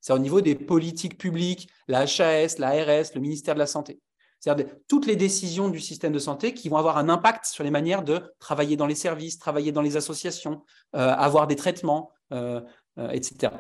C'est 0.02 0.14
au 0.14 0.20
niveau 0.20 0.42
des 0.42 0.56
politiques 0.56 1.18
publiques, 1.18 1.68
la 1.88 2.02
HAS, 2.02 2.58
la 2.60 2.70
ARS, 2.70 3.06
le 3.16 3.22
ministère 3.22 3.56
de 3.56 3.60
la 3.60 3.68
Santé. 3.68 4.00
C'est-à-dire 4.40 4.68
toutes 4.88 5.08
les 5.08 5.16
décisions 5.16 5.70
du 5.70 5.80
système 5.80 6.14
de 6.14 6.20
santé 6.20 6.54
qui 6.54 6.70
vont 6.70 6.78
avoir 6.78 6.98
un 7.00 7.10
impact 7.10 7.46
sur 7.46 7.64
les 7.64 7.72
manières 7.72 8.04
de 8.04 8.22
travailler 8.38 8.78
dans 8.78 8.86
les 8.86 8.94
services, 8.94 9.40
travailler 9.40 9.72
dans 9.72 9.82
les 9.82 9.98
associations, 9.98 10.64
euh, 10.96 11.10
avoir 11.10 11.48
des 11.48 11.56
traitements, 11.56 12.12
euh, 12.32 12.62
euh, 13.00 13.10
etc. 13.10 13.54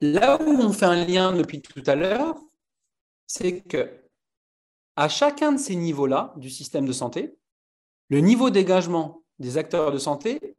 Là 0.00 0.42
où 0.42 0.50
on 0.50 0.72
fait 0.72 0.86
un 0.86 1.04
lien 1.04 1.32
depuis 1.32 1.62
tout 1.62 1.84
à 1.86 1.94
l'heure, 1.94 2.36
c'est 3.28 3.60
que 3.60 4.01
à 4.96 5.08
chacun 5.08 5.52
de 5.52 5.58
ces 5.58 5.76
niveaux-là 5.76 6.34
du 6.36 6.50
système 6.50 6.86
de 6.86 6.92
santé, 6.92 7.36
le 8.08 8.20
niveau 8.20 8.50
d'engagement 8.50 9.22
des 9.38 9.58
acteurs 9.58 9.92
de 9.92 9.98
santé 9.98 10.54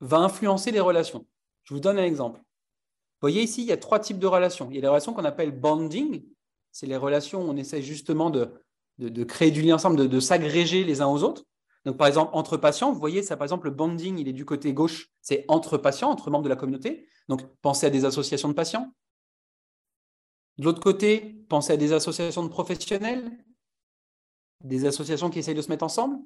va 0.00 0.18
influencer 0.18 0.70
les 0.70 0.80
relations. 0.80 1.26
Je 1.64 1.74
vous 1.74 1.80
donne 1.80 1.98
un 1.98 2.04
exemple. 2.04 2.40
Vous 2.40 3.20
voyez 3.28 3.42
ici, 3.42 3.62
il 3.62 3.68
y 3.68 3.72
a 3.72 3.76
trois 3.76 3.98
types 3.98 4.18
de 4.18 4.26
relations. 4.26 4.68
Il 4.70 4.76
y 4.76 4.78
a 4.78 4.82
les 4.82 4.88
relations 4.88 5.12
qu'on 5.12 5.24
appelle 5.24 5.58
bonding, 5.58 6.24
c'est 6.70 6.86
les 6.86 6.96
relations 6.96 7.42
où 7.42 7.50
on 7.50 7.56
essaie 7.56 7.82
justement 7.82 8.30
de, 8.30 8.62
créer 9.24 9.50
du 9.50 9.62
lien 9.62 9.76
ensemble, 9.76 9.96
de, 9.96 10.06
de 10.06 10.20
s'agréger 10.20 10.84
les 10.84 11.00
uns 11.00 11.06
aux 11.06 11.22
autres. 11.22 11.44
Donc, 11.86 11.96
par 11.96 12.08
exemple, 12.08 12.32
entre 12.34 12.56
patients, 12.56 12.92
vous 12.92 12.98
voyez, 12.98 13.22
ça, 13.22 13.36
par 13.36 13.44
exemple, 13.44 13.68
le 13.68 13.74
bonding, 13.74 14.18
il 14.18 14.28
est 14.28 14.32
du 14.32 14.44
côté 14.44 14.72
gauche, 14.72 15.08
c'est 15.22 15.44
entre 15.48 15.78
patients, 15.78 16.10
entre 16.10 16.30
membres 16.30 16.44
de 16.44 16.48
la 16.48 16.56
communauté. 16.56 17.06
Donc, 17.28 17.42
pensez 17.62 17.86
à 17.86 17.90
des 17.90 18.04
associations 18.04 18.48
de 18.48 18.54
patients. 18.54 18.92
De 20.58 20.64
l'autre 20.64 20.80
côté, 20.80 21.44
pensez 21.48 21.72
à 21.72 21.76
des 21.76 21.92
associations 21.92 22.42
de 22.42 22.48
professionnels, 22.48 23.30
des 24.62 24.84
associations 24.84 25.30
qui 25.30 25.38
essayent 25.38 25.54
de 25.54 25.62
se 25.62 25.68
mettre 25.68 25.84
ensemble. 25.84 26.18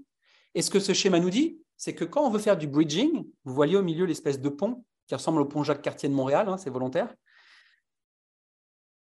Et 0.55 0.62
ce 0.62 0.70
que 0.70 0.81
ce 0.81 0.93
schéma 0.93 1.20
nous 1.20 1.31
dit, 1.31 1.61
c'est 1.76 1.95
que 1.95 2.05
quand 2.05 2.24
on 2.24 2.31
veut 2.31 2.39
faire 2.39 2.59
du 2.59 2.66
bridging, 2.66 3.24
vous 3.45 3.55
voyez 3.55 3.76
au 3.76 3.83
milieu 3.83 4.05
l'espèce 4.05 4.41
de 4.41 4.49
pont 4.49 4.85
qui 5.07 5.14
ressemble 5.14 5.41
au 5.41 5.45
pont 5.45 5.64
Jacques-Cartier 5.64 6.09
de 6.09 6.14
Montréal, 6.14 6.49
hein, 6.49 6.57
c'est 6.57 6.70
volontaire. 6.70 7.12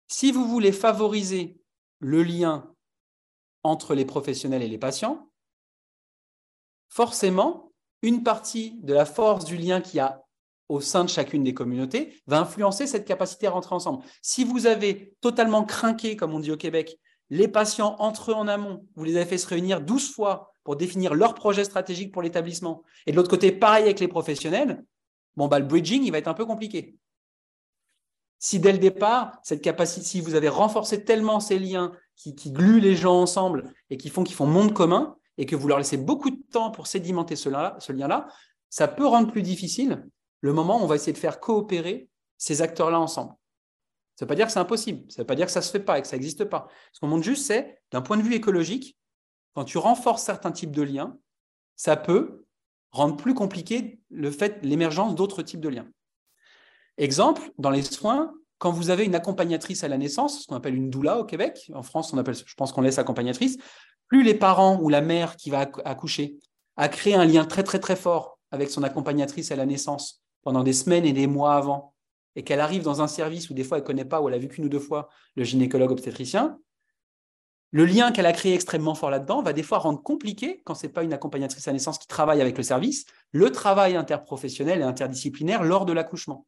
Si 0.09 0.33
vous 0.33 0.47
voulez 0.47 0.73
favoriser 0.73 1.57
le 2.01 2.23
lien 2.23 2.75
entre 3.63 3.95
les 3.95 4.05
professionnels 4.05 4.63
et 4.63 4.69
les 4.69 4.79
patients, 4.79 5.31
forcément, 6.89 7.73
une 8.03 8.23
partie 8.23 8.79
de 8.83 8.93
la 8.93 9.07
force 9.07 9.45
du 9.45 9.57
lien 9.57 9.81
qu'il 9.81 9.97
y 9.97 10.01
a 10.01 10.25
au 10.69 10.81
sein 10.81 11.05
de 11.05 11.11
chacune 11.11 11.45
des 11.45 11.55
communautés 11.55 12.21
va 12.27 12.41
influencer 12.41 12.87
cette 12.87 13.07
capacité 13.07 13.47
à 13.47 13.51
rentrer 13.51 13.75
ensemble. 13.75 14.05
Si 14.23 14.45
vous 14.45 14.67
avez 14.67 15.15
totalement 15.21 15.65
craqué, 15.65 16.17
comme 16.17 16.35
on 16.35 16.41
dit 16.41 16.51
au 16.51 16.57
Québec, 16.57 16.99
les 17.35 17.49
patients 17.49 17.97
entre 17.99 18.31
eux 18.31 18.35
en 18.35 18.47
amont, 18.47 18.87
vous 18.95 19.03
les 19.03 19.17
avez 19.17 19.25
fait 19.27 19.39
se 19.39 19.49
réunir 19.49 19.81
12 19.81 20.13
fois 20.13 20.55
pour 20.63 20.77
définir 20.77 21.15
leur 21.15 21.35
projet 21.35 21.65
stratégique 21.65 22.13
pour 22.13 22.23
l'établissement, 22.23 22.85
et 23.07 23.11
de 23.11 23.17
l'autre 23.17 23.29
côté, 23.29 23.51
pareil 23.51 23.83
avec 23.83 23.99
les 23.99 24.07
professionnels, 24.07 24.85
bon, 25.37 25.49
bah, 25.49 25.59
le 25.59 25.65
bridging, 25.65 26.05
il 26.05 26.13
va 26.13 26.19
être 26.19 26.29
un 26.29 26.35
peu 26.35 26.47
compliqué. 26.47 26.95
Si 28.39 28.61
dès 28.61 28.71
le 28.71 28.79
départ, 28.79 29.41
cette 29.43 29.63
capacité, 29.63 30.07
si 30.07 30.21
vous 30.21 30.37
avez 30.37 30.49
renforcé 30.49 31.05
tellement 31.05 31.41
ces 31.41 31.59
liens 31.59 31.93
qui, 32.15 32.53
gluent 32.53 32.81
les 32.81 32.95
gens 32.95 33.21
ensemble 33.21 33.73
et 33.91 33.97
qui 33.97 34.11
font 34.11 34.23
qu'ils 34.23 34.37
font 34.37 34.47
monde 34.47 34.73
commun, 34.73 35.17
et 35.37 35.45
que 35.45 35.57
vous 35.57 35.67
leur 35.67 35.79
laissez 35.79 35.97
beaucoup 35.97 36.31
de 36.31 36.41
temps 36.53 36.71
pour 36.71 36.87
sédimenter 36.87 37.35
ce 37.35 37.49
lien-là, 37.49 38.29
ça 38.71 38.87
peut 38.87 39.07
rendre 39.07 39.33
plus 39.33 39.43
difficile 39.43 40.07
le 40.41 40.53
moment 40.53 40.81
où 40.81 40.85
on 40.85 40.87
va 40.87 40.95
essayer 40.95 41.13
de 41.13 41.19
faire 41.19 41.41
coopérer 41.41 42.09
ces 42.39 42.63
acteurs-là 42.63 43.01
ensemble. 43.01 43.35
Ça 44.17 44.25
ne 44.25 44.27
veut 44.27 44.29
pas 44.29 44.35
dire 44.37 44.47
que 44.47 44.53
c'est 44.53 44.61
impossible, 44.61 45.11
ça 45.11 45.21
ne 45.21 45.23
veut 45.25 45.27
pas 45.27 45.35
dire 45.35 45.47
que 45.47 45.53
ça 45.53 45.61
ne 45.61 45.65
se 45.65 45.71
fait 45.71 45.81
pas 45.81 45.99
et 45.99 46.03
que 46.03 46.09
ça 46.09 46.17
n'existe 46.17 46.45
pas. 46.45 46.69
Ce 46.93 47.01
qu'on 47.01 47.09
montre 47.09 47.25
juste, 47.25 47.47
c'est, 47.47 47.81
d'un 47.91 48.01
point 48.01 48.17
de 48.17 48.23
vue 48.23 48.35
écologique, 48.35 48.97
quand 49.55 49.65
tu 49.65 49.79
renforces 49.79 50.23
certains 50.23 50.53
types 50.53 50.75
de 50.75 50.83
liens, 50.83 51.17
ça 51.77 51.97
peut 51.97 52.45
rendre 52.93 53.17
plus 53.17 53.35
compliqué 53.35 54.01
le 54.11 54.31
fait 54.31 54.59
l'émergence 54.63 55.15
d'autres 55.15 55.43
types 55.43 55.61
de 55.61 55.69
liens. 55.69 55.89
Exemple, 56.97 57.51
dans 57.59 57.71
les 57.71 57.83
soins, 57.83 58.33
quand 58.59 58.71
vous 58.71 58.91
avez 58.91 59.05
une 59.05 59.17
accompagnatrice 59.17 59.83
à 59.83 59.89
la 59.89 59.99
naissance, 59.99 60.43
ce 60.43 60.47
qu'on 60.47 60.55
appelle 60.55 60.77
une 60.77 60.91
doula 60.91 61.19
au 61.19 61.25
Québec, 61.25 61.71
en 61.75 61.83
France, 61.83 62.13
on 62.13 62.19
appelle, 62.19 62.37
je 62.37 62.55
pense 62.55 62.73
qu'on 62.73 62.83
laisse 62.83 62.99
accompagnatrice, 62.99 63.59
plus 64.07 64.23
les 64.23 64.35
parents 64.35 64.79
ou 64.81 64.89
la 64.89 65.01
mère 65.01 65.37
qui 65.37 65.51
va 65.51 65.69
accoucher 65.85 66.37
a 66.77 66.89
créé 66.89 67.15
un 67.15 67.25
lien 67.25 67.45
très 67.45 67.63
très 67.63 67.81
très 67.81 67.97
fort 67.97 68.39
avec 68.51 68.71
son 68.71 68.83
accompagnatrice 68.83 69.51
à 69.51 69.57
la 69.57 69.67
naissance 69.67 70.23
pendant 70.43 70.63
des 70.63 70.73
semaines 70.73 71.05
et 71.05 71.13
des 71.13 71.27
mois 71.27 71.55
avant, 71.55 71.94
et 72.37 72.43
qu'elle 72.43 72.61
arrive 72.61 72.83
dans 72.83 73.01
un 73.01 73.09
service 73.09 73.51
où 73.51 73.55
des 73.55 73.65
fois 73.65 73.79
elle 73.79 73.83
ne 73.83 73.87
connaît 73.87 74.05
pas, 74.05 74.21
ou 74.21 74.29
elle 74.29 74.35
a 74.35 74.39
vu 74.39 74.49
qu'une 74.49 74.65
ou 74.65 74.69
deux 74.69 74.81
fois 74.81 75.09
le 75.37 75.45
gynécologue 75.45 75.91
obstétricien, 75.91 76.59
le 77.71 77.87
lien 77.87 78.13
qu'elle 78.13 78.27
a 78.27 78.33
créé 78.33 78.55
extrêmement 78.55 78.95
fort 78.95 79.11
là-dedans 79.11 79.43
va 79.43 79.53
des 79.53 79.65
fois 79.65 79.79
rendre 79.79 80.01
compliqué, 80.01 80.63
quand 80.65 80.77
ce 80.77 80.87
n'est 80.87 80.93
pas 80.93 81.03
une 81.03 81.13
accompagnatrice 81.13 81.67
à 81.67 81.73
naissance 81.73 81.99
qui 81.99 82.07
travaille 82.07 82.41
avec 82.41 82.57
le 82.57 82.63
service, 82.63 83.05
le 83.33 83.51
travail 83.51 83.97
interprofessionnel 83.97 84.79
et 84.79 84.85
interdisciplinaire 84.85 85.65
lors 85.65 85.85
de 85.85 85.93
l'accouchement. 85.93 86.47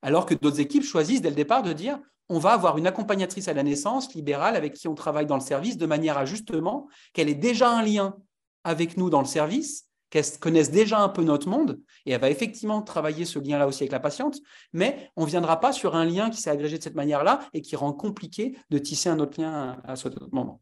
Alors 0.00 0.24
que 0.24 0.34
d'autres 0.34 0.60
équipes 0.60 0.84
choisissent 0.84 1.20
dès 1.20 1.30
le 1.30 1.34
départ 1.34 1.64
de 1.64 1.72
dire 1.72 1.98
on 2.28 2.38
va 2.38 2.52
avoir 2.52 2.78
une 2.78 2.86
accompagnatrice 2.86 3.48
à 3.48 3.54
la 3.54 3.64
naissance 3.64 4.14
libérale 4.14 4.54
avec 4.54 4.74
qui 4.74 4.86
on 4.86 4.94
travaille 4.94 5.26
dans 5.26 5.34
le 5.34 5.40
service 5.40 5.76
de 5.76 5.86
manière 5.86 6.16
à 6.16 6.26
justement 6.26 6.86
qu'elle 7.12 7.28
ait 7.28 7.34
déjà 7.34 7.68
un 7.68 7.82
lien 7.82 8.16
avec 8.62 8.96
nous 8.96 9.10
dans 9.10 9.20
le 9.20 9.26
service 9.26 9.87
qu'elle 10.10 10.24
connaisse 10.40 10.70
déjà 10.70 11.00
un 11.00 11.08
peu 11.08 11.22
notre 11.22 11.48
monde, 11.48 11.80
et 12.06 12.12
elle 12.12 12.20
va 12.20 12.30
effectivement 12.30 12.82
travailler 12.82 13.24
ce 13.24 13.38
lien-là 13.38 13.66
aussi 13.66 13.82
avec 13.82 13.92
la 13.92 14.00
patiente, 14.00 14.38
mais 14.72 15.10
on 15.16 15.24
ne 15.24 15.30
viendra 15.30 15.60
pas 15.60 15.72
sur 15.72 15.94
un 15.94 16.04
lien 16.04 16.30
qui 16.30 16.40
s'est 16.40 16.50
agrégé 16.50 16.78
de 16.78 16.82
cette 16.82 16.94
manière-là 16.94 17.40
et 17.52 17.60
qui 17.60 17.76
rend 17.76 17.92
compliqué 17.92 18.56
de 18.70 18.78
tisser 18.78 19.08
un 19.08 19.18
autre 19.18 19.40
lien 19.40 19.80
à, 19.84 19.96
ce 19.96 20.08
moment. 20.32 20.60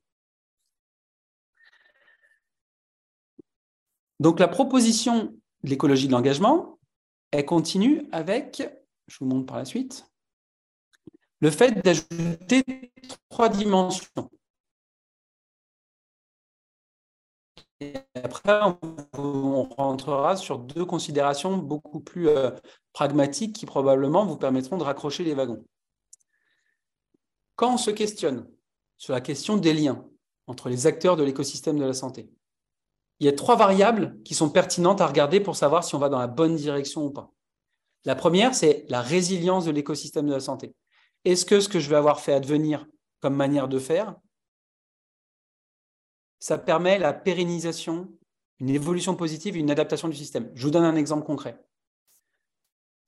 Donc 4.18 4.40
la 4.40 4.49
proposition 4.49 5.34
de 5.62 5.70
l'écologie 5.70 6.07
de 6.07 6.12
l'engagement, 6.12 6.78
elle 7.30 7.44
continue 7.44 8.09
avec, 8.12 8.62
je 9.09 9.18
vous 9.20 9.26
montre 9.26 9.47
par 9.47 9.59
la 9.59 9.64
suite, 9.64 10.11
le 11.40 11.51
fait 11.51 11.84
d'ajouter 11.84 12.64
trois 13.28 13.49
dimensions. 13.49 14.30
Et 17.81 17.93
après, 18.14 18.61
on, 19.18 19.64
rentrera 19.64 20.37
sur 20.37 20.59
deux 20.59 20.85
considérations 20.85 21.59
beaucoup 21.59 22.01
plus 22.01 22.29
euh, 22.29 22.51
pragmatiques 22.93 23.55
qui 23.55 23.66
probablement 23.66 24.24
vous 24.24 24.39
permettront 24.39 24.79
de 24.79 24.83
raccrocher 24.83 25.24
les 25.24 25.35
wagons. 25.35 25.62
Quand 27.57 27.74
on 27.74 27.79
se 27.79 27.91
questionne 27.91 28.49
sur 28.97 29.12
la 29.12 29.20
question 29.20 29.57
des 29.57 29.74
liens 29.74 30.05
entre 30.47 30.68
les 30.68 30.87
acteurs 30.87 31.16
de 31.16 31.22
l'écosystème 31.22 31.79
de 31.79 31.85
la 31.85 31.93
santé, 31.93 32.31
il 33.20 33.27
y 33.27 33.29
a 33.29 33.33
trois 33.33 33.57
variables 33.57 34.22
qui 34.24 34.35
sont 34.35 34.51
pertinentes 34.51 35.01
à 35.01 35.07
regarder 35.07 35.41
pour 35.41 35.57
savoir 35.57 35.85
si 35.85 35.95
on 35.95 35.99
va 35.99 36.09
dans 36.09 36.18
la 36.18 36.27
bonne 36.27 36.57
direction 36.57 37.05
ou 37.05 37.11
pas. 37.11 37.33
La 38.05 38.14
première, 38.14 38.55
c'est 38.55 38.87
la 38.89 39.03
résilience 39.03 39.64
de 39.64 39.70
l'écosystème 39.70 40.27
de 40.27 40.33
la 40.33 40.41
santé. 40.41 40.74
Est-ce 41.24 41.45
que 41.45 41.61
ce 41.61 41.68
que 41.68 41.81
je 41.81 41.91
vais 41.91 41.97
avoir 41.97 42.20
fait 42.20 42.33
advenir 42.33 42.87
comme 43.20 43.35
manière 43.35 43.68
de 43.68 43.79
faire 43.79 44.14
ça 46.39 46.59
permet 46.59 46.99
la 46.99 47.12
pérennisation, 47.12 48.12
une 48.61 48.70
évolution 48.70 49.16
positive 49.16 49.57
et 49.57 49.61
une 49.61 49.70
adaptation 49.70 50.09
du 50.09 50.16
système. 50.16 50.51
Je 50.55 50.64
vous 50.64 50.70
donne 50.70 50.84
un 50.84 50.97
exemple 50.97 51.24
concret. 51.24 51.62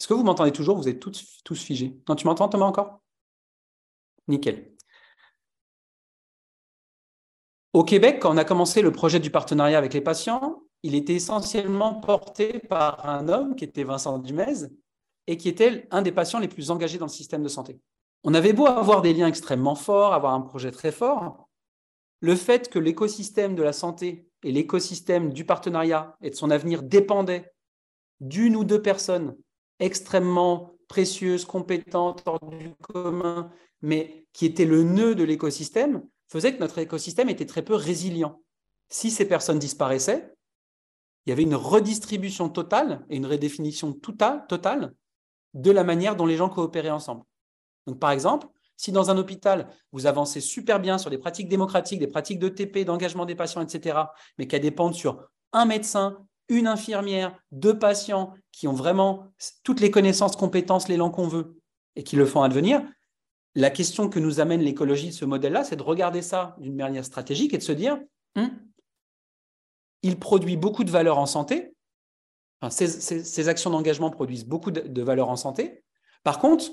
Est-ce 0.00 0.08
que 0.08 0.14
vous 0.14 0.22
m'entendez 0.22 0.52
toujours? 0.52 0.76
Vous 0.76 0.88
êtes 0.88 1.00
tous, 1.00 1.40
tous 1.44 1.62
figés. 1.62 2.00
Non, 2.08 2.14
tu 2.14 2.26
m'entends 2.26 2.48
Thomas 2.48 2.66
encore? 2.66 3.00
Nickel. 4.28 4.74
Au 7.72 7.84
Québec, 7.84 8.20
quand 8.20 8.32
on 8.32 8.36
a 8.36 8.44
commencé 8.44 8.82
le 8.82 8.92
projet 8.92 9.20
du 9.20 9.30
partenariat 9.30 9.78
avec 9.78 9.94
les 9.94 10.00
patients, 10.00 10.62
il 10.82 10.94
était 10.94 11.14
essentiellement 11.14 11.94
porté 11.94 12.60
par 12.60 13.08
un 13.08 13.28
homme 13.28 13.56
qui 13.56 13.64
était 13.64 13.84
Vincent 13.84 14.18
Dumez 14.18 14.68
et 15.26 15.36
qui 15.36 15.48
était 15.48 15.86
un 15.90 16.02
des 16.02 16.12
patients 16.12 16.38
les 16.38 16.48
plus 16.48 16.70
engagés 16.70 16.98
dans 16.98 17.06
le 17.06 17.10
système 17.10 17.42
de 17.42 17.48
santé. 17.48 17.80
On 18.24 18.34
avait 18.34 18.52
beau 18.52 18.66
avoir 18.66 19.02
des 19.02 19.12
liens 19.12 19.26
extrêmement 19.26 19.74
forts, 19.74 20.12
avoir 20.12 20.34
un 20.34 20.40
projet 20.40 20.70
très 20.70 20.92
fort, 20.92 21.47
le 22.20 22.36
fait 22.36 22.68
que 22.68 22.78
l'écosystème 22.78 23.54
de 23.54 23.62
la 23.62 23.72
santé 23.72 24.26
et 24.42 24.52
l'écosystème 24.52 25.32
du 25.32 25.44
partenariat 25.44 26.16
et 26.20 26.30
de 26.30 26.34
son 26.34 26.50
avenir 26.50 26.82
dépendaient 26.82 27.52
d'une 28.20 28.56
ou 28.56 28.64
deux 28.64 28.82
personnes 28.82 29.36
extrêmement 29.78 30.74
précieuses, 30.88 31.44
compétentes, 31.44 32.22
hors 32.26 32.40
du 32.40 32.74
commun, 32.80 33.50
mais 33.82 34.26
qui 34.32 34.46
étaient 34.46 34.64
le 34.64 34.82
nœud 34.82 35.14
de 35.14 35.24
l'écosystème, 35.24 36.02
faisait 36.28 36.54
que 36.54 36.60
notre 36.60 36.78
écosystème 36.78 37.28
était 37.28 37.46
très 37.46 37.62
peu 37.62 37.74
résilient. 37.74 38.42
Si 38.88 39.10
ces 39.10 39.26
personnes 39.26 39.58
disparaissaient, 39.58 40.32
il 41.26 41.30
y 41.30 41.32
avait 41.32 41.42
une 41.42 41.54
redistribution 41.54 42.48
totale 42.48 43.04
et 43.10 43.16
une 43.16 43.26
redéfinition 43.26 43.92
totale, 43.92 44.94
de 45.54 45.70
la 45.70 45.84
manière 45.84 46.16
dont 46.16 46.26
les 46.26 46.36
gens 46.36 46.48
coopéraient 46.48 46.90
ensemble. 46.90 47.22
Donc, 47.86 47.98
par 47.98 48.10
exemple, 48.10 48.48
si 48.78 48.92
dans 48.92 49.10
un 49.10 49.18
hôpital, 49.18 49.68
vous 49.92 50.06
avancez 50.06 50.40
super 50.40 50.80
bien 50.80 50.98
sur 50.98 51.10
des 51.10 51.18
pratiques 51.18 51.48
démocratiques, 51.48 51.98
des 51.98 52.06
pratiques 52.06 52.38
de 52.38 52.48
TP, 52.48 52.84
d'engagement 52.84 53.26
des 53.26 53.34
patients, 53.34 53.60
etc., 53.60 53.98
mais 54.38 54.46
qu'elles 54.46 54.62
dépendent 54.62 54.94
sur 54.94 55.28
un 55.52 55.66
médecin, 55.66 56.24
une 56.48 56.68
infirmière, 56.68 57.36
deux 57.50 57.76
patients 57.76 58.32
qui 58.52 58.68
ont 58.68 58.72
vraiment 58.72 59.32
toutes 59.64 59.80
les 59.80 59.90
connaissances, 59.90 60.36
compétences, 60.36 60.88
l'élan 60.88 61.10
qu'on 61.10 61.26
veut 61.26 61.60
et 61.96 62.04
qui 62.04 62.14
le 62.14 62.24
font 62.24 62.42
advenir, 62.42 62.80
la 63.56 63.70
question 63.70 64.08
que 64.08 64.20
nous 64.20 64.38
amène 64.38 64.60
l'écologie 64.60 65.08
de 65.08 65.12
ce 65.12 65.24
modèle-là, 65.24 65.64
c'est 65.64 65.76
de 65.76 65.82
regarder 65.82 66.22
ça 66.22 66.54
d'une 66.60 66.76
manière 66.76 67.04
stratégique 67.04 67.52
et 67.54 67.58
de 67.58 67.62
se 67.62 67.72
dire, 67.72 67.98
hum, 68.36 68.48
il 70.02 70.20
produit 70.20 70.56
beaucoup 70.56 70.84
de 70.84 70.90
valeur 70.90 71.18
en 71.18 71.26
santé, 71.26 71.74
ces, 72.70 73.48
actions 73.48 73.70
d'engagement 73.70 74.10
produisent 74.10 74.46
beaucoup 74.46 74.70
de 74.70 75.02
valeur 75.02 75.28
en 75.30 75.36
santé. 75.36 75.82
Par 76.22 76.38
contre, 76.38 76.70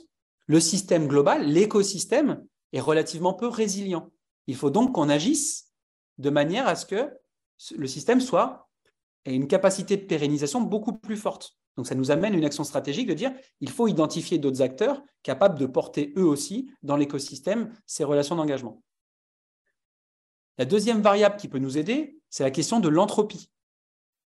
le 0.47 0.59
système 0.59 1.07
global, 1.07 1.47
l'écosystème, 1.47 2.45
est 2.73 2.79
relativement 2.79 3.33
peu 3.33 3.47
résilient. 3.47 4.11
Il 4.47 4.55
faut 4.55 4.69
donc 4.69 4.93
qu'on 4.93 5.09
agisse 5.09 5.71
de 6.17 6.29
manière 6.29 6.67
à 6.67 6.75
ce 6.75 6.85
que 6.85 7.11
le 7.75 7.87
système 7.87 8.21
soit 8.21 8.69
ait 9.25 9.33
une 9.33 9.47
capacité 9.47 9.97
de 9.97 10.05
pérennisation 10.05 10.61
beaucoup 10.61 10.93
plus 10.93 11.17
forte. 11.17 11.57
Donc 11.77 11.87
ça 11.87 11.95
nous 11.95 12.11
amène 12.11 12.33
à 12.33 12.37
une 12.37 12.45
action 12.45 12.63
stratégique 12.63 13.07
de 13.07 13.13
dire 13.13 13.33
il 13.59 13.69
faut 13.69 13.87
identifier 13.87 14.37
d'autres 14.37 14.61
acteurs 14.61 15.01
capables 15.23 15.59
de 15.59 15.65
porter 15.65 16.13
eux 16.17 16.25
aussi 16.25 16.69
dans 16.83 16.95
l'écosystème 16.95 17.73
ces 17.85 18.03
relations 18.03 18.35
d'engagement. 18.35 18.81
La 20.57 20.65
deuxième 20.65 21.01
variable 21.01 21.35
qui 21.35 21.49
peut 21.49 21.59
nous 21.59 21.77
aider, 21.77 22.17
c'est 22.29 22.43
la 22.43 22.51
question 22.51 22.79
de 22.79 22.87
l'entropie. 22.87 23.51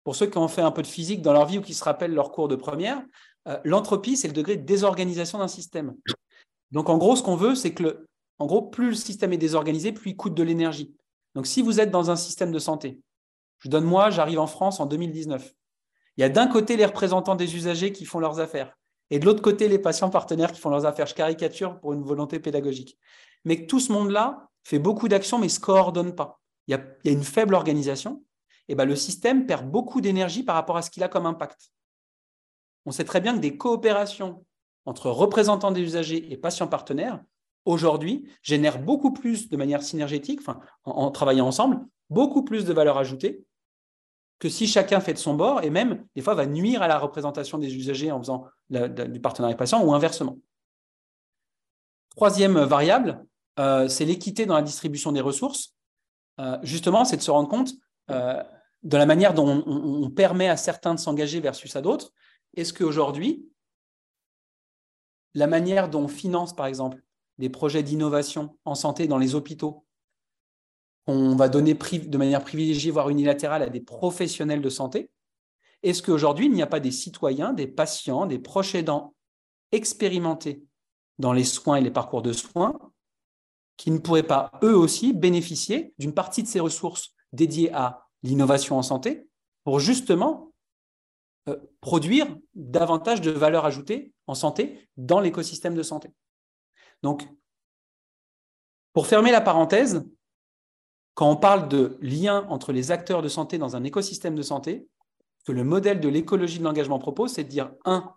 Pour 0.05 0.15
ceux 0.15 0.27
qui 0.27 0.37
ont 0.37 0.47
fait 0.47 0.61
un 0.61 0.71
peu 0.71 0.81
de 0.81 0.87
physique 0.87 1.21
dans 1.21 1.33
leur 1.33 1.45
vie 1.45 1.57
ou 1.57 1.61
qui 1.61 1.73
se 1.73 1.83
rappellent 1.83 2.13
leur 2.13 2.31
cours 2.31 2.47
de 2.47 2.55
première, 2.55 3.03
euh, 3.49 3.59
l'entropie, 3.65 4.15
c'est 4.15 4.29
le 4.29 4.33
degré 4.33 4.55
de 4.55 4.65
désorganisation 4.65 5.39
d'un 5.39 5.49
système. 5.49 5.93
Donc 6.71 6.89
en 6.89 6.97
gros, 6.97 7.17
ce 7.17 7.23
qu'on 7.23 7.35
veut, 7.35 7.55
c'est 7.55 7.73
que 7.73 8.05
en 8.39 8.45
gros, 8.45 8.61
plus 8.61 8.89
le 8.89 8.95
système 8.95 9.33
est 9.33 9.37
désorganisé, 9.37 9.91
plus 9.91 10.11
il 10.11 10.15
coûte 10.15 10.33
de 10.33 10.43
l'énergie. 10.43 10.93
Donc 11.35 11.47
si 11.47 11.61
vous 11.61 11.79
êtes 11.79 11.91
dans 11.91 12.11
un 12.11 12.15
système 12.15 12.51
de 12.51 12.59
santé, 12.59 12.99
je 13.59 13.69
donne 13.69 13.83
moi, 13.85 14.09
j'arrive 14.09 14.39
en 14.39 14.47
France 14.47 14.79
en 14.79 14.85
2019. 14.85 15.53
Il 16.17 16.21
y 16.21 16.23
a 16.23 16.29
d'un 16.29 16.47
côté 16.47 16.77
les 16.77 16.85
représentants 16.85 17.35
des 17.35 17.55
usagers 17.55 17.91
qui 17.91 18.05
font 18.05 18.19
leurs 18.19 18.39
affaires 18.39 18.73
et 19.09 19.19
de 19.19 19.25
l'autre 19.25 19.41
côté 19.41 19.67
les 19.67 19.79
patients 19.79 20.09
partenaires 20.09 20.51
qui 20.51 20.59
font 20.59 20.69
leurs 20.69 20.85
affaires. 20.85 21.07
Je 21.07 21.13
caricature 21.13 21.79
pour 21.79 21.93
une 21.93 22.03
volonté 22.03 22.39
pédagogique. 22.39 22.97
Mais 23.43 23.65
tout 23.65 23.79
ce 23.79 23.91
monde-là 23.91 24.49
fait 24.63 24.79
beaucoup 24.79 25.07
d'actions 25.07 25.37
mais 25.37 25.47
ne 25.47 25.51
se 25.51 25.59
coordonne 25.59 26.15
pas. 26.15 26.39
Il 26.67 26.71
y, 26.71 27.09
a, 27.09 27.11
une 27.11 27.23
faible 27.23 27.53
organisation. 27.53 28.23
Et 28.67 28.75
ben, 28.75 28.85
le 28.85 28.95
système 28.95 29.45
perd 29.45 29.69
beaucoup 29.69 30.01
d'énergie 30.01 30.43
par 30.43 30.55
rapport 30.55 30.77
à 30.77 30.81
ce 30.81 30.89
qu'il 30.89 31.03
a 31.03 31.07
comme 31.07 31.25
impact. 31.25 31.71
On 32.85 32.91
sait 32.91 33.05
très 33.05 33.21
bien 33.21 33.35
que 33.35 33.39
des 33.39 33.57
coopérations 33.57 34.45
entre 34.85 35.09
représentants 35.09 35.71
des 35.71 35.81
usagers 35.81 36.31
et 36.31 36.37
patients 36.37 36.67
partenaires, 36.67 37.23
aujourd'hui, 37.65 38.29
génèrent 38.43 38.79
beaucoup 38.79 39.11
plus 39.11 39.49
de 39.49 39.57
manière 39.57 39.81
synergétique, 39.81 40.41
en 40.83 41.09
travaillant 41.09 41.47
ensemble, 41.47 41.79
beaucoup 42.09 42.43
plus 42.43 42.65
de 42.65 42.73
valeur 42.73 42.97
ajoutée 42.97 43.43
que 44.39 44.49
si 44.49 44.67
chacun 44.67 44.99
fait 44.99 45.13
de 45.13 45.17
son 45.17 45.33
bord 45.33 45.63
et 45.63 45.69
même, 45.69 46.05
des 46.15 46.21
fois, 46.21 46.35
va 46.35 46.45
nuire 46.45 46.81
à 46.81 46.87
la 46.87 46.99
représentation 46.99 47.57
des 47.57 47.75
usagers 47.75 48.11
en 48.11 48.19
faisant 48.19 48.45
du 48.69 49.19
partenariat 49.21 49.55
patient 49.55 49.83
ou 49.83 49.93
inversement. 49.93 50.37
Troisième 52.15 52.59
variable, 52.59 53.25
euh, 53.59 53.87
c'est 53.87 54.05
l'équité 54.05 54.45
dans 54.45 54.55
la 54.55 54.61
distribution 54.61 55.11
des 55.11 55.21
ressources. 55.21 55.73
Euh, 56.39 56.57
justement, 56.63 57.05
c'est 57.05 57.17
de 57.17 57.21
se 57.21 57.31
rendre 57.31 57.49
compte 57.49 57.73
euh, 58.11 58.43
de 58.85 58.97
la 58.97 59.05
manière 59.05 59.33
dont 59.33 59.63
on, 59.65 60.09
permet 60.11 60.47
à 60.47 60.57
certains 60.57 60.93
de 60.93 60.99
s'engager 60.99 61.39
versus 61.39 61.75
à 61.75 61.81
d'autres. 61.81 62.13
Est-ce 62.55 62.71
qu'aujourd'hui, 62.71 63.49
la 65.33 65.47
manière 65.47 65.89
dont 65.89 66.03
on 66.03 66.07
finance, 66.07 66.55
par 66.55 66.67
exemple, 66.67 67.03
des 67.39 67.49
projets 67.49 67.83
d'innovation 67.83 68.57
en 68.63 68.75
santé 68.75 69.07
dans 69.07 69.17
les 69.17 69.35
hôpitaux 69.35 69.81
on 71.07 71.35
va 71.35 71.49
donner 71.49 71.75
de 71.75 72.17
manière 72.17 72.43
privilégiée, 72.43 72.89
voire 72.89 73.09
unilatérale, 73.09 73.61
à 73.61 73.69
des 73.69 73.79
professionnels 73.79 74.61
de 74.61 74.69
santé 74.69 75.11
Est-ce 75.83 76.01
qu'aujourd'hui, 76.01 76.47
il 76.47 76.51
n'y 76.51 76.63
a 76.63 76.67
pas 76.67 76.79
des 76.79 76.89
citoyens, 76.89 77.53
des 77.53 77.67
patients, 77.67 78.25
des 78.25 78.39
proches 78.39 78.73
aidants 78.73 79.13
expérimentés 79.71 80.63
dans 81.19 81.31
les 81.31 81.43
soins 81.43 81.75
et 81.75 81.81
les 81.81 81.91
parcours 81.91 82.23
de 82.23 82.33
soins 82.33 82.73
qui 83.77 83.91
ne 83.91 83.99
pourraient 83.99 84.23
pas, 84.23 84.51
eux 84.63 84.75
aussi, 84.75 85.13
bénéficier 85.13 85.93
d'une 85.99 86.13
partie 86.13 86.41
de 86.41 86.47
ces 86.47 86.59
ressources 86.59 87.13
dédiées 87.33 87.71
à 87.71 88.04
l'innovation 88.25 88.77
en 88.77 88.83
santé 88.83 89.27
pour 89.63 89.79
justement 89.79 90.51
euh, 91.47 91.57
produire 91.81 92.27
davantage 92.53 93.21
de 93.21 93.31
valeur 93.31 93.65
ajoutée 93.65 94.13
en 94.27 94.35
santé 94.35 94.87
dans 94.97 95.19
l'écosystème 95.19 95.75
de 95.75 95.83
santé. 95.83 96.09
Donc, 97.03 97.27
pour 98.93 99.07
fermer 99.07 99.31
la 99.31 99.41
parenthèse, 99.41 100.05
quand 101.13 101.29
on 101.29 101.35
parle 101.35 101.67
de 101.67 101.97
lien 102.01 102.45
entre 102.49 102.71
les 102.71 102.91
acteurs 102.91 103.21
de 103.21 103.27
santé 103.27 103.57
dans 103.57 103.75
un 103.75 103.83
écosystème 103.83 104.35
de 104.35 104.41
santé, 104.41 104.87
que 105.45 105.51
le 105.51 105.63
modèle 105.63 105.99
de 105.99 106.09
l'écologie 106.09 106.59
de 106.59 106.63
l'engagement 106.63 106.99
propose, 106.99 107.33
c'est 107.33 107.43
de 107.43 107.49
dire, 107.49 107.71
un, 107.85 108.13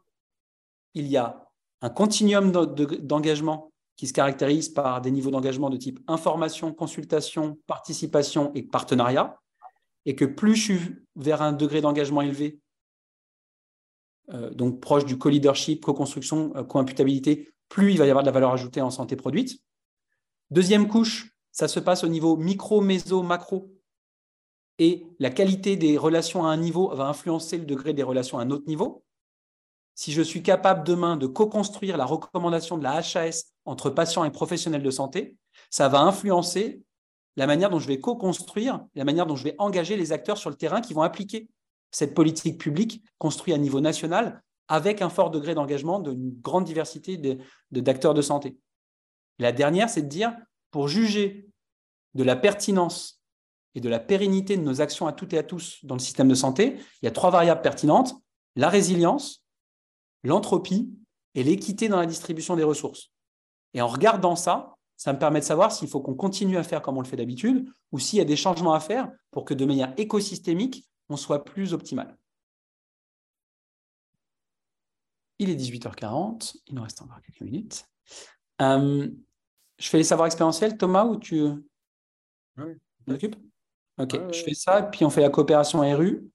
il 0.94 1.06
y 1.06 1.16
a 1.16 1.48
un 1.82 1.90
continuum 1.90 2.50
d'engagement 2.50 3.70
qui 3.96 4.06
se 4.06 4.12
caractérise 4.12 4.68
par 4.68 5.00
des 5.00 5.10
niveaux 5.10 5.30
d'engagement 5.30 5.70
de 5.70 5.76
type 5.76 6.00
information, 6.06 6.72
consultation, 6.72 7.58
participation 7.66 8.52
et 8.54 8.62
partenariat, 8.62 9.38
et 10.08 10.16
que 10.16 10.24
plus 10.24 10.56
je 10.56 10.62
suis 10.62 10.96
vers 11.16 11.42
un 11.42 11.52
degré 11.52 11.82
d'engagement 11.82 12.22
élevé, 12.22 12.60
euh, 14.32 14.48
donc 14.54 14.80
proche 14.80 15.04
du 15.04 15.18
co-leadership, 15.18 15.84
co-construction, 15.84 16.50
euh, 16.56 16.64
co-imputabilité, 16.64 17.52
plus 17.68 17.92
il 17.92 17.98
va 17.98 18.06
y 18.06 18.10
avoir 18.10 18.22
de 18.22 18.28
la 18.28 18.32
valeur 18.32 18.52
ajoutée 18.52 18.80
en 18.80 18.90
santé 18.90 19.16
produite. 19.16 19.60
Deuxième 20.50 20.88
couche, 20.88 21.36
ça 21.52 21.68
se 21.68 21.78
passe 21.78 22.04
au 22.04 22.08
niveau 22.08 22.38
micro, 22.38 22.80
méso, 22.80 23.22
macro. 23.22 23.70
Et 24.78 25.06
la 25.18 25.28
qualité 25.28 25.76
des 25.76 25.98
relations 25.98 26.46
à 26.46 26.48
un 26.48 26.56
niveau 26.56 26.88
va 26.94 27.06
influencer 27.06 27.58
le 27.58 27.66
degré 27.66 27.92
des 27.92 28.02
relations 28.02 28.38
à 28.38 28.42
un 28.44 28.50
autre 28.50 28.66
niveau. 28.66 29.04
Si 29.94 30.12
je 30.12 30.22
suis 30.22 30.42
capable 30.42 30.86
demain 30.86 31.18
de 31.18 31.26
co-construire 31.26 31.98
la 31.98 32.06
recommandation 32.06 32.78
de 32.78 32.82
la 32.82 33.02
HAS 33.02 33.52
entre 33.66 33.90
patients 33.90 34.24
et 34.24 34.30
professionnels 34.30 34.82
de 34.82 34.90
santé, 34.90 35.36
ça 35.68 35.90
va 35.90 36.00
influencer 36.00 36.82
la 37.38 37.46
manière 37.46 37.70
dont 37.70 37.78
je 37.78 37.86
vais 37.86 38.00
co-construire, 38.00 38.84
la 38.96 39.04
manière 39.04 39.24
dont 39.24 39.36
je 39.36 39.44
vais 39.44 39.54
engager 39.58 39.96
les 39.96 40.10
acteurs 40.10 40.38
sur 40.38 40.50
le 40.50 40.56
terrain 40.56 40.80
qui 40.80 40.92
vont 40.92 41.02
appliquer 41.02 41.48
cette 41.92 42.12
politique 42.12 42.58
publique 42.58 43.04
construite 43.18 43.54
à 43.54 43.58
niveau 43.58 43.80
national 43.80 44.42
avec 44.66 45.02
un 45.02 45.08
fort 45.08 45.30
degré 45.30 45.54
d'engagement 45.54 46.00
d'une 46.00 46.32
grande 46.40 46.64
diversité 46.64 47.16
d'acteurs 47.70 48.12
de, 48.12 48.18
de 48.18 48.22
santé. 48.22 48.58
La 49.38 49.52
dernière, 49.52 49.88
c'est 49.88 50.02
de 50.02 50.08
dire, 50.08 50.36
pour 50.72 50.88
juger 50.88 51.48
de 52.14 52.24
la 52.24 52.34
pertinence 52.34 53.22
et 53.76 53.80
de 53.80 53.88
la 53.88 54.00
pérennité 54.00 54.56
de 54.56 54.62
nos 54.62 54.80
actions 54.80 55.06
à 55.06 55.12
toutes 55.12 55.32
et 55.32 55.38
à 55.38 55.44
tous 55.44 55.78
dans 55.84 55.94
le 55.94 56.00
système 56.00 56.26
de 56.26 56.34
santé, 56.34 56.76
il 57.00 57.04
y 57.04 57.08
a 57.08 57.12
trois 57.12 57.30
variables 57.30 57.62
pertinentes, 57.62 58.16
la 58.56 58.68
résilience, 58.68 59.44
l'entropie 60.24 60.90
et 61.36 61.44
l'équité 61.44 61.88
dans 61.88 62.00
la 62.00 62.06
distribution 62.06 62.56
des 62.56 62.64
ressources. 62.64 63.12
Et 63.74 63.80
en 63.80 63.86
regardant 63.86 64.34
ça, 64.34 64.74
ça 64.98 65.12
me 65.12 65.18
permet 65.18 65.38
de 65.38 65.44
savoir 65.44 65.70
s'il 65.70 65.88
faut 65.88 66.00
qu'on 66.00 66.14
continue 66.14 66.58
à 66.58 66.64
faire 66.64 66.82
comme 66.82 66.98
on 66.98 67.00
le 67.00 67.06
fait 67.06 67.16
d'habitude 67.16 67.72
ou 67.92 68.00
s'il 68.00 68.18
y 68.18 68.20
a 68.20 68.24
des 68.24 68.36
changements 68.36 68.74
à 68.74 68.80
faire 68.80 69.10
pour 69.30 69.44
que 69.44 69.54
de 69.54 69.64
manière 69.64 69.94
écosystémique, 69.96 70.86
on 71.08 71.16
soit 71.16 71.44
plus 71.44 71.72
optimal. 71.72 72.18
Il 75.38 75.50
est 75.50 75.54
18h40, 75.54 76.56
il 76.66 76.74
nous 76.74 76.82
reste 76.82 77.00
encore 77.00 77.22
quelques 77.22 77.40
minutes. 77.42 77.88
Euh, 78.60 79.08
je 79.78 79.88
fais 79.88 79.98
les 79.98 80.04
savoirs 80.04 80.26
expérientiels, 80.26 80.76
Thomas, 80.76 81.04
ou 81.04 81.16
tu... 81.16 81.44
Occupe 83.06 83.36
Ok, 83.98 84.14
je 84.32 84.42
fais 84.42 84.54
ça, 84.54 84.82
puis 84.82 85.04
on 85.04 85.10
fait 85.10 85.20
la 85.20 85.30
coopération 85.30 85.80
RU 85.80 86.28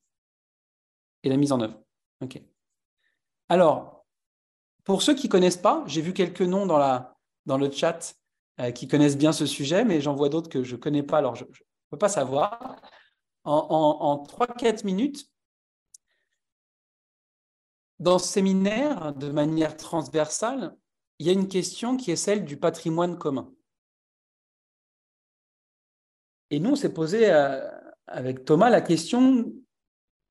et 1.23 1.29
la 1.29 1.35
mise 1.35 1.51
en 1.51 1.59
œuvre. 1.59 1.77
Ok. 2.21 2.41
Alors, 3.49 4.05
pour 4.85 5.01
ceux 5.01 5.15
qui 5.15 5.27
ne 5.27 5.31
connaissent 5.31 5.57
pas, 5.57 5.83
j'ai 5.85 6.01
vu 6.01 6.13
quelques 6.13 6.41
noms 6.41 6.65
dans, 6.65 6.77
la, 6.77 7.17
dans 7.45 7.57
le 7.57 7.69
chat 7.69 8.15
qui 8.75 8.87
connaissent 8.87 9.17
bien 9.17 9.33
ce 9.33 9.45
sujet, 9.45 9.83
mais 9.83 10.01
j'en 10.01 10.15
vois 10.15 10.29
d'autres 10.29 10.49
que 10.49 10.63
je 10.63 10.75
ne 10.75 10.81
connais 10.81 11.03
pas, 11.03 11.17
alors 11.17 11.35
je 11.35 11.45
ne 11.45 11.49
peux 11.89 11.97
pas 11.97 12.09
savoir. 12.09 12.75
En, 13.45 14.23
3-4 14.25 14.85
minutes, 14.85 15.29
dans 17.99 18.19
ce 18.19 18.27
séminaire, 18.27 19.13
de 19.13 19.29
manière 19.29 19.75
transversale, 19.75 20.75
il 21.19 21.27
y 21.27 21.29
a 21.29 21.33
une 21.33 21.47
question 21.47 21.97
qui 21.97 22.11
est 22.11 22.15
celle 22.15 22.45
du 22.45 22.57
patrimoine 22.57 23.17
commun. 23.17 23.51
Et 26.49 26.59
nous, 26.59 26.71
on 26.71 26.75
s'est 26.75 26.93
posé 26.93 27.31
avec 28.07 28.45
Thomas 28.45 28.69
la 28.69 28.81
question 28.81 29.51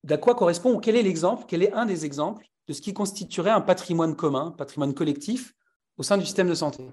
d'à 0.05 0.19
quoi 0.19 0.35
correspond 0.35 0.75
ou 0.75 0.79
quel 0.79 0.97
est 0.97 1.03
l'exemple, 1.03 1.45
quel 1.47 1.63
est 1.63 1.73
un 1.73 1.87
des 1.87 2.05
exemples 2.05 2.47
de 2.69 2.73
ce 2.73 2.81
qui 2.81 2.95
constituerait 2.95 3.51
un 3.51 3.61
patrimoine 3.61 4.17
commun, 4.17 4.47
un 4.47 4.51
patrimoine 4.53 4.95
collectif 4.95 5.55
au 5.97 6.03
sein 6.03 6.17
du 6.17 6.25
système 6.25 6.49
de 6.49 6.55
santé. 6.55 6.89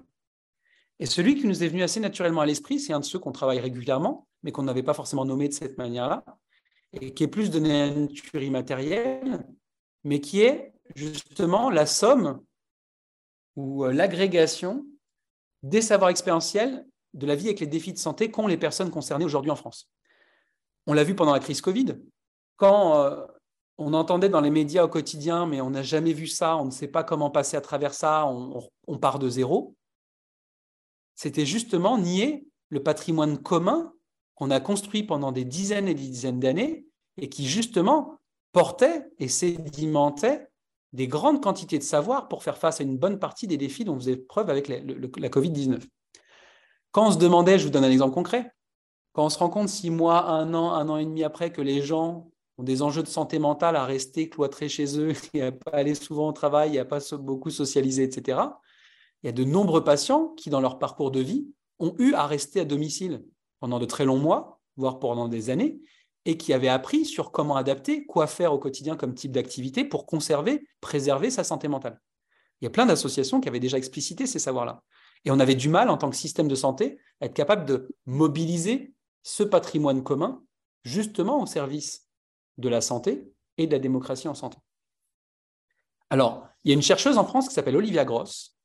Et 1.00 1.06
celui 1.06 1.34
qui 1.34 1.46
nous 1.46 1.64
est 1.64 1.68
venu 1.68 1.82
assez 1.82 1.98
naturellement 1.98 2.42
à 2.42 2.46
l'esprit, 2.46 2.78
c'est 2.78 2.92
un 2.92 3.00
de 3.00 3.04
ceux 3.04 3.18
qu'on 3.18 3.32
travaille 3.32 3.58
régulièrement, 3.58 4.28
mais 4.42 4.52
qu'on 4.52 4.62
n'avait 4.62 4.82
pas 4.82 4.94
forcément 4.94 5.24
nommé 5.24 5.48
de 5.48 5.54
cette 5.54 5.78
manière-là, 5.78 6.24
et 6.92 7.14
qui 7.14 7.24
est 7.24 7.28
plus 7.28 7.50
de 7.50 7.58
nature 7.58 8.42
immatérielle, 8.42 9.46
mais 10.04 10.20
qui 10.20 10.42
est 10.42 10.72
justement 10.94 11.70
la 11.70 11.86
somme 11.86 12.40
ou 13.56 13.84
euh, 13.84 13.92
l'agrégation 13.92 14.86
des 15.62 15.82
savoirs 15.82 16.10
expérientiels 16.10 16.86
de 17.14 17.26
la 17.26 17.34
vie 17.34 17.46
avec 17.46 17.60
les 17.60 17.66
défis 17.66 17.92
de 17.92 17.98
santé 17.98 18.30
qu'ont 18.30 18.46
les 18.46 18.56
personnes 18.56 18.90
concernées 18.90 19.24
aujourd'hui 19.24 19.50
en 19.50 19.56
France. 19.56 19.90
On 20.86 20.92
l'a 20.92 21.04
vu 21.04 21.14
pendant 21.14 21.32
la 21.32 21.40
crise 21.40 21.60
Covid, 21.60 21.96
quand 22.56 22.96
euh, 22.96 23.26
on 23.78 23.94
entendait 23.94 24.28
dans 24.28 24.40
les 24.42 24.50
médias 24.50 24.84
au 24.84 24.88
quotidien, 24.88 25.46
mais 25.46 25.60
on 25.60 25.70
n'a 25.70 25.82
jamais 25.82 26.12
vu 26.12 26.26
ça, 26.26 26.56
on 26.56 26.66
ne 26.66 26.70
sait 26.70 26.88
pas 26.88 27.04
comment 27.04 27.30
passer 27.30 27.56
à 27.56 27.62
travers 27.62 27.94
ça, 27.94 28.26
on, 28.26 28.98
part 28.98 29.18
de 29.18 29.28
zéro. 29.30 29.74
C'était 31.20 31.44
justement 31.44 31.98
nier 31.98 32.46
le 32.70 32.82
patrimoine 32.82 33.36
commun 33.36 33.92
qu'on 34.36 34.50
a 34.50 34.58
construit 34.58 35.02
pendant 35.02 35.32
des 35.32 35.44
dizaines 35.44 35.86
et 35.86 35.92
des 35.92 36.08
dizaines 36.08 36.40
d'années 36.40 36.86
et 37.18 37.28
qui 37.28 37.46
justement 37.46 38.18
portait 38.52 39.06
et 39.18 39.28
sédimentait 39.28 40.48
des 40.94 41.08
grandes 41.08 41.42
quantités 41.42 41.76
de 41.76 41.82
savoir 41.82 42.28
pour 42.28 42.42
faire 42.42 42.56
face 42.56 42.80
à 42.80 42.84
une 42.84 42.96
bonne 42.96 43.18
partie 43.18 43.46
des 43.46 43.58
défis 43.58 43.84
dont 43.84 43.96
vous 43.96 44.08
avez 44.08 44.16
preuve 44.16 44.48
avec 44.48 44.66
la, 44.66 44.76
la 44.78 45.28
Covid-19. 45.28 45.82
Quand 46.90 47.08
on 47.08 47.10
se 47.10 47.18
demandait, 47.18 47.58
je 47.58 47.64
vous 47.64 47.70
donne 47.70 47.84
un 47.84 47.90
exemple 47.90 48.14
concret, 48.14 48.54
quand 49.12 49.26
on 49.26 49.28
se 49.28 49.38
rend 49.38 49.50
compte 49.50 49.68
six 49.68 49.90
mois, 49.90 50.26
un 50.30 50.54
an, 50.54 50.72
un 50.72 50.88
an 50.88 50.96
et 50.96 51.04
demi 51.04 51.22
après 51.22 51.52
que 51.52 51.60
les 51.60 51.82
gens 51.82 52.30
ont 52.56 52.62
des 52.62 52.80
enjeux 52.80 53.02
de 53.02 53.08
santé 53.08 53.38
mentale 53.38 53.76
à 53.76 53.84
rester 53.84 54.30
cloîtrés 54.30 54.70
chez 54.70 54.98
eux 54.98 55.12
et 55.34 55.42
à 55.42 55.52
pas 55.52 55.72
aller 55.72 55.94
souvent 55.94 56.30
au 56.30 56.32
travail, 56.32 56.76
et 56.76 56.78
à 56.78 56.86
pas 56.86 57.00
beaucoup 57.18 57.50
socialiser, 57.50 58.04
etc., 58.04 58.38
il 59.22 59.26
y 59.26 59.28
a 59.28 59.32
de 59.32 59.44
nombreux 59.44 59.84
patients 59.84 60.28
qui, 60.36 60.50
dans 60.50 60.60
leur 60.60 60.78
parcours 60.78 61.10
de 61.10 61.20
vie, 61.20 61.46
ont 61.78 61.94
eu 61.98 62.14
à 62.14 62.26
rester 62.26 62.60
à 62.60 62.64
domicile 62.64 63.24
pendant 63.60 63.78
de 63.78 63.84
très 63.84 64.04
longs 64.04 64.18
mois, 64.18 64.60
voire 64.76 64.98
pendant 64.98 65.28
des 65.28 65.50
années, 65.50 65.80
et 66.24 66.36
qui 66.36 66.52
avaient 66.52 66.68
appris 66.68 67.04
sur 67.04 67.32
comment 67.32 67.56
adapter, 67.56 68.04
quoi 68.06 68.26
faire 68.26 68.52
au 68.52 68.58
quotidien 68.58 68.96
comme 68.96 69.14
type 69.14 69.32
d'activité 69.32 69.84
pour 69.84 70.06
conserver, 70.06 70.66
préserver 70.80 71.30
sa 71.30 71.44
santé 71.44 71.68
mentale. 71.68 72.00
Il 72.60 72.64
y 72.64 72.66
a 72.66 72.70
plein 72.70 72.86
d'associations 72.86 73.40
qui 73.40 73.48
avaient 73.48 73.60
déjà 73.60 73.78
explicité 73.78 74.26
ces 74.26 74.38
savoirs-là. 74.38 74.82
Et 75.24 75.30
on 75.30 75.40
avait 75.40 75.54
du 75.54 75.68
mal, 75.68 75.88
en 75.90 75.96
tant 75.96 76.10
que 76.10 76.16
système 76.16 76.48
de 76.48 76.54
santé, 76.54 76.98
à 77.20 77.26
être 77.26 77.34
capable 77.34 77.64
de 77.64 77.88
mobiliser 78.06 78.92
ce 79.22 79.42
patrimoine 79.42 80.02
commun 80.02 80.42
justement 80.82 81.42
au 81.42 81.46
service 81.46 82.06
de 82.58 82.68
la 82.68 82.80
santé 82.80 83.30
et 83.58 83.66
de 83.66 83.72
la 83.72 83.78
démocratie 83.78 84.28
en 84.28 84.34
santé. 84.34 84.58
Alors, 86.08 86.46
il 86.64 86.70
y 86.70 86.72
a 86.72 86.74
une 86.74 86.82
chercheuse 86.82 87.18
en 87.18 87.24
France 87.24 87.48
qui 87.48 87.54
s'appelle 87.54 87.76
Olivia 87.76 88.04
Gross, 88.04 88.56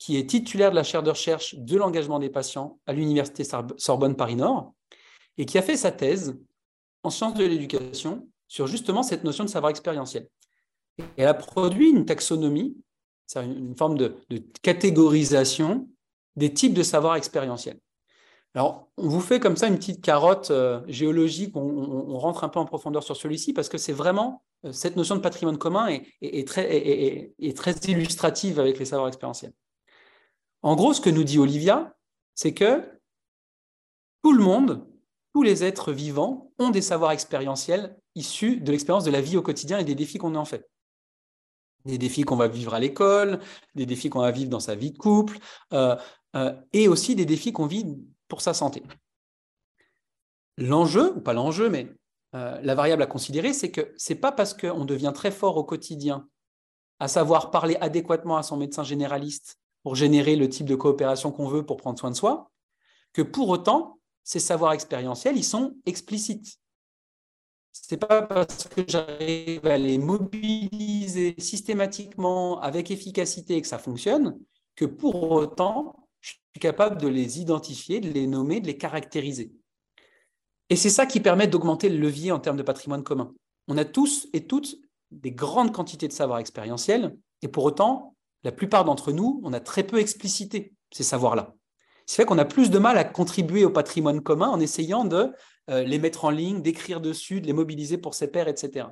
qui 0.00 0.16
est 0.16 0.28
titulaire 0.28 0.70
de 0.70 0.76
la 0.76 0.82
chaire 0.82 1.02
de 1.02 1.10
recherche 1.10 1.54
de 1.54 1.76
l'engagement 1.76 2.18
des 2.18 2.30
patients 2.30 2.80
à 2.86 2.94
l'Université 2.94 3.44
Sorbonne 3.76 4.16
Paris-Nord, 4.16 4.72
et 5.36 5.44
qui 5.44 5.58
a 5.58 5.62
fait 5.62 5.76
sa 5.76 5.92
thèse 5.92 6.36
en 7.02 7.10
sciences 7.10 7.34
de 7.34 7.44
l'éducation 7.44 8.26
sur 8.48 8.66
justement 8.66 9.02
cette 9.02 9.24
notion 9.24 9.44
de 9.44 9.50
savoir 9.50 9.70
expérientiel. 9.70 10.26
Et 10.98 11.04
elle 11.18 11.28
a 11.28 11.34
produit 11.34 11.90
une 11.90 12.06
taxonomie, 12.06 12.76
c'est 13.26 13.44
une 13.44 13.76
forme 13.76 13.96
de, 13.96 14.16
catégorisation 14.62 15.86
des 16.34 16.52
types 16.52 16.74
de 16.74 16.82
savoir 16.82 17.16
expérientiel. 17.16 17.78
Alors, 18.54 18.88
on 18.96 19.06
vous 19.06 19.20
fait 19.20 19.38
comme 19.38 19.56
ça 19.56 19.68
une 19.68 19.76
petite 19.76 20.02
carotte 20.02 20.50
euh, 20.50 20.80
géologique, 20.88 21.54
on, 21.54 22.18
rentre 22.18 22.42
un 22.42 22.48
peu 22.48 22.58
en 22.58 22.64
profondeur 22.64 23.02
sur 23.02 23.16
celui-ci 23.16 23.52
parce 23.52 23.68
que 23.68 23.78
c'est 23.78 23.92
vraiment 23.92 24.42
euh, 24.64 24.72
cette 24.72 24.96
notion 24.96 25.14
de 25.14 25.20
patrimoine 25.20 25.58
commun 25.58 25.88
est, 26.20 26.48
très, 26.48 27.32
très 27.54 27.74
illustrative 27.86 28.58
avec 28.58 28.78
les 28.78 28.86
savoirs 28.86 29.08
expérientiels. 29.08 29.52
En 30.62 30.76
gros, 30.76 30.92
ce 30.92 31.00
que 31.00 31.10
nous 31.10 31.24
dit 31.24 31.38
Olivia, 31.38 31.94
c'est 32.34 32.54
que 32.54 32.82
tout 34.22 34.32
le 34.32 34.42
monde, 34.42 34.86
tous 35.32 35.42
les 35.42 35.64
êtres 35.64 35.92
vivants 35.92 36.52
ont 36.58 36.70
des 36.70 36.82
savoirs 36.82 37.12
expérientiels 37.12 37.96
issus 38.14 38.56
de 38.56 38.70
l'expérience 38.70 39.04
de 39.04 39.10
la 39.10 39.20
vie 39.20 39.36
au 39.36 39.42
quotidien 39.42 39.78
et 39.78 39.84
des 39.84 39.94
défis 39.94 40.18
qu'on 40.18 40.34
en 40.34 40.44
fait. 40.44 40.68
Des 41.86 41.96
défis 41.96 42.22
qu'on 42.22 42.36
va 42.36 42.48
vivre 42.48 42.74
à 42.74 42.80
l'école, 42.80 43.40
des 43.74 43.86
défis 43.86 44.10
qu'on 44.10 44.20
va 44.20 44.30
vivre 44.30 44.50
dans 44.50 44.60
sa 44.60 44.74
vie 44.74 44.90
de 44.90 44.98
couple, 44.98 45.38
euh, 45.72 45.96
et 46.72 46.88
aussi 46.88 47.14
des 47.14 47.24
défis 47.24 47.52
qu'on 47.52 47.66
vit 47.66 47.86
pour 48.28 48.42
sa 48.42 48.52
santé. 48.52 48.82
L'enjeu, 50.58 51.16
ou 51.16 51.20
pas 51.20 51.32
l'enjeu, 51.32 51.70
mais 51.70 51.90
euh, 52.34 52.60
la 52.62 52.74
variable 52.74 53.02
à 53.02 53.06
considérer, 53.06 53.54
c'est 53.54 53.70
que 53.70 53.94
ce 53.96 54.12
n'est 54.12 54.18
pas 54.18 54.30
parce 54.30 54.52
qu'on 54.52 54.84
devient 54.84 55.12
très 55.14 55.30
fort 55.30 55.56
au 55.56 55.64
quotidien 55.64 56.28
à 56.98 57.08
savoir 57.08 57.50
parler 57.50 57.76
adéquatement 57.80 58.36
à 58.36 58.42
son 58.42 58.58
médecin 58.58 58.82
généraliste 58.82 59.58
pour 59.82 59.94
générer 59.94 60.36
le 60.36 60.48
type 60.48 60.66
de 60.66 60.74
coopération 60.74 61.32
qu'on 61.32 61.48
veut 61.48 61.64
pour 61.64 61.76
prendre 61.76 61.98
soin 61.98 62.10
de 62.10 62.16
soi, 62.16 62.50
que 63.12 63.22
pour 63.22 63.48
autant, 63.48 63.98
ces 64.22 64.40
savoirs 64.40 64.72
expérientiels, 64.72 65.36
ils 65.36 65.44
sont 65.44 65.76
explicites. 65.86 66.58
Ce 67.72 67.94
n'est 67.94 67.98
pas 67.98 68.22
parce 68.22 68.68
que 68.68 68.82
j'arrive 68.86 69.66
à 69.66 69.78
les 69.78 69.98
mobiliser 69.98 71.34
systématiquement 71.38 72.60
avec 72.60 72.90
efficacité 72.90 73.56
et 73.56 73.62
que 73.62 73.68
ça 73.68 73.78
fonctionne 73.78 74.38
que 74.76 74.84
pour 74.84 75.32
autant, 75.32 76.08
je 76.20 76.30
suis 76.30 76.60
capable 76.60 77.00
de 77.00 77.08
les 77.08 77.40
identifier, 77.40 78.00
de 78.00 78.10
les 78.10 78.26
nommer, 78.26 78.60
de 78.60 78.66
les 78.66 78.76
caractériser. 78.76 79.52
Et 80.68 80.76
c'est 80.76 80.90
ça 80.90 81.06
qui 81.06 81.20
permet 81.20 81.46
d'augmenter 81.46 81.88
le 81.88 81.98
levier 81.98 82.32
en 82.32 82.38
termes 82.38 82.56
de 82.56 82.62
patrimoine 82.62 83.02
commun. 83.02 83.34
On 83.68 83.76
a 83.76 83.84
tous 83.84 84.28
et 84.32 84.46
toutes 84.46 84.76
des 85.10 85.32
grandes 85.32 85.72
quantités 85.72 86.06
de 86.06 86.12
savoir 86.12 86.38
expérientiel, 86.38 87.16
et 87.42 87.48
pour 87.48 87.64
autant, 87.64 88.14
la 88.44 88.52
plupart 88.52 88.84
d'entre 88.84 89.12
nous, 89.12 89.40
on 89.44 89.52
a 89.52 89.60
très 89.60 89.82
peu 89.82 89.98
explicité 89.98 90.74
ces 90.92 91.02
savoirs-là. 91.02 91.54
Ce 92.06 92.16
fait 92.16 92.24
qu'on 92.24 92.38
a 92.38 92.44
plus 92.44 92.70
de 92.70 92.78
mal 92.78 92.98
à 92.98 93.04
contribuer 93.04 93.64
au 93.64 93.70
patrimoine 93.70 94.20
commun 94.20 94.48
en 94.48 94.58
essayant 94.58 95.04
de 95.04 95.32
euh, 95.70 95.84
les 95.84 95.98
mettre 95.98 96.24
en 96.24 96.30
ligne, 96.30 96.62
d'écrire 96.62 97.00
dessus, 97.00 97.40
de 97.40 97.46
les 97.46 97.52
mobiliser 97.52 97.98
pour 97.98 98.14
ses 98.14 98.28
pairs, 98.28 98.48
etc. 98.48 98.88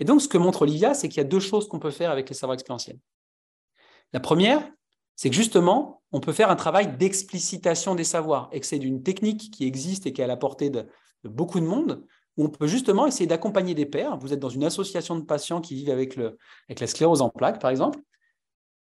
Et 0.00 0.04
donc, 0.04 0.20
ce 0.20 0.28
que 0.28 0.38
montre 0.38 0.62
Olivia, 0.62 0.94
c'est 0.94 1.08
qu'il 1.08 1.18
y 1.18 1.20
a 1.20 1.28
deux 1.28 1.40
choses 1.40 1.68
qu'on 1.68 1.78
peut 1.78 1.92
faire 1.92 2.10
avec 2.10 2.28
les 2.28 2.34
savoirs 2.34 2.54
expérientiels. 2.54 2.98
La 4.12 4.20
première, 4.20 4.68
c'est 5.16 5.30
que 5.30 5.36
justement, 5.36 6.02
on 6.10 6.20
peut 6.20 6.32
faire 6.32 6.50
un 6.50 6.56
travail 6.56 6.96
d'explicitation 6.96 7.94
des 7.94 8.04
savoirs 8.04 8.48
et 8.52 8.60
que 8.60 8.66
c'est 8.66 8.78
d'une 8.78 9.02
technique 9.02 9.50
qui 9.52 9.64
existe 9.66 10.06
et 10.06 10.12
qui 10.12 10.20
est 10.20 10.24
à 10.24 10.28
la 10.28 10.36
portée 10.36 10.70
de, 10.70 10.86
beaucoup 11.24 11.60
de 11.60 11.66
monde, 11.66 12.04
où 12.36 12.44
on 12.44 12.48
peut 12.48 12.66
justement 12.66 13.06
essayer 13.06 13.26
d'accompagner 13.26 13.74
des 13.74 13.86
pairs. 13.86 14.18
Vous 14.18 14.32
êtes 14.32 14.40
dans 14.40 14.48
une 14.48 14.64
association 14.64 15.16
de 15.16 15.24
patients 15.24 15.60
qui 15.60 15.74
vivent 15.76 15.90
avec, 15.90 16.16
le, 16.16 16.36
avec 16.68 16.80
la 16.80 16.86
sclérose 16.88 17.22
en 17.22 17.28
plaques, 17.28 17.60
par 17.60 17.70
exemple. 17.70 18.00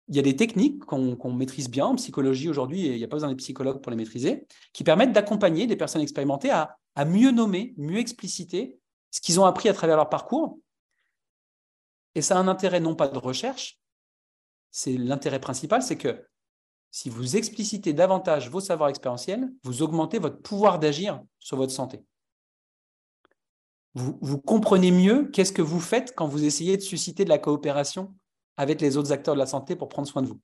Il 0.09 0.17
y 0.17 0.19
a 0.19 0.23
des 0.23 0.37
techniques 0.37 0.85
qu'on 0.85 1.33
maîtrise 1.33 1.69
bien 1.69 1.87
en 1.87 1.95
psychologie 1.97 2.49
aujourd'hui, 2.49 2.87
et 2.87 2.93
il 2.93 2.99
n'y 2.99 3.05
a 3.05 3.09
pas 3.09 3.17
besoin 3.17 3.29
d'être 3.29 3.39
psychologue 3.39 3.83
pour 3.83 3.91
les 3.91 3.97
maîtriser, 3.97 4.47
qui 4.73 4.85
permettent 4.85 5.13
d'accompagner 5.13 5.67
des 5.67 5.77
personnes 5.77 6.01
expérimentées 6.01 6.51
à, 6.51 6.79
à 6.95 7.05
mieux 7.05 7.31
nommer, 7.31 7.75
mieux 7.77 7.99
expliciter 7.99 8.79
ce 9.11 9.21
qu'ils 9.21 9.39
ont 9.39 9.45
appris 9.45 9.69
à 9.69 9.75
travers 9.75 9.97
leur 9.97 10.09
parcours. 10.09 10.59
Et 12.15 12.23
ça 12.23 12.37
a 12.37 12.41
un 12.41 12.49
intérêt 12.49 12.81
non 12.81 12.95
pas 12.95 13.09
de 13.09 13.19
recherche, 13.19 13.79
c'est 14.71 14.97
l'intérêt 14.97 15.41
principal, 15.41 15.83
c'est 15.83 15.99
que 15.99 16.25
si 16.91 17.11
vous 17.11 17.37
explicitez 17.37 17.93
davantage 17.93 18.51
vos 18.51 18.61
savoirs 18.61 18.89
expérientiels, 18.89 19.51
vous 19.63 19.83
augmentez 19.83 20.19
votre 20.19 20.41
pouvoir 20.41 20.79
d'agir 20.79 21.23
sur 21.39 21.57
votre 21.57 21.73
santé. 21.73 22.03
Vous, 23.95 24.39
comprenez 24.39 24.93
mieux 24.93 25.29
qu'est-ce 25.33 25.53
que 25.53 25.63
vous 25.63 25.81
faites 25.81 26.15
quand 26.15 26.29
vous 26.29 26.45
essayez 26.45 26.77
de 26.77 26.83
susciter 26.83 27.25
de 27.25 27.31
la 27.31 27.39
coopération 27.39 28.15
avec 28.59 28.83
les 28.83 28.99
autres 28.99 29.13
acteurs 29.13 29.35
de 29.35 29.39
la 29.39 29.47
santé 29.47 29.75
pour 29.77 29.89
prendre 29.89 30.07
soin 30.07 30.21
de 30.21 30.27
vous. 30.27 30.41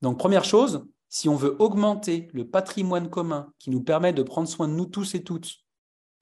Donc, 0.00 0.18
première 0.18 0.44
chose, 0.44 0.86
si 1.10 1.28
on 1.28 1.34
veut 1.34 1.56
augmenter 1.58 2.28
le 2.32 2.48
patrimoine 2.48 3.10
commun 3.10 3.52
qui 3.58 3.68
nous 3.68 3.82
permet 3.82 4.14
de 4.14 4.22
prendre 4.22 4.48
soin 4.48 4.68
de 4.68 4.72
nous 4.72 4.86
tous 4.86 5.14
et 5.14 5.22
toutes 5.22 5.58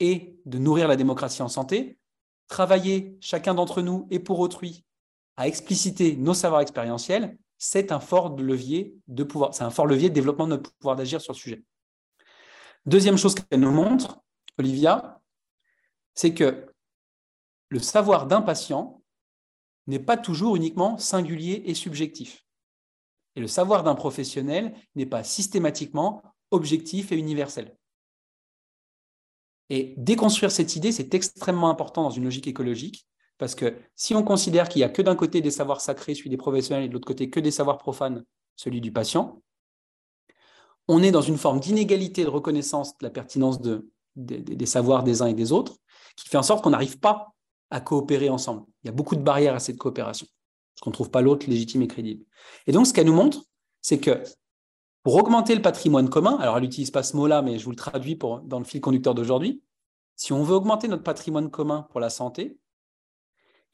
et 0.01 0.41
de 0.47 0.59
nourrir 0.59 0.89
la 0.89 0.97
démocratie 0.97 1.43
en 1.43 1.49
santé, 1.49 1.99
travailler 2.49 3.17
chacun 3.21 3.55
d'entre 3.55 3.83
nous 3.83 4.09
et 4.11 4.19
pour 4.19 4.41
autrui 4.41 4.85
à 5.37 5.47
expliciter 5.47 6.17
nos 6.17 6.35
savoirs 6.35 6.63
expérientiels, 6.63 7.37
c'est 7.59 7.93
un 7.93 8.01
fort 8.01 8.37
levier 8.39 8.97
de 9.09 9.25
développement 10.09 10.47
de 10.47 10.51
notre 10.51 10.73
pouvoir 10.73 10.97
d'agir 10.97 11.21
sur 11.21 11.35
le 11.35 11.39
sujet. 11.39 11.63
Deuxième 12.87 13.19
chose 13.19 13.35
qu'elle 13.35 13.61
nous 13.61 13.71
montre, 13.71 14.21
Olivia, 14.59 15.21
c'est 16.15 16.33
que 16.33 16.73
le 17.69 17.79
savoir 17.79 18.27
d'un 18.27 18.41
patient 18.41 18.98
n'est 19.89 19.99
pas 19.99 20.17
toujours 20.17 20.55
uniquement 20.55 20.99
singulier 20.99 21.63
et 21.67 21.75
subjectif. 21.75 22.45
Et 23.35 23.41
le 23.41 23.49
savoir 23.49 23.83
d'un 23.83 23.95
professionnel 23.95 24.75
n'est 24.95 25.07
pas 25.07 25.25
systématiquement 25.25 26.23
objectif 26.51 27.11
et 27.11 27.17
universel. 27.17 27.77
Et 29.71 29.95
déconstruire 29.97 30.51
cette 30.51 30.77
idée, 30.77 30.93
c'est 30.93 31.13
extrêmement 31.15 31.71
important 31.71 32.03
dans 32.03 32.11
une 32.11 32.25
logique 32.25 32.47
écologique, 32.47 33.07
parce 33.39 33.55
que 33.55 33.77
si 33.97 34.15
on 34.15 34.23
considère 34.23 34.69
qu'il 34.69 34.81
n'y 34.81 34.85
a 34.85 34.89
que 34.89 35.03
d'un 35.03 35.17
côté 35.17 35.41
des 35.41 35.51
savoirs 35.51 35.81
sacrés, 35.81 36.15
celui 36.15 36.31
des 36.31 36.37
professionnels, 36.37 36.85
et 36.85 36.89
de 36.89 36.93
l'autre 36.93 37.07
côté 37.07 37.31
que 37.31 37.41
des 37.41 37.51
savoirs 37.51 37.79
profanes, 37.79 38.25
celui 38.57 38.81
du 38.81 38.93
patient, 38.93 39.43
on 40.89 41.03
est 41.03 41.11
dans 41.11 41.23
une 41.23 41.37
forme 41.37 41.61
d'inégalité 41.61 42.25
de 42.25 42.31
reconnaissance 42.31 42.97
de 42.99 43.05
la 43.05 43.11
pertinence 43.11 43.61
des 44.17 44.67
savoirs 44.67 45.05
des 45.05 45.23
uns 45.23 45.27
et 45.27 45.35
des 45.35 45.53
autres, 45.53 45.77
qui 46.17 46.29
fait 46.29 46.39
en 46.39 46.43
sorte 46.43 46.65
qu'on 46.65 46.71
n'arrive 46.71 46.99
pas 46.99 47.35
à 47.71 47.81
coopérer 47.81 48.29
ensemble. 48.29 48.65
Il 48.83 48.87
y 48.87 48.91
a 48.91 48.93
beaucoup 48.93 49.17
de 49.17 49.23
barrières 49.23 49.55
à 49.55 49.61
cette 49.61 49.79
coopération, 49.79 50.27
parce 50.75 50.83
qu'on 50.83 50.91
ne 50.91 50.95
trouve 50.95 51.11
pas 51.11 51.21
l'autre 51.21 51.49
légitime 51.49 51.83
et 51.83 51.89
crédible. 51.89 52.25
Et 52.67 52.73
donc, 52.73 52.87
ce 52.87 52.93
qu'elle 52.93 53.07
nous 53.07 53.15
montre, 53.15 53.45
c'est 53.83 53.99
que 53.99 54.23
pour 55.03 55.17
augmenter 55.17 55.55
le 55.55 55.63
patrimoine 55.63 56.09
commun, 56.09 56.37
alors 56.39 56.57
elle 56.57 56.65
n'utilise 56.65 56.91
pas 56.91 57.03
ce 57.03 57.17
mot-là, 57.17 57.43
mais 57.43 57.59
je 57.59 57.65
vous 57.65 57.71
le 57.71 57.77
traduis 57.77 58.19
dans 58.45 58.59
le 58.59 58.65
fil 58.65 58.81
conducteur 58.81 59.15
d'aujourd'hui, 59.15 59.63
si 60.17 60.33
on 60.33 60.43
veut 60.43 60.57
augmenter 60.57 60.89
notre 60.89 61.05
patrimoine 61.05 61.51
commun 61.51 61.87
pour 61.91 62.01
la 62.01 62.11
santé, 62.11 62.59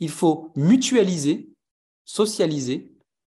il 0.00 0.10
faut 0.10 0.52
mutualiser, 0.56 1.50
socialiser 2.04 2.92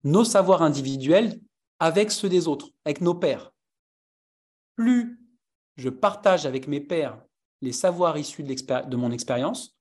nos 0.04 0.24
savoirs 0.24 0.62
individuels 0.62 1.40
avec 1.78 2.10
ceux 2.10 2.28
des 2.28 2.48
autres, 2.48 2.70
avec 2.84 3.00
nos 3.00 3.14
pairs. 3.14 3.52
Plus 4.76 5.20
je 5.76 5.88
partage 5.88 6.46
avec 6.46 6.68
mes 6.68 6.80
pairs 6.80 7.20
les 7.60 7.72
savoirs 7.72 8.18
issus 8.18 8.42
de 8.42 8.96
mon 8.96 9.10
expérience, 9.10 9.73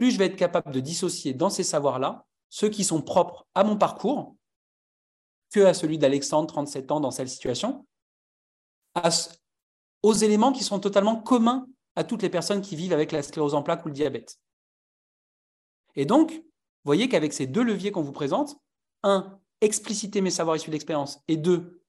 plus 0.00 0.12
je 0.12 0.18
vais 0.18 0.24
être 0.24 0.36
capable 0.36 0.72
de 0.72 0.80
dissocier 0.80 1.34
dans 1.34 1.50
ces 1.50 1.62
savoirs-là 1.62 2.26
ceux 2.48 2.70
qui 2.70 2.84
sont 2.84 3.02
propres 3.02 3.46
à 3.54 3.64
mon 3.64 3.76
parcours 3.76 4.34
que 5.52 5.60
à 5.60 5.74
celui 5.74 5.98
d'Alexandre, 5.98 6.46
37 6.46 6.90
ans, 6.90 7.00
dans 7.00 7.10
cette 7.10 7.28
situation, 7.28 7.86
aux 10.02 10.12
éléments 10.14 10.52
qui 10.52 10.64
sont 10.64 10.80
totalement 10.80 11.16
communs 11.16 11.66
à 11.96 12.04
toutes 12.04 12.22
les 12.22 12.30
personnes 12.30 12.62
qui 12.62 12.76
vivent 12.76 12.94
avec 12.94 13.12
la 13.12 13.22
sclérose 13.22 13.54
en 13.54 13.62
plaques 13.62 13.84
ou 13.84 13.88
le 13.88 13.94
diabète. 13.94 14.40
Et 15.96 16.06
donc, 16.06 16.32
vous 16.32 16.40
voyez 16.86 17.10
qu'avec 17.10 17.34
ces 17.34 17.46
deux 17.46 17.62
leviers 17.62 17.92
qu'on 17.92 18.02
vous 18.02 18.10
présente, 18.10 18.56
un, 19.02 19.38
expliciter 19.60 20.22
mes 20.22 20.30
savoirs 20.30 20.56
issus 20.56 20.70
d'expérience, 20.70 21.20
et 21.28 21.36
deux, 21.36 21.82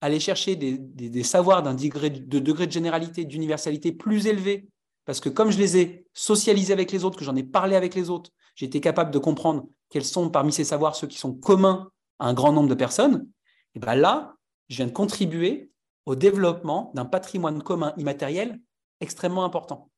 aller 0.00 0.20
chercher 0.20 0.54
des, 0.54 1.24
savoirs 1.24 1.64
d'un 1.64 1.74
degré 1.74 2.08
de 2.08 2.38
degré 2.38 2.68
de 2.68 2.72
généralité, 2.72 3.24
d'universalité 3.24 3.90
plus 3.90 4.28
élevé, 4.28 4.68
parce 5.04 5.20
que 5.20 5.28
comme 5.28 5.50
je 5.50 5.58
les 5.58 5.78
ai 5.78 6.06
socialisés 6.12 6.72
avec 6.72 6.92
les 6.92 7.04
autres, 7.04 7.18
que 7.18 7.24
j'en 7.24 7.36
ai 7.36 7.42
parlé 7.42 7.76
avec 7.76 7.94
les 7.94 8.10
autres, 8.10 8.30
j'ai 8.54 8.66
été 8.66 8.80
capable 8.80 9.10
de 9.10 9.18
comprendre 9.18 9.66
quels 9.88 10.04
sont 10.04 10.30
parmi 10.30 10.52
ces 10.52 10.64
savoirs 10.64 10.94
ceux 10.96 11.06
qui 11.06 11.18
sont 11.18 11.34
communs 11.34 11.90
un 12.18 12.34
grand 12.34 12.52
nombre 12.52 12.68
de 12.68 12.74
personnes, 12.74 13.26
et 13.74 13.80
bien 13.80 13.96
là, 13.96 14.36
je 14.68 14.76
viens 14.76 14.86
de 14.86 14.92
contribuer 14.92 15.70
au 16.06 16.14
développement 16.14 16.92
d'un 16.94 17.04
patrimoine 17.04 17.62
commun 17.62 17.92
immatériel 17.96 18.60
extrêmement 19.00 19.44
important, 19.44 19.90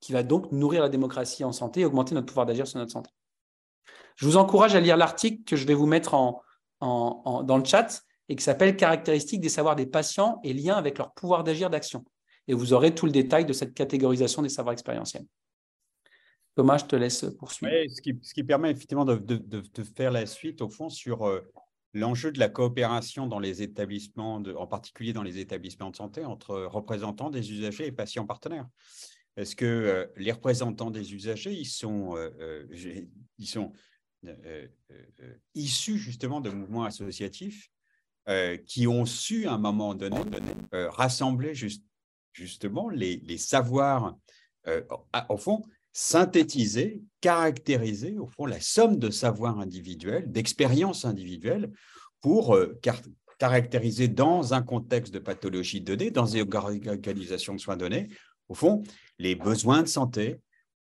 qui 0.00 0.12
va 0.12 0.22
donc 0.22 0.50
nourrir 0.50 0.82
la 0.82 0.88
démocratie 0.88 1.44
en 1.44 1.52
santé 1.52 1.80
et 1.80 1.84
augmenter 1.84 2.14
notre 2.14 2.26
pouvoir 2.26 2.46
d'agir 2.46 2.66
sur 2.66 2.78
notre 2.78 2.92
santé. 2.92 3.10
Je 4.16 4.26
vous 4.26 4.36
encourage 4.36 4.74
à 4.74 4.80
lire 4.80 4.96
l'article 4.96 5.44
que 5.44 5.56
je 5.56 5.66
vais 5.66 5.74
vous 5.74 5.86
mettre 5.86 6.12
dans 6.80 7.58
le 7.58 7.64
chat 7.64 8.02
et 8.28 8.36
qui 8.36 8.44
s'appelle 8.44 8.76
Caractéristiques 8.76 9.40
des 9.40 9.48
savoirs 9.48 9.76
des 9.76 9.86
patients 9.86 10.40
et 10.42 10.52
liens 10.52 10.76
avec 10.76 10.98
leur 10.98 11.12
pouvoir 11.12 11.44
d'agir 11.44 11.68
d'action. 11.68 12.04
Et 12.50 12.52
vous 12.52 12.72
aurez 12.72 12.92
tout 12.92 13.06
le 13.06 13.12
détail 13.12 13.44
de 13.44 13.52
cette 13.52 13.74
catégorisation 13.74 14.42
des 14.42 14.48
savoirs 14.48 14.72
expérientiels. 14.72 15.24
Thomas, 16.56 16.78
je 16.78 16.84
te 16.84 16.96
laisse 16.96 17.24
poursuivre. 17.38 17.72
ce, 17.88 18.32
qui, 18.32 18.42
permet 18.42 18.72
effectivement 18.72 19.04
de, 19.04 19.62
faire 19.96 20.10
la 20.10 20.26
suite, 20.26 20.60
au 20.60 20.68
fond, 20.68 20.88
sur 20.88 21.28
euh, 21.28 21.48
l'enjeu 21.94 22.32
de 22.32 22.40
la 22.40 22.48
coopération 22.48 23.28
dans 23.28 23.38
les 23.38 23.62
établissements, 23.62 24.42
en 24.56 24.66
particulier 24.66 25.12
dans 25.12 25.22
les 25.22 25.38
établissements 25.38 25.90
de 25.90 25.96
santé, 25.96 26.24
entre 26.24 26.62
représentants 26.62 27.30
des 27.30 27.52
usagers 27.52 27.86
et 27.86 27.92
patients 27.92 28.26
partenaires. 28.26 28.66
Est-ce 29.36 29.54
que 29.54 29.64
euh, 29.64 30.06
les 30.16 30.32
représentants 30.32 30.90
des 30.90 31.14
usagers, 31.14 31.52
ils 31.52 31.68
sont, 31.68 32.16
euh, 32.16 32.66
ils 33.38 33.46
sont 33.46 33.72
issus 35.54 35.98
justement 35.98 36.40
de 36.40 36.50
mouvements 36.50 36.84
associatifs 36.84 37.70
qui 38.66 38.86
ont 38.86 39.06
su, 39.06 39.46
à 39.46 39.52
un 39.52 39.58
moment 39.58 39.94
donné, 39.94 40.18
rassembler 40.72 41.54
justement 42.32 42.88
les, 42.88 43.38
savoirs, 43.38 44.16
au 45.28 45.36
fond, 45.36 45.62
synthétiser, 45.92 47.02
caractériser, 47.20 48.16
au 48.18 48.26
fond, 48.26 48.46
la 48.46 48.60
somme 48.60 48.98
de 48.98 49.10
savoir 49.10 49.58
individuel, 49.58 50.30
d'expériences 50.30 51.04
individuelles 51.04 51.70
pour 52.20 52.54
euh, 52.54 52.78
caractériser 53.38 54.08
dans 54.08 54.54
un 54.54 54.62
contexte 54.62 55.12
de 55.12 55.18
pathologie 55.18 55.80
donnée, 55.80 56.10
dans 56.10 56.26
une 56.26 56.42
organisations 56.88 57.54
de 57.54 57.60
soins 57.60 57.76
donnés, 57.76 58.08
au 58.48 58.54
fond, 58.54 58.82
les 59.18 59.34
besoins 59.34 59.82
de 59.82 59.88
santé, 59.88 60.40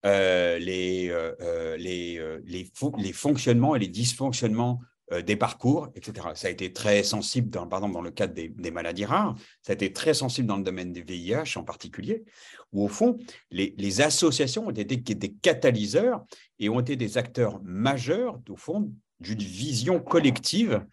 euh, 0.05 0.59
les, 0.59 1.09
euh, 1.09 1.77
les, 1.77 2.21
les, 2.45 3.13
fonctionnements 3.13 3.75
et 3.75 3.79
les 3.79 3.87
dysfonctionnements 3.87 4.81
euh, 4.81 4.92
des 5.11 5.35
parcours, 5.35 5.89
etc. 5.95 6.27
Ça 6.33 6.47
a 6.47 6.49
été 6.49 6.71
très 6.71 7.03
sensible, 7.03 7.49
dans, 7.49 7.67
par 7.67 7.79
exemple, 7.79 7.93
dans 7.93 8.01
le 8.01 8.11
cadre 8.11 8.33
des, 8.33 8.71
maladies 8.71 9.05
rares, 9.05 9.35
ça 9.61 9.73
a 9.73 9.75
été 9.75 9.91
très 9.91 10.13
sensible 10.13 10.47
dans 10.47 10.57
le 10.57 10.63
domaine 10.63 10.93
des 10.93 11.01
VIH 11.01 11.57
en 11.57 11.63
particulier, 11.63 12.23
où 12.71 12.83
au 12.83 12.87
fond, 12.87 13.17
les, 13.51 14.01
associations 14.01 14.67
ont 14.67 14.71
été 14.71 14.95
des 14.95 15.33
catalyseurs 15.33 16.23
et 16.57 16.69
ont 16.69 16.79
été 16.79 16.95
des 16.95 17.17
acteurs 17.17 17.61
majeurs, 17.63 18.39
au 18.49 18.55
fond, 18.55 18.91
d'une 19.19 19.39
vision 19.39 19.99
collective 19.99 20.85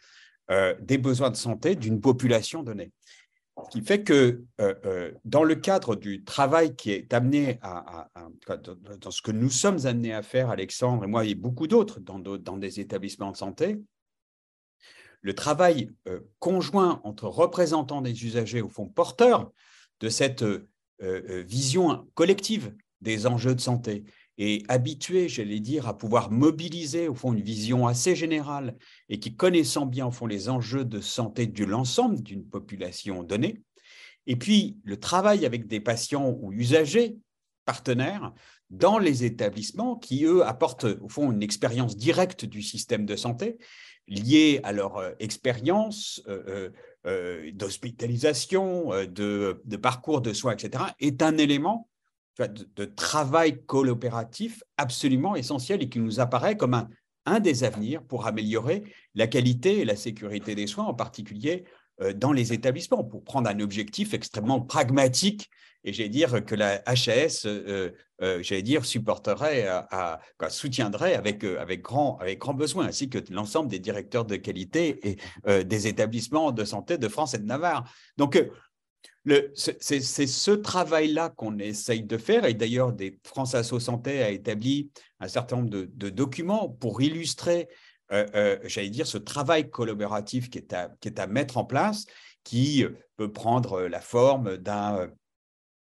euh, 0.50 0.74
des 0.80 0.98
besoins 0.98 1.30
de 1.30 1.36
santé 1.36 1.76
d'une 1.76 2.00
population 2.00 2.62
donnée. 2.62 2.90
Ce 3.64 3.70
qui 3.70 3.84
fait 3.84 4.02
que 4.02 4.42
euh, 4.60 5.12
dans 5.24 5.44
le 5.44 5.54
cadre 5.54 5.94
du 5.94 6.24
travail 6.24 6.74
qui 6.74 6.92
est 6.92 7.12
amené 7.12 7.58
à, 7.62 8.08
dans 9.00 9.10
ce 9.10 9.20
que 9.20 9.32
nous 9.32 9.50
sommes 9.50 9.86
amenés 9.86 10.14
à 10.14 10.22
faire, 10.22 10.50
Alexandre 10.50 11.04
et 11.04 11.06
moi 11.06 11.24
et 11.24 11.34
beaucoup 11.34 11.66
d'autres 11.66 12.00
dans 12.00 12.56
des 12.56 12.80
établissements 12.80 13.32
de 13.32 13.36
santé, 13.36 13.78
le 15.22 15.34
travail 15.34 15.90
euh, 16.08 16.20
conjoint 16.38 17.00
entre 17.04 17.26
représentants 17.26 18.02
des 18.02 18.24
usagers, 18.24 18.62
au 18.62 18.68
fond 18.68 18.86
porteurs 18.86 19.52
de 20.00 20.08
cette 20.08 20.42
euh, 20.42 20.68
euh, 21.02 21.44
vision 21.46 22.08
collective 22.14 22.74
des 23.00 23.26
enjeux 23.26 23.54
de 23.54 23.60
santé 23.60 24.04
et 24.38 24.64
habitués, 24.68 25.28
j'allais 25.28 25.60
dire, 25.60 25.86
à 25.86 25.96
pouvoir 25.96 26.30
mobiliser 26.30 27.08
au 27.08 27.14
fond 27.14 27.34
une 27.34 27.42
vision 27.42 27.86
assez 27.86 28.16
générale 28.16 28.76
et 29.10 29.20
qui 29.20 29.36
connaissant 29.36 29.84
bien 29.84 30.06
au 30.06 30.10
fond 30.10 30.26
les 30.26 30.48
enjeux 30.48 30.84
de 30.84 31.00
santé 31.00 31.46
de 31.46 31.64
l'ensemble 31.64 32.22
d'une 32.22 32.46
population 32.46 33.22
donnée. 33.22 33.62
Et 34.26 34.36
puis 34.36 34.78
le 34.84 34.98
travail 34.98 35.44
avec 35.44 35.66
des 35.66 35.80
patients 35.80 36.30
ou 36.30 36.52
usagers 36.52 37.18
partenaires 37.66 38.32
dans 38.70 38.98
les 38.98 39.24
établissements 39.24 39.96
qui, 39.96 40.24
eux, 40.24 40.44
apportent 40.44 40.84
au 40.84 41.08
fond 41.08 41.32
une 41.32 41.42
expérience 41.42 41.96
directe 41.96 42.44
du 42.44 42.62
système 42.62 43.04
de 43.04 43.16
santé 43.16 43.58
liées 44.10 44.60
à 44.64 44.72
leur 44.72 44.96
euh, 44.98 45.12
expérience 45.18 46.22
euh, 46.28 46.70
euh, 47.06 47.50
d'hospitalisation, 47.52 48.90
de, 49.06 49.76
parcours 49.80 50.20
de 50.20 50.32
soins, 50.32 50.52
etc., 50.52 50.84
est 50.98 51.22
un 51.22 51.38
élément 51.38 51.88
de, 52.38 52.84
travail 52.84 53.62
coopératif 53.64 54.62
absolument 54.76 55.36
essentiel 55.36 55.82
et 55.82 55.88
qui 55.88 55.98
nous 55.98 56.20
apparaît 56.20 56.56
comme 56.56 56.74
un, 56.74 56.88
un 57.26 57.40
des 57.40 57.64
avenirs 57.64 58.02
pour 58.02 58.26
améliorer 58.26 58.82
la 59.14 59.26
qualité 59.26 59.80
et 59.80 59.84
la 59.84 59.96
sécurité 59.96 60.54
des 60.54 60.66
soins, 60.66 60.84
en 60.84 60.94
particulier 60.94 61.64
dans 62.14 62.32
les 62.32 62.54
établissements, 62.54 63.04
pour 63.04 63.22
prendre 63.24 63.50
un 63.50 63.60
objectif 63.60 64.14
extrêmement 64.14 64.62
pragmatique 64.62 65.50
et 65.84 65.92
j'allais 65.92 66.08
dire 66.10 66.44
que 66.44 66.54
la 66.54 66.82
HAS, 66.86 67.46
euh, 67.46 67.90
euh, 68.22 68.42
j'allais 68.42 68.62
dire, 68.62 68.84
supporterait, 68.84 69.66
à, 69.66 70.20
soutiendrait 70.48 71.14
avec, 71.14 71.42
euh, 71.42 71.58
avec, 71.58 71.80
grand, 71.80 72.18
avec 72.18 72.38
grand 72.38 72.54
besoin, 72.54 72.86
ainsi 72.86 73.08
que 73.08 73.18
l'ensemble 73.30 73.70
des 73.70 73.78
directeurs 73.78 74.24
de 74.24 74.36
qualité 74.36 75.18
et 75.46 75.64
des 75.64 75.86
établissements 75.86 76.52
de 76.52 76.64
santé 76.64 76.98
de 76.98 77.08
France 77.08 77.34
et 77.34 77.38
de 77.38 77.46
Navarre. 77.46 77.90
Donc, 78.18 78.42
c'est 79.54 80.00
ce 80.00 80.50
travail-là 80.50 81.30
qu'on 81.30 81.58
essaye 81.58 82.02
de 82.02 82.18
faire, 82.18 82.44
et 82.44 82.54
d'ailleurs, 82.54 82.94
France 83.24 83.54
Asso 83.54 83.78
Santé 83.78 84.22
a 84.22 84.30
établi 84.30 84.90
un 85.20 85.28
certain 85.28 85.56
nombre 85.56 85.70
de, 85.70 86.10
documents 86.10 86.68
pour 86.68 87.00
illustrer, 87.00 87.68
j'allais 88.10 88.90
dire, 88.90 89.06
ce 89.06 89.18
travail 89.18 89.70
collaboratif 89.70 90.50
qui 90.50 90.58
est, 90.58 90.72
à, 90.72 90.90
qui 91.00 91.08
est 91.08 91.18
à 91.18 91.26
mettre 91.26 91.56
en 91.56 91.64
place, 91.64 92.04
qui 92.44 92.84
peut 93.16 93.32
prendre 93.32 93.82
la 93.82 94.00
forme 94.00 94.56
d'un 94.56 95.10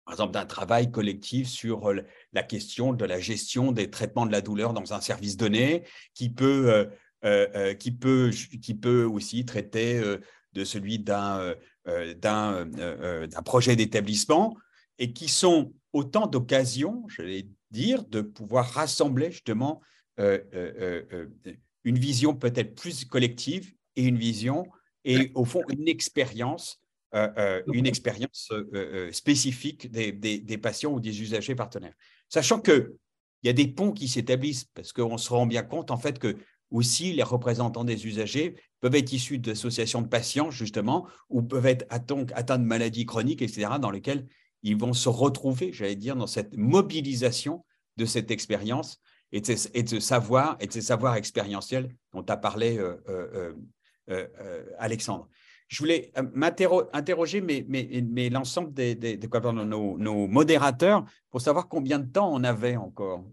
par 0.07 0.15
exemple, 0.15 0.33
d'un 0.33 0.47
travail 0.47 0.91
collectif 0.93 1.49
sur 1.49 1.91
euh, 1.91 2.01
la 2.33 2.45
question 2.45 2.93
de 2.93 3.05
la 3.05 3.19
gestion 3.19 3.73
des 3.73 3.91
traitements 3.91 4.25
de 4.25 4.31
la 4.31 4.41
douleur 4.41 4.73
dans 4.73 4.95
un 4.95 5.01
service 5.01 5.37
donné, 5.37 5.83
qui 6.15 6.31
peut, 6.31 6.73
euh, 6.73 6.85
euh, 7.25 7.75
qui 7.75 7.91
peut, 7.91 8.31
qui 8.63 8.75
peut 8.75 9.03
aussi 9.03 9.45
traiter 9.45 10.01
de 10.53 10.65
celui 10.65 11.01
d'un 11.01 11.57
projet 13.45 13.75
d'établissement, 13.75 14.57
et 14.99 15.13
qui 15.13 15.29
sont 15.29 15.73
autant 15.93 16.29
d'occasions, 16.29 17.05
je 17.09 17.23
vais 17.23 17.49
dire, 17.73 18.05
de 18.05 18.21
pouvoir 18.21 18.71
rassembler 18.71 19.33
justement 19.33 19.83
une 20.19 21.99
vision 21.99 22.35
peut-être 22.35 22.77
plus 22.77 23.05
collective 23.05 23.75
et 23.97 24.05
une 24.05 24.19
vision 24.19 24.67
et 25.05 25.33
au 25.35 25.45
fond 25.45 25.63
une 25.69 25.89
expérience, 25.89 26.81
une 27.13 27.87
expérience 27.87 28.51
euh, 28.53 29.11
spécifique 29.13 29.91
des, 29.91 30.13
des, 30.13 30.59
patients 30.59 30.93
ou 30.93 31.01
des 31.01 31.23
usagers 31.23 31.55
partenaires. 31.55 31.95
Sachant 32.29 32.61
qu'il 32.61 32.93
y 33.43 33.49
a 33.49 33.53
des 33.53 33.69
ponts 33.69 33.93
qui 33.93 34.09
s'établissent 34.09 34.65
parce 34.75 34.93
qu'on 34.93 35.17
se 35.17 35.31
rend 35.31 35.47
bien 35.47 35.63
compte 35.63 35.91
en 35.91 35.97
fait 35.97 36.19
que 36.19 36.37
aussi 36.71 37.13
les 37.13 37.23
représentants 37.23 37.85
des 37.85 38.07
usagers 38.07 38.57
peuvent 38.81 38.95
être 38.95 39.13
issus 39.13 39.39
d'associations 39.39 40.03
de 40.03 40.09
patients 40.09 40.51
justement 40.51 41.07
ou 41.31 41.43
peuvent 41.43 41.67
être 41.67 41.87
atteints 41.89 42.59
de 42.59 42.65
maladies 42.65 43.07
chroniques, 43.07 43.43
etc., 43.43 43.79
dans 43.81 43.91
lesquelles 43.91 44.27
ils 44.63 44.77
vont 44.77 44.93
se 44.93 45.09
retrouver, 45.09 45.73
j'allais 45.73 45.95
dire, 45.95 46.17
dans 46.17 46.27
cette 46.27 46.57
mobilisation 46.57 47.65
de 47.97 48.05
cette 48.05 48.31
expérience 48.31 49.01
et 49.33 49.41
de, 49.41 49.55
et 49.75 49.83
de 49.85 50.01
savoir 50.01 50.57
et 50.61 50.67
de 50.67 50.73
ces 50.73 50.83
savoirs 50.83 51.15
expérientiels 51.15 51.95
dont 52.13 52.25
a 52.29 52.37
parlé 52.37 52.79
euh, 52.79 53.55
euh, 54.09 54.65
Alexandre. 54.79 55.29
Je 55.69 55.79
voulais 55.79 56.13
euh, 56.17 56.23
m'interroger 56.35 57.41
mais, 57.41 58.31
l'ensemble 58.31 58.73
des, 58.73 59.19
nos, 59.41 60.27
modérateurs 60.29 61.05
pour 61.31 61.41
savoir 61.41 61.69
combien 61.69 61.99
de 61.99 62.07
temps 62.07 62.33
on 62.33 62.45
avait 62.45 62.77
encore. 62.77 63.25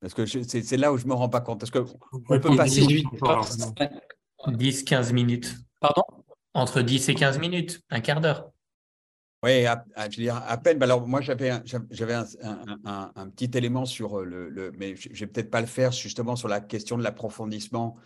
Parce 0.00 0.14
que 0.14 0.26
c'est 0.26 0.76
là 0.76 0.92
où 0.92 0.98
je 0.98 1.04
ne 1.04 1.10
me 1.10 1.14
rends 1.14 1.28
pas 1.28 1.40
compte. 1.40 1.60
Parce 1.60 1.70
qu'on 1.70 2.20
peut 2.20 2.40
passer 2.56 2.82
10-15 4.46 5.12
minutes. 5.12 5.54
Pardon? 5.80 6.02
Entre 6.52 6.82
10 6.82 7.10
et 7.10 7.14
15 7.14 7.38
minutes, 7.38 7.80
un 7.90 8.00
quart 8.00 8.20
d'heure. 8.20 8.50
Oui, 9.42 9.64
à, 9.64 9.86
je 10.10 10.16
veux 10.16 10.22
dire, 10.24 10.36
à 10.36 10.58
peine. 10.58 10.82
Alors, 10.82 11.06
moi, 11.06 11.20
j'avais 11.20 11.50
un, 11.50 11.62
un, 12.42 13.12
un, 13.14 13.30
petit 13.30 13.50
élément 13.56 13.86
sur 13.86 14.20
le, 14.20 14.50
le 14.50 14.72
mais 14.72 14.96
je 14.96 15.08
ne 15.08 15.14
vais 15.14 15.26
peut-être 15.26 15.50
pas 15.50 15.60
le 15.62 15.66
faire, 15.66 15.92
justement, 15.92 16.36
sur 16.36 16.48
la 16.48 16.60
question 16.60 16.98
de 16.98 17.02
l'approfondissement 17.02 17.96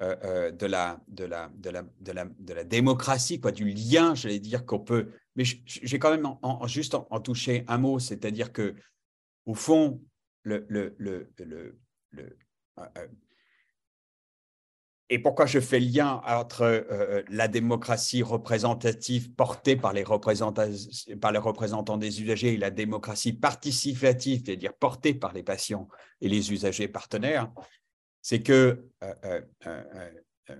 euh, 0.00 0.16
euh, 0.24 0.50
de, 0.50 0.66
la, 0.66 1.00
de, 1.06 1.24
la, 1.24 1.52
de, 1.54 1.70
la, 1.70 1.84
de, 2.00 2.10
la, 2.10 2.24
de 2.24 2.52
la 2.52 2.64
démocratie, 2.64 3.38
quoi, 3.38 3.52
du 3.52 3.66
lien, 3.70 4.16
j'allais 4.16 4.40
dire 4.40 4.66
qu'on 4.66 4.80
peut. 4.80 5.12
Mais 5.36 5.44
j'ai 5.66 6.00
quand 6.00 6.10
même 6.10 6.26
en, 6.42 6.66
juste 6.66 6.96
en, 6.96 7.20
touché 7.20 7.64
un 7.68 7.78
mot, 7.78 8.00
c'est-à-dire 8.00 8.52
que 8.52 8.74
au 9.46 9.54
fond, 9.54 10.02
le, 10.42 10.66
le, 10.68 10.96
le, 10.98 11.30
le 11.38 11.78
euh, 12.80 13.06
et 15.10 15.20
pourquoi 15.20 15.46
je 15.46 15.60
fais 15.60 15.78
lien 15.78 16.20
entre 16.26 17.24
la 17.28 17.46
démocratie 17.46 18.24
représentative 18.24 19.32
portée 19.34 19.76
par 19.76 19.92
les, 19.92 20.02
par 20.02 21.30
les 21.30 21.38
représentants 21.38 21.98
des 21.98 22.20
usagers 22.20 22.54
et 22.54 22.56
la 22.56 22.70
démocratie 22.70 23.32
participative, 23.32 24.42
c'est-à-dire 24.44 24.74
portée 24.74 25.14
par 25.14 25.32
les 25.34 25.44
patients 25.44 25.88
et 26.20 26.28
les 26.28 26.52
usagers 26.52 26.88
partenaires, 26.88 27.52
c'est 28.24 28.42
que, 28.42 28.82
euh, 29.02 29.14
euh, 29.66 29.82
euh, 30.48 30.56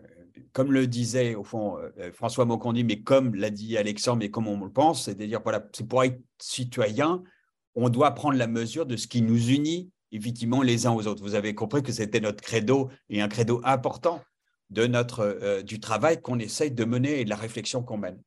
comme 0.53 0.71
le 0.71 0.87
disait 0.87 1.35
au 1.35 1.45
fond 1.45 1.79
François 2.13 2.45
Mocondi, 2.45 2.85
mais 2.85 3.01
comme 3.01 3.35
l'a 3.35 3.49
dit 3.49 3.79
Alexandre, 3.79 4.19
mais 4.19 4.31
comme 4.31 4.49
on 4.49 4.63
le 4.63 4.71
pense, 4.71 5.07
c'est-à-dire, 5.07 5.41
voilà, 5.43 5.67
c'est 5.73 5.89
pour 5.89 6.05
être 6.05 6.21
citoyen, 6.39 7.23
on 7.75 7.89
doit 7.89 8.11
prendre 8.13 8.37
la 8.37 8.47
mesure 8.47 8.85
de 8.85 8.97
ce 8.97 9.07
qui 9.07 9.23
nous 9.23 9.49
unit 9.49 9.91
effectivement 10.13 10.61
les 10.61 10.87
uns 10.87 10.93
aux 10.93 11.07
autres. 11.07 11.23
Vous 11.23 11.35
avez 11.35 11.55
compris 11.55 11.83
que 11.83 11.91
c'était 11.91 12.21
notre 12.21 12.45
credo 12.45 12.91
et 13.09 13.23
un 13.23 13.29
credo 13.29 13.63
important 13.65 14.21
de 14.69 14.87
notre, 14.87 15.63
du 15.63 15.81
travail 15.81 16.21
qu'on 16.21 16.39
essaye 16.39 16.71
de 16.71 16.85
mener 16.85 17.21
et 17.21 17.25
de 17.25 17.31
la 17.31 17.37
réflexion 17.37 17.83
qu'on 17.83 17.99
mène. 17.99 18.21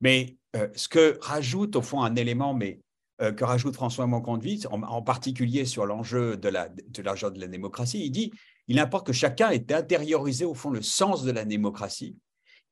Mais 0.00 0.38
ce 0.74 0.88
que 0.88 1.18
rajoute 1.20 1.76
au 1.76 1.82
fond 1.82 2.02
un 2.02 2.16
élément, 2.16 2.54
mais 2.54 2.80
que 3.18 3.44
rajoute 3.44 3.74
François 3.74 4.06
Monconduit, 4.06 4.64
en, 4.70 5.02
particulier 5.02 5.64
sur 5.64 5.86
l'enjeu 5.86 6.36
de 6.36 6.48
la, 6.48 6.68
de 6.68 7.02
de 7.02 7.40
la 7.40 7.46
démocratie, 7.46 8.04
il 8.04 8.10
dit 8.10 8.32
il 8.68 8.78
importe 8.78 9.06
que 9.06 9.12
chacun 9.12 9.50
ait 9.50 9.72
intériorisé 9.72 10.44
au 10.44 10.54
fond 10.54 10.70
le 10.70 10.82
sens 10.82 11.24
de 11.24 11.30
la 11.30 11.44
démocratie 11.44 12.16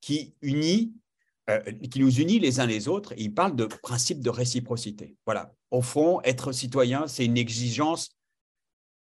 qui 0.00 0.34
euh, 0.42 1.60
nous 1.96 2.20
unit 2.20 2.38
les 2.38 2.60
uns 2.60 2.66
les 2.66 2.88
autres. 2.88 3.12
il 3.16 3.34
parle 3.34 3.56
de 3.56 3.66
principe 3.66 4.20
de 4.20 4.30
réciprocité. 4.30 5.16
Voilà. 5.26 5.52
Au 5.70 5.82
fond, 5.82 6.20
être 6.22 6.52
citoyen, 6.52 7.06
c'est 7.06 7.24
une 7.24 7.36
exigence 7.36 8.10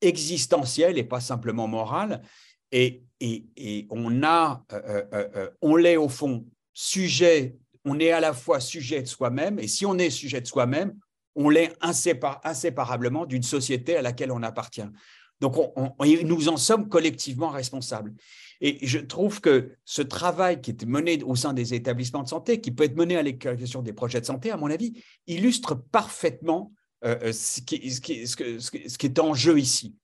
existentielle 0.01 0.98
et 0.98 1.05
pas 1.05 1.20
simplement 1.20 1.69
morale. 1.69 2.23
Et, 2.70 3.02
on 3.90 4.23
a, 4.23 4.65
euh, 4.73 5.02
euh, 5.12 5.78
l'est 5.78 5.97
au 5.97 6.09
fond 6.09 6.47
sujet, 6.73 7.56
on 7.85 7.98
est 7.98 8.12
à 8.12 8.20
la 8.20 8.32
fois 8.32 8.60
sujet 8.60 9.02
de 9.02 9.09
soi-même, 9.09 9.59
et 9.59 9.66
si 9.66 9.85
on 9.86 9.98
est 9.98 10.10
sujet 10.10 10.40
de 10.40 10.47
soi-même, 10.47 10.94
on 11.35 11.51
l'est 11.51 11.73
inséparablement 11.81 13.27
d'une 13.27 13.43
société 13.43 13.97
à 13.97 14.02
laquelle 14.02 14.32
on 14.32 14.43
appartient. 14.43 14.82
Donc, 15.40 15.55
nous 16.24 16.48
en 16.48 16.56
sommes 16.56 16.89
collectivement 16.89 17.51
responsables. 17.51 18.15
Et 18.60 18.85
je 18.85 18.98
trouve 18.98 19.40
que 19.40 19.73
ce 19.85 20.02
travail 20.02 20.60
qui 20.60 20.73
est 20.73 20.85
mené 20.85 21.23
au 21.23 21.36
sein 21.36 21.52
des 21.52 21.74
établissements 21.74 22.24
de 22.24 22.28
santé, 22.28 22.60
qui 22.60 22.73
peut 22.73 22.85
être 22.85 22.97
mené 22.97 23.16
à 23.16 23.23
l'éducation 23.23 23.82
des 23.82 23.93
projets 23.93 24.20
de 24.20 24.27
santé, 24.27 24.51
à 24.51 24.56
mon 24.56 24.70
avis, 24.70 25.02
illustre 25.27 25.74
parfaitement 25.74 26.73
ce, 27.02 27.60
qui, 27.60 29.06
est 29.06 29.19
en 29.20 29.35
jeu 29.35 29.59
ici. 29.60 29.94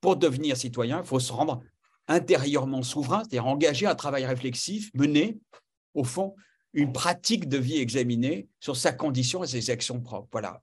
pour 0.00 0.16
devenir 0.16 0.56
citoyen, 0.56 1.00
il 1.00 1.06
faut 1.06 1.20
se 1.20 1.32
rendre 1.32 1.62
intérieurement 2.08 2.82
souverain, 2.82 3.20
c'est-à-dire 3.20 3.46
engager 3.46 3.86
un 3.86 3.94
travail 3.94 4.26
réflexif, 4.26 4.90
mener, 4.94 5.38
au 5.94 6.04
fond, 6.04 6.34
une 6.72 6.92
pratique 6.92 7.48
de 7.48 7.58
vie 7.58 7.78
examinée 7.78 8.48
sur 8.60 8.76
sa 8.76 8.92
condition 8.92 9.42
et 9.42 9.46
ses 9.46 9.70
actions 9.70 10.00
propres. 10.00 10.28
Voilà. 10.32 10.62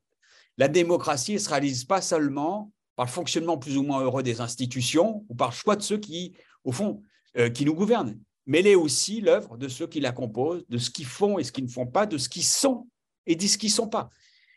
La 0.57 0.67
démocratie 0.67 1.33
ne 1.33 1.39
se 1.39 1.49
réalise 1.49 1.85
pas 1.85 2.01
seulement 2.01 2.71
par 2.95 3.05
le 3.05 3.11
fonctionnement 3.11 3.57
plus 3.57 3.77
ou 3.77 3.83
moins 3.83 4.01
heureux 4.01 4.23
des 4.23 4.41
institutions 4.41 5.25
ou 5.29 5.35
par 5.35 5.49
le 5.49 5.55
choix 5.55 5.75
de 5.75 5.81
ceux 5.81 5.97
qui, 5.97 6.33
au 6.63 6.71
fond, 6.71 7.01
euh, 7.37 7.49
qui 7.49 7.65
nous 7.65 7.73
gouvernent. 7.73 8.19
Mais 8.45 8.59
elle 8.59 8.67
est 8.67 8.75
aussi 8.75 9.21
l'œuvre 9.21 9.57
de 9.57 9.67
ceux 9.67 9.87
qui 9.87 9.99
la 9.99 10.11
composent, 10.11 10.65
de 10.69 10.77
ce 10.77 10.89
qu'ils 10.89 11.05
font 11.05 11.39
et 11.39 11.43
ce 11.43 11.51
qu'ils 11.51 11.65
ne 11.65 11.69
font 11.69 11.87
pas, 11.87 12.05
de 12.05 12.17
ce 12.17 12.29
qu'ils 12.29 12.43
sont 12.43 12.87
et 13.25 13.35
de 13.35 13.41
ce 13.47 13.57
qu'ils 13.57 13.69
ne 13.69 13.75
sont 13.75 13.87
pas. 13.87 14.09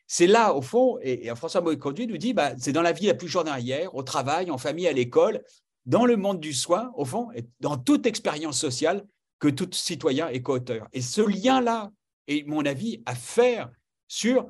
C'est 0.07 0.27
là, 0.27 0.55
au 0.55 0.63
fond, 0.63 0.99
et, 1.03 1.33
François 1.35 1.61
Moïse-Conduit 1.61 2.07
nous 2.07 2.19
dit, 2.19 2.33
bah, 2.33 2.53
c'est 2.59 2.73
dans 2.73 2.83
la 2.83 2.93
vie 2.93 3.07
la 3.07 3.15
plus 3.15 3.29
journalière, 3.29 3.95
au 3.95 4.03
travail, 4.03 4.51
en 4.51 4.59
famille, 4.59 4.87
à 4.87 4.93
l'école, 4.93 5.43
dans 5.85 6.05
le 6.05 6.17
monde 6.17 6.41
du 6.41 6.53
soin, 6.53 6.93
au 6.95 7.05
fond, 7.05 7.29
et 7.35 7.45
dans 7.61 7.77
toute 7.77 8.07
expérience 8.07 8.59
sociale, 8.59 9.05
que 9.39 9.49
tout 9.49 9.69
citoyen 9.73 10.29
est 10.29 10.43
co-auteur. 10.43 10.89
Et 10.93 11.01
ce 11.01 11.21
lien-là 11.21 11.91
est, 12.29 12.47
mon 12.47 12.65
avis, 12.65 13.03
à 13.07 13.15
faire 13.15 13.71
sur 14.09 14.47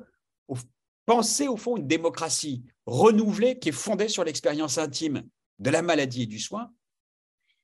penser, 1.07 1.47
au 1.47 1.57
fond, 1.57 1.77
une 1.77 1.87
démocratie 1.87 2.63
renouvelée 2.85 3.57
qui 3.57 3.69
est 3.69 3.71
fondée 3.71 4.09
sur 4.09 4.23
l'expérience 4.23 4.77
intime 4.77 5.23
de 5.57 5.71
la 5.71 5.81
maladie 5.81 6.23
et 6.23 6.27
du 6.27 6.37
soin, 6.37 6.69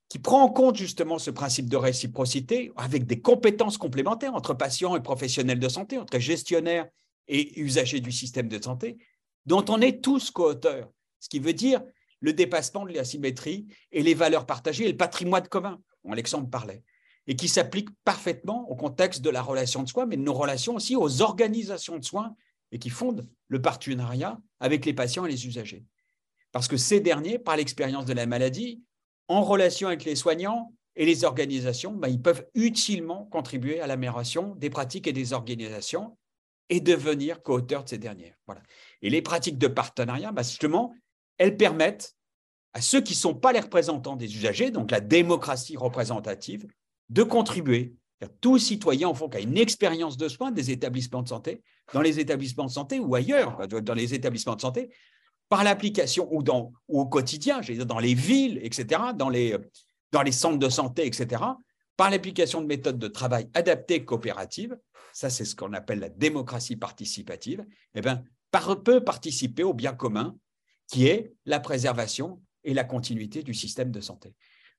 qui 0.10 0.18
prend 0.18 0.44
en 0.44 0.50
compte 0.50 0.78
justement 0.78 1.20
ce 1.20 1.30
principe 1.30 1.70
de 1.70 1.76
réciprocité 1.78 2.72
avec 2.78 3.06
des 3.06 3.22
compétences 3.22 3.78
complémentaires 3.78 4.34
entre 4.34 4.54
patients 4.54 4.96
et 4.96 5.04
professionnels 5.04 5.60
de 5.60 5.70
santé, 5.70 5.98
entre 6.00 6.20
gestionnaires 6.20 6.88
et 7.28 7.60
usagers 7.60 8.00
du 8.00 8.12
système 8.12 8.48
de 8.48 8.64
santé, 8.64 8.98
dont 9.46 9.66
on 9.70 9.82
est 9.82 10.02
tous 10.02 10.32
co-auteurs. 10.32 10.90
Ce 11.20 11.28
qui 11.28 11.40
veut 11.40 11.54
dire 11.54 11.82
le 12.22 12.32
dépassement 12.32 12.86
de 12.86 12.94
la 12.94 13.04
symétrie 13.04 13.68
et 13.92 14.04
les 14.04 14.14
valeurs 14.14 14.46
partagées 14.46 14.86
et 14.86 14.92
le 14.92 14.98
patrimoine 14.98 15.48
commun, 15.50 15.82
dont 16.06 16.14
Alexandre 16.14 16.50
parlait, 16.50 16.82
et 17.28 17.36
qui 17.36 17.50
s'applique 17.50 17.90
parfaitement 18.06 18.70
au 18.70 18.76
contexte 18.76 19.22
de 19.22 19.30
la 19.30 19.42
relation 19.42 19.84
de 19.84 19.90
soins, 19.90 20.06
mais 20.06 20.16
de 20.16 20.22
nos 20.22 20.34
relations 20.34 20.76
aussi 20.76 20.96
aux 20.96 21.22
organisations 21.22 21.98
de 21.98 22.06
soins 22.06 22.36
et 22.74 22.80
qui 22.80 22.90
fondent 22.90 23.30
le 23.48 23.62
partenariat 23.62 24.42
avec 24.60 24.86
les 24.86 24.94
patients 24.94 25.26
et 25.26 25.32
les 25.32 25.48
usagers. 25.48 25.86
Parce 26.52 26.68
que 26.68 26.76
ces 26.76 27.00
derniers, 27.00 27.40
par 27.40 27.56
l'expérience 27.56 28.06
de 28.06 28.14
la 28.14 28.26
maladie, 28.26 28.84
en 29.28 29.44
relation 29.44 29.88
avec 29.88 30.04
les 30.04 30.16
soignants 30.16 30.74
et 30.96 31.06
les 31.06 31.24
organisations, 31.24 31.94
ben, 31.94 32.08
ils 32.08 32.22
peuvent 32.22 32.46
utilement 32.56 33.26
contribuer 33.26 33.80
à 33.80 33.88
l'amélioration 33.88 34.56
des 34.56 34.70
pratiques 34.70 35.08
et 35.08 35.14
des 35.14 35.34
organisations 35.34 36.18
et 36.70 36.80
devenir 36.80 37.44
co-auteurs 37.44 37.84
de 37.84 37.90
ces 37.90 37.98
dernières. 38.00 38.36
Voilà. 38.48 38.64
Et 39.04 39.10
les 39.10 39.22
pratiques 39.22 39.60
de 39.60 39.68
partenariat, 39.68 40.32
ben, 40.32 40.44
justement, 40.44 40.94
elles 41.38 41.58
permettent 41.58 42.16
à 42.74 42.82
ceux 42.82 43.02
qui 43.02 43.14
ne 43.14 43.18
sont 43.18 43.36
pas 43.36 43.54
les 43.54 43.60
représentants 43.60 44.16
des 44.16 44.36
usagers, 44.36 44.72
donc 44.72 44.90
la 44.90 45.00
démocratie 45.00 45.78
représentative, 45.78 46.66
de 47.10 47.22
contribuer 47.22 47.96
tout 48.30 48.58
citoyen, 48.58 49.08
en 49.08 49.14
fond, 49.14 49.30
qui 49.30 49.38
a 49.38 49.42
une 49.42 49.58
expérience 49.58 50.18
de 50.18 50.28
soins 50.28 50.52
des 50.52 50.72
établissements 50.72 51.24
de 51.24 51.30
santé, 51.30 51.62
dans 51.94 52.02
les 52.02 52.20
établissements 52.20 52.66
de 52.66 52.72
santé 52.72 53.00
ou 53.00 53.16
ailleurs, 53.16 53.68
dans 53.68 53.94
les 53.94 54.14
établissements 54.14 54.56
de 54.56 54.62
santé, 54.62 54.90
par 55.50 55.64
l'application 55.64 56.28
ou, 56.32 56.44
au 56.88 57.06
quotidien, 57.06 57.62
dans 57.86 58.00
les 58.00 58.14
villes, 58.14 58.60
etc., 58.64 59.02
dans 59.16 59.30
les, 59.30 59.58
centres 60.32 60.60
de 60.60 60.70
santé, 60.70 61.06
etc., 61.06 61.44
par 61.96 62.10
l'application 62.10 62.62
de 62.62 62.66
méthodes 62.66 62.98
de 62.98 63.08
travail 63.08 63.50
adaptées 63.54 64.04
coopératives, 64.04 64.78
ça 65.14 65.30
c'est 65.30 65.46
ce 65.46 65.56
qu'on 65.56 65.74
appelle 65.74 66.00
la 66.00 66.10
démocratie 66.10 66.76
participative, 66.76 67.64
eh 67.94 68.02
bien, 68.02 68.24
peut 68.84 69.04
participer 69.04 69.64
au 69.64 69.74
bien 69.74 69.94
commun 69.94 70.36
qui 70.88 71.08
est 71.08 71.34
la 71.46 71.60
préservation 71.60 72.42
et 72.64 72.74
la 72.74 72.84
continuité 72.84 73.44
du 73.44 73.54
système 73.54 73.92
de 73.92 74.02
santé. 74.02 74.34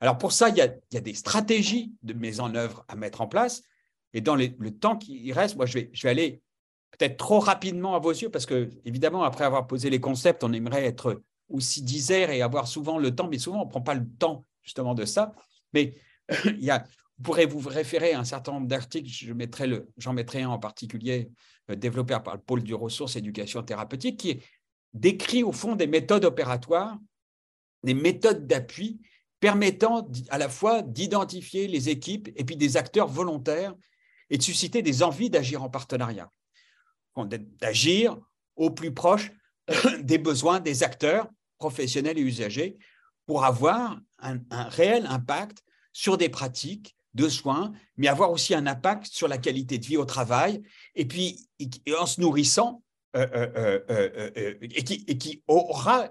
Alors 0.05 0.19
pour 0.19 0.33
ça, 0.33 0.51
il 0.51 0.57
y 0.57 0.61
a, 0.61 1.01
des 1.01 1.15
stratégies 1.15 1.95
de 2.03 2.13
mise 2.13 2.39
en 2.39 2.55
œuvre 2.55 2.85
à 2.89 2.95
mettre 2.95 3.23
en 3.23 3.27
place. 3.27 3.63
Et 4.13 4.21
dans 4.21 4.37
le 4.37 4.71
temps 4.71 4.99
qui 4.99 5.33
reste, 5.33 5.57
moi, 5.57 5.65
je 5.65 5.79
vais, 5.79 5.91
aller 6.05 6.43
peut-être 6.91 7.17
trop 7.17 7.39
rapidement 7.39 7.95
à 7.95 8.01
vos 8.01 8.11
yeux, 8.11 8.29
parce 8.29 8.45
que, 8.45 8.69
évidemment, 8.85 9.23
après 9.23 9.47
avoir 9.47 9.67
posé 9.67 9.89
les 9.89 10.01
concepts, 10.01 10.45
on 10.45 10.53
aimerait 10.53 10.85
être 10.85 11.23
aussi 11.49 11.81
disert 11.81 12.29
et 12.29 12.43
avoir 12.43 12.69
souvent 12.69 12.99
le 12.99 13.15
temps, 13.15 13.29
mais 13.29 13.39
souvent, 13.39 13.63
on 13.63 13.65
ne 13.65 13.71
prend 13.71 13.81
pas 13.81 13.95
le 13.95 14.07
temps 14.19 14.45
justement 14.63 14.95
de 14.95 15.07
ça. 15.07 15.33
Mais 15.73 15.95
il 16.45 16.63
y 16.63 16.71
a, 16.71 16.85
vous 17.17 17.23
pourrez 17.23 17.47
vous 17.47 17.67
référer 17.67 18.13
à 18.13 18.21
un 18.21 18.25
certain 18.25 18.53
nombre 18.53 18.67
d'articles, 18.67 19.09
j'en 19.09 19.35
mettrai, 19.35 19.71
mettrai 20.13 20.43
un 20.43 20.51
en 20.51 20.59
particulier 20.59 21.31
euh, 21.71 21.77
développé 21.77 22.15
par 22.23 22.35
le 22.35 22.43
pôle 22.43 22.63
du 22.63 22.75
ressources 22.75 23.17
éducation 23.17 23.63
thérapeutique, 23.63 24.21
qui 24.21 24.43
décrit 24.93 25.43
au 25.43 25.53
fond 25.53 25.77
des 25.77 25.87
méthodes 25.87 26.27
opératoires, 26.27 26.99
des 27.85 27.95
méthodes 27.95 28.47
d'appui 28.47 29.01
permettant 29.45 30.09
à 30.31 30.39
la 30.39 30.49
fois 30.49 30.81
d'identifier 30.81 31.69
les 31.69 31.91
équipes 31.91 32.31
et 32.35 32.45
puis 32.45 32.57
des 32.57 32.79
acteurs 32.79 33.09
volontaires 33.09 33.75
et 34.31 34.39
de 34.39 34.43
susciter 34.43 34.81
des 34.81 35.03
envies 35.03 35.29
d'agir 35.29 35.63
en 35.63 35.69
partenariat, 35.69 36.31
d'agir 37.61 38.17
au 38.57 38.71
plus 38.71 38.95
proche 38.95 39.33
des 40.01 40.17
besoins 40.17 40.61
des 40.61 40.83
acteurs 40.83 41.29
professionnels 41.59 42.17
et 42.17 42.23
usagers 42.23 42.79
pour 43.27 43.45
avoir 43.45 44.01
un, 44.21 44.39
réel 44.71 45.05
impact 45.11 45.63
sur 45.93 46.17
des 46.17 46.31
pratiques 46.31 46.97
de 47.13 47.29
soins, 47.29 47.75
mais 47.99 48.09
avoir 48.09 48.31
aussi 48.31 48.55
un 48.55 48.67
impact 48.67 49.09
sur 49.09 49.29
la 49.29 49.37
qualité 49.37 49.77
de 49.77 49.85
vie 49.85 49.99
au 49.99 50.07
travail, 50.07 50.63
et 50.95 51.05
puis 51.05 51.51
en 52.01 52.07
se 52.07 52.19
nourrissant, 52.19 52.83
euh, 53.15 53.29
euh, 53.35 53.81
euh, 53.91 54.55
et, 54.63 54.85
qui, 54.85 55.05
et, 55.07 55.19
qui, 55.19 55.43
aura 55.49 56.09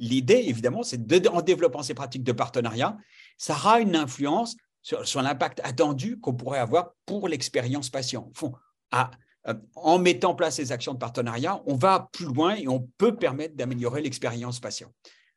l'idée, 0.00 0.42
évidemment, 0.46 0.82
c'est 0.82 1.28
en 1.28 1.42
développant 1.42 1.82
ces 1.82 1.94
pratiques 1.94 2.24
de 2.24 2.32
partenariat, 2.32 2.96
ça 3.38 3.54
aura 3.54 3.80
une 3.80 3.94
influence 3.94 4.56
sur, 4.82 5.22
l'impact 5.22 5.60
attendu 5.62 6.18
qu'on 6.18 6.34
pourrait 6.34 6.58
avoir 6.58 6.94
pour 7.06 7.28
l'expérience 7.28 7.90
patient. 7.90 8.32
À, 8.90 9.10
en 9.76 9.98
mettant 9.98 10.30
en 10.30 10.34
place 10.34 10.56
ces 10.56 10.72
actions 10.72 10.94
de 10.94 10.98
partenariat, 10.98 11.62
on 11.66 11.76
va 11.76 12.08
plus 12.12 12.24
loin 12.24 12.54
et 12.54 12.66
on 12.66 12.88
peut 12.98 13.14
permettre 13.14 13.54
d'améliorer 13.54 14.00
l'expérience 14.00 14.58
patient. 14.58 14.92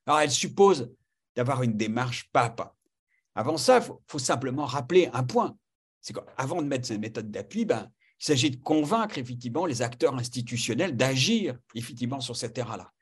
Alors, 0.06 0.22
elle 0.22 0.32
suppose 0.32 0.92
d'avoir 1.36 1.64
une 1.64 1.78
démarche 1.78 2.30
pas 2.32 2.46
à 2.46 2.50
pas. 2.50 2.76
Avant 3.36 3.58
ça, 3.58 3.80
il 3.80 3.94
faut, 4.08 4.20
simplement 4.20 4.66
rappeler 4.66 5.10
un 5.14 5.24
point. 5.24 5.58
C'est 6.00 6.14
qu'avant 6.14 6.62
de 6.62 6.68
mettre 6.68 6.88
ces 6.88 6.98
méthodes 6.98 7.32
d'appui, 7.32 7.66
ben, 7.66 7.92
il 8.20 8.26
s'agit 8.26 8.52
de 8.52 8.62
convaincre 8.62 9.18
effectivement 9.18 9.66
les 9.66 9.82
acteurs 9.82 10.16
institutionnels 10.16 10.96
d'agir 10.96 11.58
effectivement 11.76 12.22
sur 12.22 12.36
cette 12.36 12.54
terrain-là. 12.54 12.93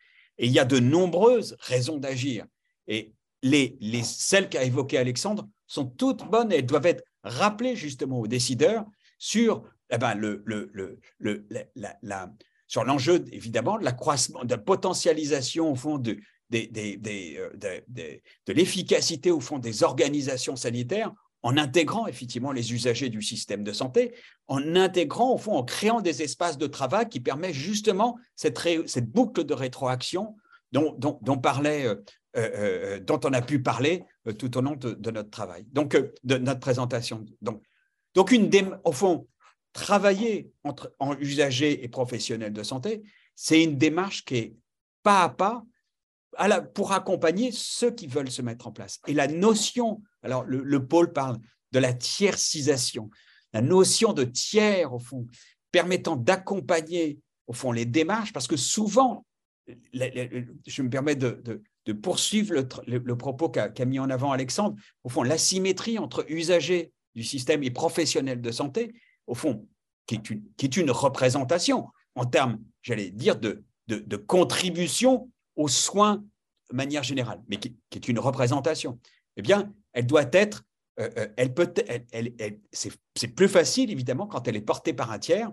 Et 0.41 0.47
il 0.47 0.51
y 0.51 0.59
a 0.59 0.65
de 0.65 0.79
nombreuses 0.79 1.55
raisons 1.59 1.97
d'agir. 1.97 2.45
Et 2.87 3.13
les, 3.43 3.77
les, 3.79 4.03
celles 4.03 4.49
qu'a 4.49 4.63
évoquées 4.63 4.97
Alexandre 4.97 5.47
sont 5.67 5.85
toutes 5.85 6.25
bonnes 6.29 6.51
et 6.51 6.57
elles 6.57 6.65
doivent 6.65 6.87
être 6.87 7.03
rappelées 7.23 7.75
justement 7.75 8.19
aux 8.19 8.27
décideurs 8.27 8.83
sur 9.19 9.63
eh 9.91 9.97
ben, 9.99 10.19
la, 12.01 12.31
l'enjeu 12.83 13.23
évidemment 13.31 13.77
de 13.77 13.83
l'accroissement, 13.83 14.43
de 14.43 14.49
la 14.49 14.57
potentialisation 14.57 15.71
au 15.71 15.75
fond 15.75 15.99
de, 15.99 16.17
euh, 16.53 17.81
de 18.47 18.53
l'efficacité 18.53 19.29
au 19.29 19.39
fond 19.39 19.59
des 19.59 19.83
organisations 19.83 20.55
sanitaires 20.55 21.13
en 21.43 21.57
intégrant 21.57 22.07
effectivement 22.07 22.51
les 22.51 22.73
usagers 22.73 23.09
du 23.09 23.21
système 23.21 23.63
de 23.63 23.73
santé, 23.73 24.13
en 24.47 24.75
intégrant 24.75 25.33
au 25.33 25.37
fond, 25.37 25.53
en 25.53 25.63
créant 25.63 26.01
des 26.01 26.21
espaces 26.21 26.57
de 26.57 26.67
travail 26.67 27.09
qui 27.09 27.19
permettent 27.19 27.53
justement 27.53 28.17
cette, 28.35 28.59
boucle 29.11 29.43
de 29.43 29.53
rétroaction 29.53 30.35
dont, 30.71 30.93
parlait, 31.41 31.85
euh, 31.85 31.95
euh, 32.37 32.99
dont 32.99 33.19
on 33.23 33.33
a 33.33 33.41
pu 33.41 33.61
parler 33.61 34.03
tout 34.37 34.55
au 34.57 34.61
long 34.61 34.75
de, 34.75 35.11
notre 35.11 35.29
travail, 35.29 35.65
donc 35.71 35.97
de 36.23 36.37
notre 36.37 36.59
présentation. 36.59 37.25
Donc, 37.41 37.63
donc 38.13 38.31
une 38.31 38.49
au 38.83 38.91
fond, 38.91 39.27
travailler 39.73 40.51
entre 40.63 40.93
en 40.99 41.17
usagers 41.17 41.83
et 41.83 41.87
professionnels 41.87 42.53
de 42.53 42.63
santé, 42.63 43.03
c'est 43.35 43.63
une 43.63 43.77
démarche 43.77 44.25
qui 44.25 44.35
est 44.35 44.55
pas 45.03 45.23
à 45.23 45.29
pas 45.29 45.63
pour 46.73 46.93
accompagner 46.93 47.51
ceux 47.51 47.91
qui 47.91 48.07
veulent 48.07 48.31
se 48.31 48.41
mettre 48.41 48.67
en 48.67 48.71
place. 48.71 48.99
Et 49.07 49.13
la 49.13 49.27
notion, 49.27 50.01
alors 50.23 50.43
le, 50.43 50.85
pôle 50.85 51.13
parle 51.13 51.37
de 51.71 51.79
la 51.79 51.93
tiercisation, 51.93 53.09
la 53.53 53.61
notion 53.61 54.13
de 54.13 54.23
tiers, 54.23 54.93
au 54.93 54.99
fond, 54.99 55.27
permettant 55.71 56.15
d'accompagner, 56.15 57.19
au 57.47 57.53
fond, 57.53 57.71
les 57.71 57.85
démarches, 57.85 58.33
parce 58.33 58.47
que 58.47 58.57
souvent, 58.57 59.25
je 59.67 60.81
me 60.81 60.89
permets 60.89 61.15
de, 61.15 61.61
poursuivre 62.01 62.53
le, 62.85 63.15
propos 63.15 63.49
qu'a 63.49 63.85
mis 63.85 63.99
en 63.99 64.09
avant 64.09 64.31
Alexandre, 64.31 64.75
au 65.03 65.09
fond, 65.09 65.23
l'asymétrie 65.23 65.97
entre 65.97 66.25
usagers 66.29 66.91
du 67.15 67.23
système 67.23 67.63
et 67.63 67.71
professionnels 67.71 68.41
de 68.41 68.51
santé, 68.51 68.93
au 69.27 69.35
fond, 69.35 69.67
qui 70.05 70.15
est 70.15 70.77
une, 70.77 70.91
représentation 70.91 71.87
en 72.15 72.25
termes, 72.25 72.59
j'allais 72.81 73.11
dire, 73.11 73.37
de 73.37 74.15
contribution 74.27 75.29
aux 75.55 75.67
soins 75.67 76.23
de 76.71 76.75
manière 76.75 77.03
générale, 77.03 77.41
mais 77.47 77.57
qui, 77.57 77.75
est 77.93 78.07
une 78.07 78.19
représentation, 78.19 78.99
eh 79.37 79.41
bien, 79.41 79.71
elle 79.93 80.07
doit 80.07 80.29
être, 80.31 80.63
euh, 80.99 81.09
euh, 81.17 81.27
elle 81.37 81.53
peut, 81.53 81.73
elle, 82.11 82.59
c'est 82.73 83.27
plus 83.35 83.47
facile 83.47 83.91
évidemment 83.91 84.27
quand 84.27 84.47
elle 84.47 84.55
est 84.55 84.61
portée 84.61 84.93
par 84.93 85.11
un 85.11 85.19
tiers 85.19 85.51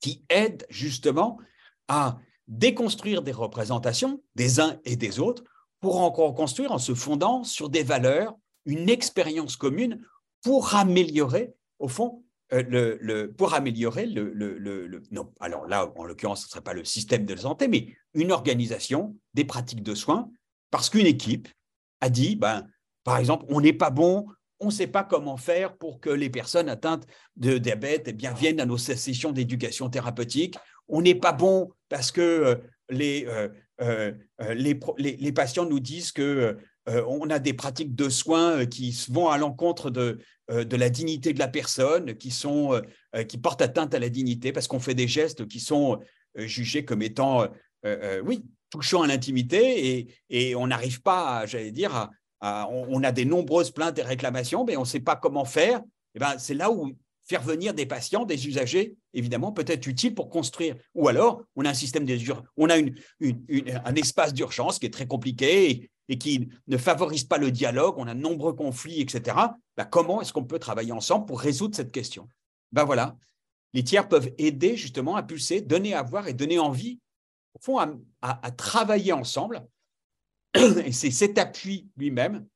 qui 0.00 0.24
aide 0.28 0.66
justement 0.68 1.38
à 1.88 2.18
déconstruire 2.48 3.22
des 3.22 3.32
représentations 3.32 4.22
des 4.34 4.60
uns 4.60 4.78
et 4.84 4.96
des 4.96 5.20
autres 5.20 5.44
pour 5.80 6.00
en 6.00 6.10
construire 6.10 6.72
en 6.72 6.78
se 6.78 6.94
fondant 6.94 7.44
sur 7.44 7.68
des 7.68 7.82
valeurs, 7.82 8.34
une 8.66 8.88
expérience 8.88 9.56
commune 9.56 10.00
pour 10.42 10.74
améliorer, 10.74 11.54
au 11.78 11.88
fond, 11.88 12.24
euh, 12.52 12.62
le, 13.00 13.32
pour 13.32 13.54
améliorer 13.54 14.06
le, 14.06 14.32
le, 14.32 15.02
Non, 15.10 15.32
alors 15.40 15.66
là, 15.66 15.92
en 15.96 16.04
l'occurrence, 16.04 16.42
ce 16.42 16.46
ne 16.46 16.50
serait 16.50 16.60
pas 16.62 16.74
le 16.74 16.84
système 16.84 17.24
de 17.24 17.34
santé, 17.34 17.66
mais 17.66 17.96
une 18.14 18.30
organisation 18.30 19.16
des 19.34 19.44
pratiques 19.44 19.82
de 19.82 19.94
soins, 19.94 20.30
parce 20.70 20.90
qu'une 20.90 21.06
équipe 21.06 21.48
a 22.00 22.10
dit, 22.10 22.36
ben, 22.36 22.68
par 23.04 23.18
exemple, 23.18 23.44
on 23.48 23.60
n'est 23.60 23.72
pas 23.72 23.90
bon, 23.90 24.26
on 24.60 24.66
ne 24.66 24.70
sait 24.70 24.86
pas 24.86 25.04
comment 25.04 25.36
faire 25.36 25.76
pour 25.76 26.00
que 26.00 26.10
les 26.10 26.30
personnes 26.30 26.68
atteintes 26.68 27.06
de 27.36 27.58
diabète 27.58 28.04
eh 28.06 28.12
bien, 28.12 28.32
viennent 28.32 28.60
à 28.60 28.66
nos 28.66 28.78
sessions 28.78 29.32
d'éducation 29.32 29.88
thérapeutique. 29.88 30.56
On 30.88 31.02
n'est 31.02 31.16
pas 31.16 31.32
bon 31.32 31.70
parce 31.88 32.12
que 32.12 32.20
euh, 32.20 32.54
les, 32.88 33.26
euh, 33.80 34.14
les, 34.54 34.78
les, 34.98 35.32
patients 35.32 35.66
nous 35.66 35.80
disent 35.80 36.12
que 36.12 36.56
euh, 36.88 37.04
on 37.06 37.30
a 37.30 37.38
des 37.38 37.52
pratiques 37.52 37.94
de 37.94 38.08
soins 38.08 38.58
euh, 38.58 38.64
qui 38.64 38.96
vont 39.10 39.28
à 39.28 39.38
l'encontre 39.38 39.90
de, 39.90 40.18
euh, 40.50 40.64
de 40.64 40.76
la 40.76 40.90
dignité 40.90 41.32
de 41.32 41.38
la 41.38 41.48
personne, 41.48 42.16
qui, 42.16 42.30
sont, 42.30 42.80
qui 43.28 43.38
portent 43.38 43.62
atteinte 43.62 43.94
à 43.94 43.98
la 43.98 44.08
dignité 44.08 44.52
parce 44.52 44.66
qu'on 44.66 44.80
fait 44.80 44.94
des 44.94 45.08
gestes 45.08 45.46
qui 45.46 45.60
sont 45.60 46.00
jugés 46.34 46.84
comme 46.84 47.02
étant, 47.02 47.46
oui, 48.24 48.44
touchant 48.70 49.02
à 49.02 49.06
l'intimité 49.06 49.98
et, 49.98 50.14
et, 50.30 50.54
on 50.56 50.66
n'arrive 50.66 51.02
pas, 51.02 51.44
j'allais 51.46 51.72
dire, 51.72 51.94
à, 51.94 52.10
on, 52.42 53.02
a 53.02 53.12
des 53.12 53.24
nombreuses 53.24 53.70
plaintes 53.70 53.98
et 53.98 54.02
réclamations, 54.02 54.64
mais 54.64 54.76
on 54.76 54.80
ne 54.80 54.86
sait 54.86 55.00
pas 55.00 55.16
comment 55.16 55.44
faire. 55.44 55.78
Et 55.78 56.16
eh 56.16 56.18
ben, 56.18 56.38
c'est 56.38 56.54
là 56.54 56.70
où 56.70 56.92
faire 57.24 57.42
venir 57.42 57.72
des 57.72 57.86
patients, 57.86 58.24
des 58.24 58.48
usagers, 58.48 58.96
évidemment, 59.14 59.52
peut 59.52 59.64
être 59.66 59.86
utile 59.86 60.14
pour 60.14 60.28
construire. 60.28 60.76
Ou 60.94 61.08
alors, 61.08 61.42
on 61.56 61.64
a 61.64 61.70
un 61.70 61.74
système 61.74 62.04
des 62.04 62.22
on 62.56 62.68
a 62.68 62.76
un 62.76 63.94
espace 63.94 64.34
d'urgence 64.34 64.78
qui 64.78 64.86
est 64.86 64.92
très 64.92 65.06
compliqué 65.06 65.90
et 66.08 66.18
qui 66.18 66.48
ne 66.66 66.76
favorise 66.76 67.24
pas 67.24 67.38
le 67.38 67.50
dialogue, 67.50 67.94
on 67.96 68.06
a 68.06 68.14
de 68.14 68.20
nombreux 68.20 68.52
conflits, 68.54 69.00
etc., 69.00 69.36
bah, 69.76 69.84
comment 69.84 70.20
est-ce 70.20 70.32
qu'on 70.32 70.44
peut 70.44 70.58
travailler 70.58 70.92
ensemble 70.92 71.26
pour 71.26 71.40
résoudre 71.40 71.76
cette 71.76 71.92
question? 71.92 72.28
Ben 72.72 72.84
voilà, 72.84 73.16
les 73.72 73.84
tiers 73.84 74.08
peuvent 74.08 74.30
aider 74.38 74.76
justement 74.76 75.16
à 75.16 75.22
pulser, 75.22 75.60
donner 75.60 75.94
à 75.94 76.02
voir 76.02 76.28
et 76.28 76.34
donner 76.34 76.58
envie, 76.58 76.98
au 77.54 77.60
fond, 77.60 77.78
à, 78.20 78.50
travailler 78.52 79.12
ensemble. 79.12 79.64
Et 80.54 80.92
c'est 80.92 81.10
cet 81.10 81.38
appui 81.38 81.88
lui-même 81.96 82.46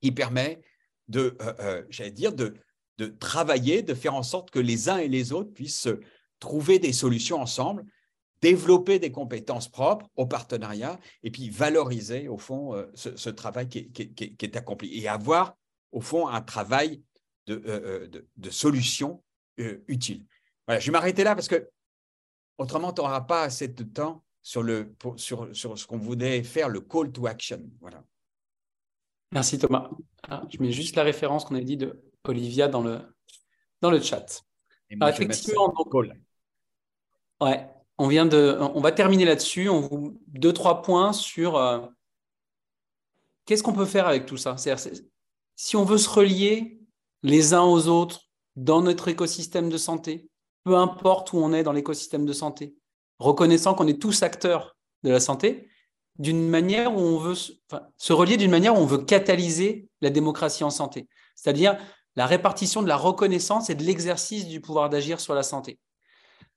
qui 0.00 0.12
permet 0.12 0.60
de, 1.08 1.36
euh, 1.40 1.54
euh, 1.60 1.82
j'allais 1.88 2.10
dire, 2.10 2.32
de, 2.32 2.54
travailler, 3.18 3.82
de 3.82 3.94
faire 3.94 4.14
en 4.14 4.22
sorte 4.22 4.52
que 4.52 4.60
les 4.60 4.88
uns 4.88 4.98
et 4.98 5.08
les 5.08 5.32
autres 5.32 5.52
puissent 5.52 5.88
trouver 6.38 6.78
des 6.78 6.92
solutions 6.92 7.40
ensemble 7.40 7.84
développer 8.40 8.98
des 8.98 9.10
compétences 9.10 9.68
propres 9.68 10.08
au 10.16 10.26
partenariat 10.26 10.98
et 11.22 11.30
puis 11.30 11.48
valoriser, 11.48 12.28
au 12.28 12.38
fond, 12.38 12.74
euh, 12.74 12.86
ce, 12.94 13.30
travail 13.30 13.68
qui 13.68 13.90
est, 14.38 14.56
accompli 14.56 15.00
et 15.00 15.08
avoir, 15.08 15.56
au 15.90 16.00
fond, 16.00 16.28
un 16.28 16.40
travail 16.42 17.02
de, 17.46 18.10
de, 18.36 18.50
solution 18.50 19.22
utile. 19.58 20.24
Voilà, 20.66 20.80
je 20.80 20.86
vais 20.86 20.92
m'arrêter 20.92 21.24
là 21.24 21.34
parce 21.34 21.48
que 21.48 21.68
autrement, 22.58 22.92
tu 22.92 23.00
n'auras 23.00 23.22
pas 23.22 23.42
assez 23.42 23.68
de 23.68 23.84
temps 23.84 24.24
sur, 24.42 24.62
le, 24.62 24.94
sur, 25.16 25.54
sur 25.54 25.78
ce 25.78 25.86
qu'on 25.86 25.98
voulait 25.98 26.42
faire, 26.42 26.68
le 26.68 26.80
call 26.80 27.12
to 27.12 27.26
action. 27.26 27.62
Voilà. 27.80 28.02
Merci 29.32 29.58
Thomas. 29.58 29.90
Ah, 30.28 30.42
je 30.50 30.60
mets 30.60 30.72
juste 30.72 30.96
la 30.96 31.02
référence 31.02 31.44
qu'on 31.44 31.54
a 31.54 31.60
dit 31.60 31.76
de 31.76 32.02
Olivia 32.24 32.68
dans 32.68 32.82
le, 32.82 33.00
dans 33.80 33.90
le 33.90 34.00
chat. 34.00 34.44
Et 34.90 34.96
moi, 34.96 35.10
effectivement, 35.10 35.68
donc, 35.68 35.90
call. 35.90 36.20
Ouais, 37.40 37.68
on, 37.98 38.08
vient 38.08 38.26
de, 38.26 38.58
on 38.60 38.80
va 38.80 38.92
terminer 38.92 39.24
là-dessus. 39.24 39.68
On 39.68 39.80
vous 39.80 40.20
deux 40.28 40.52
trois 40.52 40.82
points 40.82 41.12
sur 41.12 41.56
euh, 41.56 41.80
qu'est-ce 43.46 43.62
qu'on 43.62 43.72
peut 43.72 43.86
faire 43.86 44.06
avec 44.06 44.26
tout 44.26 44.36
ça? 44.36 44.56
si 45.54 45.76
on 45.76 45.84
veut 45.84 45.98
se 45.98 46.08
relier 46.08 46.80
les 47.22 47.54
uns 47.54 47.62
aux 47.62 47.88
autres 47.88 48.28
dans 48.56 48.82
notre 48.82 49.08
écosystème 49.08 49.70
de 49.70 49.78
santé, 49.78 50.28
peu 50.64 50.76
importe 50.76 51.32
où 51.32 51.38
on 51.38 51.52
est 51.52 51.62
dans 51.62 51.72
l'écosystème 51.72 52.26
de 52.26 52.32
santé, 52.32 52.76
reconnaissant 53.22 53.74
qu'on 53.74 53.86
est 53.86 54.00
tous 54.00 54.22
acteurs 54.22 54.76
de 55.02 55.10
la 55.10 55.20
santé, 55.20 55.68
d'une 56.18 56.48
manière 56.48 56.94
où 56.94 57.00
on 57.00 57.18
veut 57.18 57.34
se 57.34 58.12
relier 58.12 58.36
d'une 58.36 58.50
manière 58.50 58.74
où 58.74 58.78
on 58.78 58.86
veut 58.86 58.98
catalyser 58.98 59.88
la 60.00 60.10
démocratie 60.10 60.64
en 60.64 60.70
santé, 60.70 61.08
c'est-à-dire 61.34 61.78
la 62.16 62.26
répartition 62.26 62.82
de 62.82 62.88
la 62.88 62.96
reconnaissance 62.96 63.70
et 63.70 63.74
de 63.74 63.82
l'exercice 63.82 64.46
du 64.46 64.60
pouvoir 64.60 64.90
d'agir 64.90 65.20
sur 65.20 65.34
la 65.34 65.42
santé. 65.42 65.78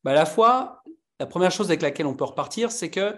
Bah, 0.03 0.11
à 0.11 0.15
la 0.15 0.25
fois, 0.25 0.83
la 1.19 1.25
première 1.25 1.51
chose 1.51 1.67
avec 1.67 1.81
laquelle 1.81 2.05
on 2.05 2.15
peut 2.15 2.25
repartir, 2.25 2.71
c'est 2.71 2.89
que, 2.89 3.15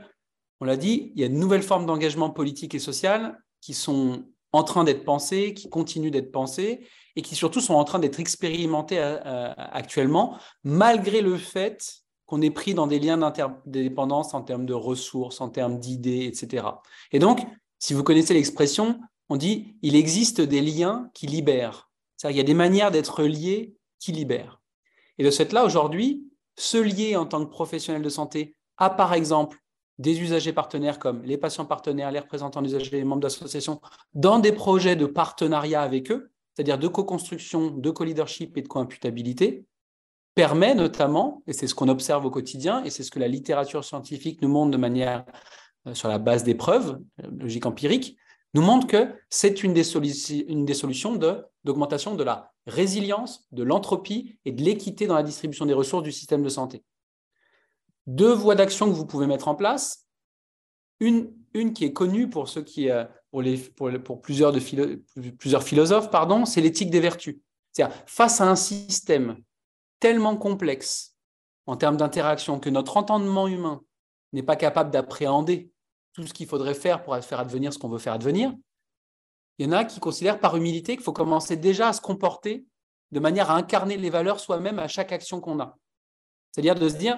on 0.60 0.66
l'a 0.66 0.78
dit, 0.78 1.12
il 1.16 1.22
y 1.22 1.26
a 1.26 1.28
de 1.28 1.34
nouvelles 1.34 1.64
formes 1.64 1.86
d'engagement 1.86 2.30
politique 2.30 2.76
et 2.76 2.80
social 2.80 3.38
qui 3.62 3.74
sont 3.74 4.24
en 4.52 4.64
train 4.64 4.84
d'être 4.84 5.04
pensées, 5.04 5.54
qui 5.54 5.70
continuent 5.70 6.12
d'être 6.12 6.32
pensées 6.32 6.88
et 7.16 7.22
qui 7.22 7.36
surtout 7.36 7.62
sont 7.62 7.74
en 7.74 7.84
train 7.84 8.00
d'être 8.00 8.20
expérimentées 8.20 9.00
euh, 9.00 9.18
euh, 9.26 9.54
actuellement, 9.58 10.38
malgré 10.64 11.22
le 11.22 11.38
fait 11.38 12.04
qu'on 12.28 12.42
est 12.42 12.52
pris 12.52 12.74
dans 12.74 12.86
des 12.86 13.00
liens 13.00 13.18
d'interdépendance 13.18 14.34
en 14.34 14.44
termes 14.44 14.66
de 14.66 14.74
ressources, 14.74 15.42
en 15.42 15.50
termes 15.50 15.80
d'idées, 15.80 16.26
etc. 16.26 16.66
Et 17.12 17.20
donc, 17.20 17.40
si 17.80 17.94
vous 17.94 18.04
connaissez 18.04 18.34
l'expression, 18.34 19.00
on 19.30 19.38
dit 19.38 19.76
il 19.82 19.96
existe 19.96 20.42
des 20.42 20.62
liens 20.62 21.10
qui 21.14 21.26
libèrent. 21.26 21.90
C'est-à-dire 22.16 22.34
qu'il 22.34 22.48
y 22.48 22.52
a 22.52 22.54
des 22.54 22.58
manières 22.58 22.92
d'être 22.92 23.24
liés 23.24 23.76
qui 24.00 24.12
libèrent. 24.12 24.62
Et 25.18 25.24
de 25.24 25.32
ce 25.32 25.38
fait-là, 25.44 25.66
aujourd'hui, 25.66 26.28
se 26.58 26.78
lier 26.78 27.16
en 27.16 27.26
tant 27.26 27.44
que 27.44 27.50
professionnel 27.50 28.02
de 28.02 28.10
santé 28.10 28.56
à, 28.78 28.90
par 28.90 29.14
exemple, 29.14 29.58
des 29.98 30.20
usagers 30.22 30.54
partenaires 30.54 31.00
comme 31.00 31.24
les 31.24 31.38
patients 31.38 31.66
partenaires, 31.66 32.12
les 32.12 32.20
représentants 32.20 32.62
d'usagers, 32.62 32.98
les 32.98 33.04
membres 33.04 33.22
d'associations, 33.22 33.82
dans 34.14 34.40
des 34.40 34.52
projets 34.52 34.96
de 34.96 35.06
partenariat 35.06 35.82
avec 35.82 36.12
eux, 36.12 36.32
c'est-à-dire 36.56 36.78
de 36.78 36.88
co-construction, 36.88 37.72
de 37.72 37.90
co-leadership 37.90 38.58
et 38.58 38.62
de 38.62 38.68
co-imputabilité, 38.68 39.66
permet 40.38 40.76
notamment, 40.76 41.42
et 41.48 41.54
c'est 41.54 41.66
ce 41.66 41.74
qu'on 41.74 41.88
observe 41.88 42.24
au 42.24 42.30
quotidien, 42.30 42.84
et 42.84 42.92
c'est 42.92 43.02
ce 43.02 43.10
que 43.10 43.18
la 43.18 43.28
littérature 43.28 43.84
scientifique 43.84 44.40
nous 44.44 44.50
montre 44.50 44.70
de 44.70 44.78
manière 44.78 45.26
euh, 45.88 45.96
sur 45.96 46.10
la 46.10 46.20
base 46.20 46.44
des 46.44 46.54
preuves, 46.54 47.00
euh, 47.24 47.28
logique 47.40 47.66
empirique, 47.66 48.16
nous 48.54 48.62
montre 48.62 48.86
que 48.86 49.16
c'est 49.32 49.64
une, 49.64 49.74
des 49.74 49.84
solutions 49.84 51.16
d'augmentation 51.64 52.14
de, 52.14 52.24
la 52.24 52.54
résilience, 52.68 53.48
de 53.52 53.64
l'entropie 53.64 54.38
et 54.46 54.52
de 54.52 54.62
l'équité 54.62 55.08
dans 55.08 55.16
la 55.16 55.24
distribution 55.24 55.66
des 55.66 55.74
ressources 55.74 56.04
du 56.04 56.12
système 56.12 56.44
de 56.44 56.50
santé. 56.50 56.84
Deux 58.06 58.32
voies 58.32 58.54
d'action 58.54 58.86
que 58.86 58.94
vous 58.94 59.08
pouvez 59.08 59.26
mettre 59.26 59.48
en 59.48 59.56
place. 59.56 60.08
Une, 61.00 61.34
une 61.56 61.74
qui 61.74 61.84
est 61.84 61.94
connue 61.94 62.30
pour 62.30 62.48
ceux 62.48 62.62
qui, 62.62 62.92
euh, 62.92 63.06
pour, 63.32 63.42
les, 63.42 63.58
pour, 63.58 64.22
plusieurs, 64.22 64.52
de 64.52 64.60
plusieurs 65.32 65.64
philosophes, 65.64 66.12
c'est 66.46 66.62
l'éthique 66.62 66.92
des 66.92 67.00
vertus. 67.00 67.38
C'est-à-dire, 67.72 67.96
face 68.06 68.40
à 68.40 68.48
un 68.48 68.56
système 68.56 69.38
tellement 70.00 70.38
complexe 70.38 71.16
en 71.66 71.78
termes 71.78 71.98
d'interaction 71.98 72.60
que 72.60 72.70
notre 72.70 72.98
entendement 72.98 73.48
humain 73.48 73.82
n'est 74.34 74.44
pas 74.44 74.56
capable 74.56 74.92
d'appréhender 74.92 75.72
tout 76.14 76.26
ce 76.26 76.34
qu'il 76.34 76.48
faudrait 76.48 76.74
faire 76.74 77.04
pour 77.04 77.16
faire 77.18 77.40
advenir 77.40 77.74
ce 77.74 77.78
qu'on 77.78 77.90
veut 77.90 78.00
faire 78.00 78.14
advenir, 78.14 78.54
il 79.58 79.66
y 79.66 79.70
en 79.70 79.72
a 79.72 79.86
qui 79.86 80.00
considèrent 80.00 80.40
par 80.40 80.56
humilité 80.56 80.96
qu'il 80.96 81.04
faut 81.04 81.14
commencer 81.14 81.56
déjà 81.56 81.90
à 81.90 81.94
se 81.94 82.02
comporter 82.02 82.66
de 83.12 83.20
manière 83.20 83.50
à 83.50 83.56
incarner 83.56 83.98
les 83.98 84.10
valeurs 84.10 84.40
soi-même 84.40 84.80
à 84.80 84.88
chaque 84.88 85.12
action 85.12 85.42
qu'on 85.42 85.60
a. 85.60 85.78
C'est-à-dire 86.52 86.76
de 86.76 86.90
se 86.90 86.96
dire, 86.96 87.18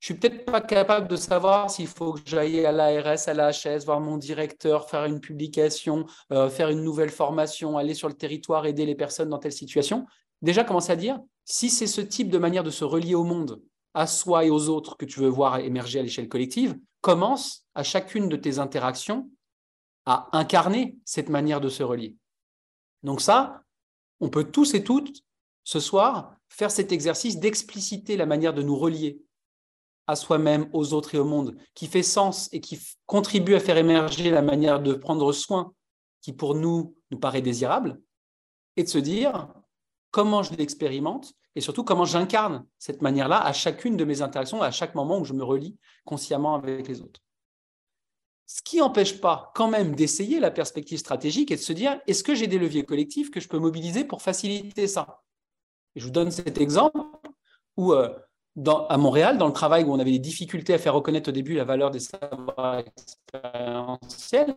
je 0.00 0.06
suis 0.06 0.14
peut-être 0.14 0.44
pas 0.44 0.60
capable 0.60 1.08
de 1.08 1.16
savoir 1.16 1.70
s'il 1.70 1.86
faut 1.86 2.12
que 2.12 2.20
j'aille 2.24 2.64
à 2.64 2.72
l'ARS, 2.72 3.28
à 3.28 3.34
l'AHS, 3.34 3.84
voir 3.84 4.00
mon 4.00 4.16
directeur, 4.16 4.88
faire 4.88 5.04
une 5.04 5.20
publication, 5.20 6.06
euh, 6.32 6.48
faire 6.48 6.68
une 6.68 6.82
nouvelle 6.82 7.10
formation, 7.10 7.78
aller 7.78 7.94
sur 7.94 8.08
le 8.08 8.14
territoire, 8.14 8.66
aider 8.66 8.84
les 8.84 8.94
personnes 8.94 9.28
dans 9.28 9.38
telle 9.38 9.52
situation. 9.52 10.06
Déjà, 10.42 10.64
commencer 10.64 10.92
à 10.92 10.96
dire, 10.96 11.18
si 11.46 11.70
c'est 11.70 11.86
ce 11.86 12.02
type 12.02 12.28
de 12.28 12.38
manière 12.38 12.64
de 12.64 12.70
se 12.70 12.84
relier 12.84 13.14
au 13.14 13.24
monde, 13.24 13.62
à 13.94 14.06
soi 14.06 14.44
et 14.44 14.50
aux 14.50 14.68
autres 14.68 14.96
que 14.98 15.06
tu 15.06 15.20
veux 15.20 15.28
voir 15.28 15.60
émerger 15.60 16.00
à 16.00 16.02
l'échelle 16.02 16.28
collective, 16.28 16.78
commence 17.00 17.64
à 17.74 17.82
chacune 17.82 18.28
de 18.28 18.36
tes 18.36 18.58
interactions 18.58 19.30
à 20.04 20.28
incarner 20.32 20.98
cette 21.04 21.30
manière 21.30 21.60
de 21.60 21.68
se 21.68 21.82
relier. 21.82 22.16
Donc 23.02 23.20
ça, 23.20 23.62
on 24.20 24.28
peut 24.28 24.44
tous 24.44 24.74
et 24.74 24.84
toutes, 24.84 25.22
ce 25.64 25.80
soir, 25.80 26.36
faire 26.48 26.70
cet 26.70 26.92
exercice 26.92 27.38
d'expliciter 27.38 28.16
la 28.16 28.26
manière 28.26 28.52
de 28.52 28.62
nous 28.62 28.76
relier 28.76 29.22
à 30.08 30.14
soi-même, 30.14 30.68
aux 30.72 30.92
autres 30.92 31.14
et 31.14 31.18
au 31.18 31.24
monde, 31.24 31.56
qui 31.74 31.86
fait 31.86 32.02
sens 32.02 32.48
et 32.52 32.60
qui 32.60 32.78
contribue 33.06 33.54
à 33.54 33.60
faire 33.60 33.76
émerger 33.76 34.30
la 34.30 34.42
manière 34.42 34.80
de 34.80 34.94
prendre 34.94 35.32
soin 35.32 35.72
qui 36.20 36.32
pour 36.32 36.54
nous 36.54 36.94
nous 37.10 37.18
paraît 37.18 37.42
désirable, 37.42 38.00
et 38.76 38.84
de 38.84 38.88
se 38.88 38.98
dire, 38.98 39.48
comment 40.16 40.42
je 40.42 40.54
l'expérimente 40.54 41.34
et 41.56 41.60
surtout 41.60 41.84
comment 41.84 42.06
j'incarne 42.06 42.64
cette 42.78 43.02
manière-là 43.02 43.38
à 43.38 43.52
chacune 43.52 43.98
de 43.98 44.04
mes 44.06 44.22
interactions, 44.22 44.62
à 44.62 44.70
chaque 44.70 44.94
moment 44.94 45.18
où 45.18 45.26
je 45.26 45.34
me 45.34 45.44
relie 45.44 45.76
consciemment 46.06 46.54
avec 46.54 46.88
les 46.88 47.02
autres. 47.02 47.20
Ce 48.46 48.62
qui 48.62 48.78
n'empêche 48.78 49.20
pas 49.20 49.52
quand 49.54 49.68
même 49.68 49.94
d'essayer 49.94 50.40
la 50.40 50.50
perspective 50.50 50.98
stratégique 50.98 51.50
et 51.50 51.56
de 51.56 51.60
se 51.60 51.74
dire, 51.74 52.00
est-ce 52.06 52.24
que 52.24 52.34
j'ai 52.34 52.46
des 52.46 52.58
leviers 52.58 52.86
collectifs 52.86 53.30
que 53.30 53.40
je 53.40 53.48
peux 53.48 53.58
mobiliser 53.58 54.04
pour 54.04 54.22
faciliter 54.22 54.86
ça? 54.86 55.22
Je 55.96 56.06
vous 56.06 56.10
donne 56.10 56.30
cet 56.30 56.58
exemple 56.62 56.98
où 57.76 57.92
euh, 57.92 58.08
à 58.88 58.96
Montréal, 58.96 59.36
dans 59.36 59.48
le 59.48 59.52
travail 59.52 59.84
où 59.84 59.92
on 59.92 59.98
avait 59.98 60.12
des 60.12 60.18
difficultés 60.18 60.72
à 60.72 60.78
faire 60.78 60.94
reconnaître 60.94 61.28
au 61.28 61.32
début 61.32 61.56
la 61.56 61.64
valeur 61.64 61.90
des 61.90 62.00
savoirs 62.00 62.78
expérientiels, 62.78 64.56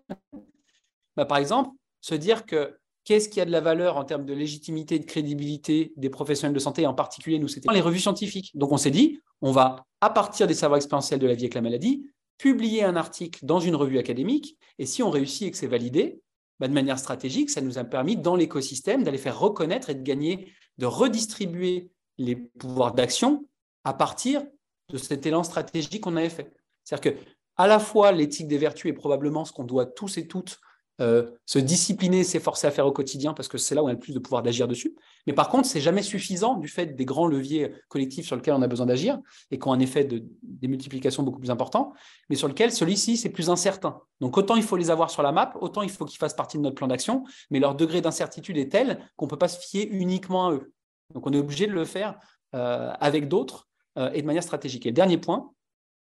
bah, 1.18 1.26
par 1.26 1.38
exemple, 1.38 1.72
se 2.00 2.16
dire 2.16 2.46
que 2.46 2.80
Qu'est-ce 3.10 3.28
qui 3.28 3.42
a 3.42 3.46
de 3.46 3.50
la 3.50 3.60
valeur 3.60 3.98
en 3.98 4.04
termes 4.04 4.24
de 4.24 4.36
légitimité 4.36 4.94
et 4.94 5.00
de 5.00 5.06
crédibilité 5.06 5.94
des 5.98 6.12
professionnels 6.12 6.54
de 6.54 6.60
santé, 6.60 6.86
en 6.86 6.94
particulier 6.94 7.40
nous, 7.40 7.48
c'était 7.48 7.74
les 7.74 7.82
revues 7.82 7.98
scientifiques. 7.98 8.52
Donc 8.54 8.72
on 8.72 8.78
s'est 8.78 8.92
dit, 8.92 9.20
on 9.42 9.52
va, 9.52 9.88
à 10.00 10.12
partir 10.12 10.46
des 10.46 10.54
savoirs 10.54 10.78
expérientiels 10.78 11.20
de 11.20 11.26
la 11.26 11.34
vie 11.34 11.46
avec 11.46 11.56
la 11.56 11.62
maladie, 11.62 12.06
publier 12.38 12.84
un 12.84 12.96
article 12.96 13.44
dans 13.48 13.60
une 13.60 13.76
revue 13.76 13.98
académique, 13.98 14.60
et 14.78 14.86
si 14.86 15.02
on 15.02 15.10
réussit 15.10 15.48
et 15.48 15.50
que 15.50 15.58
c'est 15.58 15.66
validé, 15.66 16.22
bah, 16.60 16.68
de 16.68 16.74
manière 16.74 17.00
stratégique, 17.00 17.50
ça 17.50 17.62
nous 17.62 17.80
a 17.80 17.84
permis 17.84 18.16
dans 18.16 18.36
l'écosystème 18.36 19.04
d'aller 19.04 19.18
faire 19.18 19.40
reconnaître 19.40 19.90
et 19.90 19.96
de 19.96 20.04
gagner, 20.04 20.54
de 20.78 20.86
redistribuer 20.86 21.90
les 22.20 22.36
pouvoirs 22.36 22.94
d'action 22.94 23.44
à 23.86 23.96
partir 23.96 24.44
de 24.90 25.00
cet 25.00 25.26
élan 25.26 25.42
stratégique 25.42 26.02
qu'on 26.02 26.16
avait 26.16 26.30
fait. 26.30 26.54
C'est-à-dire 26.84 27.16
que 27.16 27.20
à 27.58 27.66
la 27.66 27.80
fois 27.80 28.12
l'éthique 28.12 28.48
des 28.48 28.60
vertus 28.60 28.92
est 28.92 28.94
probablement 28.94 29.46
ce 29.46 29.52
qu'on 29.52 29.64
doit 29.64 29.88
tous 29.88 30.20
et 30.20 30.28
toutes 30.28 30.60
euh, 31.00 31.32
se 31.46 31.60
discipliner, 31.60 32.24
s'efforcer 32.24 32.68
à 32.68 32.72
faire 32.72 32.86
au 32.86 32.92
quotidien, 32.92 33.34
parce 33.34 33.48
que 33.48 33.58
c'est 33.58 33.76
là 33.76 33.82
où 33.82 33.86
on 33.86 33.90
a 33.90 33.94
le 33.94 34.00
plus 34.00 34.14
de 34.14 34.20
pouvoir 34.20 34.44
d'agir 34.44 34.68
dessus. 34.68 34.96
Mais 35.28 35.34
par 35.34 35.50
contre, 35.50 35.68
c'est 35.68 35.80
jamais 35.80 36.02
suffisant 36.02 36.56
du 36.56 36.68
fait 36.68 36.88
des 36.88 37.06
grands 37.06 37.28
leviers 37.28 37.72
collectifs 37.88 38.26
sur 38.26 38.36
lesquels 38.36 38.54
on 38.54 38.62
a 38.62 38.68
besoin 38.68 38.86
d'agir 38.86 39.20
et 39.52 39.60
qui 39.60 39.68
ont 39.68 39.74
un 39.74 39.80
effet 39.80 40.04
de 40.04 40.24
démultiplication 40.44 41.24
beaucoup 41.24 41.40
plus 41.40 41.52
important, 41.52 41.94
mais 42.30 42.36
sur 42.36 42.48
lequel 42.48 42.72
celui-ci, 42.72 43.18
c'est 43.18 43.30
plus 43.30 43.50
incertain. 43.50 44.02
Donc 44.20 44.38
autant 44.38 44.56
il 44.56 44.64
faut 44.64 44.78
les 44.78 44.90
avoir 44.90 45.10
sur 45.10 45.24
la 45.24 45.32
map, 45.32 45.54
autant 45.62 45.82
il 45.82 45.90
faut 45.90 46.06
qu'ils 46.06 46.20
fassent 46.20 46.36
partie 46.36 46.58
de 46.58 46.64
notre 46.64 46.76
plan 46.76 46.88
d'action, 46.88 47.24
mais 47.50 47.60
leur 47.60 47.76
degré 47.76 48.02
d'incertitude 48.02 48.58
est 48.58 48.72
tel 48.72 49.00
qu'on 49.16 49.26
ne 49.26 49.30
peut 49.30 49.38
pas 49.38 49.48
se 49.48 49.60
fier 49.60 49.88
uniquement 49.92 50.48
à 50.48 50.54
eux. 50.54 50.74
Donc 51.14 51.26
on 51.26 51.34
est 51.34 51.40
obligé 51.40 51.68
de 51.68 51.74
le 51.74 51.86
faire 51.86 52.20
euh, 52.56 52.92
avec 53.00 53.28
d'autres 53.28 53.68
euh, 53.98 54.12
et 54.14 54.22
de 54.22 54.28
manière 54.28 54.44
stratégique. 54.44 54.86
Et 54.86 54.90
le 54.90 54.96
dernier 54.96 55.18
point, 55.18 55.52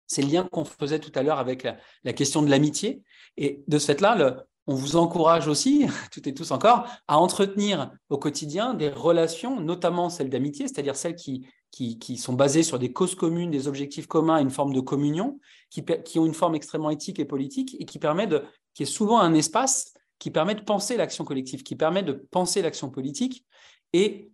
c'est 0.08 0.22
le 0.22 0.30
lien 0.30 0.48
qu'on 0.50 0.66
faisait 0.66 1.00
tout 1.00 1.12
à 1.16 1.24
l'heure 1.24 1.40
avec 1.40 1.64
la, 2.04 2.14
question 2.14 2.42
de 2.42 2.50
l'amitié. 2.50 3.04
Et 3.36 3.64
de 3.68 3.78
ce 3.78 3.88
fait-là, 3.88 4.16
le, 4.16 4.38
on 4.68 4.76
vous 4.76 4.98
encourage 4.98 5.48
aussi, 5.48 5.88
toutes 6.12 6.28
et 6.28 6.34
tous 6.34 6.52
encore, 6.52 6.88
à 7.08 7.18
entretenir 7.18 7.92
au 8.10 8.18
quotidien 8.18 8.74
des 8.74 8.90
relations, 8.90 9.60
notamment 9.60 10.10
celles 10.10 10.30
d'amitié, 10.30 10.68
c'est-à-dire 10.68 10.96
celles 10.96 11.16
qui, 11.16 11.48
qui, 11.72 12.18
sont 12.18 12.34
basées 12.34 12.64
sur 12.64 12.80
des 12.80 12.92
causes 12.92 13.16
communes, 13.16 13.52
des 13.52 13.68
objectifs 13.68 14.08
communs, 14.08 14.40
une 14.40 14.50
forme 14.50 14.74
de 14.74 14.82
communion, 14.82 15.40
qui, 15.70 15.84
qui 16.04 16.20
ont 16.20 16.26
une 16.26 16.34
forme 16.34 16.56
extrêmement 16.56 16.90
éthique 16.90 17.20
et 17.20 17.26
politique, 17.26 17.76
et 17.80 17.86
qui 17.86 18.00
permet 18.00 18.28
de, 18.28 18.44
qui 18.74 18.84
est 18.84 18.88
souvent 18.88 19.20
un 19.20 19.34
espace 19.34 19.94
qui 20.20 20.32
permet 20.32 20.56
de 20.56 20.62
penser 20.62 20.98
l'action 20.98 21.24
collective, 21.24 21.64
qui 21.64 21.76
permet 21.76 22.04
de 22.04 22.14
penser 22.14 22.62
l'action 22.62 22.90
politique. 22.90 23.46
Et 23.94 24.32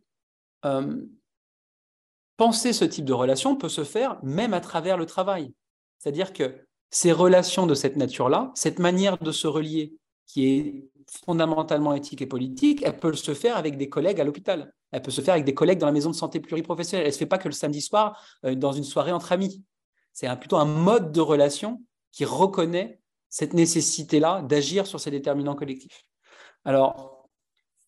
euh, 0.65 1.01
penser 2.37 2.73
ce 2.73 2.85
type 2.85 3.05
de 3.05 3.13
relation 3.13 3.55
peut 3.55 3.69
se 3.69 3.83
faire 3.83 4.19
même 4.23 4.53
à 4.53 4.61
travers 4.61 4.97
le 4.97 5.05
travail. 5.05 5.53
C'est-à-dire 5.99 6.33
que 6.33 6.65
ces 6.89 7.11
relations 7.11 7.67
de 7.67 7.75
cette 7.75 7.95
nature-là, 7.95 8.51
cette 8.55 8.79
manière 8.79 9.17
de 9.17 9.31
se 9.31 9.47
relier, 9.47 9.97
qui 10.25 10.47
est 10.47 10.89
fondamentalement 11.25 11.93
éthique 11.93 12.21
et 12.21 12.25
politique, 12.25 12.81
elle 12.83 12.97
peut 12.97 13.13
se 13.13 13.33
faire 13.33 13.57
avec 13.57 13.77
des 13.77 13.89
collègues 13.89 14.19
à 14.21 14.23
l'hôpital. 14.23 14.73
Elle 14.91 15.01
peut 15.01 15.11
se 15.11 15.21
faire 15.21 15.33
avec 15.33 15.45
des 15.45 15.53
collègues 15.53 15.79
dans 15.79 15.85
la 15.85 15.91
maison 15.91 16.09
de 16.09 16.15
santé 16.15 16.39
pluriprofessionnelle. 16.39 17.05
Elle 17.05 17.09
ne 17.09 17.13
se 17.13 17.19
fait 17.19 17.25
pas 17.25 17.37
que 17.37 17.47
le 17.47 17.53
samedi 17.53 17.81
soir 17.81 18.21
euh, 18.45 18.55
dans 18.55 18.71
une 18.71 18.83
soirée 18.83 19.11
entre 19.11 19.31
amis. 19.31 19.63
C'est 20.13 20.33
plutôt 20.37 20.57
un 20.57 20.65
mode 20.65 21.11
de 21.11 21.21
relation 21.21 21.81
qui 22.11 22.25
reconnaît 22.25 22.99
cette 23.29 23.53
nécessité-là 23.53 24.43
d'agir 24.43 24.85
sur 24.85 24.99
ces 24.99 25.09
déterminants 25.09 25.55
collectifs. 25.55 26.05
Alors, 26.65 27.27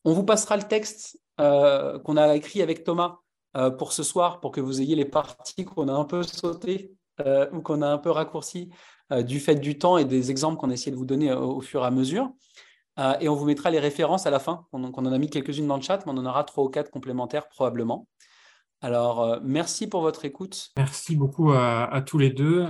on 0.04 0.14
vous 0.14 0.24
passera 0.24 0.58
le 0.58 0.64
texte 0.64 1.20
euh, 1.40 2.00
qu'on 2.00 2.18
a 2.18 2.36
écrit 2.36 2.64
avec 2.64 2.84
Thomas 2.84 3.20
euh, 3.56 3.70
pour 3.70 3.94
ce 3.94 4.02
soir, 4.02 4.40
pour 4.40 4.52
que 4.52 4.62
vous 4.62 4.82
ayez 4.82 4.96
les 4.96 5.06
parties 5.06 5.66
qu'on 5.66 5.88
a 5.88 5.94
un 5.94 6.06
peu 6.06 6.24
sautées 6.24 6.96
ou 7.54 7.62
qu'on 7.62 7.82
a 7.82 7.88
un 7.88 7.98
peu 7.98 8.10
raccourcies 8.10 8.70
du 9.12 9.40
fait 9.40 9.56
du 9.56 9.78
temps 9.78 9.98
et 9.98 10.06
des 10.06 10.32
exemples 10.32 10.58
qu'on 10.58 10.70
a 10.70 10.74
essayé 10.74 10.92
de 10.92 10.98
vous 10.98 11.06
donner 11.06 11.32
au, 11.32 11.62
fur 11.62 11.84
et 11.84 11.86
à 11.86 11.92
mesure. 11.92 12.32
Euh, 12.98 13.16
et 13.20 13.30
on 13.30 13.36
vous 13.36 13.46
mettra 13.46 13.70
les 13.70 13.80
références 13.80 14.26
à 14.26 14.30
la 14.30 14.40
fin. 14.40 14.66
Donc, 14.74 14.98
on 14.98 15.06
en 15.06 15.12
a 15.12 15.18
mis 15.18 15.30
quelques-unes 15.30 15.68
dans 15.68 15.76
le 15.76 15.82
chat, 15.82 16.06
mais 16.06 16.12
on 16.12 16.18
en 16.18 16.26
aura 16.26 16.44
trois 16.44 16.64
ou 16.64 16.70
quatre 16.70 16.92
complémentaires 16.92 17.48
probablement. 17.50 18.08
Alors, 18.82 19.40
merci 19.44 19.88
pour 19.88 20.02
votre 20.02 20.26
écoute. 20.26 20.72
Merci 20.78 21.16
beaucoup 21.16 21.52
à, 21.52 22.04
tous 22.06 22.18
les 22.18 22.30
deux. 22.30 22.66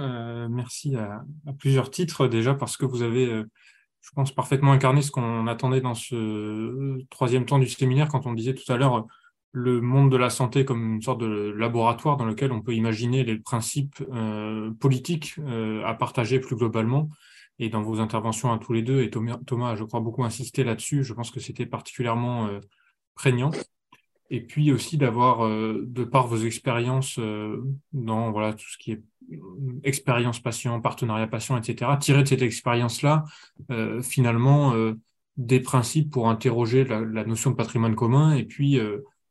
merci 0.50 0.96
à, 0.96 1.24
plusieurs 1.58 1.92
titres 1.92 2.28
déjà 2.28 2.54
parce 2.54 2.78
que 2.78 2.86
vous 2.86 3.02
avez, 3.02 3.26
je 3.26 4.10
pense, 4.16 4.34
parfaitement 4.34 4.72
incarné 4.72 5.02
ce 5.02 5.12
qu'on 5.12 5.48
attendait 5.48 5.82
dans 5.82 5.96
ce 5.96 7.04
troisième 7.10 7.46
temps 7.46 7.60
du 7.60 7.68
séminaire 7.68 8.08
quand 8.08 8.28
on 8.28 8.34
disait 8.34 8.54
tout 8.54 8.72
à 8.72 8.78
l'heure 8.78 9.08
le 9.56 9.80
monde 9.80 10.12
de 10.12 10.18
la 10.18 10.30
santé 10.30 10.66
comme 10.66 10.96
une 10.96 11.02
sorte 11.02 11.22
de 11.22 11.54
laboratoire 11.58 12.18
dans 12.18 12.26
lequel 12.26 12.52
on 12.52 12.62
peut 12.62 12.76
imaginer 12.76 13.24
les 13.24 13.38
principes 13.38 14.04
euh, 14.12 14.70
politiques 14.82 15.36
euh, 15.40 15.82
à 15.86 15.94
partager 15.94 16.42
plus 16.42 16.58
globalement. 16.58 17.10
Et 17.58 17.70
dans 17.70 17.82
vos 17.82 18.02
interventions 18.02 18.52
à 18.52 18.58
tous 18.58 18.74
les 18.74 18.82
deux, 18.82 19.02
et 19.02 19.10
Thomas, 19.10 19.76
je 19.78 19.86
crois, 19.86 20.02
beaucoup 20.02 20.26
insisté 20.26 20.66
là-dessus, 20.66 21.06
je 21.06 21.14
pense 21.14 21.32
que 21.32 21.40
c'était 21.40 21.66
particulièrement 21.66 22.48
euh, 22.48 22.60
prégnant. 23.16 23.52
Et 24.30 24.42
puis 24.42 24.74
aussi 24.74 24.98
d'avoir, 24.98 25.48
de 25.48 26.04
par 26.04 26.26
vos 26.26 26.38
expériences 26.38 27.20
dans 27.94 28.32
voilà, 28.32 28.54
tout 28.54 28.68
ce 28.68 28.78
qui 28.80 28.92
est 28.92 29.04
expérience 29.84 30.40
patient, 30.40 30.82
partenariat 30.82 31.28
patient, 31.28 31.56
etc., 31.58 31.92
tirer 32.00 32.24
de 32.24 32.28
cette 32.28 32.42
expérience-là, 32.42 33.24
finalement, 34.02 34.74
des 35.38 35.60
principes 35.60 36.10
pour 36.12 36.28
interroger 36.28 36.86
la, 36.86 37.02
la, 37.02 37.24
notion 37.24 37.52
de 37.52 37.56
patrimoine 37.56 37.94
commun 37.94 38.34
et 38.34 38.46
puis 38.46 38.80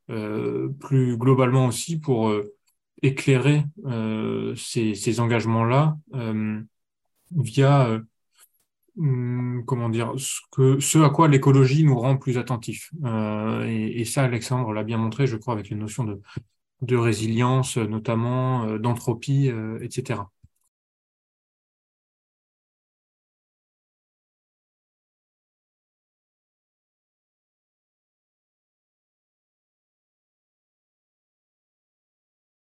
plus 0.06 1.16
globalement 1.16 1.66
aussi 1.66 1.98
pour 1.98 2.28
euh, 2.28 2.54
éclairer 3.02 3.64
euh, 3.86 4.54
ces, 4.56 5.20
engagements-là 5.20 5.96
via 7.34 8.00
hum, 8.96 9.64
comment 9.66 9.88
dire, 9.88 10.12
ce, 10.16 11.04
à 11.04 11.10
quoi 11.10 11.28
l'écologie 11.28 11.84
nous 11.84 11.98
rend 11.98 12.16
plus 12.16 12.38
attentifs. 12.38 12.90
Euh, 13.04 13.64
et, 13.66 14.04
ça, 14.04 14.24
Alexandre 14.24 14.72
l'a 14.72 14.84
bien 14.84 14.98
montré, 14.98 15.26
je 15.26 15.36
crois, 15.36 15.54
avec 15.54 15.68
les 15.70 15.76
notions 15.76 16.04
de, 16.04 16.96
résilience, 16.96 17.76
notamment 17.76 18.78
d'entropie, 18.78 19.50
euh, 19.50 19.78
etc. 19.80 20.20